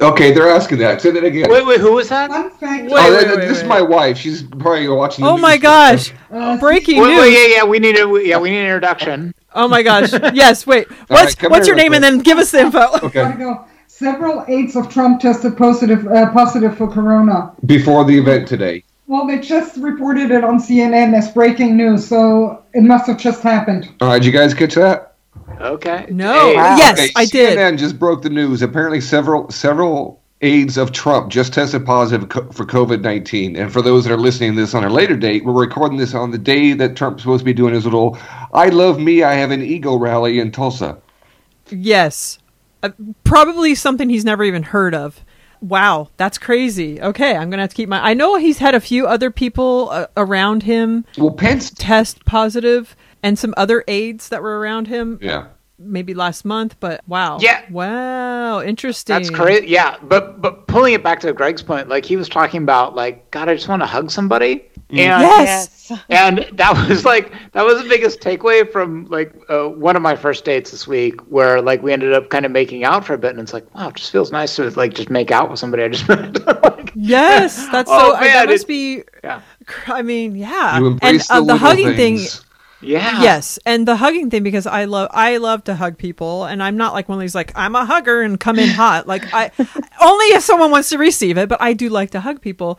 Okay, 0.00 0.32
they're 0.32 0.48
asking 0.50 0.78
that. 0.78 1.00
Say 1.00 1.10
that 1.10 1.24
again. 1.24 1.50
Wait, 1.50 1.64
wait, 1.64 1.80
who 1.80 1.92
was 1.92 2.08
that? 2.10 2.30
Fun 2.30 2.50
fact. 2.50 2.84
Wait, 2.84 2.92
oh, 2.92 3.16
wait, 3.16 3.26
that- 3.26 3.36
wait, 3.36 3.48
this 3.48 3.58
is 3.58 3.62
wait. 3.62 3.68
my 3.68 3.80
wife. 3.82 4.18
She's 4.18 4.42
probably 4.42 4.88
watching. 4.88 5.24
the 5.24 5.30
Oh 5.30 5.38
my 5.38 5.56
gosh! 5.56 6.12
Uh, 6.30 6.58
Breaking 6.58 7.00
Wait, 7.00 7.08
news! 7.08 7.20
wait, 7.20 7.32
yeah, 7.32 7.56
yeah, 7.56 7.64
we 7.64 7.78
need 7.78 7.98
a 7.98 8.22
yeah, 8.24 8.38
we 8.38 8.50
need 8.50 8.60
an 8.60 8.66
introduction. 8.66 9.34
Oh 9.54 9.68
my 9.68 9.82
gosh! 9.82 10.12
Yes, 10.34 10.66
wait. 10.66 10.90
What's 11.08 11.34
come 11.34 11.50
what's 11.50 11.66
your 11.66 11.76
name? 11.76 11.92
real 11.92 11.96
And 11.96 12.04
then 12.04 12.18
give 12.18 12.38
us 12.38 12.50
the 12.50 12.60
info. 12.60 12.86
Okay. 13.06 13.54
Several 13.88 14.44
aides 14.46 14.76
of 14.76 14.90
Trump 14.90 15.20
tested 15.20 15.56
positive 15.56 16.06
uh, 16.06 16.30
positive 16.30 16.76
for 16.76 16.86
corona. 16.86 17.52
Before 17.64 18.04
the 18.04 18.18
event 18.18 18.46
today. 18.46 18.84
Well, 19.06 19.26
they 19.26 19.38
just 19.38 19.76
reported 19.78 20.30
it 20.30 20.44
on 20.44 20.58
CNN 20.58 21.16
as 21.16 21.30
breaking 21.30 21.76
news, 21.76 22.06
so 22.06 22.62
it 22.74 22.82
must 22.82 23.06
have 23.06 23.16
just 23.18 23.42
happened. 23.42 23.88
All 24.00 24.08
right, 24.08 24.18
did 24.20 24.26
you 24.26 24.32
guys 24.32 24.52
catch 24.52 24.74
that? 24.74 25.14
Okay. 25.60 26.06
No. 26.10 26.32
Hey, 26.48 26.52
Yes, 26.54 26.98
Okay, 26.98 27.12
I 27.16 27.24
did. 27.26 27.58
CNN 27.58 27.78
just 27.78 27.98
broke 27.98 28.22
the 28.22 28.30
news. 28.30 28.62
Apparently, 28.62 29.00
several 29.00 29.50
several 29.50 30.20
aides 30.42 30.76
of 30.76 30.92
Trump 30.92 31.30
just 31.30 31.54
tested 31.54 31.86
positive 31.86 32.28
co- 32.28 32.50
for 32.52 32.64
COVID 32.66 33.00
nineteen. 33.00 33.56
And 33.56 33.72
for 33.72 33.80
those 33.80 34.04
that 34.04 34.12
are 34.12 34.18
listening 34.18 34.54
to 34.54 34.60
this 34.60 34.74
on 34.74 34.84
a 34.84 34.90
later 34.90 35.16
date, 35.16 35.44
we're 35.44 35.52
recording 35.54 35.96
this 35.98 36.14
on 36.14 36.30
the 36.30 36.38
day 36.38 36.72
that 36.74 36.94
Trump's 36.96 37.22
supposed 37.22 37.40
to 37.40 37.44
be 37.44 37.54
doing 37.54 37.72
his 37.72 37.84
little 37.84 38.18
"I 38.52 38.68
love 38.68 38.98
me, 39.00 39.22
I 39.22 39.34
have 39.34 39.50
an 39.50 39.62
ego" 39.62 39.96
rally 39.96 40.38
in 40.38 40.52
Tulsa. 40.52 40.98
Yes, 41.70 42.38
uh, 42.82 42.90
probably 43.24 43.74
something 43.74 44.08
he's 44.10 44.24
never 44.24 44.44
even 44.44 44.62
heard 44.62 44.94
of. 44.94 45.24
Wow, 45.62 46.10
that's 46.18 46.36
crazy. 46.38 47.00
Okay, 47.00 47.34
I'm 47.34 47.48
gonna 47.48 47.62
have 47.62 47.70
to 47.70 47.76
keep 47.76 47.88
my. 47.88 47.98
I 48.06 48.12
know 48.14 48.36
he's 48.36 48.58
had 48.58 48.74
a 48.74 48.80
few 48.80 49.06
other 49.06 49.30
people 49.30 49.88
uh, 49.90 50.06
around 50.16 50.64
him 50.64 51.04
Well, 51.16 51.30
Pence. 51.32 51.70
test 51.70 52.24
positive, 52.26 52.94
and 53.22 53.38
some 53.38 53.54
other 53.56 53.84
aides 53.88 54.28
that 54.30 54.42
were 54.42 54.58
around 54.58 54.88
him. 54.88 55.18
Yeah. 55.22 55.46
maybe 55.78 56.14
last 56.14 56.44
month, 56.44 56.76
but 56.80 57.02
wow. 57.06 57.38
Yeah. 57.40 57.62
Wow. 57.70 58.62
Interesting. 58.62 59.14
That's 59.14 59.30
crazy. 59.30 59.66
Yeah, 59.68 59.96
but 60.02 60.40
but 60.40 60.66
pulling 60.66 60.94
it 60.94 61.02
back 61.02 61.20
to 61.20 61.32
Greg's 61.32 61.62
point, 61.62 61.88
like 61.88 62.04
he 62.04 62.16
was 62.16 62.28
talking 62.28 62.62
about, 62.62 62.94
like 62.94 63.30
God, 63.30 63.48
I 63.48 63.54
just 63.54 63.68
want 63.68 63.82
to 63.82 63.86
hug 63.86 64.10
somebody, 64.10 64.64
and 64.88 64.98
Yes. 64.98 65.92
and 66.08 66.46
that 66.54 66.88
was 66.88 67.04
like 67.04 67.30
that 67.52 67.64
was 67.64 67.82
the 67.82 67.88
biggest 67.88 68.20
takeaway 68.20 68.70
from 68.70 69.04
like 69.06 69.34
uh, 69.50 69.64
one 69.68 69.96
of 69.96 70.02
my 70.02 70.16
first 70.16 70.44
dates 70.46 70.70
this 70.70 70.86
week, 70.88 71.20
where 71.28 71.60
like 71.60 71.82
we 71.82 71.92
ended 71.92 72.14
up 72.14 72.30
kind 72.30 72.46
of 72.46 72.52
making 72.52 72.84
out 72.84 73.04
for 73.04 73.12
a 73.14 73.18
bit, 73.18 73.30
and 73.32 73.40
it's 73.40 73.52
like 73.52 73.72
wow, 73.74 73.88
it 73.88 73.96
just 73.96 74.10
feels 74.10 74.32
nice 74.32 74.56
to 74.56 74.70
like 74.70 74.94
just 74.94 75.10
make 75.10 75.30
out 75.30 75.50
with 75.50 75.58
somebody 75.58 75.82
I 75.82 75.88
just 75.88 76.08
met. 76.08 76.46
like, 76.62 76.92
Yes, 76.94 77.68
that's 77.70 77.90
Oh, 77.92 78.12
so. 78.12 78.16
I- 78.16 78.20
man, 78.20 78.32
that 78.32 78.48
must 78.48 78.64
it- 78.64 78.68
be. 78.68 79.02
yeah, 79.22 79.42
I 79.88 80.00
mean, 80.00 80.34
yeah. 80.36 80.78
You 80.78 80.86
and 80.86 80.92
embrace 80.94 81.30
uh, 81.30 81.34
the, 81.34 81.40
the 81.40 81.52
little 81.52 81.58
hugging 81.68 81.94
thing. 81.96 82.18
Yeah, 82.80 83.22
Yes, 83.22 83.58
and 83.64 83.88
the 83.88 83.96
hugging 83.96 84.30
thing 84.30 84.42
because 84.42 84.66
I 84.66 84.84
love 84.84 85.08
I 85.12 85.38
love 85.38 85.64
to 85.64 85.74
hug 85.74 85.98
people, 85.98 86.44
and 86.44 86.62
I'm 86.62 86.76
not 86.76 86.92
like 86.92 87.08
one 87.08 87.18
of 87.18 87.20
these 87.22 87.34
like 87.34 87.52
I'm 87.56 87.74
a 87.74 87.84
hugger 87.84 88.22
and 88.22 88.38
come 88.38 88.58
in 88.58 88.68
hot. 88.68 89.06
Like 89.06 89.32
I 89.32 89.50
only 90.00 90.26
if 90.26 90.42
someone 90.42 90.70
wants 90.70 90.90
to 90.90 90.98
receive 90.98 91.38
it, 91.38 91.48
but 91.48 91.60
I 91.60 91.72
do 91.72 91.88
like 91.88 92.10
to 92.10 92.20
hug 92.20 92.40
people. 92.40 92.78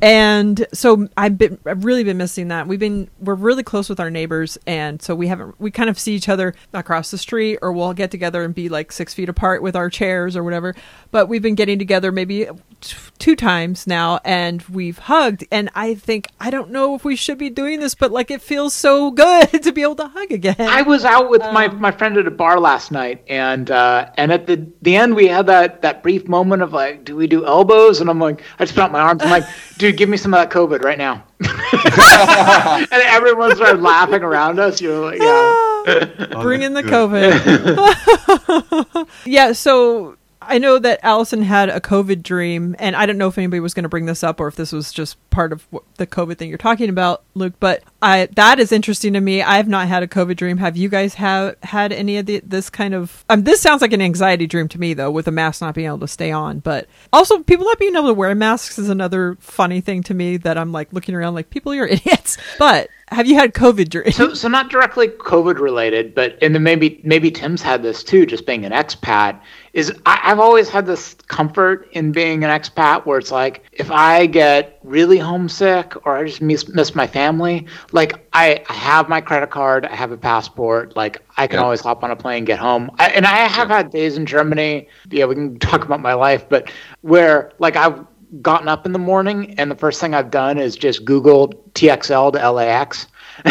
And 0.00 0.64
so 0.72 1.08
I've 1.16 1.36
been 1.36 1.58
I've 1.66 1.84
really 1.84 2.04
been 2.04 2.18
missing 2.18 2.48
that. 2.48 2.68
We've 2.68 2.78
been 2.78 3.10
we're 3.18 3.34
really 3.34 3.64
close 3.64 3.88
with 3.88 3.98
our 3.98 4.10
neighbors, 4.10 4.56
and 4.66 5.02
so 5.02 5.14
we 5.14 5.26
haven't 5.26 5.60
we 5.60 5.72
kind 5.72 5.90
of 5.90 5.98
see 5.98 6.14
each 6.14 6.28
other 6.28 6.54
across 6.72 7.10
the 7.10 7.18
street, 7.18 7.58
or 7.62 7.72
we'll 7.72 7.94
get 7.94 8.12
together 8.12 8.44
and 8.44 8.54
be 8.54 8.68
like 8.68 8.92
six 8.92 9.12
feet 9.12 9.28
apart 9.28 9.60
with 9.60 9.74
our 9.74 9.90
chairs 9.90 10.36
or 10.36 10.44
whatever. 10.44 10.76
But 11.10 11.28
we've 11.28 11.42
been 11.42 11.56
getting 11.56 11.80
together 11.80 12.12
maybe 12.12 12.48
t- 12.80 12.96
two 13.18 13.36
times 13.36 13.86
now, 13.86 14.20
and 14.24 14.62
we've 14.62 14.98
hugged. 14.98 15.44
And 15.50 15.70
I 15.74 15.94
think 15.94 16.28
I 16.40 16.50
don't 16.50 16.70
know 16.70 16.94
if 16.94 17.04
we 17.04 17.16
should 17.16 17.38
be 17.38 17.50
doing 17.50 17.80
this, 17.80 17.94
but 17.94 18.10
like 18.10 18.30
it 18.30 18.42
feels 18.42 18.74
so 18.74 19.10
good 19.10 19.46
to 19.62 19.72
be 19.72 19.82
able 19.82 19.96
to 19.96 20.08
hug 20.08 20.32
again. 20.32 20.56
I 20.58 20.82
was 20.82 21.04
out 21.04 21.30
with 21.30 21.40
my, 21.40 21.68
my 21.68 21.90
friend 21.90 22.16
at 22.16 22.26
a 22.26 22.30
bar 22.30 22.60
last 22.60 22.92
night, 22.92 23.24
and 23.28 23.70
uh, 23.70 24.10
and 24.16 24.32
at 24.32 24.46
the 24.46 24.66
the 24.82 24.96
end 24.96 25.14
we 25.14 25.28
had 25.28 25.46
that 25.46 25.82
that 25.82 26.02
brief 26.02 26.28
moment 26.28 26.62
of 26.62 26.72
like, 26.72 27.04
do 27.04 27.16
we 27.16 27.26
do 27.26 27.46
elbows? 27.46 28.00
And 28.00 28.08
I'm 28.08 28.18
like, 28.18 28.42
I 28.58 28.64
just 28.64 28.74
put 28.74 28.84
out 28.84 28.92
my 28.92 29.00
arms. 29.00 29.22
I'm 29.22 29.30
like, 29.30 29.44
dude, 29.78 29.96
give 29.96 30.08
me 30.08 30.16
some 30.16 30.34
of 30.34 30.38
that 30.38 30.50
COVID 30.50 30.82
right 30.82 30.98
now. 30.98 31.24
and 31.40 33.02
everyone 33.04 33.54
started 33.54 33.80
laughing 33.80 34.22
around 34.22 34.58
us. 34.58 34.80
You're 34.80 34.98
like, 34.98 35.20
yeah. 35.20 36.42
Bring 36.42 36.62
in 36.62 36.74
the 36.74 36.82
COVID. 36.82 39.08
yeah, 39.24 39.52
so 39.52 40.16
I 40.48 40.58
know 40.58 40.78
that 40.78 41.00
Allison 41.02 41.42
had 41.42 41.68
a 41.68 41.80
COVID 41.80 42.22
dream, 42.22 42.74
and 42.78 42.96
I 42.96 43.06
don't 43.06 43.18
know 43.18 43.28
if 43.28 43.36
anybody 43.36 43.60
was 43.60 43.74
going 43.74 43.82
to 43.82 43.88
bring 43.88 44.06
this 44.06 44.24
up 44.24 44.40
or 44.40 44.48
if 44.48 44.56
this 44.56 44.72
was 44.72 44.92
just 44.92 45.16
part 45.30 45.52
of 45.52 45.66
what, 45.70 45.84
the 45.96 46.06
COVID 46.06 46.38
thing 46.38 46.48
you're 46.48 46.58
talking 46.58 46.88
about, 46.88 47.22
Luke. 47.34 47.54
But 47.60 47.82
I 48.00 48.28
that 48.36 48.58
is 48.58 48.72
interesting 48.72 49.12
to 49.12 49.20
me. 49.20 49.42
I 49.42 49.56
have 49.56 49.68
not 49.68 49.88
had 49.88 50.02
a 50.02 50.06
COVID 50.06 50.36
dream. 50.36 50.56
Have 50.58 50.76
you 50.76 50.88
guys 50.88 51.14
have 51.14 51.56
had 51.62 51.92
any 51.92 52.16
of 52.16 52.26
the, 52.26 52.40
this 52.40 52.70
kind 52.70 52.94
of? 52.94 53.24
Um, 53.28 53.42
this 53.44 53.60
sounds 53.60 53.82
like 53.82 53.92
an 53.92 54.00
anxiety 54.00 54.46
dream 54.46 54.68
to 54.68 54.80
me, 54.80 54.94
though, 54.94 55.10
with 55.10 55.28
a 55.28 55.32
mask 55.32 55.60
not 55.60 55.74
being 55.74 55.86
able 55.86 56.00
to 56.00 56.08
stay 56.08 56.32
on. 56.32 56.60
But 56.60 56.88
also, 57.12 57.40
people 57.40 57.66
not 57.66 57.78
being 57.78 57.94
able 57.94 58.08
to 58.08 58.14
wear 58.14 58.34
masks 58.34 58.78
is 58.78 58.88
another 58.88 59.36
funny 59.40 59.80
thing 59.80 60.02
to 60.04 60.14
me. 60.14 60.38
That 60.38 60.56
I'm 60.56 60.72
like 60.72 60.92
looking 60.92 61.14
around 61.14 61.34
like 61.34 61.50
people, 61.50 61.74
you're 61.74 61.86
idiots. 61.88 62.38
But 62.58 62.88
have 63.10 63.26
you 63.26 63.34
had 63.34 63.54
COVID 63.54 63.88
dreams? 63.88 64.16
So, 64.16 64.34
so 64.34 64.48
not 64.48 64.70
directly 64.70 65.08
COVID 65.08 65.58
related, 65.58 66.14
but 66.14 66.36
and 66.42 66.54
then 66.54 66.62
maybe 66.62 67.00
maybe 67.04 67.30
Tim's 67.30 67.62
had 67.62 67.82
this 67.82 68.02
too, 68.04 68.26
just 68.26 68.46
being 68.46 68.64
an 68.64 68.72
expat. 68.72 69.40
Is 69.72 69.92
I, 70.06 70.20
I've 70.24 70.40
always 70.40 70.68
had 70.68 70.86
this 70.86 71.14
comfort 71.28 71.88
in 71.92 72.12
being 72.12 72.42
an 72.44 72.50
expat, 72.50 73.06
where 73.06 73.18
it's 73.18 73.30
like 73.30 73.64
if 73.72 73.90
I 73.90 74.26
get 74.26 74.78
really 74.82 75.18
homesick 75.18 75.94
or 76.06 76.16
I 76.16 76.24
just 76.24 76.40
miss 76.40 76.68
miss 76.68 76.94
my 76.94 77.06
family, 77.06 77.66
like 77.92 78.26
I, 78.32 78.64
I 78.68 78.72
have 78.72 79.08
my 79.08 79.20
credit 79.20 79.50
card, 79.50 79.86
I 79.86 79.94
have 79.94 80.10
a 80.12 80.16
passport, 80.16 80.96
like 80.96 81.22
I 81.36 81.46
can 81.46 81.58
Yeah. 81.58 81.64
always 81.64 81.80
hop 81.80 82.02
on 82.02 82.10
a 82.10 82.16
plane, 82.16 82.44
get 82.44 82.58
home. 82.58 82.90
I, 82.98 83.08
and 83.10 83.26
I 83.26 83.46
have 83.46 83.68
had 83.68 83.90
days 83.90 84.16
in 84.16 84.26
Germany. 84.26 84.88
Yeah, 85.10 85.26
we 85.26 85.34
can 85.34 85.58
talk 85.58 85.84
about 85.84 86.00
my 86.00 86.14
life, 86.14 86.48
but 86.48 86.70
where 87.02 87.52
like 87.58 87.76
I've 87.76 88.04
gotten 88.42 88.68
up 88.68 88.84
in 88.86 88.92
the 88.92 88.98
morning 88.98 89.54
and 89.58 89.70
the 89.70 89.74
first 89.76 90.00
thing 90.00 90.14
I've 90.14 90.30
done 90.30 90.58
is 90.58 90.76
just 90.76 91.04
Googled 91.04 91.54
TXL 91.72 92.32
to 92.32 92.50
LAX. 92.50 93.06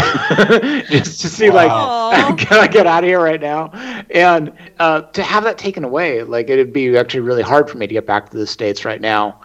just 0.89 1.21
to 1.21 1.29
see 1.29 1.49
like 1.49 1.69
can 2.37 2.59
I 2.59 2.67
get 2.67 2.85
out 2.87 3.03
of 3.03 3.07
here 3.07 3.21
right 3.21 3.39
now? 3.39 3.67
And 4.11 4.51
uh, 4.79 5.01
to 5.01 5.23
have 5.23 5.43
that 5.45 5.57
taken 5.57 5.83
away, 5.83 6.23
like 6.23 6.49
it'd 6.49 6.73
be 6.73 6.97
actually 6.97 7.21
really 7.21 7.41
hard 7.43 7.69
for 7.69 7.77
me 7.77 7.87
to 7.87 7.93
get 7.93 8.05
back 8.05 8.29
to 8.31 8.37
the 8.37 8.47
states 8.47 8.83
right 8.85 8.99
now. 9.01 9.39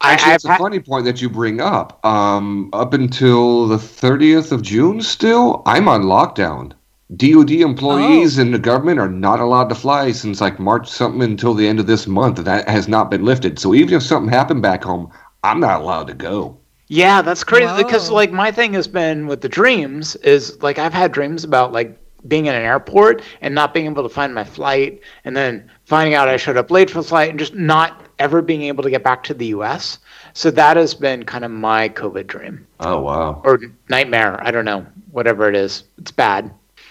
I, 0.00 0.12
Actually, 0.12 0.30
I've 0.30 0.34
it's 0.36 0.44
a 0.44 0.48
had- 0.50 0.58
funny 0.58 0.78
point 0.80 1.04
that 1.06 1.20
you 1.20 1.28
bring 1.28 1.60
up. 1.60 2.04
Um, 2.06 2.70
up 2.72 2.92
until 2.94 3.66
the 3.66 3.78
30th 3.78 4.52
of 4.52 4.62
June, 4.62 5.02
still, 5.02 5.62
I'm 5.66 5.88
on 5.88 6.02
lockdown. 6.04 6.72
DoD 7.16 7.50
oh. 7.52 7.66
employees 7.66 8.38
Oh. 8.38 8.42
and 8.42 8.52
the 8.52 8.58
government 8.58 9.00
are 9.00 9.08
not 9.08 9.40
allowed 9.40 9.68
to 9.70 9.74
fly 9.74 10.12
since 10.12 10.40
like 10.40 10.58
March 10.58 10.88
something 10.88 11.22
until 11.22 11.54
the 11.54 11.66
end 11.66 11.80
of 11.80 11.86
this 11.86 12.06
month. 12.06 12.36
That 12.44 12.68
has 12.68 12.88
not 12.88 13.10
been 13.10 13.24
lifted. 13.24 13.58
So 13.58 13.74
even 13.74 13.94
if 13.94 14.02
something 14.02 14.32
happened 14.32 14.62
back 14.62 14.84
home, 14.84 15.10
I'm 15.42 15.60
not 15.60 15.80
allowed 15.80 16.08
to 16.08 16.14
go. 16.14 16.56
Yeah, 16.88 17.20
that's 17.22 17.44
crazy 17.44 17.72
because 17.76 18.10
like 18.10 18.32
my 18.32 18.50
thing 18.50 18.72
has 18.74 18.88
been 18.88 19.26
with 19.26 19.42
the 19.42 19.48
dreams 19.48 20.16
is 20.16 20.60
like 20.62 20.78
I've 20.78 20.94
had 20.94 21.12
dreams 21.12 21.44
about 21.44 21.72
like 21.72 21.98
being 22.26 22.46
in 22.46 22.54
an 22.54 22.62
airport 22.62 23.22
and 23.40 23.54
not 23.54 23.72
being 23.72 23.86
able 23.86 24.02
to 24.02 24.08
find 24.08 24.34
my 24.34 24.42
flight 24.44 25.00
and 25.24 25.36
then 25.36 25.70
finding 25.84 26.14
out 26.14 26.28
I 26.28 26.36
showed 26.36 26.56
up 26.56 26.70
late 26.70 26.90
for 26.90 27.00
the 27.02 27.08
flight 27.08 27.30
and 27.30 27.38
just 27.38 27.54
not 27.54 28.06
ever 28.18 28.42
being 28.42 28.62
able 28.62 28.82
to 28.82 28.90
get 28.90 29.04
back 29.04 29.22
to 29.24 29.34
the 29.34 29.46
US. 29.46 29.98
So 30.32 30.50
that 30.50 30.76
has 30.76 30.94
been 30.94 31.24
kind 31.24 31.44
of 31.44 31.50
my 31.50 31.88
COVID 31.90 32.26
dream 32.26 32.66
Oh 32.80 33.00
wow. 33.00 33.40
or 33.44 33.60
nightmare. 33.88 34.38
I 34.42 34.50
don't 34.50 34.64
know, 34.64 34.84
whatever 35.10 35.48
it 35.48 35.54
is. 35.54 35.84
It's 35.98 36.10
bad. 36.10 36.50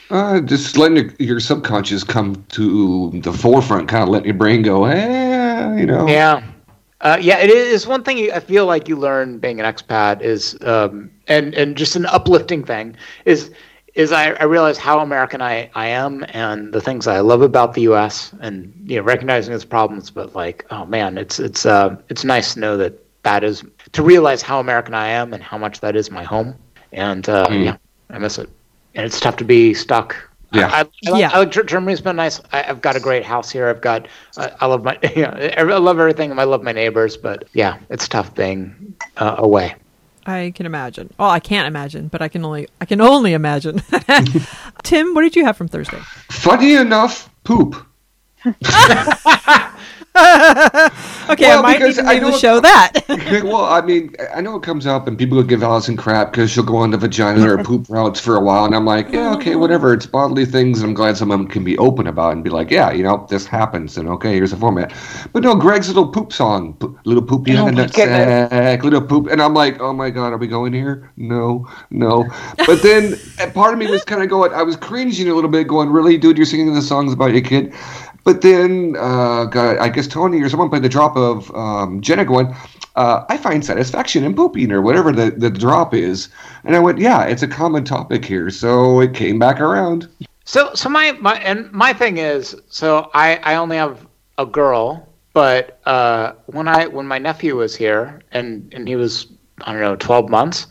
Uh, 0.10 0.40
just 0.42 0.78
letting 0.78 0.98
your, 0.98 1.14
your 1.20 1.40
subconscious 1.40 2.04
come 2.04 2.44
to 2.50 3.12
the 3.22 3.34
forefront, 3.34 3.88
kind 3.90 4.04
of 4.04 4.10
letting 4.10 4.28
your 4.28 4.38
brain 4.38 4.62
go, 4.62 4.86
eh, 4.86 5.78
you 5.78 5.86
know. 5.86 6.08
Yeah. 6.08 6.44
Uh, 7.02 7.18
yeah, 7.22 7.38
it 7.38 7.50
is 7.50 7.86
one 7.86 8.04
thing 8.04 8.18
you, 8.18 8.32
I 8.32 8.40
feel 8.40 8.66
like 8.66 8.88
you 8.88 8.96
learn 8.96 9.38
being 9.38 9.60
an 9.60 9.66
expat 9.66 10.22
is, 10.22 10.58
um, 10.62 11.12
and 11.28 11.54
and 11.54 11.78
just 11.78 11.96
an 11.96 12.06
uplifting 12.08 12.64
thing 12.64 12.96
is, 13.26 13.52
is 13.94 14.12
I, 14.12 14.32
I 14.32 14.44
realize 14.46 14.78
how 14.78 15.00
American 15.00 15.42
I, 15.42 15.70
I 15.76 15.88
am 15.88 16.26
and 16.30 16.74
the 16.74 16.82
things 16.82 17.06
I 17.08 17.20
love 17.20 17.42
about 17.42 17.74
the 17.74 17.82
U.S. 17.82 18.34
and 18.40 18.74
you 18.86 18.98
know 18.98 19.04
recognizing 19.04 19.54
its 19.54 19.66
problems, 19.66 20.10
but 20.10 20.36
like 20.36 20.66
oh 20.72 20.86
man, 20.86 21.18
it's 21.18 21.40
it's 21.40 21.66
uh 21.66 21.96
it's 22.10 22.24
nice 22.24 22.54
to 22.56 22.60
know 22.60 22.78
that 22.78 22.94
that 23.24 23.44
is 23.44 23.64
to 23.92 24.02
realize 24.02 24.42
how 24.42 24.60
American 24.60 24.94
I 24.96 25.08
am 25.08 25.34
and 25.34 25.44
how 25.44 25.58
much 25.58 25.82
that 25.82 25.96
is 25.96 26.10
my 26.10 26.24
home, 26.24 26.56
and 26.94 27.28
uh, 27.30 27.48
Mm. 27.48 27.66
yeah, 27.66 27.78
I 28.10 28.18
miss 28.18 28.38
it, 28.40 28.50
and 28.98 29.06
it's 29.06 29.20
tough 29.20 29.38
to 29.38 29.46
be 29.46 29.74
stuck. 29.74 30.16
Yeah. 30.52 30.68
I, 30.68 30.80
I, 30.80 30.82
I, 31.14 31.20
Yeah. 31.20 31.30
I 31.32 31.40
like 31.40 31.52
Germany's 31.52 32.02
been 32.02 32.16
nice. 32.16 32.42
I, 32.52 32.64
I've 32.64 32.82
got 32.82 32.96
a 32.96 33.00
great 33.00 33.24
house 33.24 33.52
here. 33.52 33.68
I've 33.70 33.82
got, 33.82 34.08
I, 34.38 34.52
I 34.60 34.66
love 34.66 34.84
my, 34.84 34.98
you 35.16 35.22
know, 35.22 35.30
I 35.32 35.62
love 35.62 36.00
everything. 36.00 36.32
and 36.32 36.42
I 36.42 36.46
love 36.46 36.64
my 36.64 36.72
neighbors, 36.72 37.16
but 37.16 37.48
yeah, 37.54 37.78
it's 37.90 38.08
tough 38.08 38.34
being 38.36 38.96
uh, 39.18 39.36
away. 39.38 39.76
I 40.26 40.52
can 40.54 40.66
imagine. 40.66 41.14
Oh, 41.20 41.30
I 41.30 41.40
can't 41.40 41.68
imagine, 41.68 42.10
but 42.10 42.22
I 42.22 42.28
can 42.28 42.44
only 42.44 42.68
I 42.82 42.86
can 42.86 43.00
only 43.00 43.32
imagine. 43.32 43.82
Tim, 44.84 45.14
what 45.14 45.22
did 45.22 45.38
you 45.38 45.46
have 45.46 45.56
from 45.56 45.70
Thursday? 45.70 46.00
Funny 46.30 46.74
enough, 46.74 47.30
poop. 47.46 47.78
Okay, 51.30 51.48
Well, 51.50 51.60
I 51.60 51.62
might 51.62 51.82
need 51.82 51.96
to 51.96 52.04
know 52.04 52.20
the 52.32 52.36
it- 52.36 52.40
show 52.40 52.60
that. 52.62 53.04
well, 53.44 53.66
I 53.66 53.82
mean, 53.82 54.16
I 54.34 54.40
know 54.40 54.56
it 54.56 54.64
comes 54.64 54.88
up 54.88 55.08
and 55.08 55.18
people 55.18 55.36
will 55.36 55.44
give 55.44 55.62
Allison 55.62 55.98
crap 55.98 56.32
because 56.32 56.50
she'll 56.50 56.64
go 56.64 56.78
on 56.78 56.92
the 56.92 56.98
vagina 56.98 57.46
or 57.52 57.62
poop 57.66 57.86
routes 57.90 58.18
for 58.22 58.38
a 58.38 58.40
while, 58.40 58.64
and 58.64 58.74
I'm 58.74 58.86
like, 58.86 59.12
yeah, 59.12 59.34
okay, 59.36 59.56
whatever. 59.58 59.94
It's 59.94 60.06
bodily 60.06 60.46
things, 60.46 60.80
and 60.80 60.88
I'm 60.88 60.94
glad 60.94 61.18
some 61.18 61.30
of 61.30 61.38
them 61.38 61.48
can 61.50 61.66
be 61.66 61.78
open 61.80 62.08
about 62.08 62.30
it 62.30 62.32
and 62.34 62.44
be 62.46 62.50
like, 62.50 62.72
yeah, 62.72 62.92
you 62.92 63.04
know, 63.04 63.28
this 63.30 63.46
happens, 63.46 63.98
and 63.98 64.08
okay, 64.08 64.36
here's 64.36 64.52
the 64.52 64.58
format. 64.58 64.94
But 65.34 65.44
no, 65.44 65.54
Greg's 65.54 65.90
little 65.90 66.08
poop 66.08 66.32
song, 66.32 66.76
po- 66.76 66.98
little 67.04 67.24
poopy 67.24 67.58
Oh 67.58 67.66
the 67.66 67.72
nutsack, 67.72 68.84
little 68.84 69.02
poop, 69.02 69.28
and 69.28 69.42
I'm 69.42 69.54
like, 69.54 69.82
oh 69.82 69.92
my 69.92 70.10
god, 70.10 70.32
are 70.32 70.38
we 70.38 70.48
going 70.48 70.72
here? 70.72 71.12
No, 71.18 71.68
no. 71.90 72.26
But 72.66 72.82
then 72.84 73.16
part 73.54 73.74
of 73.74 73.80
me 73.80 73.88
was 73.88 74.06
kind 74.06 74.24
of 74.24 74.30
going, 74.30 74.54
I 74.54 74.64
was 74.64 74.78
cringing 74.78 75.28
a 75.28 75.36
little 75.36 75.50
bit, 75.50 75.68
going, 75.68 75.90
really, 75.90 76.18
dude, 76.18 76.38
you're 76.38 76.46
singing 76.46 76.74
the 76.74 76.82
songs 76.82 77.12
about 77.12 77.34
your 77.34 77.42
kid. 77.42 77.74
But 78.28 78.42
then, 78.42 78.98
uh, 79.00 79.46
God, 79.46 79.78
I 79.78 79.88
guess 79.88 80.06
Tony 80.06 80.42
or 80.42 80.50
someone 80.50 80.68
played 80.70 80.84
the 80.84 80.90
drop 80.90 81.16
of 81.16 81.50
um, 81.56 82.02
Jenna 82.02 82.26
going, 82.26 82.54
uh, 82.98 83.24
I 83.30 83.38
find 83.38 83.64
satisfaction 83.64 84.26
in 84.26 84.36
pooping 84.36 84.70
or 84.70 84.82
whatever 84.82 85.14
the, 85.14 85.32
the 85.32 85.50
drop 85.50 85.94
is. 85.94 86.28
And 86.66 86.76
I 86.76 86.80
went, 86.80 86.98
yeah, 86.98 87.24
it's 87.24 87.42
a 87.42 87.48
common 87.48 87.86
topic 87.86 88.26
here. 88.26 88.50
So 88.50 89.00
it 89.00 89.14
came 89.14 89.40
back 89.40 89.62
around. 89.62 90.10
So, 90.44 90.74
so 90.74 90.90
my, 90.90 91.14
my, 91.14 91.36
and 91.36 91.72
my 91.72 91.94
thing 91.94 92.18
is, 92.18 92.54
so 92.68 93.10
I, 93.14 93.38
I 93.44 93.56
only 93.56 93.78
have 93.78 94.06
a 94.38 94.46
girl, 94.46 95.08
but 95.32 95.80
uh, 95.86 96.34
when 96.48 96.68
I, 96.68 96.88
when 96.88 97.08
my 97.08 97.20
nephew 97.20 97.56
was 97.56 97.78
here 97.78 98.22
and, 98.34 98.74
and 98.74 98.90
he 98.90 98.98
was, 98.98 99.28
I 99.62 99.72
don't 99.72 99.80
know, 99.80 99.96
12 99.96 100.30
months, 100.30 100.68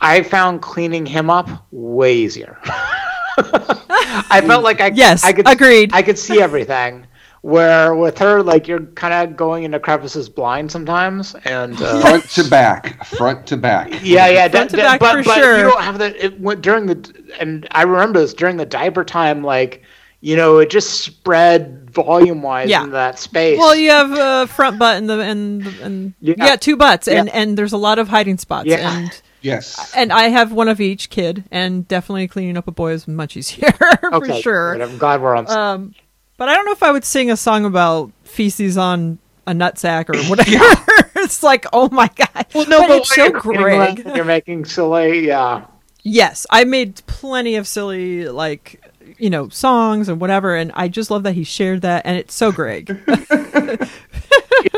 I 0.00 0.22
found 0.22 0.62
cleaning 0.62 1.04
him 1.04 1.28
up 1.28 1.50
way 1.70 2.16
easier. 2.16 2.58
I 4.30 4.42
felt 4.46 4.64
like 4.64 4.80
I, 4.80 4.88
Yes, 4.94 5.24
I 5.24 5.32
could, 5.32 5.48
agreed. 5.48 5.90
I 5.92 6.02
could 6.02 6.18
see 6.18 6.40
everything. 6.40 7.06
Where 7.42 7.94
with 7.94 8.18
her, 8.18 8.42
like 8.42 8.66
you're 8.66 8.80
kind 8.80 9.14
of 9.14 9.36
going 9.36 9.62
into 9.62 9.78
crevices 9.78 10.28
blind 10.28 10.72
sometimes, 10.72 11.36
and 11.44 11.80
uh, 11.80 12.00
Front 12.00 12.24
to 12.30 12.50
back, 12.50 13.04
front 13.06 13.46
to 13.46 13.56
back. 13.56 13.90
yeah, 14.02 14.26
yeah, 14.28 14.48
Front 14.48 14.70
da- 14.70 14.76
to 14.76 14.76
da- 14.76 14.82
back 14.82 15.00
but, 15.00 15.12
for 15.18 15.22
but 15.22 15.34
sure. 15.36 15.56
you 15.56 15.62
don't 15.62 15.80
have 15.82 15.98
the 15.98 16.24
it 16.24 16.40
went 16.40 16.62
during 16.62 16.86
the 16.86 17.24
and 17.38 17.66
I 17.70 17.82
remember 17.82 18.18
this 18.18 18.34
during 18.34 18.56
the 18.56 18.66
diaper 18.66 19.04
time, 19.04 19.44
like 19.44 19.82
you 20.20 20.34
know, 20.34 20.58
it 20.58 20.68
just 20.68 21.00
spread 21.02 21.88
volume 21.92 22.42
wise 22.42 22.68
Yeah. 22.70 22.80
into 22.80 22.90
that 22.94 23.20
space. 23.20 23.56
well, 23.56 23.76
you 23.76 23.90
have 23.90 24.10
a 24.12 24.48
front 24.52 24.80
butt 24.80 24.96
and 24.96 25.08
the 25.08 25.20
and 25.20 25.64
and 25.80 26.14
Yeah. 26.20 26.34
yeah, 26.38 26.56
two 26.56 26.76
butts, 26.76 27.06
and 27.06 27.28
and 27.28 27.56
there's 27.56 27.72
a 27.72 27.78
lot 27.78 28.00
of 28.00 28.08
hiding 28.08 28.38
spots, 28.38 28.66
Yeah. 28.66 28.96
and 28.98 29.22
Yes. 29.40 29.92
and 29.96 30.12
I 30.12 30.24
have 30.28 30.52
one 30.52 30.68
of 30.68 30.80
each 30.80 31.10
kid, 31.10 31.44
and 31.50 31.86
definitely 31.86 32.26
cleaning 32.28 32.56
up 32.56 32.66
a 32.68 32.72
boy 32.72 32.92
is 32.92 33.06
much 33.08 33.36
easier 33.36 33.70
for 34.00 34.14
okay, 34.16 34.40
sure. 34.40 34.72
good. 34.76 34.82
I'm 34.88 34.98
glad 34.98 35.20
we're 35.22 35.36
on. 35.36 35.48
Um, 35.50 35.94
but 36.36 36.48
I 36.48 36.54
don't 36.54 36.64
know 36.64 36.72
if 36.72 36.82
I 36.82 36.90
would 36.92 37.04
sing 37.04 37.30
a 37.30 37.36
song 37.36 37.64
about 37.64 38.10
feces 38.24 38.76
on 38.78 39.18
a 39.46 39.52
nutsack 39.52 40.08
or 40.14 40.18
whatever. 40.28 41.10
it's 41.16 41.42
like, 41.42 41.66
oh 41.72 41.88
my 41.90 42.08
god. 42.14 42.46
well, 42.54 42.66
no, 42.68 42.80
but, 42.80 42.88
but 42.88 42.96
it's 42.98 43.14
so 43.14 43.24
you're 43.26 43.40
cleaning 43.40 43.62
Greg. 43.62 44.06
up, 44.06 44.16
You're 44.16 44.24
making 44.24 44.64
silly, 44.64 45.26
yeah. 45.26 45.64
Yes, 46.02 46.46
I 46.50 46.64
made 46.64 47.02
plenty 47.06 47.56
of 47.56 47.66
silly 47.66 48.28
like 48.28 48.82
you 49.18 49.30
know 49.30 49.48
songs 49.48 50.08
and 50.08 50.20
whatever, 50.20 50.54
and 50.54 50.70
I 50.74 50.88
just 50.88 51.10
love 51.10 51.22
that 51.24 51.34
he 51.34 51.44
shared 51.44 51.82
that, 51.82 52.02
and 52.06 52.16
it's 52.16 52.34
so 52.34 52.52
Greg. 52.52 52.88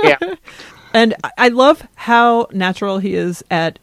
yeah. 0.03 0.17
and 0.95 1.15
I- 1.37 1.49
love 1.49 1.87
how 1.95 2.47
natural 2.53 2.99
he 2.99 3.15
is 3.15 3.45
at 3.51 3.79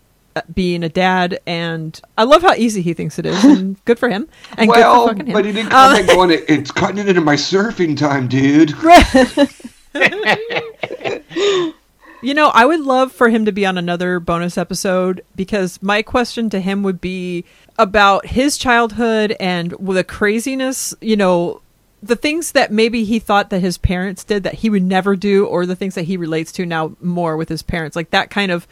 being 0.54 0.84
a 0.84 0.90
dad, 0.90 1.40
and 1.48 2.00
I 2.18 2.24
love 2.24 2.42
how 2.42 2.54
easy 2.54 2.82
he 2.82 2.94
thinks 2.94 3.18
it 3.20 3.26
is, 3.26 3.44
and 3.44 3.78
good 3.86 4.00
for 4.00 4.10
him. 4.10 4.28
And 4.58 4.70
good 4.70 4.78
well, 4.80 5.08
for 5.08 5.14
fucking 5.14 5.28
him. 5.28 5.34
but 5.34 5.46
he 5.46 5.52
didn't 5.52 5.74
Um, 5.74 5.96
come 5.98 6.06
back 6.06 6.16
going, 6.16 6.32
it's 6.48 6.72
cutting 6.72 6.98
it 7.00 7.10
into 7.10 7.22
my 7.22 7.36
surfing 7.36 7.98
time, 7.98 8.28
dude. 8.28 8.74
You 12.20 12.34
know, 12.34 12.50
I 12.52 12.66
would 12.66 12.80
love 12.80 13.12
for 13.12 13.30
him 13.30 13.46
to 13.46 13.52
be 13.52 13.64
on 13.64 13.78
another 13.78 14.20
bonus 14.20 14.58
episode 14.58 15.24
because 15.36 15.82
my 15.84 16.02
question 16.02 16.50
to 16.50 16.60
him 16.60 16.82
would 16.82 17.00
be 17.00 17.46
about 17.78 18.26
his 18.26 18.58
childhood 18.58 19.36
and 19.40 19.72
the 19.80 20.04
craziness, 20.04 20.96
you 21.00 21.16
know, 21.16 21.62
the 22.02 22.16
things 22.16 22.54
that 22.54 22.72
maybe 22.72 23.04
he 23.04 23.20
thought 23.20 23.52
that 23.52 23.60
his 23.60 23.78
parents 23.78 24.24
did 24.24 24.42
that 24.44 24.56
he 24.56 24.70
would 24.70 24.82
never 24.82 25.16
do 25.16 25.46
or 25.46 25.68
the 25.68 25.76
things 25.76 25.94
that 25.94 26.06
he 26.06 26.18
relates 26.18 26.52
to 26.54 26.66
now 26.66 26.96
more 27.02 27.38
with 27.38 27.50
his 27.50 27.62
parents. 27.62 27.96
Like 27.96 28.10
that 28.10 28.32
kind 28.32 28.52
of 28.52 28.68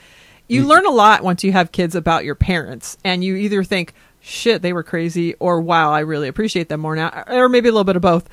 you 0.47 0.65
learn 0.65 0.85
a 0.85 0.91
lot 0.91 1.23
once 1.23 1.43
you 1.43 1.51
have 1.51 1.71
kids 1.71 1.95
about 1.95 2.25
your 2.25 2.35
parents 2.35 2.97
and 3.03 3.23
you 3.23 3.35
either 3.35 3.63
think 3.63 3.93
shit 4.19 4.61
they 4.61 4.73
were 4.73 4.83
crazy 4.83 5.35
or 5.35 5.61
wow 5.61 5.91
I 5.91 5.99
really 5.99 6.27
appreciate 6.27 6.69
them 6.69 6.81
more 6.81 6.95
now 6.95 7.23
or 7.27 7.49
maybe 7.49 7.69
a 7.69 7.71
little 7.71 7.83
bit 7.83 7.95
of 7.95 8.01
both. 8.01 8.29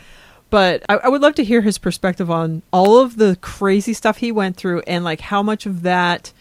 But 0.51 0.83
I, 0.89 0.97
I 0.97 1.09
would 1.09 1.23
love 1.23 1.35
to 1.37 1.45
hear 1.45 1.63
his 1.63 1.79
perspective 1.79 2.31
on 2.31 2.63
all 2.73 2.99
of 2.99 3.17
the 3.17 3.37
crazy 3.41 3.95
stuff 3.95 4.19
he 4.19 4.31
went 4.31 4.57
through 4.57 4.81
and 4.87 5.03
like 5.03 5.21
how 5.23 5.43
much 5.43 5.65
of 5.65 5.83
that 5.83 6.33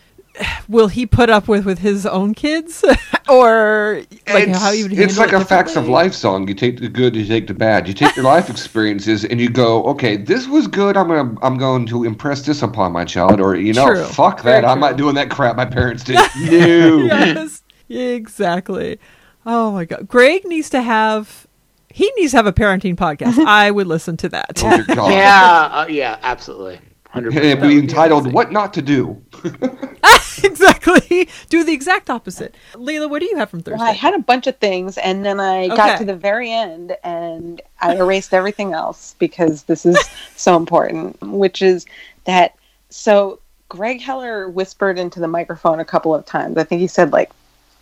will 0.68 0.88
he 0.88 1.06
put 1.06 1.30
up 1.30 1.48
with 1.48 1.66
with 1.66 1.80
his 1.80 2.06
own 2.06 2.34
kids 2.34 2.84
or 3.30 4.02
like 4.28 4.48
it's, 4.48 4.60
how 4.60 4.72
he 4.72 4.84
would 4.84 4.94
it's 4.94 5.18
like 5.18 5.34
it 5.34 5.42
a 5.42 5.46
facts 5.46 5.76
of 5.76 5.88
life 5.88 6.14
song. 6.14 6.48
You 6.48 6.54
take 6.54 6.80
the 6.80 6.88
good, 6.88 7.16
you 7.16 7.26
take 7.26 7.48
the 7.48 7.54
bad. 7.54 7.88
You 7.88 7.94
take 7.94 8.16
your 8.16 8.26
life 8.26 8.50
experiences, 8.50 9.26
and 9.26 9.40
you 9.40 9.50
go, 9.50 9.84
okay, 9.86 10.18
this 10.18 10.48
was 10.48 10.68
good. 10.68 10.98
I'm 10.98 11.08
gonna, 11.08 11.36
I'm 11.42 11.58
going 11.58 11.86
to 11.88 12.04
impress 12.04 12.46
this 12.46 12.62
upon 12.62 12.92
my 12.92 13.06
child, 13.06 13.40
or 13.40 13.56
you 13.56 13.74
know, 13.74 13.88
True. 13.88 14.04
fuck 14.06 14.42
Very 14.42 14.62
that. 14.62 14.68
I'm 14.68 14.80
not 14.80 14.98
doing 14.98 15.16
that 15.16 15.30
crap 15.30 15.56
my 15.56 15.66
parents 15.66 16.04
did. 16.04 16.16
no. 16.36 16.98
yes, 16.98 17.64
exactly. 17.90 19.00
Oh 19.46 19.72
my 19.72 19.86
god, 19.86 20.08
Greg 20.08 20.46
needs 20.46 20.70
to 20.72 20.82
have. 20.82 21.48
He 21.94 22.10
needs 22.16 22.32
to 22.32 22.38
have 22.38 22.48
a 22.48 22.54
parenting 22.54 22.96
podcast. 22.96 23.38
I 23.46 23.70
would 23.70 23.86
listen 23.86 24.16
to 24.18 24.30
that. 24.30 24.62
Oh, 24.64 24.82
God. 24.96 25.12
Yeah, 25.12 25.70
uh, 25.74 25.88
yeah, 25.90 26.18
absolutely. 26.22 26.80
100%. 27.14 27.16
And 27.16 27.28
it'd 27.38 27.59
be 27.62 27.68
would 27.68 27.70
be 27.70 27.80
entitled 27.80 28.32
"What 28.34 28.51
Not 28.51 28.74
to 28.76 28.82
Do." 28.82 29.22
Ah, 30.03 30.24
exactly. 30.43 31.30
Do 31.49 31.64
the 31.64 31.74
exact 31.74 32.09
opposite. 32.09 32.55
Leela, 32.74 33.09
what 33.09 33.20
do 33.20 33.26
you 33.28 33.38
have 33.38 33.49
from 33.49 33.62
Thursday? 33.62 33.78
Well, 33.80 33.89
I 33.91 33.93
had 33.93 34.14
a 34.16 34.20
bunch 34.20 34.47
of 34.47 34.57
things, 34.57 34.97
and 34.97 35.24
then 35.26 35.39
I 35.39 35.66
Okay. 35.66 35.76
got 35.76 35.97
to 35.99 36.05
the 36.05 36.16
very 36.16 36.51
end, 36.51 36.95
and 37.03 37.62
I 37.82 37.95
erased 37.95 38.34
everything 38.34 38.74
else 38.74 39.16
because 39.20 39.64
this 39.64 39.86
is 39.86 39.97
so 40.36 40.55
important. 40.57 41.22
Which 41.22 41.62
is 41.62 41.86
that 42.26 42.55
so 42.89 43.39
Greg 43.70 44.01
Heller 44.01 44.49
whispered 44.49 44.97
into 44.97 45.20
the 45.20 45.28
microphone 45.28 45.80
a 45.80 45.86
couple 45.86 46.16
of 46.16 46.26
times. 46.26 46.57
I 46.57 46.64
think 46.64 46.82
he 46.82 46.88
said 46.88 47.12
like 47.14 47.32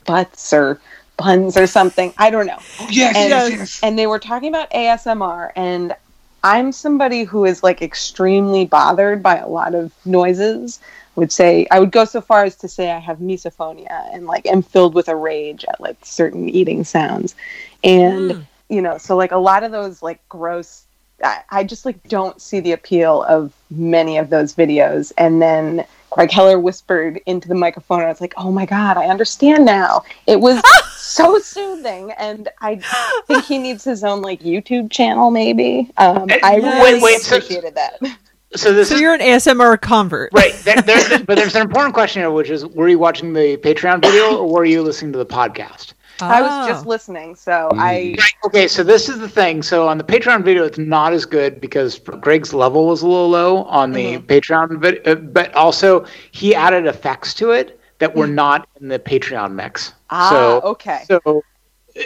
butts 0.05 0.51
or 0.53 0.79
buns 1.17 1.55
or 1.57 1.67
something. 1.67 2.13
I 2.17 2.29
don't 2.29 2.47
know. 2.47 2.59
Oh, 2.79 2.87
yes, 2.89 3.15
And, 3.15 3.29
yes, 3.29 3.49
yes. 3.49 3.79
and 3.83 3.97
they 3.97 4.07
were 4.07 4.19
talking 4.19 4.49
about 4.49 4.69
ASMR, 4.71 5.51
and 5.55 5.95
I'm 6.43 6.71
somebody 6.71 7.23
who 7.23 7.45
is 7.45 7.63
like 7.63 7.81
extremely 7.81 8.65
bothered 8.65 9.21
by 9.21 9.37
a 9.37 9.47
lot 9.47 9.75
of 9.75 9.93
noises. 10.05 10.79
Would 11.15 11.31
say 11.31 11.67
I 11.69 11.79
would 11.79 11.91
go 11.91 12.05
so 12.05 12.21
far 12.21 12.45
as 12.45 12.55
to 12.57 12.69
say 12.69 12.91
I 12.91 12.99
have 12.99 13.17
misophonia 13.17 14.13
and 14.13 14.25
like 14.25 14.45
am 14.47 14.61
filled 14.61 14.93
with 14.93 15.09
a 15.09 15.15
rage 15.15 15.65
at 15.67 15.81
like 15.81 15.97
certain 16.05 16.47
eating 16.47 16.83
sounds, 16.85 17.35
and 17.83 18.31
Mm. 18.31 18.45
you 18.69 18.81
know, 18.81 18.97
so 18.97 19.17
like 19.17 19.31
a 19.31 19.37
lot 19.37 19.63
of 19.63 19.71
those 19.71 20.01
like 20.01 20.19
gross. 20.29 20.85
I, 21.21 21.41
I 21.49 21.63
just 21.65 21.85
like 21.85 22.01
don't 22.07 22.41
see 22.41 22.61
the 22.61 22.71
appeal 22.71 23.23
of 23.23 23.51
many 23.69 24.17
of 24.17 24.29
those 24.29 24.55
videos, 24.55 25.11
and 25.17 25.41
then 25.41 25.85
Greg 26.11 26.31
Heller 26.31 26.59
whispered 26.59 27.19
into 27.25 27.47
the 27.47 27.55
microphone. 27.55 27.99
And 27.99 28.07
I 28.07 28.09
was 28.11 28.21
like, 28.21 28.33
"Oh 28.37 28.51
my 28.51 28.65
god, 28.65 28.97
I 28.97 29.05
understand 29.07 29.65
now." 29.65 30.03
It 30.27 30.39
was 30.39 30.61
so 30.97 31.39
soothing, 31.39 32.11
and 32.13 32.49
I 32.61 32.77
think 33.27 33.45
he 33.45 33.57
needs 33.57 33.83
his 33.83 34.03
own 34.03 34.21
like 34.21 34.41
YouTube 34.41 34.91
channel, 34.91 35.31
maybe. 35.31 35.91
Um, 35.97 36.27
I 36.43 36.59
Wait, 36.59 36.63
really 36.63 37.01
wait, 37.03 37.21
so- 37.21 37.35
appreciated 37.37 37.75
that. 37.75 37.99
So 38.55 38.73
this 38.73 38.89
So 38.89 38.95
is 38.95 39.01
you're 39.01 39.13
an 39.13 39.19
ASMR 39.19 39.79
convert. 39.79 40.33
right. 40.33 40.53
There, 40.63 40.81
there, 40.81 41.19
but 41.25 41.35
there's 41.35 41.53
an 41.53 41.61
important 41.61 41.93
question 41.93 42.23
here, 42.23 42.31
which 42.31 42.49
is: 42.49 42.65
Were 42.65 42.87
you 42.87 42.97
watching 42.97 43.31
the 43.33 43.57
Patreon 43.57 44.01
video 44.01 44.37
or 44.37 44.51
were 44.51 44.65
you 44.65 44.81
listening 44.81 45.11
to 45.11 45.19
the 45.19 45.25
podcast? 45.25 45.93
I 46.21 46.41
Ah. 46.41 46.59
was 46.59 46.67
just 46.67 46.85
listening, 46.85 47.35
so 47.35 47.69
I 47.75 48.15
Okay, 48.45 48.67
so 48.67 48.83
this 48.83 49.09
is 49.09 49.19
the 49.19 49.29
thing. 49.29 49.61
So 49.63 49.87
on 49.87 49.97
the 49.97 50.03
Patreon 50.03 50.43
video, 50.43 50.63
it's 50.65 50.77
not 50.77 51.13
as 51.13 51.25
good 51.25 51.59
because 51.61 51.99
Greg's 51.99 52.53
level 52.53 52.87
was 52.87 53.01
a 53.01 53.07
little 53.07 53.29
low 53.29 53.63
on 53.63 53.91
the 53.91 54.17
Patreon 54.19 54.79
video, 54.79 55.15
but 55.15 55.53
also 55.53 56.05
he 56.31 56.53
added 56.55 56.85
effects 56.85 57.33
to 57.35 57.51
it 57.51 57.79
that 57.99 58.15
were 58.15 58.27
not 58.27 58.67
in 58.81 58.87
the 58.87 58.99
Patreon 58.99 59.53
mix. 59.53 59.93
ah 60.09 60.29
so, 60.29 60.61
okay. 60.71 61.03
So 61.07 61.43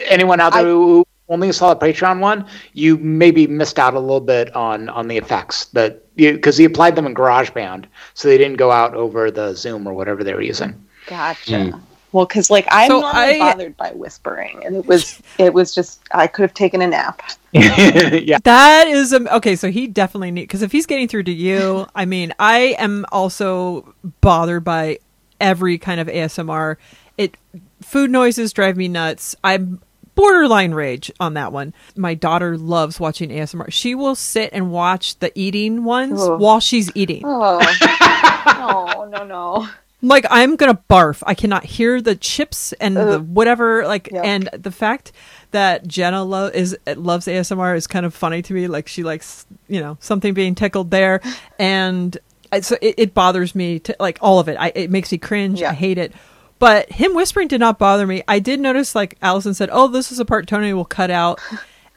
anyone 0.08 0.40
out 0.40 0.54
there 0.54 0.62
I- 0.62 0.70
who 0.70 1.06
only 1.30 1.52
saw 1.52 1.74
the 1.74 1.86
Patreon 1.86 2.20
one, 2.20 2.46
you 2.74 2.98
maybe 2.98 3.48
missed 3.48 3.80
out 3.80 3.94
a 3.94 4.00
little 4.00 4.20
bit 4.20 4.54
on 4.56 4.90
on 4.90 5.08
the 5.08 5.18
effects 5.18 5.66
that 5.74 6.02
because 6.16 6.58
he 6.58 6.66
applied 6.66 6.96
them 6.96 7.06
in 7.08 7.14
GarageBand, 7.16 7.86
so 8.14 8.28
they 8.28 8.38
didn't 8.38 8.58
go 8.58 8.70
out 8.72 8.94
over 8.94 9.32
the 9.32 9.54
Zoom 9.56 9.88
or 9.88 9.94
whatever 9.94 10.24
they 10.24 10.34
were 10.34 10.42
using. 10.42 10.74
Gotcha. 11.08 11.80
Well, 12.14 12.26
because 12.26 12.50
like 12.50 12.66
I'm 12.72 12.88
So 12.88 13.02
not 13.02 13.16
I- 13.16 13.40
bothered 13.40 13.76
by 13.76 13.90
whispering, 13.92 14.64
and 14.66 14.76
it 14.78 14.86
was 14.86 15.22
it 15.38 15.54
was 15.54 15.76
just 15.76 16.00
I 16.12 16.28
could 16.28 16.44
have 16.44 16.54
taken 16.54 16.82
a 16.82 16.88
nap. 16.88 17.22
yeah. 17.52 18.38
That 18.44 18.88
is 18.88 19.12
um, 19.14 19.28
okay. 19.32 19.56
So 19.56 19.70
he 19.70 19.88
definitely 19.88 20.32
need 20.32 20.44
because 20.44 20.62
if 20.62 20.72
he's 20.72 20.86
getting 20.86 21.08
through 21.08 21.24
to 21.24 21.34
you, 21.34 21.88
I 21.96 22.06
mean, 22.06 22.34
I 22.40 22.76
am 22.80 23.06
also 23.12 23.94
bothered 24.22 24.64
by 24.64 25.00
every 25.42 25.78
kind 25.78 26.00
of 26.00 26.08
ASMR. 26.08 26.78
It 27.18 27.36
food 27.82 28.10
noises 28.12 28.54
drive 28.54 28.78
me 28.78 28.88
nuts. 28.88 29.36
I'm 29.44 29.82
borderline 30.16 30.74
rage 30.74 31.12
on 31.20 31.34
that 31.34 31.52
one. 31.52 31.74
My 31.96 32.14
daughter 32.14 32.58
loves 32.58 33.00
watching 33.00 33.30
ASMR. 33.30 33.72
She 33.72 33.96
will 33.96 34.16
sit 34.16 34.52
and 34.54 34.72
watch 34.72 35.18
the 35.20 35.32
eating 35.34 35.84
ones 35.84 36.22
Ugh. 36.22 36.40
while 36.40 36.60
she's 36.60 36.92
eating. 36.96 37.24
Oh, 37.26 37.60
no, 38.46 39.06
no, 39.06 39.26
no. 39.26 39.68
Like 40.04 40.26
I'm 40.30 40.56
gonna 40.58 40.80
barf. 40.90 41.24
I 41.26 41.34
cannot 41.34 41.64
hear 41.64 42.02
the 42.02 42.16
chips 42.16 42.74
and 42.74 42.96
the 42.96 43.16
uh, 43.16 43.20
whatever. 43.20 43.88
Like, 43.88 44.10
Yuck. 44.10 44.24
and 44.24 44.50
the 44.54 44.72
fact 44.72 45.12
that 45.52 45.88
Jenna 45.88 46.24
lo- 46.24 46.52
is 46.54 46.78
loves 46.96 47.26
ASMR 47.26 47.76
is 47.76 47.88
kind 47.88 48.06
of 48.06 48.14
funny 48.14 48.42
to 48.44 48.54
me. 48.54 48.68
Like 48.68 48.88
she 48.88 49.04
likes 49.04 49.46
you 49.68 49.80
know 49.80 49.98
something 50.02 50.34
being 50.36 50.54
tickled 50.56 50.92
there, 50.92 51.22
and 51.58 52.16
I- 52.52 52.60
so 52.62 52.78
it, 52.82 52.96
it 52.98 53.14
bothers 53.14 53.56
me. 53.56 53.80
To, 53.80 53.96
like 54.00 54.18
all 54.22 54.40
of 54.40 54.48
it, 54.50 54.58
I, 54.60 54.72
it 54.76 54.92
makes 54.92 55.12
me 55.12 55.18
cringe. 55.18 55.62
Yeah. 55.62 55.72
I 55.72 55.74
hate 55.74 55.98
it. 55.98 56.14
But 56.60 56.90
him 56.92 57.14
whispering 57.16 57.48
did 57.50 57.60
not 57.60 57.78
bother 57.80 58.06
me. 58.08 58.24
I 58.28 58.40
did 58.40 58.60
notice, 58.60 58.96
like 58.96 59.18
Allison 59.22 59.54
said, 59.54 59.70
"Oh, 59.72 59.88
this 59.88 60.12
is 60.12 60.20
a 60.20 60.26
part 60.26 60.48
Tony 60.48 60.74
will 60.74 60.86
cut 60.86 61.10
out." 61.12 61.40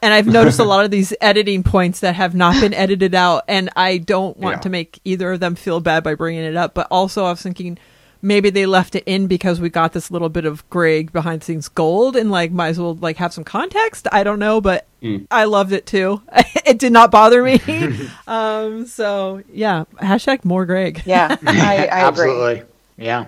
And 0.02 0.12
I've 0.12 0.26
noticed 0.26 0.58
a 0.58 0.64
lot 0.64 0.84
of 0.84 0.90
these 0.90 1.14
editing 1.22 1.62
points 1.62 2.00
that 2.00 2.14
have 2.16 2.34
not 2.34 2.60
been 2.60 2.74
edited 2.74 3.14
out, 3.14 3.44
and 3.48 3.70
I 3.76 3.96
don't 3.98 4.36
want 4.36 4.56
Yeah. 4.56 4.60
to 4.60 4.68
make 4.68 5.00
either 5.04 5.32
of 5.32 5.40
them 5.40 5.54
feel 5.54 5.80
bad 5.80 6.04
by 6.04 6.14
bringing 6.14 6.44
it 6.44 6.54
up. 6.56 6.74
But 6.74 6.86
also, 6.90 7.24
I 7.24 7.30
was 7.30 7.40
thinking 7.42 7.78
maybe 8.26 8.50
they 8.50 8.66
left 8.66 8.94
it 8.96 9.04
in 9.06 9.28
because 9.28 9.60
we 9.60 9.70
got 9.70 9.92
this 9.92 10.10
little 10.10 10.28
bit 10.28 10.44
of 10.44 10.68
Greg 10.68 11.12
behind 11.12 11.40
the 11.40 11.44
scenes 11.44 11.68
gold, 11.68 12.16
and 12.16 12.30
like 12.30 12.50
might 12.50 12.68
as 12.68 12.78
well 12.78 12.94
like 12.96 13.16
have 13.16 13.32
some 13.32 13.44
context. 13.44 14.08
I 14.12 14.24
don't 14.24 14.40
know, 14.40 14.60
but 14.60 14.86
I 15.30 15.44
loved 15.44 15.72
it 15.72 15.86
too. 15.86 16.20
it 16.66 16.78
did 16.78 16.92
not 16.92 17.10
bother 17.10 17.42
me. 17.42 17.60
um, 18.26 18.86
so 18.86 19.42
yeah, 19.52 19.84
hashtag 20.00 20.44
more 20.44 20.66
Greg. 20.66 21.02
Yeah, 21.06 21.36
I, 21.46 21.86
I 21.86 22.08
agree. 22.08 22.30
Absolutely. 22.30 22.62
Yeah. 22.98 23.26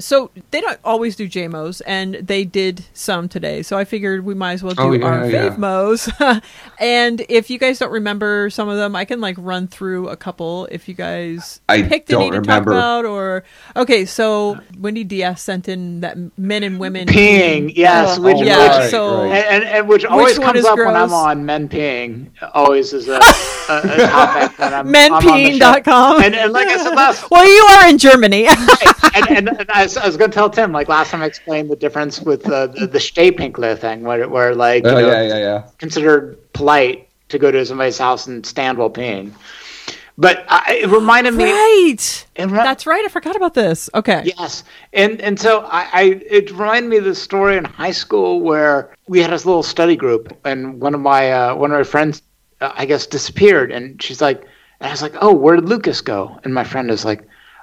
So 0.00 0.30
they 0.50 0.60
don't 0.60 0.78
always 0.84 1.16
do 1.16 1.28
JMOs, 1.28 1.82
and 1.86 2.14
they 2.14 2.44
did 2.44 2.84
some 2.92 3.28
today. 3.28 3.62
So 3.62 3.76
I 3.78 3.84
figured 3.84 4.24
we 4.24 4.34
might 4.34 4.54
as 4.54 4.62
well 4.62 4.74
oh, 4.78 4.90
do 4.90 4.90
Oh, 4.90 4.92
yeah, 4.92 5.06
our 5.06 5.30
yeah. 5.30 5.48
fave 5.50 5.58
mo's. 5.58 6.10
and 6.80 7.24
if 7.28 7.50
you 7.50 7.58
guys 7.58 7.78
don't 7.78 7.92
remember 7.92 8.50
some 8.50 8.68
of 8.68 8.76
them, 8.76 8.96
I 8.96 9.04
can 9.04 9.20
like 9.20 9.36
run 9.38 9.68
through 9.68 10.08
a 10.08 10.16
couple 10.16 10.66
if 10.70 10.88
you 10.88 10.94
guys 10.94 11.60
I 11.68 11.82
picked 11.82 12.08
don't 12.08 12.22
any 12.22 12.30
to 12.32 12.40
talk 12.42 12.62
about. 12.62 13.04
Or 13.04 13.44
okay, 13.76 14.04
so 14.04 14.58
Wendy 14.78 15.04
Diaz 15.04 15.40
sent 15.40 15.68
in 15.68 16.00
that 16.00 16.16
men 16.38 16.62
and 16.62 16.78
women 16.80 17.06
Peeing, 17.06 17.72
yes. 17.74 18.18
Oh, 18.18 18.22
Which, 18.22 18.38
yeah, 18.38 18.58
which, 18.58 18.70
right, 18.70 18.90
so 18.90 19.24
right. 19.24 19.44
And, 19.44 19.64
and, 19.64 19.64
and 19.64 19.88
which 19.88 20.04
always 20.04 20.38
one 20.38 20.48
comes 20.48 20.60
is 20.60 20.64
up 20.66 20.78
when 20.78 20.96
I'm 20.96 21.12
on 21.12 21.44
men 21.46 21.68
peeing. 21.68 22.30
Always 22.54 22.92
is 22.92 23.08
a, 23.08 23.12
a, 23.14 23.16
a 23.16 23.20
topic 24.06 24.56
that 24.58 24.72
I'm 24.74 24.94
I'm 24.94 25.12
on 25.12 25.24
the 25.24 25.28
show. 25.28 25.68
menpeeing.com. 25.68 26.22
And, 26.22 26.34
and 26.34 26.52
like 26.52 26.68
I 26.68 26.76
said 26.76 26.94
last, 26.94 27.30
well, 27.30 27.46
you 27.46 27.62
are 27.74 27.88
in 27.88 27.98
Germany. 27.98 28.46
and, 28.48 29.28
and, 29.30 29.48
and 29.48 29.70
I 29.70 29.86
was, 29.94 30.04
I 30.04 30.06
was 30.06 30.16
going 30.16 30.30
to 30.30 30.34
tell 30.34 30.50
Tim, 30.50 30.72
like 30.72 30.88
last 30.88 31.10
time 31.10 31.22
I 31.22 31.26
explained 31.26 31.70
the 31.70 31.76
difference 31.76 32.20
with 32.20 32.48
uh, 32.48 32.68
the 32.68 32.86
the 32.86 32.98
Stehpinkler 32.98 33.78
thing, 33.78 34.02
where 34.02 34.28
where 34.28 34.54
like 34.54 34.84
you 34.84 34.90
Oh 34.90 35.00
know, 35.00 35.06
yeah, 35.10 35.22
yeah, 35.22 35.38
yeah. 35.38 35.62
considered 35.78 36.38
polite 36.52 37.08
to 37.28 37.38
go 37.38 37.50
to 37.50 37.64
somebody's 37.64 37.98
house 37.98 38.26
and 38.26 38.44
stand 38.44 38.78
while 38.78 38.90
peeing. 38.90 39.32
But 40.18 40.44
I, 40.48 40.80
it 40.82 40.88
reminded 40.88 41.32
me. 41.34 41.44
right. 41.44 42.26
it 42.36 42.44
re- 42.46 42.58
That's 42.58 42.86
right. 42.86 43.02
I 43.04 43.08
forgot 43.08 43.36
about 43.36 43.54
this. 43.54 43.88
Okay. 43.94 44.22
Yes, 44.38 44.64
and 44.92 45.20
and 45.22 45.40
so 45.40 45.60
I, 45.60 45.88
I 45.92 46.02
it 46.28 46.50
reminded 46.50 46.90
me 46.90 46.96
of 46.98 47.04
the 47.04 47.14
story 47.14 47.56
in 47.56 47.64
high 47.64 47.92
school 47.92 48.40
where 48.40 48.94
we 49.08 49.20
had 49.20 49.30
this 49.30 49.46
little 49.46 49.62
study 49.62 49.96
group, 49.96 50.36
and 50.44 50.80
one 50.80 50.94
of 50.94 51.00
my 51.00 51.32
uh, 51.32 51.54
one 51.54 51.72
of 51.72 51.78
my 51.78 51.84
friends, 51.84 52.22
uh, 52.60 52.72
I 52.74 52.84
guess, 52.84 53.06
disappeared, 53.06 53.72
and 53.72 54.02
she's 54.02 54.20
like, 54.20 54.40
and 54.80 54.88
I 54.88 54.90
was 54.90 55.02
like, 55.02 55.14
oh, 55.22 55.32
where 55.32 55.56
did 55.56 55.68
Lucas 55.68 56.00
go? 56.00 56.38
And 56.44 56.52
my 56.52 56.64
friend 56.64 56.90
is 56.90 57.04
like, 57.04 57.22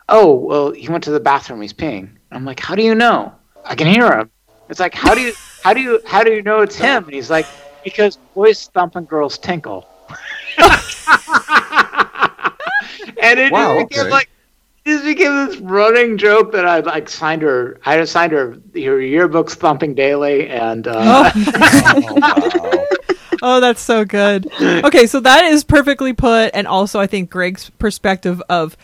oh, 0.10 0.34
well, 0.34 0.72
he 0.72 0.88
went 0.90 1.04
to 1.04 1.12
the 1.12 1.20
bathroom. 1.20 1.62
He's 1.62 1.74
peeing. 1.74 2.10
I'm 2.32 2.46
like, 2.46 2.60
how 2.60 2.76
do 2.76 2.84
you 2.84 2.96
know? 2.96 3.34
I 3.66 3.76
can 3.76 3.88
hear 3.88 4.12
him. 4.12 4.30
It's 4.70 4.80
like, 4.80 4.94
how 4.94 5.14
do 5.16 5.22
you 5.22 5.34
how 5.64 5.74
do 5.74 5.82
you 5.82 6.02
how 6.06 6.24
do 6.24 6.32
you 6.32 6.42
know 6.42 6.62
it's 6.62 6.76
him? 6.76 7.06
And 7.06 7.14
he's 7.14 7.30
like, 7.30 7.46
because 7.84 8.18
boys 8.36 8.68
thump 8.68 8.96
and 8.96 9.08
girls 9.08 9.38
tinkle. 9.38 9.88
and 13.22 13.40
it 13.40 13.52
Wow, 13.52 13.78
just 13.80 13.90
became 13.90 14.02
okay. 14.06 14.12
like 14.12 14.30
this 14.84 15.04
became 15.04 15.48
this 15.48 15.58
running 15.58 16.18
joke 16.18 16.52
that 16.54 16.66
I 16.66 16.80
like 16.80 17.10
signed 17.10 17.42
her. 17.42 17.80
I 17.86 17.96
had 17.96 18.08
signed 18.08 18.32
her 18.32 18.52
her 18.54 19.00
yearbooks 19.00 19.52
thumping 19.52 19.96
daily, 19.96 20.48
and 20.50 20.88
uh, 20.88 21.32
Oh, 21.36 22.18
wow. 22.22 22.84
Oh, 23.44 23.60
that's 23.60 23.82
so 23.82 24.04
good. 24.04 24.52
Okay, 24.60 25.06
so 25.06 25.20
that 25.20 25.44
is 25.46 25.64
perfectly 25.64 26.12
put, 26.12 26.50
and 26.56 26.66
also 26.66 27.00
I 27.00 27.06
think 27.06 27.30
Greg's 27.30 27.70
perspective 27.70 28.42
of 28.50 28.76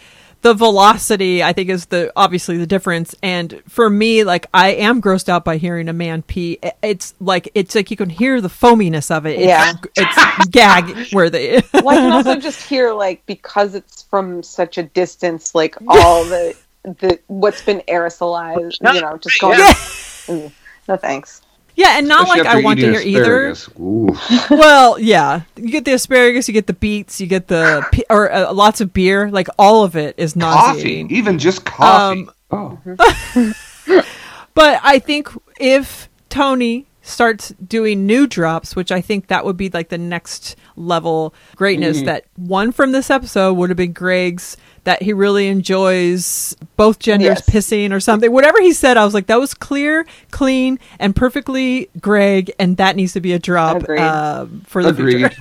the 0.43 0.53
velocity, 0.53 1.41
I 1.43 1.53
think, 1.53 1.69
is 1.69 1.87
the 1.87 2.11
obviously 2.15 2.57
the 2.57 2.67
difference. 2.67 3.15
And 3.23 3.61
for 3.67 3.89
me, 3.89 4.23
like 4.23 4.45
I 4.53 4.73
am 4.73 5.01
grossed 5.01 5.29
out 5.29 5.43
by 5.43 5.57
hearing 5.57 5.89
a 5.89 5.93
man 5.93 6.21
pee. 6.21 6.59
It's 6.83 7.15
like 7.19 7.49
it's 7.55 7.73
like 7.75 7.89
you 7.89 7.97
can 7.97 8.09
hear 8.09 8.39
the 8.41 8.49
foaminess 8.49 9.09
of 9.09 9.25
it. 9.25 9.39
It's, 9.39 9.45
Yeah. 9.47 9.73
it's 9.95 10.47
gag 10.49 11.11
worthy. 11.13 11.63
Well, 11.73 11.89
I 11.89 11.95
can 11.95 12.11
also 12.27 12.35
just 12.39 12.67
hear 12.67 12.93
like 12.93 13.25
because 13.25 13.73
it's 13.73 14.03
from 14.03 14.43
such 14.43 14.77
a 14.77 14.83
distance, 14.83 15.55
like 15.55 15.75
all 15.87 16.23
the 16.25 16.55
the 16.83 17.19
what's 17.27 17.61
been 17.63 17.81
aerosolized, 17.87 18.77
you 18.93 19.01
know, 19.01 19.17
just 19.17 19.39
going. 19.41 19.59
Yeah. 19.59 19.73
Mm, 20.23 20.53
no 20.87 20.95
thanks. 20.95 21.41
Yeah, 21.76 21.97
and 21.97 22.07
not 22.07 22.24
Especially 22.24 22.43
like 22.43 22.55
I 22.55 22.61
want 22.61 22.80
to 22.80 22.91
hear 22.91 22.99
eating 22.99 23.15
either. 23.15 23.55
Well, 24.49 24.99
yeah, 24.99 25.41
you 25.55 25.69
get 25.69 25.86
the 25.86 25.93
asparagus, 25.93 26.47
you 26.47 26.53
get 26.53 26.67
the 26.67 26.74
beets, 26.74 27.19
you 27.19 27.28
get 27.28 27.47
the 27.47 27.86
or 28.09 28.32
uh, 28.32 28.53
lots 28.53 28.82
of 28.82 28.93
beer. 28.93 29.30
Like 29.30 29.47
all 29.57 29.84
of 29.84 29.95
it 29.95 30.15
is 30.17 30.34
coffee, 30.34 30.74
nauseating. 30.74 31.11
even 31.11 31.39
just 31.39 31.65
coffee. 31.65 32.28
Um, 32.51 32.78
oh, 32.85 33.53
But 34.53 34.80
I 34.84 34.99
think 34.99 35.30
if 35.60 36.10
Tony 36.30 36.85
starts 37.05 37.49
doing 37.67 38.05
new 38.05 38.25
drops, 38.25 38.75
which 38.75 38.91
I 38.91 39.01
think 39.01 39.27
that 39.27 39.43
would 39.45 39.57
be 39.57 39.69
like 39.69 39.89
the 39.89 39.97
next 39.97 40.55
level 40.77 41.34
greatness, 41.55 41.97
Mm-hmm. 41.97 42.05
that 42.07 42.25
one 42.38 42.71
from 42.71 42.93
this 42.93 43.09
episode 43.11 43.53
would 43.53 43.69
have 43.69 43.77
been 43.77 43.91
Greg's 43.93 44.55
that 44.85 45.01
he 45.01 45.13
really 45.13 45.47
enjoys 45.47 46.55
both 46.77 46.99
genders 46.99 47.25
Yes. 47.27 47.49
pissing 47.49 47.91
or 47.93 47.99
something. 47.99 48.31
Whatever 48.31 48.61
he 48.61 48.73
said, 48.73 48.97
I 48.97 49.05
was 49.05 49.13
like, 49.13 49.27
that 49.27 49.39
was 49.39 49.53
clear, 49.53 50.05
clean, 50.31 50.80
and 50.99 51.15
perfectly 51.15 51.89
Greg, 52.01 52.51
and 52.59 52.77
that 52.77 52.95
needs 52.95 53.13
to 53.13 53.21
be 53.21 53.34
a 53.34 53.39
drop 53.39 53.84
Agreed. 53.84 53.99
um, 53.99 54.61
for 54.65 54.81
the 54.84 54.93
future. 54.93 55.31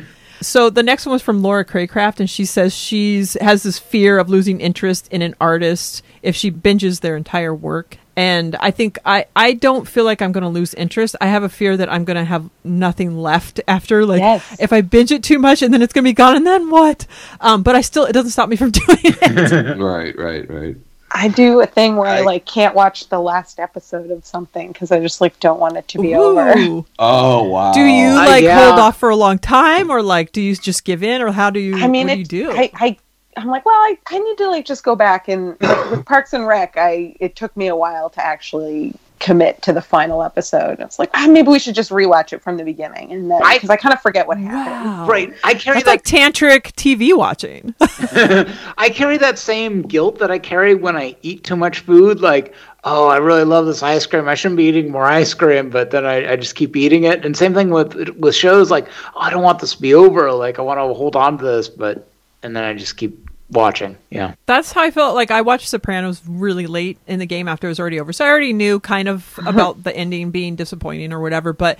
So 0.42 0.68
the 0.68 0.82
next 0.82 1.06
one 1.06 1.14
was 1.14 1.22
from 1.22 1.40
Laura 1.42 1.64
Craycraft, 1.64 2.20
and 2.20 2.28
she 2.28 2.44
says 2.44 2.74
she's 2.76 3.38
has 3.40 3.62
this 3.62 3.78
fear 3.78 4.18
of 4.18 4.28
losing 4.28 4.60
interest 4.60 5.08
in 5.10 5.22
an 5.22 5.34
artist 5.40 6.02
if 6.22 6.36
she 6.36 6.50
binges 6.50 7.00
their 7.00 7.16
entire 7.16 7.54
work. 7.54 7.96
And 8.16 8.56
I 8.56 8.70
think 8.70 8.98
I, 9.04 9.26
I 9.36 9.52
don't 9.52 9.86
feel 9.86 10.04
like 10.04 10.22
I'm 10.22 10.32
going 10.32 10.42
to 10.42 10.48
lose 10.48 10.72
interest. 10.72 11.16
I 11.20 11.26
have 11.26 11.42
a 11.42 11.50
fear 11.50 11.76
that 11.76 11.92
I'm 11.92 12.04
going 12.06 12.16
to 12.16 12.24
have 12.24 12.48
nothing 12.64 13.18
left 13.18 13.60
after. 13.68 14.06
Like 14.06 14.20
Yes. 14.20 14.56
if 14.58 14.72
I 14.72 14.80
binge 14.80 15.12
it 15.12 15.22
too 15.22 15.38
much 15.38 15.60
and 15.60 15.72
then 15.74 15.82
it's 15.82 15.92
going 15.92 16.04
to 16.04 16.08
be 16.08 16.14
gone, 16.14 16.34
and 16.36 16.46
then 16.46 16.70
what? 16.70 17.06
Um, 17.42 17.62
but 17.62 17.76
I 17.76 17.82
still 17.82 18.06
it 18.06 18.12
doesn't 18.12 18.30
stop 18.30 18.48
me 18.48 18.56
from 18.56 18.70
doing 18.80 18.98
it. 19.02 19.78
right, 19.78 20.16
right, 20.18 20.48
right. 20.50 20.76
I 21.12 21.28
do 21.28 21.60
a 21.60 21.66
thing 21.66 21.96
where 21.96 22.08
I, 22.08 22.18
I- 22.18 22.22
like 22.22 22.46
can't 22.46 22.74
watch 22.74 23.08
the 23.10 23.20
last 23.20 23.60
episode 23.60 24.10
of 24.10 24.24
something 24.26 24.72
because 24.72 24.90
I 24.90 24.98
just 25.00 25.20
like 25.20 25.38
don't 25.38 25.60
want 25.60 25.76
it 25.76 25.86
to 25.88 25.98
be 25.98 26.14
over. 26.14 26.54
Oh 26.98 27.44
wow. 27.44 27.72
Do 27.72 27.80
you 27.84 28.08
Uh, 28.08 28.14
like 28.26 28.44
yeah. 28.44 28.66
hold 28.66 28.80
off 28.80 28.98
for 28.98 29.10
a 29.10 29.16
long 29.16 29.38
time, 29.38 29.90
or 29.90 30.02
like 30.02 30.32
do 30.32 30.40
you 30.40 30.56
just 30.56 30.84
give 30.84 31.02
in, 31.02 31.20
or 31.22 31.30
how 31.32 31.50
do 31.50 31.60
you? 31.60 31.76
I 31.76 31.86
mean, 31.86 32.08
what 32.08 32.14
do 32.14 32.20
it, 32.20 32.32
you 32.32 32.46
do? 32.46 32.50
I, 32.50 32.70
I 32.74 32.96
I'm 33.36 33.48
like, 33.48 33.64
well, 33.66 33.74
I, 33.74 33.98
I 34.08 34.18
need 34.18 34.38
to 34.38 34.48
like 34.48 34.64
just 34.64 34.82
go 34.82 34.96
back 34.96 35.28
and 35.28 35.56
like, 35.60 35.90
with 35.90 36.06
Parks 36.06 36.32
and 36.32 36.46
Rec, 36.46 36.76
I 36.76 37.14
it 37.20 37.36
took 37.36 37.56
me 37.56 37.68
a 37.68 37.76
while 37.76 38.10
to 38.10 38.24
actually 38.24 38.94
commit 39.18 39.60
to 39.62 39.72
the 39.72 39.80
final 39.80 40.22
episode. 40.22 40.78
It's 40.80 40.98
like 40.98 41.10
ah, 41.14 41.26
maybe 41.28 41.48
we 41.48 41.58
should 41.58 41.74
just 41.74 41.90
rewatch 41.90 42.32
it 42.32 42.42
from 42.42 42.56
the 42.56 42.64
beginning, 42.64 43.12
and 43.12 43.30
then 43.30 43.42
I- 43.42 43.56
because 43.56 43.70
I, 43.70 43.76
kind 43.76 43.92
of 43.92 44.00
forget 44.00 44.26
what 44.26 44.38
happened. 44.38 44.86
Wow. 44.86 45.06
Right. 45.06 45.34
I 45.44 45.54
carry 45.54 45.82
That's 45.82 45.84
that 45.84 45.90
like 45.90 46.02
tantric 46.02 46.72
TV 46.72 47.16
watching. 47.16 47.74
I 48.78 48.88
carry 48.90 49.18
that 49.18 49.38
same 49.38 49.82
guilt 49.82 50.18
that 50.18 50.30
I 50.30 50.38
carry 50.38 50.74
when 50.74 50.96
I 50.96 51.16
eat 51.22 51.44
too 51.44 51.56
much 51.56 51.80
food. 51.80 52.20
Like, 52.20 52.54
oh, 52.84 53.08
I 53.08 53.18
really 53.18 53.44
love 53.44 53.66
this 53.66 53.82
ice 53.82 54.06
cream. 54.06 54.28
I 54.28 54.34
shouldn't 54.34 54.56
be 54.56 54.64
eating 54.64 54.90
more 54.90 55.04
ice 55.04 55.34
cream, 55.34 55.68
but 55.68 55.90
then 55.90 56.06
I, 56.06 56.32
I 56.32 56.36
just 56.36 56.54
keep 56.54 56.74
eating 56.74 57.04
it. 57.04 57.24
And 57.24 57.36
same 57.36 57.52
thing 57.52 57.70
with 57.70 57.94
with 58.16 58.34
shows. 58.34 58.70
Like, 58.70 58.88
oh, 59.14 59.20
I 59.20 59.30
don't 59.30 59.42
want 59.42 59.58
this 59.58 59.74
to 59.74 59.82
be 59.82 59.92
over. 59.92 60.32
Like, 60.32 60.58
I 60.58 60.62
want 60.62 60.78
to 60.78 60.94
hold 60.94 61.16
on 61.16 61.36
to 61.38 61.44
this, 61.44 61.68
but 61.68 62.08
and 62.46 62.54
then 62.54 62.62
I 62.62 62.74
just 62.74 62.96
keep 62.96 63.28
watching. 63.50 63.98
Yeah. 64.08 64.34
That's 64.46 64.72
how 64.72 64.82
I 64.82 64.90
felt. 64.92 65.16
Like 65.16 65.32
I 65.32 65.42
watched 65.42 65.68
Sopranos 65.68 66.22
really 66.26 66.66
late 66.66 66.98
in 67.08 67.18
the 67.18 67.26
game 67.26 67.48
after 67.48 67.66
it 67.66 67.70
was 67.70 67.80
already 67.80 68.00
over, 68.00 68.12
so 68.12 68.24
I 68.24 68.28
already 68.28 68.52
knew 68.52 68.80
kind 68.80 69.08
of 69.08 69.38
uh-huh. 69.38 69.50
about 69.50 69.82
the 69.82 69.94
ending 69.94 70.30
being 70.30 70.54
disappointing 70.54 71.12
or 71.12 71.20
whatever. 71.20 71.52
But 71.52 71.78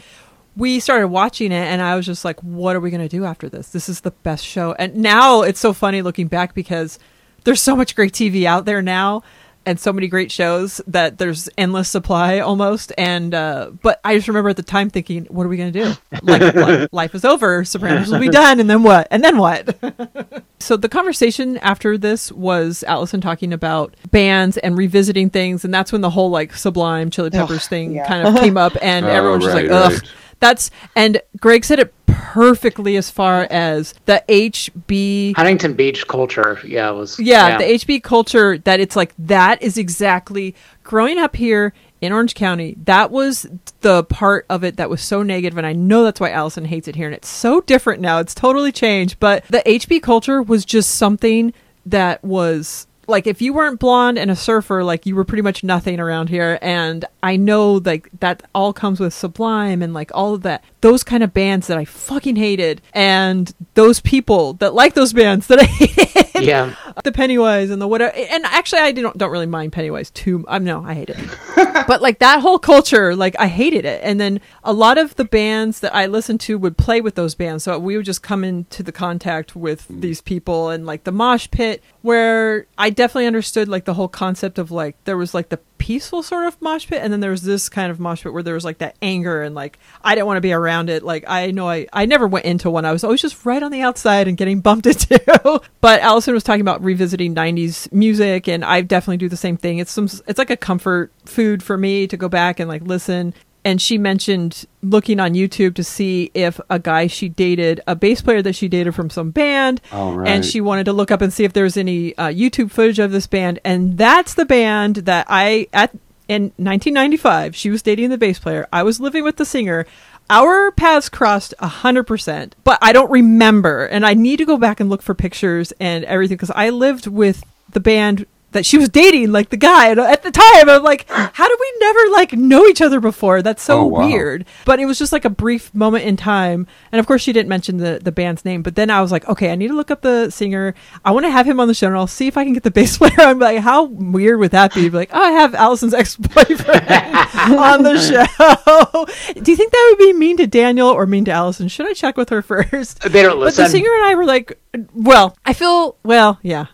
we 0.56 0.80
started 0.80 1.08
watching 1.08 1.52
it, 1.52 1.66
and 1.66 1.80
I 1.80 1.94
was 1.94 2.04
just 2.04 2.24
like, 2.24 2.42
"What 2.42 2.74
are 2.74 2.80
we 2.80 2.90
gonna 2.90 3.08
do 3.08 3.24
after 3.24 3.48
this? 3.48 3.68
This 3.68 3.88
is 3.88 4.00
the 4.00 4.10
best 4.10 4.44
show." 4.44 4.74
And 4.78 4.96
now 4.96 5.42
it's 5.42 5.60
so 5.60 5.72
funny 5.72 6.02
looking 6.02 6.26
back 6.26 6.52
because 6.52 6.98
there's 7.44 7.62
so 7.62 7.76
much 7.76 7.94
great 7.94 8.12
TV 8.12 8.44
out 8.44 8.64
there 8.64 8.82
now. 8.82 9.22
And 9.66 9.80
so 9.80 9.92
many 9.92 10.06
great 10.06 10.30
shows 10.30 10.80
that 10.86 11.18
there's 11.18 11.48
endless 11.58 11.88
supply 11.88 12.38
almost. 12.38 12.92
And 12.96 13.34
uh, 13.34 13.72
but 13.82 14.00
I 14.04 14.14
just 14.14 14.28
remember 14.28 14.50
at 14.50 14.56
the 14.56 14.62
time 14.62 14.90
thinking, 14.90 15.24
"What 15.24 15.44
are 15.44 15.48
we 15.48 15.56
gonna 15.56 15.72
do? 15.72 15.92
Like, 16.22 16.92
life 16.92 17.14
is 17.14 17.24
over. 17.24 17.64
Sopranos 17.64 18.08
will 18.08 18.20
be 18.20 18.28
done, 18.28 18.60
and 18.60 18.70
then 18.70 18.82
what? 18.82 19.08
And 19.10 19.22
then 19.24 19.38
what?" 19.38 19.76
So 20.58 20.76
the 20.76 20.88
conversation 20.88 21.58
after 21.58 21.98
this 21.98 22.32
was 22.32 22.82
Allison 22.84 23.20
talking 23.20 23.52
about 23.52 23.94
bands 24.10 24.56
and 24.56 24.76
revisiting 24.76 25.28
things, 25.28 25.64
and 25.64 25.72
that's 25.72 25.92
when 25.92 26.00
the 26.00 26.10
whole 26.10 26.30
like 26.30 26.54
Sublime 26.54 27.10
Chili 27.10 27.30
Peppers 27.30 27.68
thing 27.68 27.92
yeah. 27.92 28.08
kind 28.08 28.26
of 28.26 28.34
came 28.36 28.56
up, 28.56 28.72
and 28.80 29.04
Oh, 29.06 29.08
everyone 29.10 29.40
was 29.40 29.46
just 29.46 29.54
right, 29.56 29.70
like, 29.70 29.92
"Ugh." 29.92 29.92
right. 29.92 30.10
That's 30.40 30.70
and 30.94 31.20
Greg 31.40 31.64
said 31.64 31.78
it 31.78 31.94
perfectly 32.36 32.98
as 32.98 33.10
far 33.10 33.48
as 33.50 33.94
the 34.04 34.22
HB 34.28 35.34
Huntington 35.36 35.72
Beach 35.72 36.06
culture. 36.06 36.60
Yeah, 36.66 36.90
was. 36.90 37.18
yeah, 37.18 37.56
the 37.56 37.64
HB 37.64 38.02
culture 38.02 38.58
that 38.58 38.78
it's 38.78 38.94
like 38.94 39.14
that 39.18 39.62
is 39.62 39.78
exactly 39.78 40.54
growing 40.84 41.16
up 41.16 41.34
here 41.34 41.72
in 42.02 42.12
Orange 42.12 42.34
County. 42.34 42.76
That 42.84 43.10
was 43.10 43.46
the 43.80 44.04
part 44.04 44.44
of 44.50 44.64
it 44.64 44.76
that 44.76 44.90
was 44.90 45.00
so 45.00 45.22
negative, 45.22 45.56
and 45.56 45.66
I 45.66 45.72
know 45.72 46.04
that's 46.04 46.20
why 46.20 46.28
Allison 46.28 46.66
hates 46.66 46.88
it 46.88 46.94
here. 46.94 47.06
And 47.06 47.14
it's 47.14 47.28
so 47.28 47.62
different 47.62 48.02
now; 48.02 48.18
it's 48.18 48.34
totally 48.34 48.70
changed. 48.70 49.18
But 49.18 49.46
the 49.46 49.62
HB 49.64 50.02
culture 50.02 50.42
was 50.42 50.66
just 50.66 50.90
something 50.96 51.54
that 51.86 52.22
was 52.22 52.86
like 53.08 53.26
if 53.26 53.40
you 53.40 53.52
weren't 53.52 53.78
blonde 53.80 54.18
and 54.18 54.30
a 54.30 54.36
surfer, 54.36 54.82
like 54.82 55.06
you 55.06 55.14
were 55.14 55.24
pretty 55.24 55.42
much 55.42 55.62
nothing 55.62 56.00
around 56.00 56.28
here. 56.28 56.58
And 56.62 57.04
I 57.22 57.36
know 57.36 57.74
like 57.74 58.08
that 58.20 58.42
all 58.54 58.72
comes 58.72 59.00
with 59.00 59.14
Sublime 59.14 59.82
and 59.82 59.94
like 59.94 60.10
all 60.14 60.34
of 60.34 60.42
that, 60.42 60.64
those 60.80 61.02
kind 61.02 61.22
of 61.22 61.32
bands 61.32 61.66
that 61.68 61.78
I 61.78 61.84
fucking 61.84 62.36
hated, 62.36 62.82
and 62.92 63.52
those 63.74 64.00
people 64.00 64.54
that 64.54 64.74
like 64.74 64.94
those 64.94 65.12
bands 65.12 65.46
that 65.48 65.60
I 65.60 65.64
hated 65.64 66.44
Yeah. 66.44 66.74
The 67.04 67.12
Pennywise 67.12 67.70
and 67.70 67.80
the 67.80 67.88
whatever. 67.88 68.14
And 68.14 68.44
actually, 68.46 68.80
I 68.80 68.92
don't 68.92 69.16
don't 69.16 69.30
really 69.30 69.46
mind 69.46 69.72
Pennywise 69.72 70.10
too. 70.10 70.44
I'm 70.48 70.64
no, 70.64 70.82
I 70.84 70.94
hate 70.94 71.10
it. 71.10 71.18
but 71.86 72.00
like 72.00 72.18
that 72.20 72.40
whole 72.40 72.58
culture, 72.58 73.14
like 73.14 73.36
I 73.38 73.48
hated 73.48 73.84
it. 73.84 74.00
And 74.02 74.20
then 74.20 74.40
a 74.64 74.72
lot 74.72 74.98
of 74.98 75.14
the 75.16 75.24
bands 75.24 75.80
that 75.80 75.94
I 75.94 76.06
listened 76.06 76.40
to 76.40 76.58
would 76.58 76.76
play 76.76 77.00
with 77.00 77.14
those 77.14 77.34
bands, 77.34 77.64
so 77.64 77.78
we 77.78 77.96
would 77.96 78.06
just 78.06 78.22
come 78.22 78.44
into 78.44 78.82
the 78.82 78.92
contact 78.92 79.54
with 79.54 79.82
hmm. 79.82 80.00
these 80.00 80.20
people 80.20 80.70
and 80.70 80.86
like 80.86 81.04
the 81.04 81.12
mosh 81.12 81.50
pit, 81.50 81.82
where 82.02 82.66
I 82.78 82.90
definitely 82.90 83.26
understood 83.26 83.68
like 83.68 83.84
the 83.84 83.94
whole 83.94 84.08
concept 84.08 84.58
of 84.58 84.70
like 84.70 85.02
there 85.04 85.16
was 85.16 85.34
like 85.34 85.50
the 85.50 85.58
peaceful 85.78 86.22
sort 86.22 86.46
of 86.46 86.60
mosh 86.60 86.86
pit 86.86 87.00
and 87.02 87.12
then 87.12 87.20
there 87.20 87.30
was 87.30 87.42
this 87.42 87.68
kind 87.68 87.90
of 87.90 88.00
mosh 88.00 88.22
pit 88.22 88.32
where 88.32 88.42
there 88.42 88.54
was 88.54 88.64
like 88.64 88.78
that 88.78 88.96
anger 89.02 89.42
and 89.42 89.54
like 89.54 89.78
I 90.02 90.14
didn't 90.14 90.26
want 90.26 90.38
to 90.38 90.42
be 90.42 90.52
around 90.52 90.90
it. 90.90 91.02
Like 91.02 91.24
I 91.28 91.50
know 91.50 91.68
I 91.68 91.86
I 91.92 92.06
never 92.06 92.26
went 92.26 92.44
into 92.44 92.70
one. 92.70 92.84
I 92.84 92.92
was 92.92 93.04
always 93.04 93.22
just 93.22 93.44
right 93.44 93.62
on 93.62 93.70
the 93.72 93.82
outside 93.82 94.28
and 94.28 94.36
getting 94.36 94.60
bumped 94.60 94.86
into. 94.86 95.60
But 95.80 96.00
Allison 96.00 96.34
was 96.34 96.42
talking 96.42 96.60
about 96.60 96.82
revisiting 96.82 97.34
90s 97.34 97.92
music 97.92 98.48
and 98.48 98.64
I 98.64 98.80
definitely 98.80 99.18
do 99.18 99.28
the 99.28 99.36
same 99.36 99.56
thing. 99.56 99.78
It's 99.78 99.90
some 99.90 100.08
it's 100.26 100.38
like 100.38 100.50
a 100.50 100.56
comfort 100.56 101.12
food 101.24 101.62
for 101.62 101.76
me 101.76 102.06
to 102.06 102.16
go 102.16 102.28
back 102.28 102.60
and 102.60 102.68
like 102.68 102.82
listen 102.82 103.34
and 103.66 103.82
she 103.82 103.98
mentioned 103.98 104.64
looking 104.80 105.18
on 105.18 105.34
YouTube 105.34 105.74
to 105.74 105.82
see 105.84 106.30
if 106.34 106.60
a 106.70 106.78
guy 106.78 107.08
she 107.08 107.28
dated, 107.28 107.80
a 107.86 107.96
bass 107.96 108.20
player 108.22 108.40
that 108.42 108.54
she 108.54 108.68
dated 108.68 108.94
from 108.94 109.10
some 109.10 109.30
band, 109.32 109.80
Oh, 109.92 110.14
right. 110.14 110.28
and 110.28 110.44
she 110.44 110.60
wanted 110.60 110.84
to 110.84 110.92
look 110.92 111.10
up 111.10 111.20
and 111.20 111.32
see 111.32 111.42
if 111.44 111.52
there 111.52 111.64
was 111.64 111.76
any 111.76 112.16
uh, 112.16 112.28
YouTube 112.28 112.70
footage 112.70 113.00
of 113.00 113.10
this 113.10 113.26
band, 113.26 113.58
and 113.64 113.98
that's 113.98 114.34
the 114.34 114.44
band 114.46 114.96
that 115.10 115.26
I 115.28 115.66
at 115.72 115.90
in 116.28 116.44
1995 116.58 117.54
she 117.54 117.70
was 117.70 117.82
dating 117.82 118.10
the 118.10 118.18
bass 118.18 118.38
player. 118.38 118.66
I 118.72 118.82
was 118.84 119.00
living 119.00 119.22
with 119.24 119.36
the 119.36 119.44
singer. 119.44 119.86
Our 120.28 120.72
paths 120.72 121.08
crossed 121.08 121.54
a 121.60 121.68
hundred 121.68 122.04
percent, 122.04 122.54
but 122.64 122.78
I 122.82 122.92
don't 122.92 123.10
remember, 123.10 123.84
and 123.86 124.04
I 124.06 124.14
need 124.14 124.36
to 124.38 124.44
go 124.44 124.56
back 124.56 124.80
and 124.80 124.88
look 124.90 125.02
for 125.02 125.14
pictures 125.14 125.72
and 125.78 126.04
everything 126.04 126.36
because 126.36 126.50
I 126.54 126.70
lived 126.70 127.06
with 127.06 127.44
the 127.72 127.80
band 127.80 128.26
that 128.52 128.64
she 128.64 128.78
was 128.78 128.88
dating, 128.88 129.32
like 129.32 129.50
the 129.50 129.56
guy. 129.56 129.88
And 129.90 130.00
at 130.00 130.22
the 130.22 130.30
time, 130.30 130.68
I'm 130.70 130.82
like, 130.82 131.04
how 131.10 131.46
did 131.48 131.58
we 131.60 131.72
never 131.80 132.10
like 132.12 132.32
know 132.32 132.64
each 132.66 132.80
other 132.80 133.00
before? 133.00 133.42
That's 133.42 133.62
so 133.62 133.80
Oh, 133.80 133.86
wow. 133.86 134.06
weird. 134.06 134.46
But 134.64 134.80
it 134.80 134.86
was 134.86 134.98
just 134.98 135.12
like 135.12 135.24
a 135.26 135.30
brief 135.30 135.74
moment 135.74 136.04
in 136.04 136.16
time. 136.16 136.66
And 136.90 136.98
of 137.00 137.06
course, 137.06 137.20
she 137.22 137.32
didn't 137.32 137.48
mention 137.50 137.76
the 137.76 138.00
the 138.02 138.12
band's 138.12 138.44
name. 138.44 138.62
But 138.62 138.74
then 138.76 138.88
I 138.90 139.02
was 139.02 139.12
like, 139.12 139.28
okay, 139.28 139.50
I 139.52 139.56
need 139.56 139.68
to 139.68 139.74
look 139.74 139.90
up 139.90 140.00
the 140.02 140.30
singer. 140.30 140.74
I 141.04 141.10
want 141.10 141.26
to 141.26 141.30
have 141.30 141.46
him 141.46 141.60
on 141.60 141.68
the 141.68 141.74
show, 141.74 141.88
and 141.88 141.96
I'll 141.96 142.06
see 142.06 142.28
if 142.28 142.36
I 142.38 142.44
can 142.44 142.52
get 142.54 142.62
the 142.62 142.70
bass 142.70 142.96
player. 142.98 143.12
I'm 143.18 143.38
like, 143.38 143.58
how 143.58 143.84
weird 143.84 144.38
would 144.38 144.52
that 144.52 144.72
be? 144.74 144.88
Like, 144.90 145.10
oh, 145.12 145.20
I 145.22 145.32
have 145.32 145.54
Allison's 145.54 145.92
ex 145.92 146.16
boyfriend 146.16 146.88
on 146.88 147.82
the 147.82 147.98
show. 148.00 149.04
Do 149.42 149.50
you 149.50 149.56
think 149.56 149.72
that 149.72 149.86
would 149.90 149.98
be 150.04 150.12
mean 150.12 150.36
to 150.38 150.46
Daniel 150.46 150.88
or 150.88 151.04
mean 151.06 151.24
to 151.26 151.32
Allison? 151.32 151.68
Should 151.68 151.86
I 151.88 151.92
check 151.92 152.16
with 152.16 152.30
her 152.30 152.42
first? 152.42 153.00
They 153.00 153.22
don't 153.22 153.38
listen 153.38 153.64
But 153.64 153.66
the 153.66 153.70
singer 153.72 153.90
and 153.92 154.04
I 154.04 154.14
were 154.14 154.24
like, 154.24 154.58
well, 154.94 155.36
I 155.44 155.52
feel, 155.52 155.96
well, 156.04 156.38
yeah. 156.42 156.66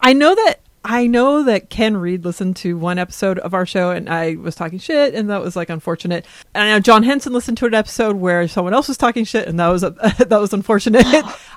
I 0.00 0.12
know 0.12 0.34
that. 0.34 0.56
I 0.84 1.06
know 1.06 1.42
that 1.44 1.68
Ken 1.68 1.96
Reed 1.96 2.24
listened 2.24 2.56
to 2.56 2.78
one 2.78 2.98
episode 2.98 3.38
of 3.40 3.52
our 3.52 3.66
show 3.66 3.90
and 3.90 4.08
I 4.08 4.36
was 4.36 4.54
talking 4.54 4.78
shit 4.78 5.14
and 5.14 5.28
that 5.28 5.42
was 5.42 5.54
like 5.54 5.68
unfortunate. 5.68 6.24
And 6.54 6.64
I 6.64 6.70
know 6.70 6.80
John 6.80 7.02
Henson 7.02 7.34
listened 7.34 7.58
to 7.58 7.66
an 7.66 7.74
episode 7.74 8.16
where 8.16 8.48
someone 8.48 8.72
else 8.72 8.88
was 8.88 8.96
talking 8.96 9.24
shit 9.24 9.46
and 9.46 9.60
that 9.60 9.68
was 9.68 9.82
that 9.82 10.40
was 10.40 10.54
unfortunate. 10.54 11.04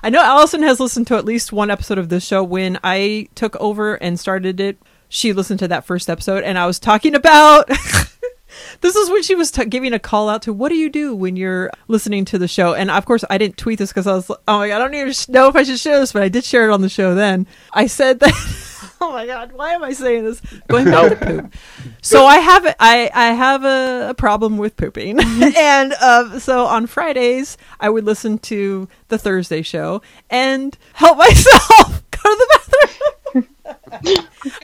I 0.02 0.10
know 0.10 0.22
Allison 0.22 0.62
has 0.62 0.78
listened 0.78 1.06
to 1.06 1.16
at 1.16 1.24
least 1.24 1.52
one 1.52 1.70
episode 1.70 1.96
of 1.96 2.10
this 2.10 2.24
show 2.24 2.44
when 2.44 2.78
I 2.84 3.28
took 3.34 3.56
over 3.56 3.94
and 3.94 4.20
started 4.20 4.60
it. 4.60 4.76
She 5.08 5.32
listened 5.32 5.60
to 5.60 5.68
that 5.68 5.86
first 5.86 6.10
episode 6.10 6.44
and 6.44 6.58
I 6.58 6.66
was 6.66 6.78
talking 6.78 7.14
about 7.14 7.68
this 8.82 8.94
is 8.94 9.08
when 9.08 9.22
she 9.22 9.34
was 9.34 9.50
t- 9.50 9.64
giving 9.64 9.94
a 9.94 9.98
call 9.98 10.28
out 10.28 10.42
to 10.42 10.52
what 10.52 10.68
do 10.68 10.74
you 10.74 10.90
do 10.90 11.16
when 11.16 11.34
you're 11.34 11.70
listening 11.88 12.26
to 12.26 12.38
the 12.38 12.48
show 12.48 12.74
and 12.74 12.90
of 12.90 13.04
course 13.04 13.24
i 13.28 13.38
didn't 13.38 13.56
tweet 13.56 13.78
this 13.78 13.90
because 13.90 14.06
i 14.06 14.14
was 14.14 14.30
oh 14.30 14.58
my 14.58 14.68
god 14.68 14.76
i 14.76 14.78
don't 14.78 14.94
even 14.94 15.12
know 15.28 15.48
if 15.48 15.56
i 15.56 15.62
should 15.62 15.78
share 15.78 15.98
this 15.98 16.12
but 16.12 16.22
i 16.22 16.28
did 16.28 16.44
share 16.44 16.68
it 16.68 16.72
on 16.72 16.80
the 16.80 16.88
show 16.88 17.14
then 17.14 17.46
i 17.72 17.86
said 17.86 18.20
that 18.20 18.32
oh 19.00 19.12
my 19.12 19.26
god 19.26 19.52
why 19.52 19.72
am 19.72 19.82
i 19.82 19.92
saying 19.92 20.24
this? 20.24 20.40
Going 20.68 20.86
back 20.86 21.18
to 21.18 21.26
poop. 21.26 21.54
So 22.02 22.26
i 22.26 22.38
have 22.38 22.64
a- 22.66 22.76
i 22.78 23.10
i 23.14 23.32
have 23.32 23.64
a, 23.64 24.10
a 24.10 24.14
problem 24.14 24.56
with 24.58 24.76
pooping. 24.76 25.18
And 25.56 25.92
uh, 26.00 26.38
so 26.38 26.66
on 26.66 26.86
fridays 26.86 27.56
i 27.80 27.88
would 27.88 28.04
listen 28.04 28.38
to 28.38 28.88
the 29.08 29.18
thursday 29.18 29.62
show 29.62 30.02
and 30.30 30.76
help 30.94 31.18
myself 31.26 32.02
go 32.10 32.22
to 32.22 32.36
the 32.36 32.48
bathroom. 32.52 33.48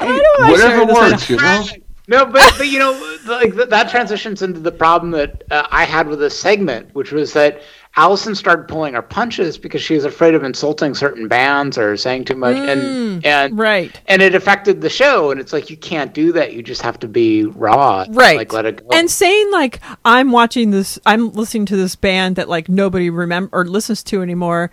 I 0.01 0.07
don't 0.07 0.40
know 0.40 0.51
Whatever 0.51 0.59
shared 0.77 0.89
this 0.89 0.97
right 0.98 1.11
works, 1.12 1.31
you 1.31 1.36
know. 1.36 1.65
No, 2.09 2.27
but, 2.27 2.55
but 2.59 2.66
you 2.66 2.81
know, 2.81 3.16
like 3.27 3.55
th- 3.55 3.69
that 3.69 3.89
transitions 3.89 4.43
into 4.43 4.59
the 4.59 4.73
problem 4.73 5.12
that 5.12 5.44
uh, 5.52 5.69
I 5.70 5.85
had 5.85 6.09
with 6.09 6.19
this 6.19 6.36
segment, 6.39 6.93
which 6.93 7.12
was 7.12 7.32
that 7.35 7.62
Allison 7.96 8.34
started 8.34 8.68
pulling 8.68 8.94
her 8.94 9.02
punches 9.02 9.58
because 9.58 9.82
she 9.82 9.94
was 9.94 10.04
afraid 10.04 10.34
of 10.34 10.44
insulting 10.44 10.94
certain 10.94 11.28
bands 11.28 11.76
or 11.76 11.96
saying 11.96 12.24
too 12.24 12.36
much, 12.36 12.56
and 12.56 12.80
mm, 12.80 13.26
and 13.26 13.58
right. 13.58 14.00
and 14.06 14.22
it 14.22 14.34
affected 14.34 14.80
the 14.80 14.90
show. 14.90 15.30
And 15.30 15.40
it's 15.40 15.52
like 15.52 15.70
you 15.70 15.76
can't 15.76 16.14
do 16.14 16.32
that; 16.32 16.52
you 16.52 16.62
just 16.62 16.82
have 16.82 16.98
to 17.00 17.08
be 17.08 17.44
raw, 17.44 18.06
right. 18.10 18.36
Like 18.36 18.52
let 18.52 18.64
it 18.66 18.88
go. 18.88 18.96
and 18.96 19.10
saying 19.10 19.50
like 19.50 19.80
i'm 20.04 20.32
watching 20.32 20.70
this 20.70 20.98
i'm 21.06 21.32
listening 21.32 21.66
to 21.66 21.76
this 21.76 21.96
band 21.96 22.36
that 22.36 22.48
like 22.48 22.68
nobody 22.68 23.10
remember 23.10 23.50
or 23.52 23.64
listens 23.64 24.02
to 24.04 24.22
anymore 24.22 24.70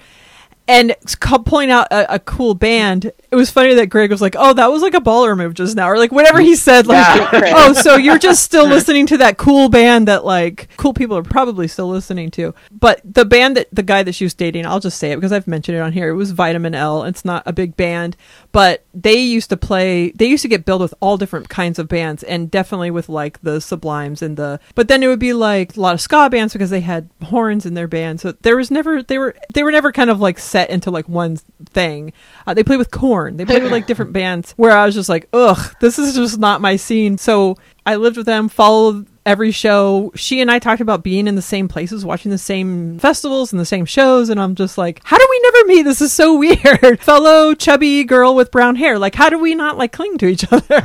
and 0.67 0.91
s- 1.05 1.15
ca- 1.15 1.37
pulling 1.39 1.71
out 1.71 1.87
a, 1.91 2.15
a 2.15 2.19
cool 2.19 2.53
band. 2.53 3.05
It 3.29 3.35
was 3.35 3.49
funny 3.51 3.73
that 3.75 3.87
greg 3.87 4.09
was 4.11 4.21
like 4.21 4.35
oh 4.37 4.53
that 4.53 4.67
was 4.67 4.81
like 4.81 4.93
a 4.93 4.99
baller 5.01 5.35
move 5.37 5.53
just 5.53 5.75
now 5.75 5.89
or 5.89 5.97
like 5.97 6.11
whatever 6.11 6.39
he 6.39 6.55
said 6.55 6.87
like 6.87 7.05
Yeah. 7.33 7.53
oh 7.55 7.73
so 7.73 7.95
you're 7.95 8.17
just 8.17 8.43
still 8.43 8.67
listening 8.69 9.05
to 9.07 9.17
that 9.17 9.37
cool 9.37 9.69
band 9.69 10.07
that 10.07 10.23
like 10.25 10.69
cool 10.77 10.93
people 10.93 11.17
are 11.17 11.23
probably 11.23 11.67
still 11.67 11.89
listening 11.89 12.31
to. 12.31 12.53
But 12.71 13.01
the 13.03 13.25
band 13.25 13.57
that 13.57 13.67
the 13.71 13.83
guy 13.83 14.03
that 14.03 14.13
she 14.15 14.23
was 14.25 14.33
dating 14.33 14.65
i'll 14.65 14.79
just 14.79 14.97
say 14.97 15.11
it 15.11 15.15
because 15.17 15.31
i've 15.31 15.47
mentioned 15.47 15.77
it 15.77 15.81
on 15.81 15.91
here 15.91 16.09
it 16.09 16.13
was 16.15 16.31
vitamin 16.31 16.73
l. 16.75 17.03
It's 17.03 17.25
not 17.25 17.43
a 17.45 17.53
big 17.53 17.75
band 17.77 18.15
but 18.57 18.83
they 18.91 19.13
used 19.19 19.51
to 19.51 19.55
play 19.55 20.09
they 20.15 20.25
used 20.25 20.41
to 20.41 20.47
get 20.47 20.65
billed 20.65 20.81
with 20.81 20.91
all 20.99 21.15
different 21.15 21.47
kinds 21.47 21.77
of 21.77 21.87
bands 21.87 22.23
and 22.23 22.49
definitely 22.49 22.89
with 22.89 23.07
like 23.07 23.39
the 23.43 23.61
sublimes 23.61 24.23
and 24.23 24.35
the 24.35 24.59
but 24.73 24.87
then 24.87 25.03
it 25.03 25.07
would 25.07 25.19
be 25.19 25.31
like 25.31 25.77
a 25.77 25.79
lot 25.79 25.93
of 25.93 26.01
ska 26.01 26.27
bands 26.27 26.53
because 26.53 26.71
they 26.71 26.81
had 26.81 27.07
horns 27.21 27.67
in 27.67 27.75
their 27.75 27.87
band. 27.87 28.19
So 28.19 28.31
there 28.31 28.57
was 28.57 28.71
never 28.71 29.03
they 29.03 29.19
were 29.19 29.35
they 29.53 29.61
were 29.61 29.71
never 29.71 29.91
kind 29.91 30.09
of 30.09 30.19
like 30.19 30.39
set 30.39 30.71
into 30.71 30.89
like 30.89 31.07
one 31.07 31.37
thing. 31.69 32.13
Uh, 32.47 32.55
they 32.55 32.63
played 32.63 32.79
with 32.79 32.89
Korn 32.89 33.37
they 33.37 33.45
played 33.45 33.61
with 33.61 33.71
like 33.71 33.85
different 33.85 34.11
bands 34.21 34.53
where 34.53 34.75
i 34.75 34.87
was 34.87 34.95
just 34.95 35.07
like 35.07 35.29
ugh 35.33 35.75
this 35.79 35.99
is 35.99 36.15
just 36.15 36.39
not 36.39 36.59
my 36.59 36.77
scene. 36.77 37.19
So 37.19 37.57
i 37.85 37.95
lived 37.95 38.17
with 38.17 38.25
them 38.25 38.49
followed 38.49 39.05
every 39.27 39.51
show 39.51 40.11
she 40.15 40.39
and 40.41 40.49
i 40.49 40.57
talked 40.57 40.79
about 40.81 41.03
being 41.03 41.27
in 41.27 41.35
the 41.35 41.41
same 41.41 41.67
places 41.67 42.05
watching 42.05 42.31
the 42.31 42.37
same 42.37 42.97
festivals 42.97 43.51
and 43.51 43.59
the 43.59 43.65
same 43.65 43.85
shows 43.85 44.29
and 44.29 44.39
i'm 44.39 44.55
just 44.55 44.77
like 44.77 45.01
how 45.03 45.17
do 45.17 45.27
we 45.29 45.39
never 45.43 45.67
meet? 45.67 45.81
This 45.83 46.01
is 46.01 46.13
so 46.13 46.37
weird. 46.39 46.99
Fellow 47.01 47.53
chubby 47.53 48.03
girl 48.05 48.33
with 48.35 48.51
brown 48.51 48.75
hair 48.77 48.97
like 48.97 49.15
how 49.15 49.29
do 49.29 49.37
we 49.37 49.53
not 49.53 49.77
like 49.77 49.91
cling 49.91 50.17
to 50.19 50.27
each 50.27 50.45
other? 50.51 50.81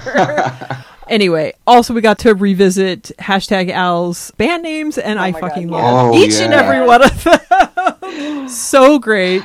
Anyway 1.09 1.53
also 1.67 1.95
we 1.95 2.01
got 2.01 2.19
to 2.21 2.35
revisit 2.35 3.13
hashtag 3.19 3.71
al's 3.71 4.31
band 4.33 4.63
names 4.65 4.99
and 4.99 5.19
oh 5.19 5.23
i 5.23 5.31
my 5.31 5.41
God, 5.41 5.49
fucking 5.49 5.69
yeah. 5.69 5.77
love 5.77 6.11
Oh, 6.13 6.19
each 6.19 6.35
and 6.41 6.53
every 6.53 6.85
one 6.85 7.03
of 7.05 7.25
them. 7.25 8.49
So 8.49 8.99
great 8.99 9.43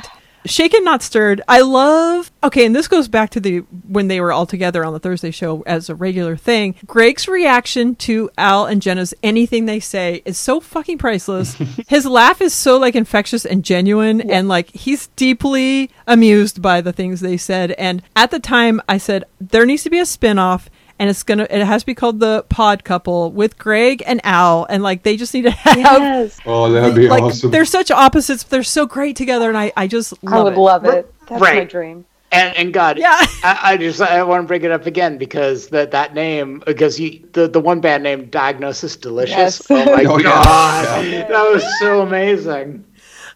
Shaken 0.47 0.83
Not 0.83 1.03
Stirred. 1.03 1.41
I 1.47 1.61
love. 1.61 2.31
Okay, 2.43 2.65
and 2.65 2.75
this 2.75 2.87
goes 2.87 3.07
back 3.07 3.29
to 3.31 3.39
the 3.39 3.59
when 3.87 4.07
they 4.07 4.19
were 4.19 4.31
all 4.31 4.45
together 4.45 4.83
on 4.83 4.93
the 4.93 4.99
Thursday 4.99 5.31
show 5.31 5.61
as 5.63 5.89
a 5.89 5.95
regular 5.95 6.35
thing. 6.35 6.75
Greg's 6.85 7.27
reaction 7.27 7.95
to 7.95 8.29
Al 8.37 8.65
and 8.65 8.81
Jenna's 8.81 9.13
anything 9.21 9.65
they 9.65 9.79
say 9.79 10.21
is 10.25 10.37
so 10.37 10.59
fucking 10.59 10.97
priceless. 10.97 11.53
His 11.87 12.05
laugh 12.05 12.41
is 12.41 12.53
so 12.53 12.77
like 12.77 12.95
infectious 12.95 13.45
and 13.45 13.63
genuine, 13.63 14.21
and 14.21 14.47
like 14.47 14.69
he's 14.71 15.07
deeply 15.15 15.91
amused 16.05 16.61
by 16.61 16.81
the 16.81 16.93
things 16.93 17.19
they 17.19 17.37
said. 17.37 17.71
And 17.71 18.01
at 18.15 18.31
the 18.31 18.39
time, 18.39 18.81
I 18.87 18.97
said 18.97 19.25
there 19.39 19.65
needs 19.65 19.83
to 19.83 19.89
be 19.89 19.99
a 19.99 20.05
spin-off 20.05 20.69
and 20.99 21.09
it's 21.09 21.23
gonna 21.23 21.47
it 21.49 21.63
has 21.65 21.83
to 21.83 21.85
be 21.85 21.95
called 21.95 22.19
the 22.19 22.43
Pod 22.49 22.83
Couple 22.83 23.31
with 23.31 23.57
Greg 23.57 24.03
and 24.05 24.19
Al, 24.23 24.65
and 24.69 24.81
like 24.83 25.03
they 25.03 25.17
just 25.17 25.33
need 25.33 25.43
to 25.43 25.51
have 25.65 25.77
Yes. 25.77 26.39
Oh, 26.45 26.71
that'd 26.71 26.95
be 26.95 27.07
like 27.09 27.23
awesome. 27.23 27.51
they're 27.51 27.65
such 27.65 27.91
opposites, 27.91 28.43
but 28.43 28.51
they're 28.51 28.63
so 28.63 28.85
great 28.85 29.15
together, 29.15 29.49
and 29.49 29.57
I 29.57 29.71
I 29.77 29.87
just 29.87 30.21
love 30.23 30.33
I 30.33 30.43
would 30.43 30.53
it. 30.53 30.59
love 30.59 30.85
it. 30.85 31.13
That's 31.27 31.41
my 31.41 31.63
dream. 31.65 32.05
And 32.29 32.55
and 32.57 32.73
God, 32.73 32.97
Yeah. 32.99 33.15
I, 33.43 33.59
I 33.63 33.77
just 33.77 34.01
I 34.01 34.21
want 34.23 34.43
to 34.43 34.47
bring 34.47 34.63
it 34.63 34.71
up 34.71 34.85
again 34.85 35.17
because 35.17 35.69
that 35.69 35.91
that 35.91 36.13
name 36.13 36.61
uh, 36.63 36.65
because 36.65 36.99
you 36.99 37.25
the 37.31 37.47
the 37.47 37.59
one 37.61 37.79
band 37.79 38.03
name 38.03 38.25
Diagnosis 38.25 38.97
Delicious. 38.97 39.37
Yes. 39.37 39.67
Oh 39.71 39.85
my 39.85 40.03
Oh, 40.07 40.17
yeah. 40.17 40.23
God, 40.23 41.05
Yeah. 41.05 41.27
that 41.29 41.49
was 41.51 41.63
so 41.79 42.01
amazing. 42.01 42.83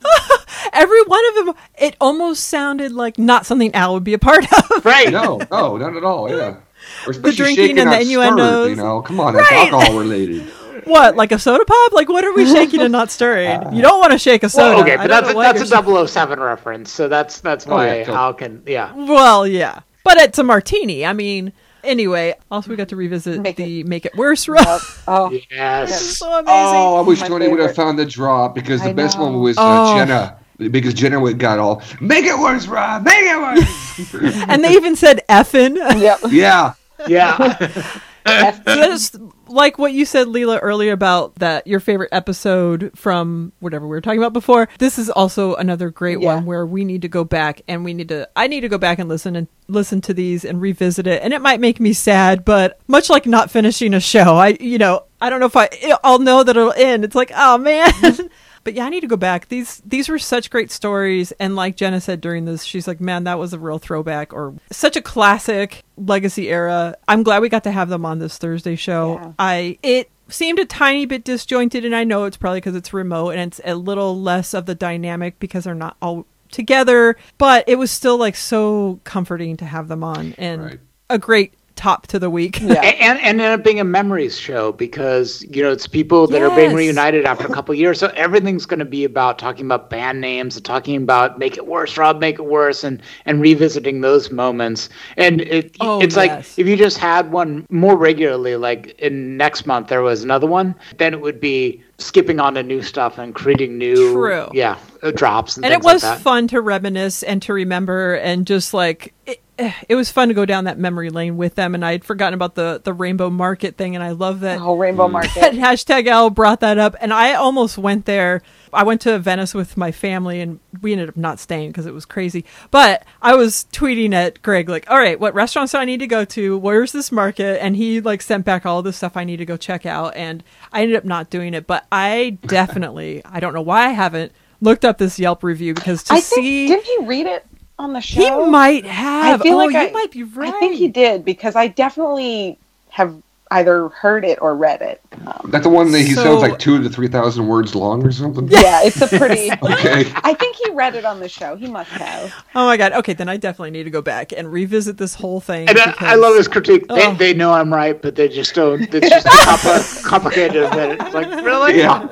Every 0.73 1.01
one 1.03 1.21
of 1.29 1.45
them, 1.45 1.55
it 1.79 1.95
almost 2.01 2.45
sounded 2.45 2.91
like 2.91 3.17
not 3.19 3.45
something 3.45 3.73
Al 3.75 3.93
would 3.93 4.03
be 4.03 4.13
a 4.13 4.19
part 4.19 4.45
of. 4.51 4.83
Right. 4.85 5.09
no, 5.11 5.39
no, 5.51 5.77
not 5.77 5.95
at 5.95 6.03
all. 6.03 6.29
Yeah. 6.29 6.57
Or 7.07 7.11
especially 7.11 7.35
drinking 7.35 7.55
shaking 7.65 7.79
and 7.79 7.87
the 7.89 7.95
not 7.97 8.01
stirred, 8.03 8.23
innuendos. 8.27 8.69
You 8.69 8.75
know, 8.75 9.01
come 9.01 9.19
on, 9.19 9.33
that's 9.33 9.51
Right. 9.51 9.71
alcohol 9.73 9.99
related. 9.99 10.41
what, 10.85 11.15
like 11.15 11.31
a 11.31 11.39
soda 11.39 11.63
pop? 11.65 11.91
Like 11.93 12.09
what 12.09 12.23
are 12.23 12.33
we 12.33 12.45
shaking 12.45 12.81
and 12.81 12.91
not 12.91 13.09
stirring? 13.11 13.61
You 13.73 13.81
don't 13.81 13.99
want 13.99 14.11
to 14.13 14.17
shake 14.19 14.43
a 14.43 14.49
soda. 14.49 14.75
Well, 14.75 14.81
okay, 14.83 14.97
but 14.97 15.07
don't 15.07 15.09
that's 15.23 15.31
a, 15.33 15.35
why 15.35 15.51
that's 15.53 15.71
a 15.71 16.07
007 16.07 16.39
reference, 16.39 16.91
so 16.91 17.07
that's 17.07 17.39
that's 17.41 17.65
Oh, 17.67 17.71
why 17.71 17.85
yeah, 17.87 17.93
totally. 18.03 18.17
Al 18.17 18.33
can 18.33 18.63
yeah. 18.65 18.93
Well, 18.95 19.47
yeah, 19.47 19.79
but 20.03 20.17
it's 20.17 20.37
a 20.39 20.43
martini. 20.43 21.05
I 21.05 21.13
mean, 21.13 21.53
anyway. 21.83 22.35
Also, 22.49 22.69
we 22.69 22.75
got 22.75 22.89
to 22.89 22.95
revisit 22.95 23.41
Make 23.41 23.55
the 23.57 23.83
"Make 23.83 24.05
It 24.05 24.15
Worse" 24.15 24.47
run. 24.47 24.63
Yep. 24.65 24.81
Oh, 25.07 25.31
Yes. 25.51 26.17
so 26.17 26.27
amazing. 26.31 26.45
Oh, 26.47 26.97
I 26.97 27.01
wish 27.01 27.21
My 27.21 27.27
Tony 27.27 27.47
would 27.47 27.59
have 27.59 27.75
found 27.75 27.97
the 27.99 28.05
drop 28.05 28.53
because 28.55 28.81
the 28.81 28.89
I 28.89 28.93
best 28.93 29.17
know. 29.17 29.23
one 29.25 29.39
was 29.41 29.57
uh, 29.57 29.61
Oh. 29.63 29.95
Jenna. 29.97 30.37
Because 30.57 30.93
Jenna 30.93 31.19
would 31.19 31.39
got 31.39 31.57
all 31.57 31.81
make 32.01 32.23
it 32.25 32.37
worse, 32.37 32.67
Rob, 32.67 33.03
make 33.03 33.15
it 33.23 33.35
worse. 33.35 34.43
and 34.47 34.63
they 34.63 34.73
even 34.73 34.95
said 34.95 35.21
"effin." 35.27 35.75
yep. 35.99 36.19
yeah, 36.29 36.73
Yeah. 37.07 37.81
Just 38.65 39.17
like 39.47 39.79
what 39.79 39.93
you 39.93 40.05
said, 40.05 40.27
Leela, 40.27 40.59
earlier 40.61 40.91
about 40.91 41.33
that 41.35 41.65
your 41.65 41.79
favorite 41.79 42.09
episode 42.11 42.91
from 42.95 43.51
whatever 43.59 43.85
we 43.85 43.89
were 43.89 44.01
talking 44.01 44.19
about 44.19 44.31
before. 44.31 44.69
This 44.77 44.99
is 44.99 45.09
also 45.09 45.55
another 45.55 45.89
great 45.89 46.19
Yeah. 46.21 46.35
one 46.35 46.45
where 46.45 46.63
we 46.65 46.85
need 46.85 47.01
to 47.01 47.07
go 47.07 47.23
back 47.23 47.61
and 47.67 47.83
we 47.83 47.95
need 47.95 48.09
to. 48.09 48.29
I 48.35 48.45
need 48.47 48.61
to 48.61 48.69
go 48.69 48.77
back 48.77 48.99
and 48.99 49.09
listen 49.09 49.35
and 49.35 49.47
listen 49.67 50.01
to 50.01 50.13
these 50.13 50.45
and 50.45 50.61
revisit 50.61 51.07
it. 51.07 51.23
And 51.23 51.33
it 51.33 51.41
might 51.41 51.59
make 51.59 51.79
me 51.79 51.93
sad, 51.93 52.45
but 52.45 52.79
much 52.87 53.09
like 53.09 53.25
not 53.25 53.49
finishing 53.49 53.95
a 53.95 53.99
show, 53.99 54.35
I 54.37 54.49
you 54.59 54.77
know 54.77 55.05
I 55.19 55.31
don't 55.31 55.39
know 55.39 55.47
if 55.47 55.57
I 55.57 55.69
I'll 56.03 56.19
know 56.19 56.43
that 56.43 56.55
it'll 56.55 56.73
end. 56.73 57.03
It's 57.03 57.15
like 57.15 57.31
oh 57.35 57.57
man. 57.57 57.91
But 58.63 58.73
yeah, 58.75 58.85
I 58.85 58.89
need 58.89 58.99
to 59.01 59.07
go 59.07 59.15
back. 59.17 59.47
These 59.49 59.81
these 59.85 60.07
were 60.07 60.19
such 60.19 60.49
great 60.51 60.71
stories, 60.71 61.31
and 61.39 61.55
like 61.55 61.75
Jenna 61.75 61.99
said 61.99 62.21
during 62.21 62.45
this, 62.45 62.63
she's 62.63 62.87
like, 62.87 63.01
"Man, 63.01 63.23
that 63.23 63.39
was 63.39 63.53
a 63.53 63.59
real 63.59 63.79
throwback 63.79 64.33
or 64.33 64.53
such 64.71 64.95
a 64.95 65.01
classic 65.01 65.83
legacy 65.97 66.49
era." 66.49 66.95
I'm 67.07 67.23
glad 67.23 67.41
we 67.41 67.49
got 67.49 67.63
to 67.63 67.71
have 67.71 67.89
them 67.89 68.05
on 68.05 68.19
this 68.19 68.37
Thursday 68.37 68.75
show. 68.75 69.15
Yeah. 69.15 69.31
I 69.39 69.77
it 69.81 70.09
seemed 70.27 70.59
a 70.59 70.65
tiny 70.65 71.05
bit 71.05 71.23
disjointed, 71.23 71.83
and 71.85 71.95
I 71.95 72.03
know 72.03 72.25
it's 72.25 72.37
probably 72.37 72.59
because 72.61 72.75
it's 72.75 72.93
remote 72.93 73.31
and 73.31 73.41
it's 73.51 73.61
a 73.65 73.75
little 73.75 74.19
less 74.21 74.53
of 74.53 74.65
the 74.65 74.75
dynamic 74.75 75.39
because 75.39 75.63
they're 75.63 75.73
not 75.73 75.97
all 76.01 76.25
together. 76.51 77.17
But 77.37 77.63
it 77.67 77.77
was 77.77 77.89
still 77.91 78.17
like 78.17 78.35
so 78.35 78.99
comforting 79.03 79.57
to 79.57 79.65
have 79.65 79.87
them 79.87 80.03
on, 80.03 80.35
and 80.37 80.63
Right. 80.63 80.79
a 81.09 81.17
great 81.17 81.53
top 81.81 82.05
to 82.07 82.19
the 82.19 82.29
week. 82.29 82.61
Yeah. 82.61 82.81
and 82.81 83.19
and 83.19 83.41
ended 83.41 83.47
up 83.47 83.63
being 83.63 83.79
a 83.79 83.83
memories 83.83 84.37
show 84.37 84.71
because 84.71 85.43
you 85.49 85.63
know 85.63 85.71
it's 85.71 85.87
people 85.87 86.27
that 86.27 86.41
are 86.41 86.55
being 86.55 86.73
reunited 86.75 87.25
after 87.25 87.47
a 87.47 87.49
couple 87.53 87.73
of 87.73 87.79
years 87.79 87.97
so 87.99 88.07
everything's 88.15 88.65
going 88.67 88.79
to 88.79 88.85
be 88.85 89.03
about 89.03 89.39
talking 89.39 89.65
about 89.65 89.89
band 89.89 90.21
names 90.21 90.55
and 90.55 90.63
talking 90.63 90.95
about 90.95 91.39
make 91.39 91.57
it 91.57 91.65
worse 91.65 91.97
rob 91.97 92.19
make 92.19 92.37
it 92.37 92.45
worse 92.45 92.83
and 92.83 93.01
and 93.25 93.41
revisiting 93.41 94.01
those 94.01 94.29
moments 94.31 94.89
and 95.17 95.41
it 95.41 95.75
Oh, 95.79 95.99
it's 96.01 96.15
like 96.15 96.31
if 96.57 96.67
you 96.67 96.77
just 96.77 96.97
had 96.99 97.31
one 97.31 97.65
more 97.69 97.97
regularly 97.97 98.55
like 98.57 98.97
in 98.99 99.35
next 99.37 99.65
month 99.65 99.87
there 99.87 100.01
was 100.03 100.23
another 100.23 100.47
one 100.47 100.75
then 100.97 101.13
it 101.13 101.21
would 101.21 101.39
be 101.39 101.81
skipping 101.97 102.39
on 102.39 102.53
to 102.55 102.63
new 102.63 102.81
stuff 102.81 103.17
and 103.17 103.33
creating 103.35 103.77
new 103.77 104.13
True. 104.13 104.47
yeah 104.53 104.77
uh, 105.03 105.11
drops 105.11 105.55
and, 105.57 105.65
and 105.65 105.73
it 105.73 105.77
things 105.77 105.85
like 105.85 105.93
was 105.95 106.01
that. 106.03 106.19
fun 106.21 106.47
to 106.49 106.61
reminisce 106.61 107.23
and 107.23 107.41
to 107.41 107.53
remember 107.53 108.15
and 108.15 108.45
just 108.47 108.73
like 108.73 109.13
it, 109.25 109.40
it 109.89 109.95
was 109.95 110.11
fun 110.11 110.27
to 110.27 110.33
go 110.33 110.45
down 110.45 110.63
that 110.63 110.77
memory 110.79 111.09
lane 111.09 111.37
with 111.37 111.55
them 111.55 111.75
and 111.75 111.83
i'd 111.85 112.03
forgotten 112.03 112.33
about 112.33 112.55
the 112.55 112.81
the 112.83 112.93
rainbow 112.93 113.29
market 113.29 113.77
thing 113.77 113.95
and 113.95 114.03
i 114.03 114.11
love 114.11 114.39
that 114.39 114.59
Oh, 114.61 114.75
Rainbow 114.77 115.07
mm. 115.07 115.23
that 115.35 115.53
Market. 115.53 115.53
hashtag 115.59 116.07
Al 116.07 116.29
brought 116.29 116.59
that 116.61 116.77
up, 116.77 116.95
and 117.01 117.13
I 117.13 117.33
almost 117.33 117.77
went 117.77 118.05
there. 118.05 118.41
I 118.73 118.83
went 118.83 119.01
to 119.01 119.17
Venice 119.19 119.53
with 119.53 119.75
my 119.75 119.91
family, 119.91 120.39
and 120.39 120.59
we 120.81 120.91
ended 120.91 121.09
up 121.09 121.17
not 121.17 121.39
staying 121.39 121.69
because 121.69 121.85
it 121.85 121.93
was 121.93 122.05
crazy. 122.05 122.45
But 122.69 123.03
I 123.21 123.35
was 123.35 123.65
tweeting 123.71 124.13
at 124.13 124.41
Greg 124.41 124.69
like, 124.69 124.89
"All 124.89 124.97
right, 124.97 125.19
what 125.19 125.33
restaurants 125.33 125.71
do 125.73 125.79
I 125.79 125.85
need 125.85 125.99
to 125.99 126.07
go 126.07 126.23
to? 126.25 126.57
Where's 126.57 126.91
this 126.91 127.11
market?" 127.11 127.61
And 127.63 127.75
he 127.75 128.01
like 128.01 128.21
sent 128.21 128.45
back 128.45 128.65
all 128.65 128.81
the 128.81 128.93
stuff 128.93 129.17
I 129.17 129.23
need 129.23 129.37
to 129.37 129.45
go 129.45 129.57
check 129.57 129.85
out, 129.85 130.15
and 130.15 130.43
I 130.71 130.83
ended 130.83 130.97
up 130.97 131.05
not 131.05 131.29
doing 131.29 131.53
it. 131.53 131.67
But 131.67 131.85
I 131.91 132.37
definitely, 132.45 133.21
I 133.25 133.39
don't 133.39 133.53
know 133.53 133.61
why 133.61 133.85
I 133.87 133.89
haven't 133.89 134.31
looked 134.61 134.85
up 134.85 134.97
this 134.99 135.17
Yelp 135.19 135.43
review 135.43 135.73
because 135.73 136.03
to 136.03 136.13
I 136.13 136.21
think 136.21 136.43
see 136.43 136.67
didn't 136.67 136.85
he 136.85 137.05
read 137.05 137.25
it 137.25 137.45
on 137.81 137.93
the 137.93 138.01
show? 138.01 138.45
he 138.45 138.49
might 138.49 138.85
have. 138.85 139.41
I 139.41 139.43
feel 139.43 139.55
oh, 139.55 139.65
like 139.65 139.73
you 139.73 139.79
I- 139.79 139.91
might 139.91 140.11
be 140.11 140.23
right. 140.23 140.53
I 140.53 140.59
think 140.59 140.75
he 140.75 140.87
did 140.87 141.25
because 141.25 141.55
I 141.55 141.67
definitely 141.67 142.57
have 142.89 143.21
either 143.51 143.89
heard 143.89 144.25
it 144.25 144.39
or 144.41 144.55
read 144.55 144.81
it. 144.81 145.01
Um, 145.27 145.49
that's 145.51 145.63
the 145.63 145.69
one 145.69 145.91
that 145.91 145.99
he 146.01 146.13
So- 146.13 146.23
sounds 146.23 146.41
like 146.41 146.57
two 146.57 146.81
to 146.81 146.89
three 146.89 147.07
thousand 147.07 147.47
words 147.47 147.75
long 147.75 148.03
or 148.05 148.11
something. 148.11 148.47
yeah, 148.49 148.81
it's 148.83 149.01
a 149.01 149.07
pretty. 149.07 149.51
Okay. 149.61 150.11
I 150.23 150.33
think 150.33 150.55
he 150.55 150.71
read 150.71 150.95
it 150.95 151.05
on 151.05 151.19
the 151.19 151.29
show. 151.29 151.55
He 151.55 151.67
must 151.67 151.89
have. 151.91 152.33
Oh 152.55 152.65
my 152.65 152.77
god. 152.77 152.93
Okay, 152.93 153.13
then 153.13 153.29
I 153.29 153.37
definitely 153.37 153.71
need 153.71 153.83
to 153.83 153.89
go 153.89 154.01
back 154.01 154.31
and 154.31 154.51
revisit 154.51 154.97
this 154.97 155.13
whole 155.15 155.39
thing. 155.39 155.67
and 155.69 155.77
I, 155.77 155.93
I 155.99 156.15
love 156.15 156.35
his 156.35 156.47
critique. 156.47 156.87
They, 156.87 157.05
Oh. 157.07 157.13
they 157.13 157.33
know 157.33 157.51
I'm 157.53 157.73
right, 157.73 158.01
but 158.01 158.15
they 158.15 158.27
just 158.29 158.55
don't. 158.55 158.81
It's 158.93 159.09
just 159.09 159.25
compli- 159.27 160.03
complicated. 160.03 160.63
That 160.71 160.91
it's 161.01 161.13
like 161.13 161.27
really, 161.43 161.77
Yeah. 161.79 162.07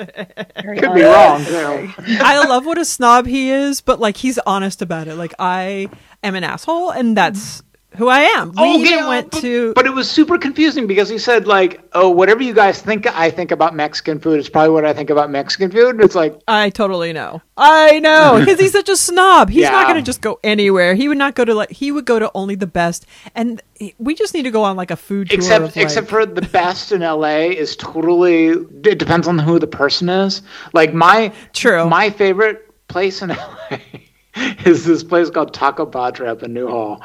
Very 0.62 0.78
could 0.80 0.94
be 0.94 1.04
honest. 1.04 1.52
wrong. 1.52 1.88
too. 2.06 2.18
I 2.22 2.46
love 2.48 2.66
what 2.66 2.78
a 2.78 2.86
snob 2.86 3.26
he 3.26 3.50
is, 3.50 3.82
but 3.82 4.00
like 4.00 4.18
he's 4.18 4.38
honest 4.40 4.82
about 4.82 5.08
it. 5.08 5.16
Like 5.16 5.34
I 5.40 5.90
am 6.24 6.36
an 6.36 6.44
asshole, 6.44 6.92
and 6.92 7.16
that's 7.16 7.64
who 7.98 8.08
I 8.08 8.20
am. 8.20 8.50
We 8.50 8.56
oh, 8.60 8.78
even 8.78 9.00
yeah, 9.00 9.08
went 9.08 9.32
but, 9.32 9.42
to. 9.42 9.74
but 9.74 9.86
it 9.86 9.94
was 9.94 10.10
super 10.10 10.38
confusing 10.38 10.86
because 10.86 11.10
he 11.10 11.18
said 11.18 11.48
like, 11.48 11.82
"Oh, 11.94 12.10
whatever 12.10 12.44
you 12.44 12.54
guys 12.54 12.82
think 12.82 13.08
I 13.08 13.32
think 13.32 13.52
about 13.52 13.76
Mexican 13.76 14.20
food 14.20 14.40
is 14.40 14.48
probably 14.48 14.70
what 14.70 14.86
I 14.86 14.94
think 14.94 15.10
about 15.10 15.32
Mexican 15.32 15.72
food." 15.72 15.96
And 15.96 16.02
it's 16.02 16.16
like, 16.16 16.40
I 16.48 16.70
totally 16.70 17.14
know. 17.14 17.42
I 17.58 18.00
know 18.00 18.38
because 18.40 18.60
he's 18.60 18.72
such 18.72 18.90
a 18.90 18.96
snob. 18.96 19.50
He's 19.50 19.64
not 19.64 19.88
going 19.88 19.98
to 19.98 20.04
just 20.04 20.22
go 20.22 20.40
anywhere. 20.44 20.94
He 20.94 21.08
would 21.08 21.18
not 21.18 21.36
go 21.36 21.44
to 21.44 21.54
like. 21.56 21.72
He 21.72 21.92
would 21.92 22.06
go 22.06 22.20
to 22.20 22.32
only 22.36 22.56
the 22.56 22.68
best, 22.68 23.06
and 23.34 23.62
we 23.98 24.14
just 24.14 24.34
need 24.34 24.44
to 24.44 24.52
go 24.52 24.64
on 24.64 24.78
like 24.78 24.92
a 24.92 24.96
food 24.96 25.30
tour. 25.30 25.38
except 25.40 25.66
of, 25.66 25.76
like- 25.76 25.84
except 25.84 26.08
for 26.08 26.26
the 26.26 26.44
best 26.44 26.92
in 26.92 27.02
LA 27.02 27.48
is 27.50 27.76
totally. 27.76 28.50
It 28.50 29.00
depends 29.00 29.28
on 29.28 29.40
who 29.40 29.58
the 29.58 29.68
person 29.68 30.10
is. 30.10 30.44
Like 30.74 30.94
my 30.94 31.34
True. 31.54 31.90
My 31.90 32.12
favorite 32.12 32.66
place 32.88 33.22
in 33.22 33.30
LA 33.30 33.80
is 34.66 34.86
this 34.86 35.04
place 35.04 35.30
called 35.30 35.54
Taco 35.54 35.86
Padre 35.86 36.28
up 36.28 36.44
in 36.44 36.54
Newhall. 36.54 37.00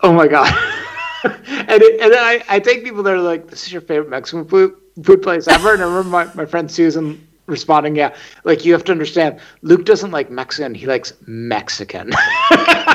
Oh 0.00 0.12
my 0.12 0.26
god. 0.26 0.52
and 1.24 1.82
it, 1.82 2.00
and 2.00 2.14
I, 2.14 2.42
I 2.48 2.60
take 2.60 2.84
people 2.84 3.02
that 3.04 3.14
are 3.14 3.20
like, 3.20 3.48
"This 3.48 3.66
is 3.66 3.72
your 3.72 3.82
favorite 3.82 4.10
Mexican 4.10 4.46
food 4.46 4.74
food 5.02 5.22
place 5.22 5.48
ever." 5.48 5.72
And 5.72 5.82
I 5.82 5.86
remember 5.86 6.08
my, 6.08 6.32
my 6.34 6.46
friend 6.46 6.70
Susan 6.70 7.26
responding, 7.46 7.96
"Yeah, 7.96 8.14
like 8.44 8.64
you 8.64 8.72
have 8.72 8.84
to 8.84 8.92
understand, 8.92 9.40
Luke 9.62 9.84
doesn't 9.84 10.10
like 10.10 10.30
Mexican; 10.30 10.74
he 10.74 10.86
likes 10.86 11.12
Mexican." 11.26 12.12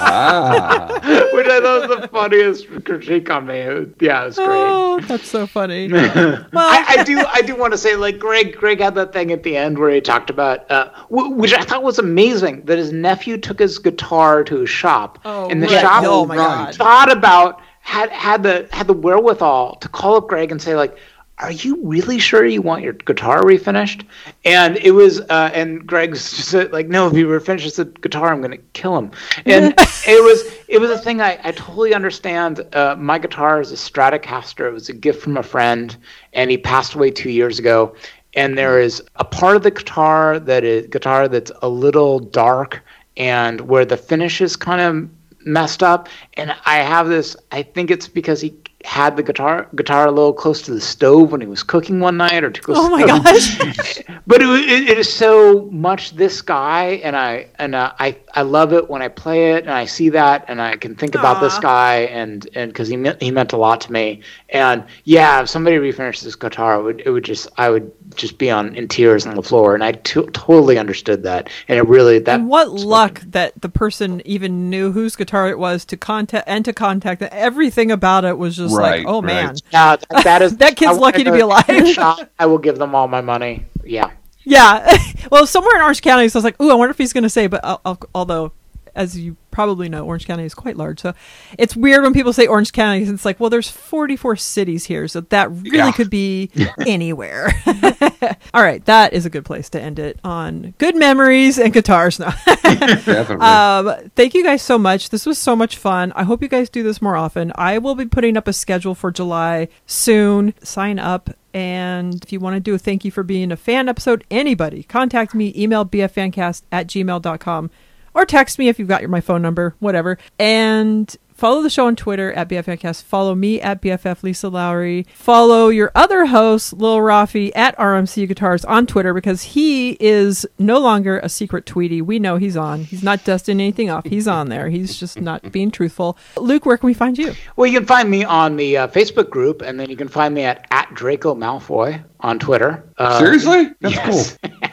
ah. 0.00 0.88
which 1.34 1.46
I 1.46 1.60
thought 1.60 1.88
was 1.88 2.00
the 2.00 2.08
funniest 2.08 2.66
critique 2.84 3.30
on 3.30 3.46
me. 3.46 3.58
It 3.58 3.94
yeah, 4.00 4.22
it 4.22 4.26
was 4.26 4.36
great. 4.36 4.46
Oh, 4.48 5.00
that's 5.00 5.28
so 5.28 5.46
funny. 5.46 5.88
well, 5.92 6.42
I, 6.54 6.84
I 6.98 7.04
do. 7.04 7.24
I 7.32 7.42
do 7.42 7.54
want 7.56 7.72
to 7.72 7.78
say, 7.78 7.96
like 7.96 8.18
Greg. 8.18 8.56
Greg 8.56 8.80
had 8.80 8.94
that 8.94 9.12
thing 9.12 9.30
at 9.32 9.42
the 9.42 9.56
end 9.56 9.78
where 9.78 9.90
he 9.90 10.00
talked 10.00 10.30
about, 10.30 10.70
uh, 10.70 10.90
w- 11.10 11.30
which 11.30 11.52
I 11.52 11.62
thought 11.62 11.82
was 11.82 11.98
amazing, 11.98 12.64
that 12.66 12.78
his 12.78 12.92
nephew 12.92 13.36
took 13.38 13.58
his 13.58 13.78
guitar 13.78 14.44
to 14.44 14.60
his 14.60 14.70
shop, 14.70 15.18
Oh, 15.24 15.48
and 15.48 15.62
the 15.62 15.66
right. 15.68 15.80
shop 15.80 16.04
Oh, 16.06 16.26
my 16.26 16.36
God. 16.36 16.74
thought 16.74 17.10
about 17.12 17.60
had 17.80 18.10
had 18.10 18.42
the 18.42 18.68
had 18.72 18.86
the 18.86 18.92
wherewithal 18.94 19.76
to 19.76 19.88
call 19.88 20.16
up 20.16 20.28
Greg 20.28 20.50
and 20.50 20.60
say 20.60 20.74
like. 20.74 20.96
Are 21.40 21.52
you 21.52 21.78
really 21.82 22.18
sure 22.18 22.44
you 22.44 22.60
want 22.60 22.82
your 22.82 22.92
guitar 22.92 23.42
refinished? 23.42 24.04
And 24.44 24.76
it 24.76 24.90
was, 24.90 25.20
uh, 25.22 25.50
and 25.54 25.86
Greg's 25.86 26.30
just 26.36 26.50
said, 26.50 26.72
like, 26.72 26.88
no, 26.88 27.08
if 27.08 27.14
you 27.14 27.26
refinishes 27.26 27.76
the 27.76 27.86
guitar, 27.86 28.30
I'm 28.30 28.40
going 28.40 28.50
to 28.50 28.62
kill 28.74 28.96
him. 28.96 29.10
And 29.46 29.72
it 30.06 30.22
was, 30.22 30.54
it 30.68 30.78
was 30.78 30.90
a 30.90 30.98
thing 30.98 31.22
I, 31.22 31.40
I 31.42 31.52
totally 31.52 31.94
understand. 31.94 32.66
Uh, 32.74 32.94
my 32.98 33.18
guitar 33.18 33.60
is 33.60 33.72
a 33.72 33.76
Stratocaster. 33.76 34.68
It 34.68 34.72
was 34.72 34.90
a 34.90 34.92
gift 34.92 35.22
from 35.22 35.38
a 35.38 35.42
friend, 35.42 35.96
and 36.34 36.50
he 36.50 36.58
passed 36.58 36.94
away 36.94 37.10
two 37.10 37.30
years 37.30 37.58
ago. 37.58 37.94
And 38.34 38.56
there 38.56 38.78
is 38.78 39.02
a 39.16 39.24
part 39.24 39.56
of 39.56 39.62
the 39.62 39.70
guitar 39.70 40.38
that 40.38 40.62
is 40.62 40.86
guitar 40.88 41.26
that's 41.26 41.50
a 41.62 41.68
little 41.68 42.20
dark, 42.20 42.82
and 43.16 43.62
where 43.62 43.84
the 43.84 43.96
finish 43.96 44.40
is 44.40 44.56
kind 44.56 44.80
of 44.80 45.10
messed 45.44 45.82
up. 45.82 46.08
And 46.34 46.54
I 46.66 46.76
have 46.76 47.08
this. 47.08 47.34
I 47.50 47.62
think 47.62 47.90
it's 47.90 48.06
because 48.06 48.40
he 48.40 48.50
had 48.84 49.16
the 49.16 49.22
guitar 49.22 49.68
guitar 49.74 50.06
a 50.06 50.10
little 50.10 50.32
close 50.32 50.62
to 50.62 50.72
the 50.72 50.80
stove 50.80 51.32
when 51.32 51.40
he 51.40 51.46
was 51.46 51.62
cooking 51.62 52.00
one 52.00 52.16
night, 52.16 52.42
or 52.42 52.50
too 52.50 52.62
close. 52.62 52.78
oh 52.78 52.88
my 52.88 53.02
the 53.02 53.06
gosh. 53.06 54.18
but 54.26 54.40
it, 54.40 54.48
it, 54.48 54.90
it 54.90 54.98
is 54.98 55.12
so 55.12 55.68
much 55.70 56.12
this 56.16 56.40
guy 56.40 57.00
and 57.04 57.16
i 57.16 57.46
and 57.58 57.74
uh, 57.74 57.92
i 57.98 58.16
i 58.34 58.42
love 58.42 58.72
it 58.72 58.88
when 58.88 59.02
i 59.02 59.08
play 59.08 59.52
it 59.52 59.64
and 59.64 59.72
i 59.72 59.84
see 59.84 60.08
that 60.08 60.44
and 60.48 60.62
i 60.62 60.76
can 60.76 60.94
think 60.94 61.14
about 61.14 61.40
this 61.40 61.58
guy 61.58 62.02
and 62.04 62.48
and 62.54 62.72
because 62.72 62.88
he 62.88 62.96
meant 62.96 63.20
he 63.22 63.30
meant 63.30 63.52
a 63.52 63.56
lot 63.56 63.80
to 63.80 63.92
me 63.92 64.22
and 64.48 64.84
yeah 65.04 65.42
if 65.42 65.48
somebody 65.48 65.76
refinished 65.76 66.22
this 66.22 66.36
guitar 66.36 66.80
it 66.80 66.82
would 66.82 67.02
it 67.04 67.10
would 67.10 67.24
just 67.24 67.48
i 67.58 67.68
would 67.68 67.92
just 68.14 68.38
be 68.38 68.50
on 68.50 68.74
in 68.74 68.88
tears 68.88 69.26
on 69.26 69.34
the 69.36 69.42
floor. 69.42 69.74
And 69.74 69.82
i 69.84 69.92
t- 69.92 70.26
totally 70.32 70.78
understood 70.78 71.22
that. 71.24 71.48
And 71.68 71.78
it 71.78 71.86
really 71.86 72.18
that 72.20 72.40
and 72.40 72.48
what 72.48 72.70
luck 72.70 73.20
that 73.26 73.52
the 73.60 73.68
person 73.68 74.20
even 74.24 74.68
knew 74.70 74.92
whose 74.92 75.16
guitar 75.16 75.48
it 75.48 75.58
was 75.58 75.84
to 75.86 75.96
contact 75.96 76.48
and 76.48 76.64
to 76.64 76.72
contact 76.72 77.20
That 77.20 77.32
everything 77.32 77.90
about 77.90 78.24
it 78.24 78.38
was 78.38 78.56
just 78.56 78.76
Right, 78.76 79.04
like 79.04 79.06
oh 79.06 79.22
right. 79.22 79.26
man. 79.26 79.54
Now, 79.72 79.96
that, 79.96 80.24
that 80.24 80.42
is 80.46 80.56
That 80.58 80.76
kid's 80.76 80.92
I- 80.92 81.00
lucky 81.00 81.24
to 81.24 81.30
I- 81.30 81.34
be 81.34 81.40
alive. 81.40 81.88
shot, 81.88 82.28
i 82.38 82.46
will 82.46 82.58
give 82.58 82.78
them 82.78 82.94
all 82.94 83.08
my 83.08 83.20
money. 83.20 83.64
Yeah. 83.84 84.10
Yeah. 84.44 84.96
Well 85.30 85.46
somewhere 85.46 85.76
in 85.76 85.82
orange 85.82 86.00
county 86.02 86.28
so 86.28 86.38
i 86.38 86.40
was 86.40 86.44
like 86.44 86.60
ooh 86.60 86.70
i 86.70 86.74
wonder 86.74 86.90
if 86.90 86.98
he's 86.98 87.12
going 87.12 87.22
to 87.24 87.30
say 87.30 87.46
but 87.46 87.60
I'll, 87.62 87.80
I'll, 87.84 87.98
although 88.14 88.52
as 88.94 89.18
you 89.18 89.36
probably 89.50 89.88
know 89.88 90.04
orange 90.04 90.26
county 90.26 90.44
is 90.44 90.54
quite 90.54 90.76
large 90.76 91.00
so 91.00 91.12
it's 91.58 91.74
weird 91.74 92.02
when 92.02 92.12
people 92.12 92.32
say 92.32 92.46
orange 92.46 92.72
county 92.72 93.02
it's 93.02 93.24
like 93.24 93.40
well 93.40 93.50
there's 93.50 93.68
44 93.68 94.36
cities 94.36 94.84
here 94.84 95.08
so 95.08 95.20
that 95.22 95.50
really 95.50 95.78
Yeah. 95.78 95.90
could 95.92 96.08
be 96.10 96.50
anywhere 96.86 97.50
all 98.54 98.62
right 98.62 98.84
that 98.84 99.12
is 99.12 99.26
a 99.26 99.30
good 99.30 99.44
place 99.44 99.68
to 99.70 99.80
end 99.80 99.98
it 99.98 100.18
on 100.22 100.74
good 100.78 100.94
memories 100.96 101.58
and 101.58 101.72
guitars 101.72 102.18
now 102.20 102.32
Definitely. 102.62 103.36
Um, 103.46 104.10
thank 104.14 104.34
you 104.34 104.44
guys 104.44 104.62
so 104.62 104.78
much. 104.78 105.10
This 105.10 105.26
was 105.26 105.38
so 105.38 105.56
much 105.56 105.76
fun. 105.76 106.12
I 106.14 106.22
hope 106.24 106.42
you 106.42 106.48
guys 106.48 106.68
do 106.70 106.82
this 106.82 107.02
more 107.02 107.16
often. 107.16 107.52
I 107.56 107.78
will 107.78 107.94
be 107.94 108.06
putting 108.06 108.36
up 108.36 108.46
a 108.46 108.52
schedule 108.52 108.94
for 108.94 109.10
July 109.10 109.68
soon. 109.86 110.54
Sign 110.62 110.98
up. 110.98 111.30
And 111.52 112.22
if 112.24 112.32
you 112.32 112.38
want 112.38 112.54
to 112.54 112.60
do 112.60 112.74
a 112.74 112.78
thank 112.78 113.04
you 113.04 113.10
for 113.10 113.22
being 113.24 113.50
a 113.50 113.56
fan 113.56 113.88
episode, 113.88 114.24
anybody, 114.30 114.84
contact 114.84 115.34
me, 115.34 115.52
email 115.56 115.84
bffancast 115.84 116.62
at 116.70 116.86
gmail.com 116.86 117.70
or 118.14 118.24
text 118.24 118.58
me 118.58 118.68
if 118.68 118.78
you've 118.78 118.88
got 118.88 119.00
your, 119.00 119.10
my 119.10 119.20
phone 119.20 119.42
number, 119.42 119.74
whatever. 119.78 120.18
And 120.38 121.14
follow 121.40 121.62
the 121.62 121.70
show 121.70 121.86
on 121.86 121.96
Twitter 121.96 122.32
at 122.34 122.50
BFFcast. 122.50 123.02
Follow 123.02 123.34
me 123.34 123.60
at 123.62 123.80
BFF 123.80 124.22
Lisa 124.22 124.50
Lowry. 124.50 125.06
Follow 125.14 125.68
your 125.68 125.90
other 125.94 126.26
host, 126.26 126.74
Lil 126.74 126.98
Rafi, 126.98 127.50
at 127.56 127.76
RMC 127.78 128.28
Guitars 128.28 128.62
on 128.66 128.86
Twitter 128.86 129.14
because 129.14 129.42
he 129.42 129.96
is 130.00 130.46
no 130.58 130.78
longer 130.78 131.18
a 131.20 131.30
secret 131.30 131.64
Tweety. 131.64 132.02
We 132.02 132.18
know 132.18 132.36
he's 132.36 132.58
on. 132.58 132.84
He's 132.84 133.02
not 133.02 133.24
dusting 133.24 133.58
anything 133.58 133.88
off. 133.88 134.04
He's 134.04 134.28
on 134.28 134.50
there. 134.50 134.68
He's 134.68 134.98
just 134.98 135.18
not 135.18 135.50
being 135.50 135.70
truthful. 135.70 136.18
Luke, 136.36 136.66
where 136.66 136.76
can 136.76 136.86
we 136.86 136.94
find 136.94 137.16
you? 137.16 137.32
Well, 137.56 137.66
you 137.66 137.78
can 137.78 137.86
find 137.86 138.10
me 138.10 138.22
on 138.24 138.56
the 138.56 138.76
uh, 138.76 138.88
Facebook 138.88 139.30
group, 139.30 139.62
and 139.62 139.80
then 139.80 139.88
you 139.88 139.96
can 139.96 140.08
find 140.08 140.34
me 140.34 140.42
at, 140.42 140.66
at 140.70 140.92
Draco 140.94 141.34
Malfoy 141.34 142.04
on 142.20 142.38
Twitter. 142.38 142.84
Uh, 142.98 143.18
Seriously? 143.18 143.70
That's 143.80 143.94
yes. 143.94 144.38
cool. 144.42 144.50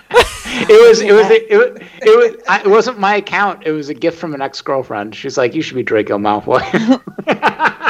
it 0.69 0.87
was 0.89 1.01
it 1.01 1.11
was 1.13 1.29
it 1.29 1.57
was 1.57 1.81
it, 2.01 2.17
was, 2.35 2.43
I, 2.47 2.61
it 2.61 2.67
wasn't 2.67 2.99
my 2.99 3.15
account. 3.15 3.65
It 3.65 3.71
was 3.71 3.89
a 3.89 3.93
gift 3.93 4.17
from 4.19 4.33
an 4.33 4.41
ex 4.41 4.61
girlfriend. 4.61 5.15
She's 5.15 5.37
like, 5.37 5.53
"You 5.53 5.61
should 5.61 5.75
be 5.75 5.83
Draco 5.83 6.17
Malfoy." 6.17 7.01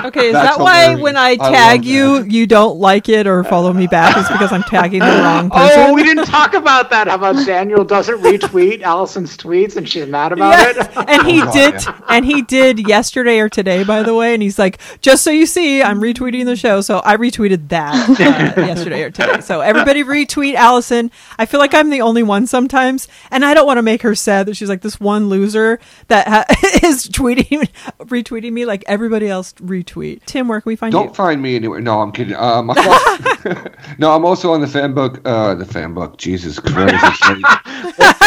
Okay, 0.05 0.27
is 0.27 0.33
That's 0.33 0.55
that 0.57 0.63
why 0.63 0.81
hilarious. 0.83 1.01
when 1.01 1.17
I 1.17 1.29
I 1.31 1.35
tag 1.35 1.79
love 1.79 1.85
you, 1.85 2.23
you 2.23 2.47
don't 2.47 2.77
like 2.79 3.09
it 3.09 3.27
or 3.27 3.43
follow 3.43 3.73
me 3.73 3.87
back? 3.87 4.15
It's 4.15 4.31
because 4.31 4.53
I'm 4.53 4.63
tagging 4.63 4.99
the 4.99 5.05
wrong 5.05 5.49
person? 5.49 5.79
oh, 5.81 5.93
we 5.93 6.03
didn't 6.03 6.25
talk 6.27 6.53
about 6.53 6.89
that. 6.91 7.07
How 7.09 7.15
about 7.15 7.45
Daniel 7.45 7.83
doesn't 7.83 8.19
retweet 8.21 8.83
Allison's 8.83 9.35
tweets, 9.35 9.75
and 9.75 9.89
she's 9.89 10.07
mad 10.07 10.31
about 10.31 10.51
Yeah, 10.51 10.69
it? 11.01 11.09
and 11.09 11.27
he 11.27 11.41
Oh, 11.41 11.51
did, 11.51 11.73
yeah. 11.83 11.99
and 12.07 12.23
he 12.25 12.41
did 12.43 12.87
yesterday 12.87 13.39
or 13.39 13.49
today, 13.49 13.83
by 13.83 14.01
the 14.03 14.13
way. 14.13 14.33
And 14.33 14.41
he's 14.41 14.57
like, 14.57 14.79
just 15.01 15.23
so 15.23 15.31
you 15.31 15.45
see, 15.45 15.83
I'm 15.83 15.99
retweeting 15.99 16.45
the 16.45 16.55
show. 16.55 16.79
So 16.79 17.01
I 17.03 17.17
retweeted 17.17 17.67
that 17.69 18.09
uh, 18.57 18.61
yesterday 18.61 19.03
or 19.03 19.09
today. 19.09 19.41
So 19.41 19.59
everybody 19.59 20.03
retweet 20.05 20.53
Allison. 20.53 21.11
I 21.37 21.45
feel 21.47 21.59
like 21.59 21.73
I'm 21.73 21.89
the 21.89 22.01
only 22.01 22.23
one 22.23 22.47
sometimes, 22.57 23.07
and 23.29 23.45
I 23.45 23.53
don't 23.53 23.67
want 23.67 23.77
to 23.77 23.83
make 23.83 24.01
her 24.01 24.15
sad 24.15 24.47
that 24.47 24.55
she's 24.55 24.67
like 24.67 24.81
this 24.81 24.99
one 24.99 25.29
loser 25.29 25.79
that 26.07 26.27
ha- 26.27 26.45
is 26.83 27.07
tweeting, 27.07 27.69
retweeting 27.99 28.51
me 28.51 28.65
like 28.65 28.83
everybody 28.87 29.29
else 29.29 29.53
retweet. 29.53 30.25
Tim, 30.25 30.47
where 30.47 30.59
can 30.59 30.71
we 30.71 30.75
find 30.75 30.91
you? 30.91 30.99
Don't 30.99 31.15
find 31.15 31.39
me 31.39 31.55
anywhere. 31.55 31.79
No, 31.81 32.01
I'm 32.01 32.11
kidding. 32.11 32.35
Um, 32.35 32.71
I'm 32.71 32.77
also, 32.89 33.71
no, 33.99 34.11
I'm 34.15 34.25
also 34.25 34.51
on 34.53 34.61
the 34.61 34.67
fan 34.67 34.95
book. 34.95 35.21
Uh, 35.23 35.53
the 35.53 35.65
fan 35.65 35.93
book. 35.93 36.17
Jesus 36.17 36.59
Christ. 36.59 36.95
It's 37.89 37.99
like 37.99 38.19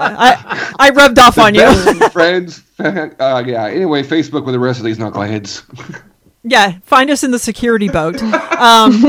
I, 0.00 0.74
I 0.78 0.90
rubbed 0.90 1.18
off 1.18 1.34
the 1.34 1.42
on 1.42 1.54
you. 1.54 1.60
best 1.60 2.12
friends. 2.12 2.62
Uh, 2.78 3.42
yeah. 3.46 3.66
Anyway, 3.66 4.02
Facebook 4.02 4.44
with 4.44 4.54
the 4.54 4.58
rest 4.58 4.78
of 4.78 4.86
these 4.86 4.98
knuckleheads. 4.98 5.62
Yeah, 6.48 6.78
find 6.84 7.10
us 7.10 7.22
in 7.22 7.30
the 7.30 7.38
security 7.38 7.88
boat. 7.88 8.22
Um, 8.22 8.92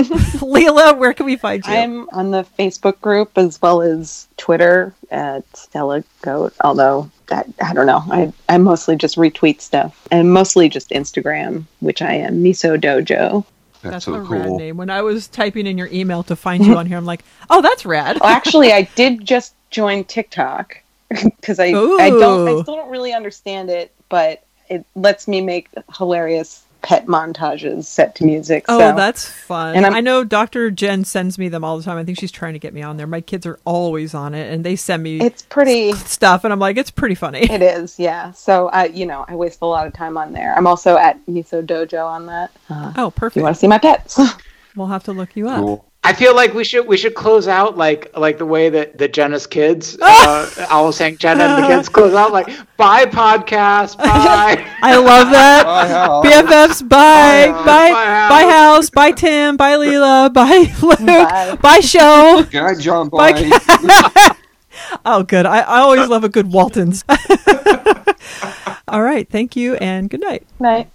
Leela, 0.44 0.98
where 0.98 1.14
can 1.14 1.26
we 1.26 1.38
find 1.38 1.66
you? 1.66 1.72
I'm 1.72 2.10
on 2.10 2.32
the 2.32 2.46
Facebook 2.58 3.00
group 3.00 3.38
as 3.38 3.62
well 3.62 3.82
as 3.82 4.28
Twitter 4.36 4.94
at 5.10 5.44
Stella 5.56 6.04
Goat, 6.22 6.54
although 6.62 7.10
that 7.28 7.48
I 7.64 7.74
don't 7.74 7.86
know. 7.86 8.04
I, 8.12 8.34
I 8.50 8.58
mostly 8.58 8.96
just 8.96 9.16
retweet 9.16 9.62
stuff 9.62 10.08
and 10.12 10.34
mostly 10.34 10.68
just 10.68 10.90
Instagram, 10.90 11.66
which 11.80 12.02
I 12.02 12.14
am 12.14 12.44
Miso 12.44 12.78
Dojo. 12.78 13.46
That's, 13.82 13.94
That's 13.94 14.06
so 14.06 14.16
a 14.16 14.22
rad 14.22 14.52
name. 14.52 14.76
When 14.76 14.90
I 14.90 15.02
was 15.02 15.30
typing 15.30 15.66
in 15.66 15.78
your 15.78 15.88
email 15.88 16.24
to 16.24 16.36
find 16.36 16.66
you 16.66 16.76
on 16.76 16.86
here, 16.86 16.98
I'm 16.98 17.06
like, 17.06 17.24
oh, 17.50 17.62
that's 17.62 17.86
rad. 17.86 18.18
Well, 18.20 18.30
actually, 18.30 18.74
I 18.74 18.82
did 18.96 19.26
just 19.26 19.56
join 19.70 20.04
TikTok 20.04 20.82
because 21.10 21.60
I 21.60 21.68
I 21.68 22.10
don't 22.10 22.48
I 22.48 22.62
still 22.62 22.76
don't 22.76 22.92
really 22.92 23.14
understand 23.14 23.70
it, 23.70 23.94
but 24.10 24.44
it 24.70 24.86
lets 24.96 25.28
me 25.28 25.40
make 25.40 25.70
hilarious 25.98 26.64
pet 26.82 27.08
montages 27.08 27.84
set 27.86 28.16
to 28.16 28.24
music. 28.24 28.66
Oh, 28.70 28.80
so. 28.80 28.96
that's 28.96 29.28
fun. 29.30 29.76
And 29.76 29.86
I'm- 29.86 29.94
I 29.96 30.00
know 30.02 30.24
Dr. 30.24 30.72
Jen 30.72 31.04
sends 31.04 31.38
me 31.38 31.50
them 31.50 31.64
all 31.64 31.78
the 31.78 31.84
time. 31.84 31.98
I 31.98 32.04
think 32.04 32.18
she's 32.20 32.32
trying 32.32 32.54
to 32.54 32.60
get 32.60 32.74
me 32.74 32.82
on 32.82 32.98
there. 32.98 33.06
My 33.08 33.22
kids 33.22 33.46
are 33.46 33.60
always 33.66 34.14
on 34.14 34.34
it, 34.34 34.52
and 34.54 34.64
they 34.64 34.76
send 34.76 35.04
me 35.04 35.20
it's 35.20 35.42
pretty. 35.42 35.92
stuff, 35.94 36.44
and 36.46 36.54
I'm 36.54 36.60
like, 36.60 36.78
it's 36.78 36.92
pretty 36.92 37.16
funny. 37.16 37.42
It 37.52 37.62
is, 37.62 38.00
yeah. 38.00 38.32
So 38.32 38.70
I, 38.70 38.86
you 38.86 39.06
know, 39.06 39.26
I 39.28 39.36
waste 39.36 39.60
a 39.62 39.66
lot 39.66 39.88
of 39.88 39.94
time 39.94 40.18
on 40.18 40.32
there. 40.34 40.54
I'm 40.56 40.68
also 40.68 40.98
at 40.98 41.24
Miso 41.26 41.66
Dojo 41.66 42.06
on 42.06 42.26
that. 42.28 42.52
Uh, 42.70 42.94
Oh, 42.96 43.12
perfect. 43.12 43.38
you 43.38 43.44
want 43.44 43.56
to 43.56 43.60
see 43.60 43.68
my 43.68 43.78
pets? 43.80 44.20
We'll 44.76 44.88
have 44.88 45.04
to 45.06 45.12
look 45.14 45.36
you 45.36 45.50
up. 45.50 45.60
Cool. 45.60 45.86
I 46.02 46.14
feel 46.14 46.34
like 46.34 46.54
we 46.54 46.64
should 46.64 46.88
we 46.88 46.96
should 46.96 47.14
close 47.14 47.48
out 47.48 47.78
like 47.78 48.16
like 48.18 48.38
the 48.38 48.46
way 48.46 48.70
that 48.70 48.98
that 48.98 49.12
Jenna's 49.14 49.46
kids, 49.46 49.98
uh, 50.02 50.68
I 50.70 50.82
was 50.82 50.96
saying 50.96 51.18
Jenna 51.18 51.44
and 51.44 51.64
the 51.64 51.68
kids 51.68 51.90
close 51.90 52.14
out 52.14 52.32
like 52.32 52.48
bye 52.78 53.06
podcast, 53.06 53.98
bye. 54.04 54.66
I 54.82 54.96
love 54.96 55.30
that. 55.32 55.64
Bye, 55.66 56.30
BFFs, 56.30 56.88
bye, 56.88 57.52
Bye, 57.52 57.66
bye, 57.66 57.88
Hal. 57.90 58.30
bye, 58.30 58.52
House, 58.52 58.90
bye, 58.90 59.12
Tim, 59.12 59.58
bye, 59.58 59.74
Leela, 59.74 60.34
bye, 60.34 60.74
Luke, 60.82 61.00
Bye. 61.06 61.58
bye, 61.62 61.80
show. 61.82 62.44
Good 62.50 62.62
night, 62.64 62.80
John 62.80 63.10
Bye. 63.10 63.34
Boy. 63.34 64.30
Oh, 65.06 65.24
good. 65.24 65.46
I, 65.46 65.60
I 65.60 65.80
always 65.80 66.08
love 66.08 66.24
a 66.24 66.30
good 66.30 66.52
Waltons. 66.54 67.04
All 68.88 69.02
right. 69.04 69.30
Thank 69.30 69.56
you 69.56 69.76
and 69.76 70.10
good 70.10 70.22
night. 70.22 70.48
Night. 70.60 70.90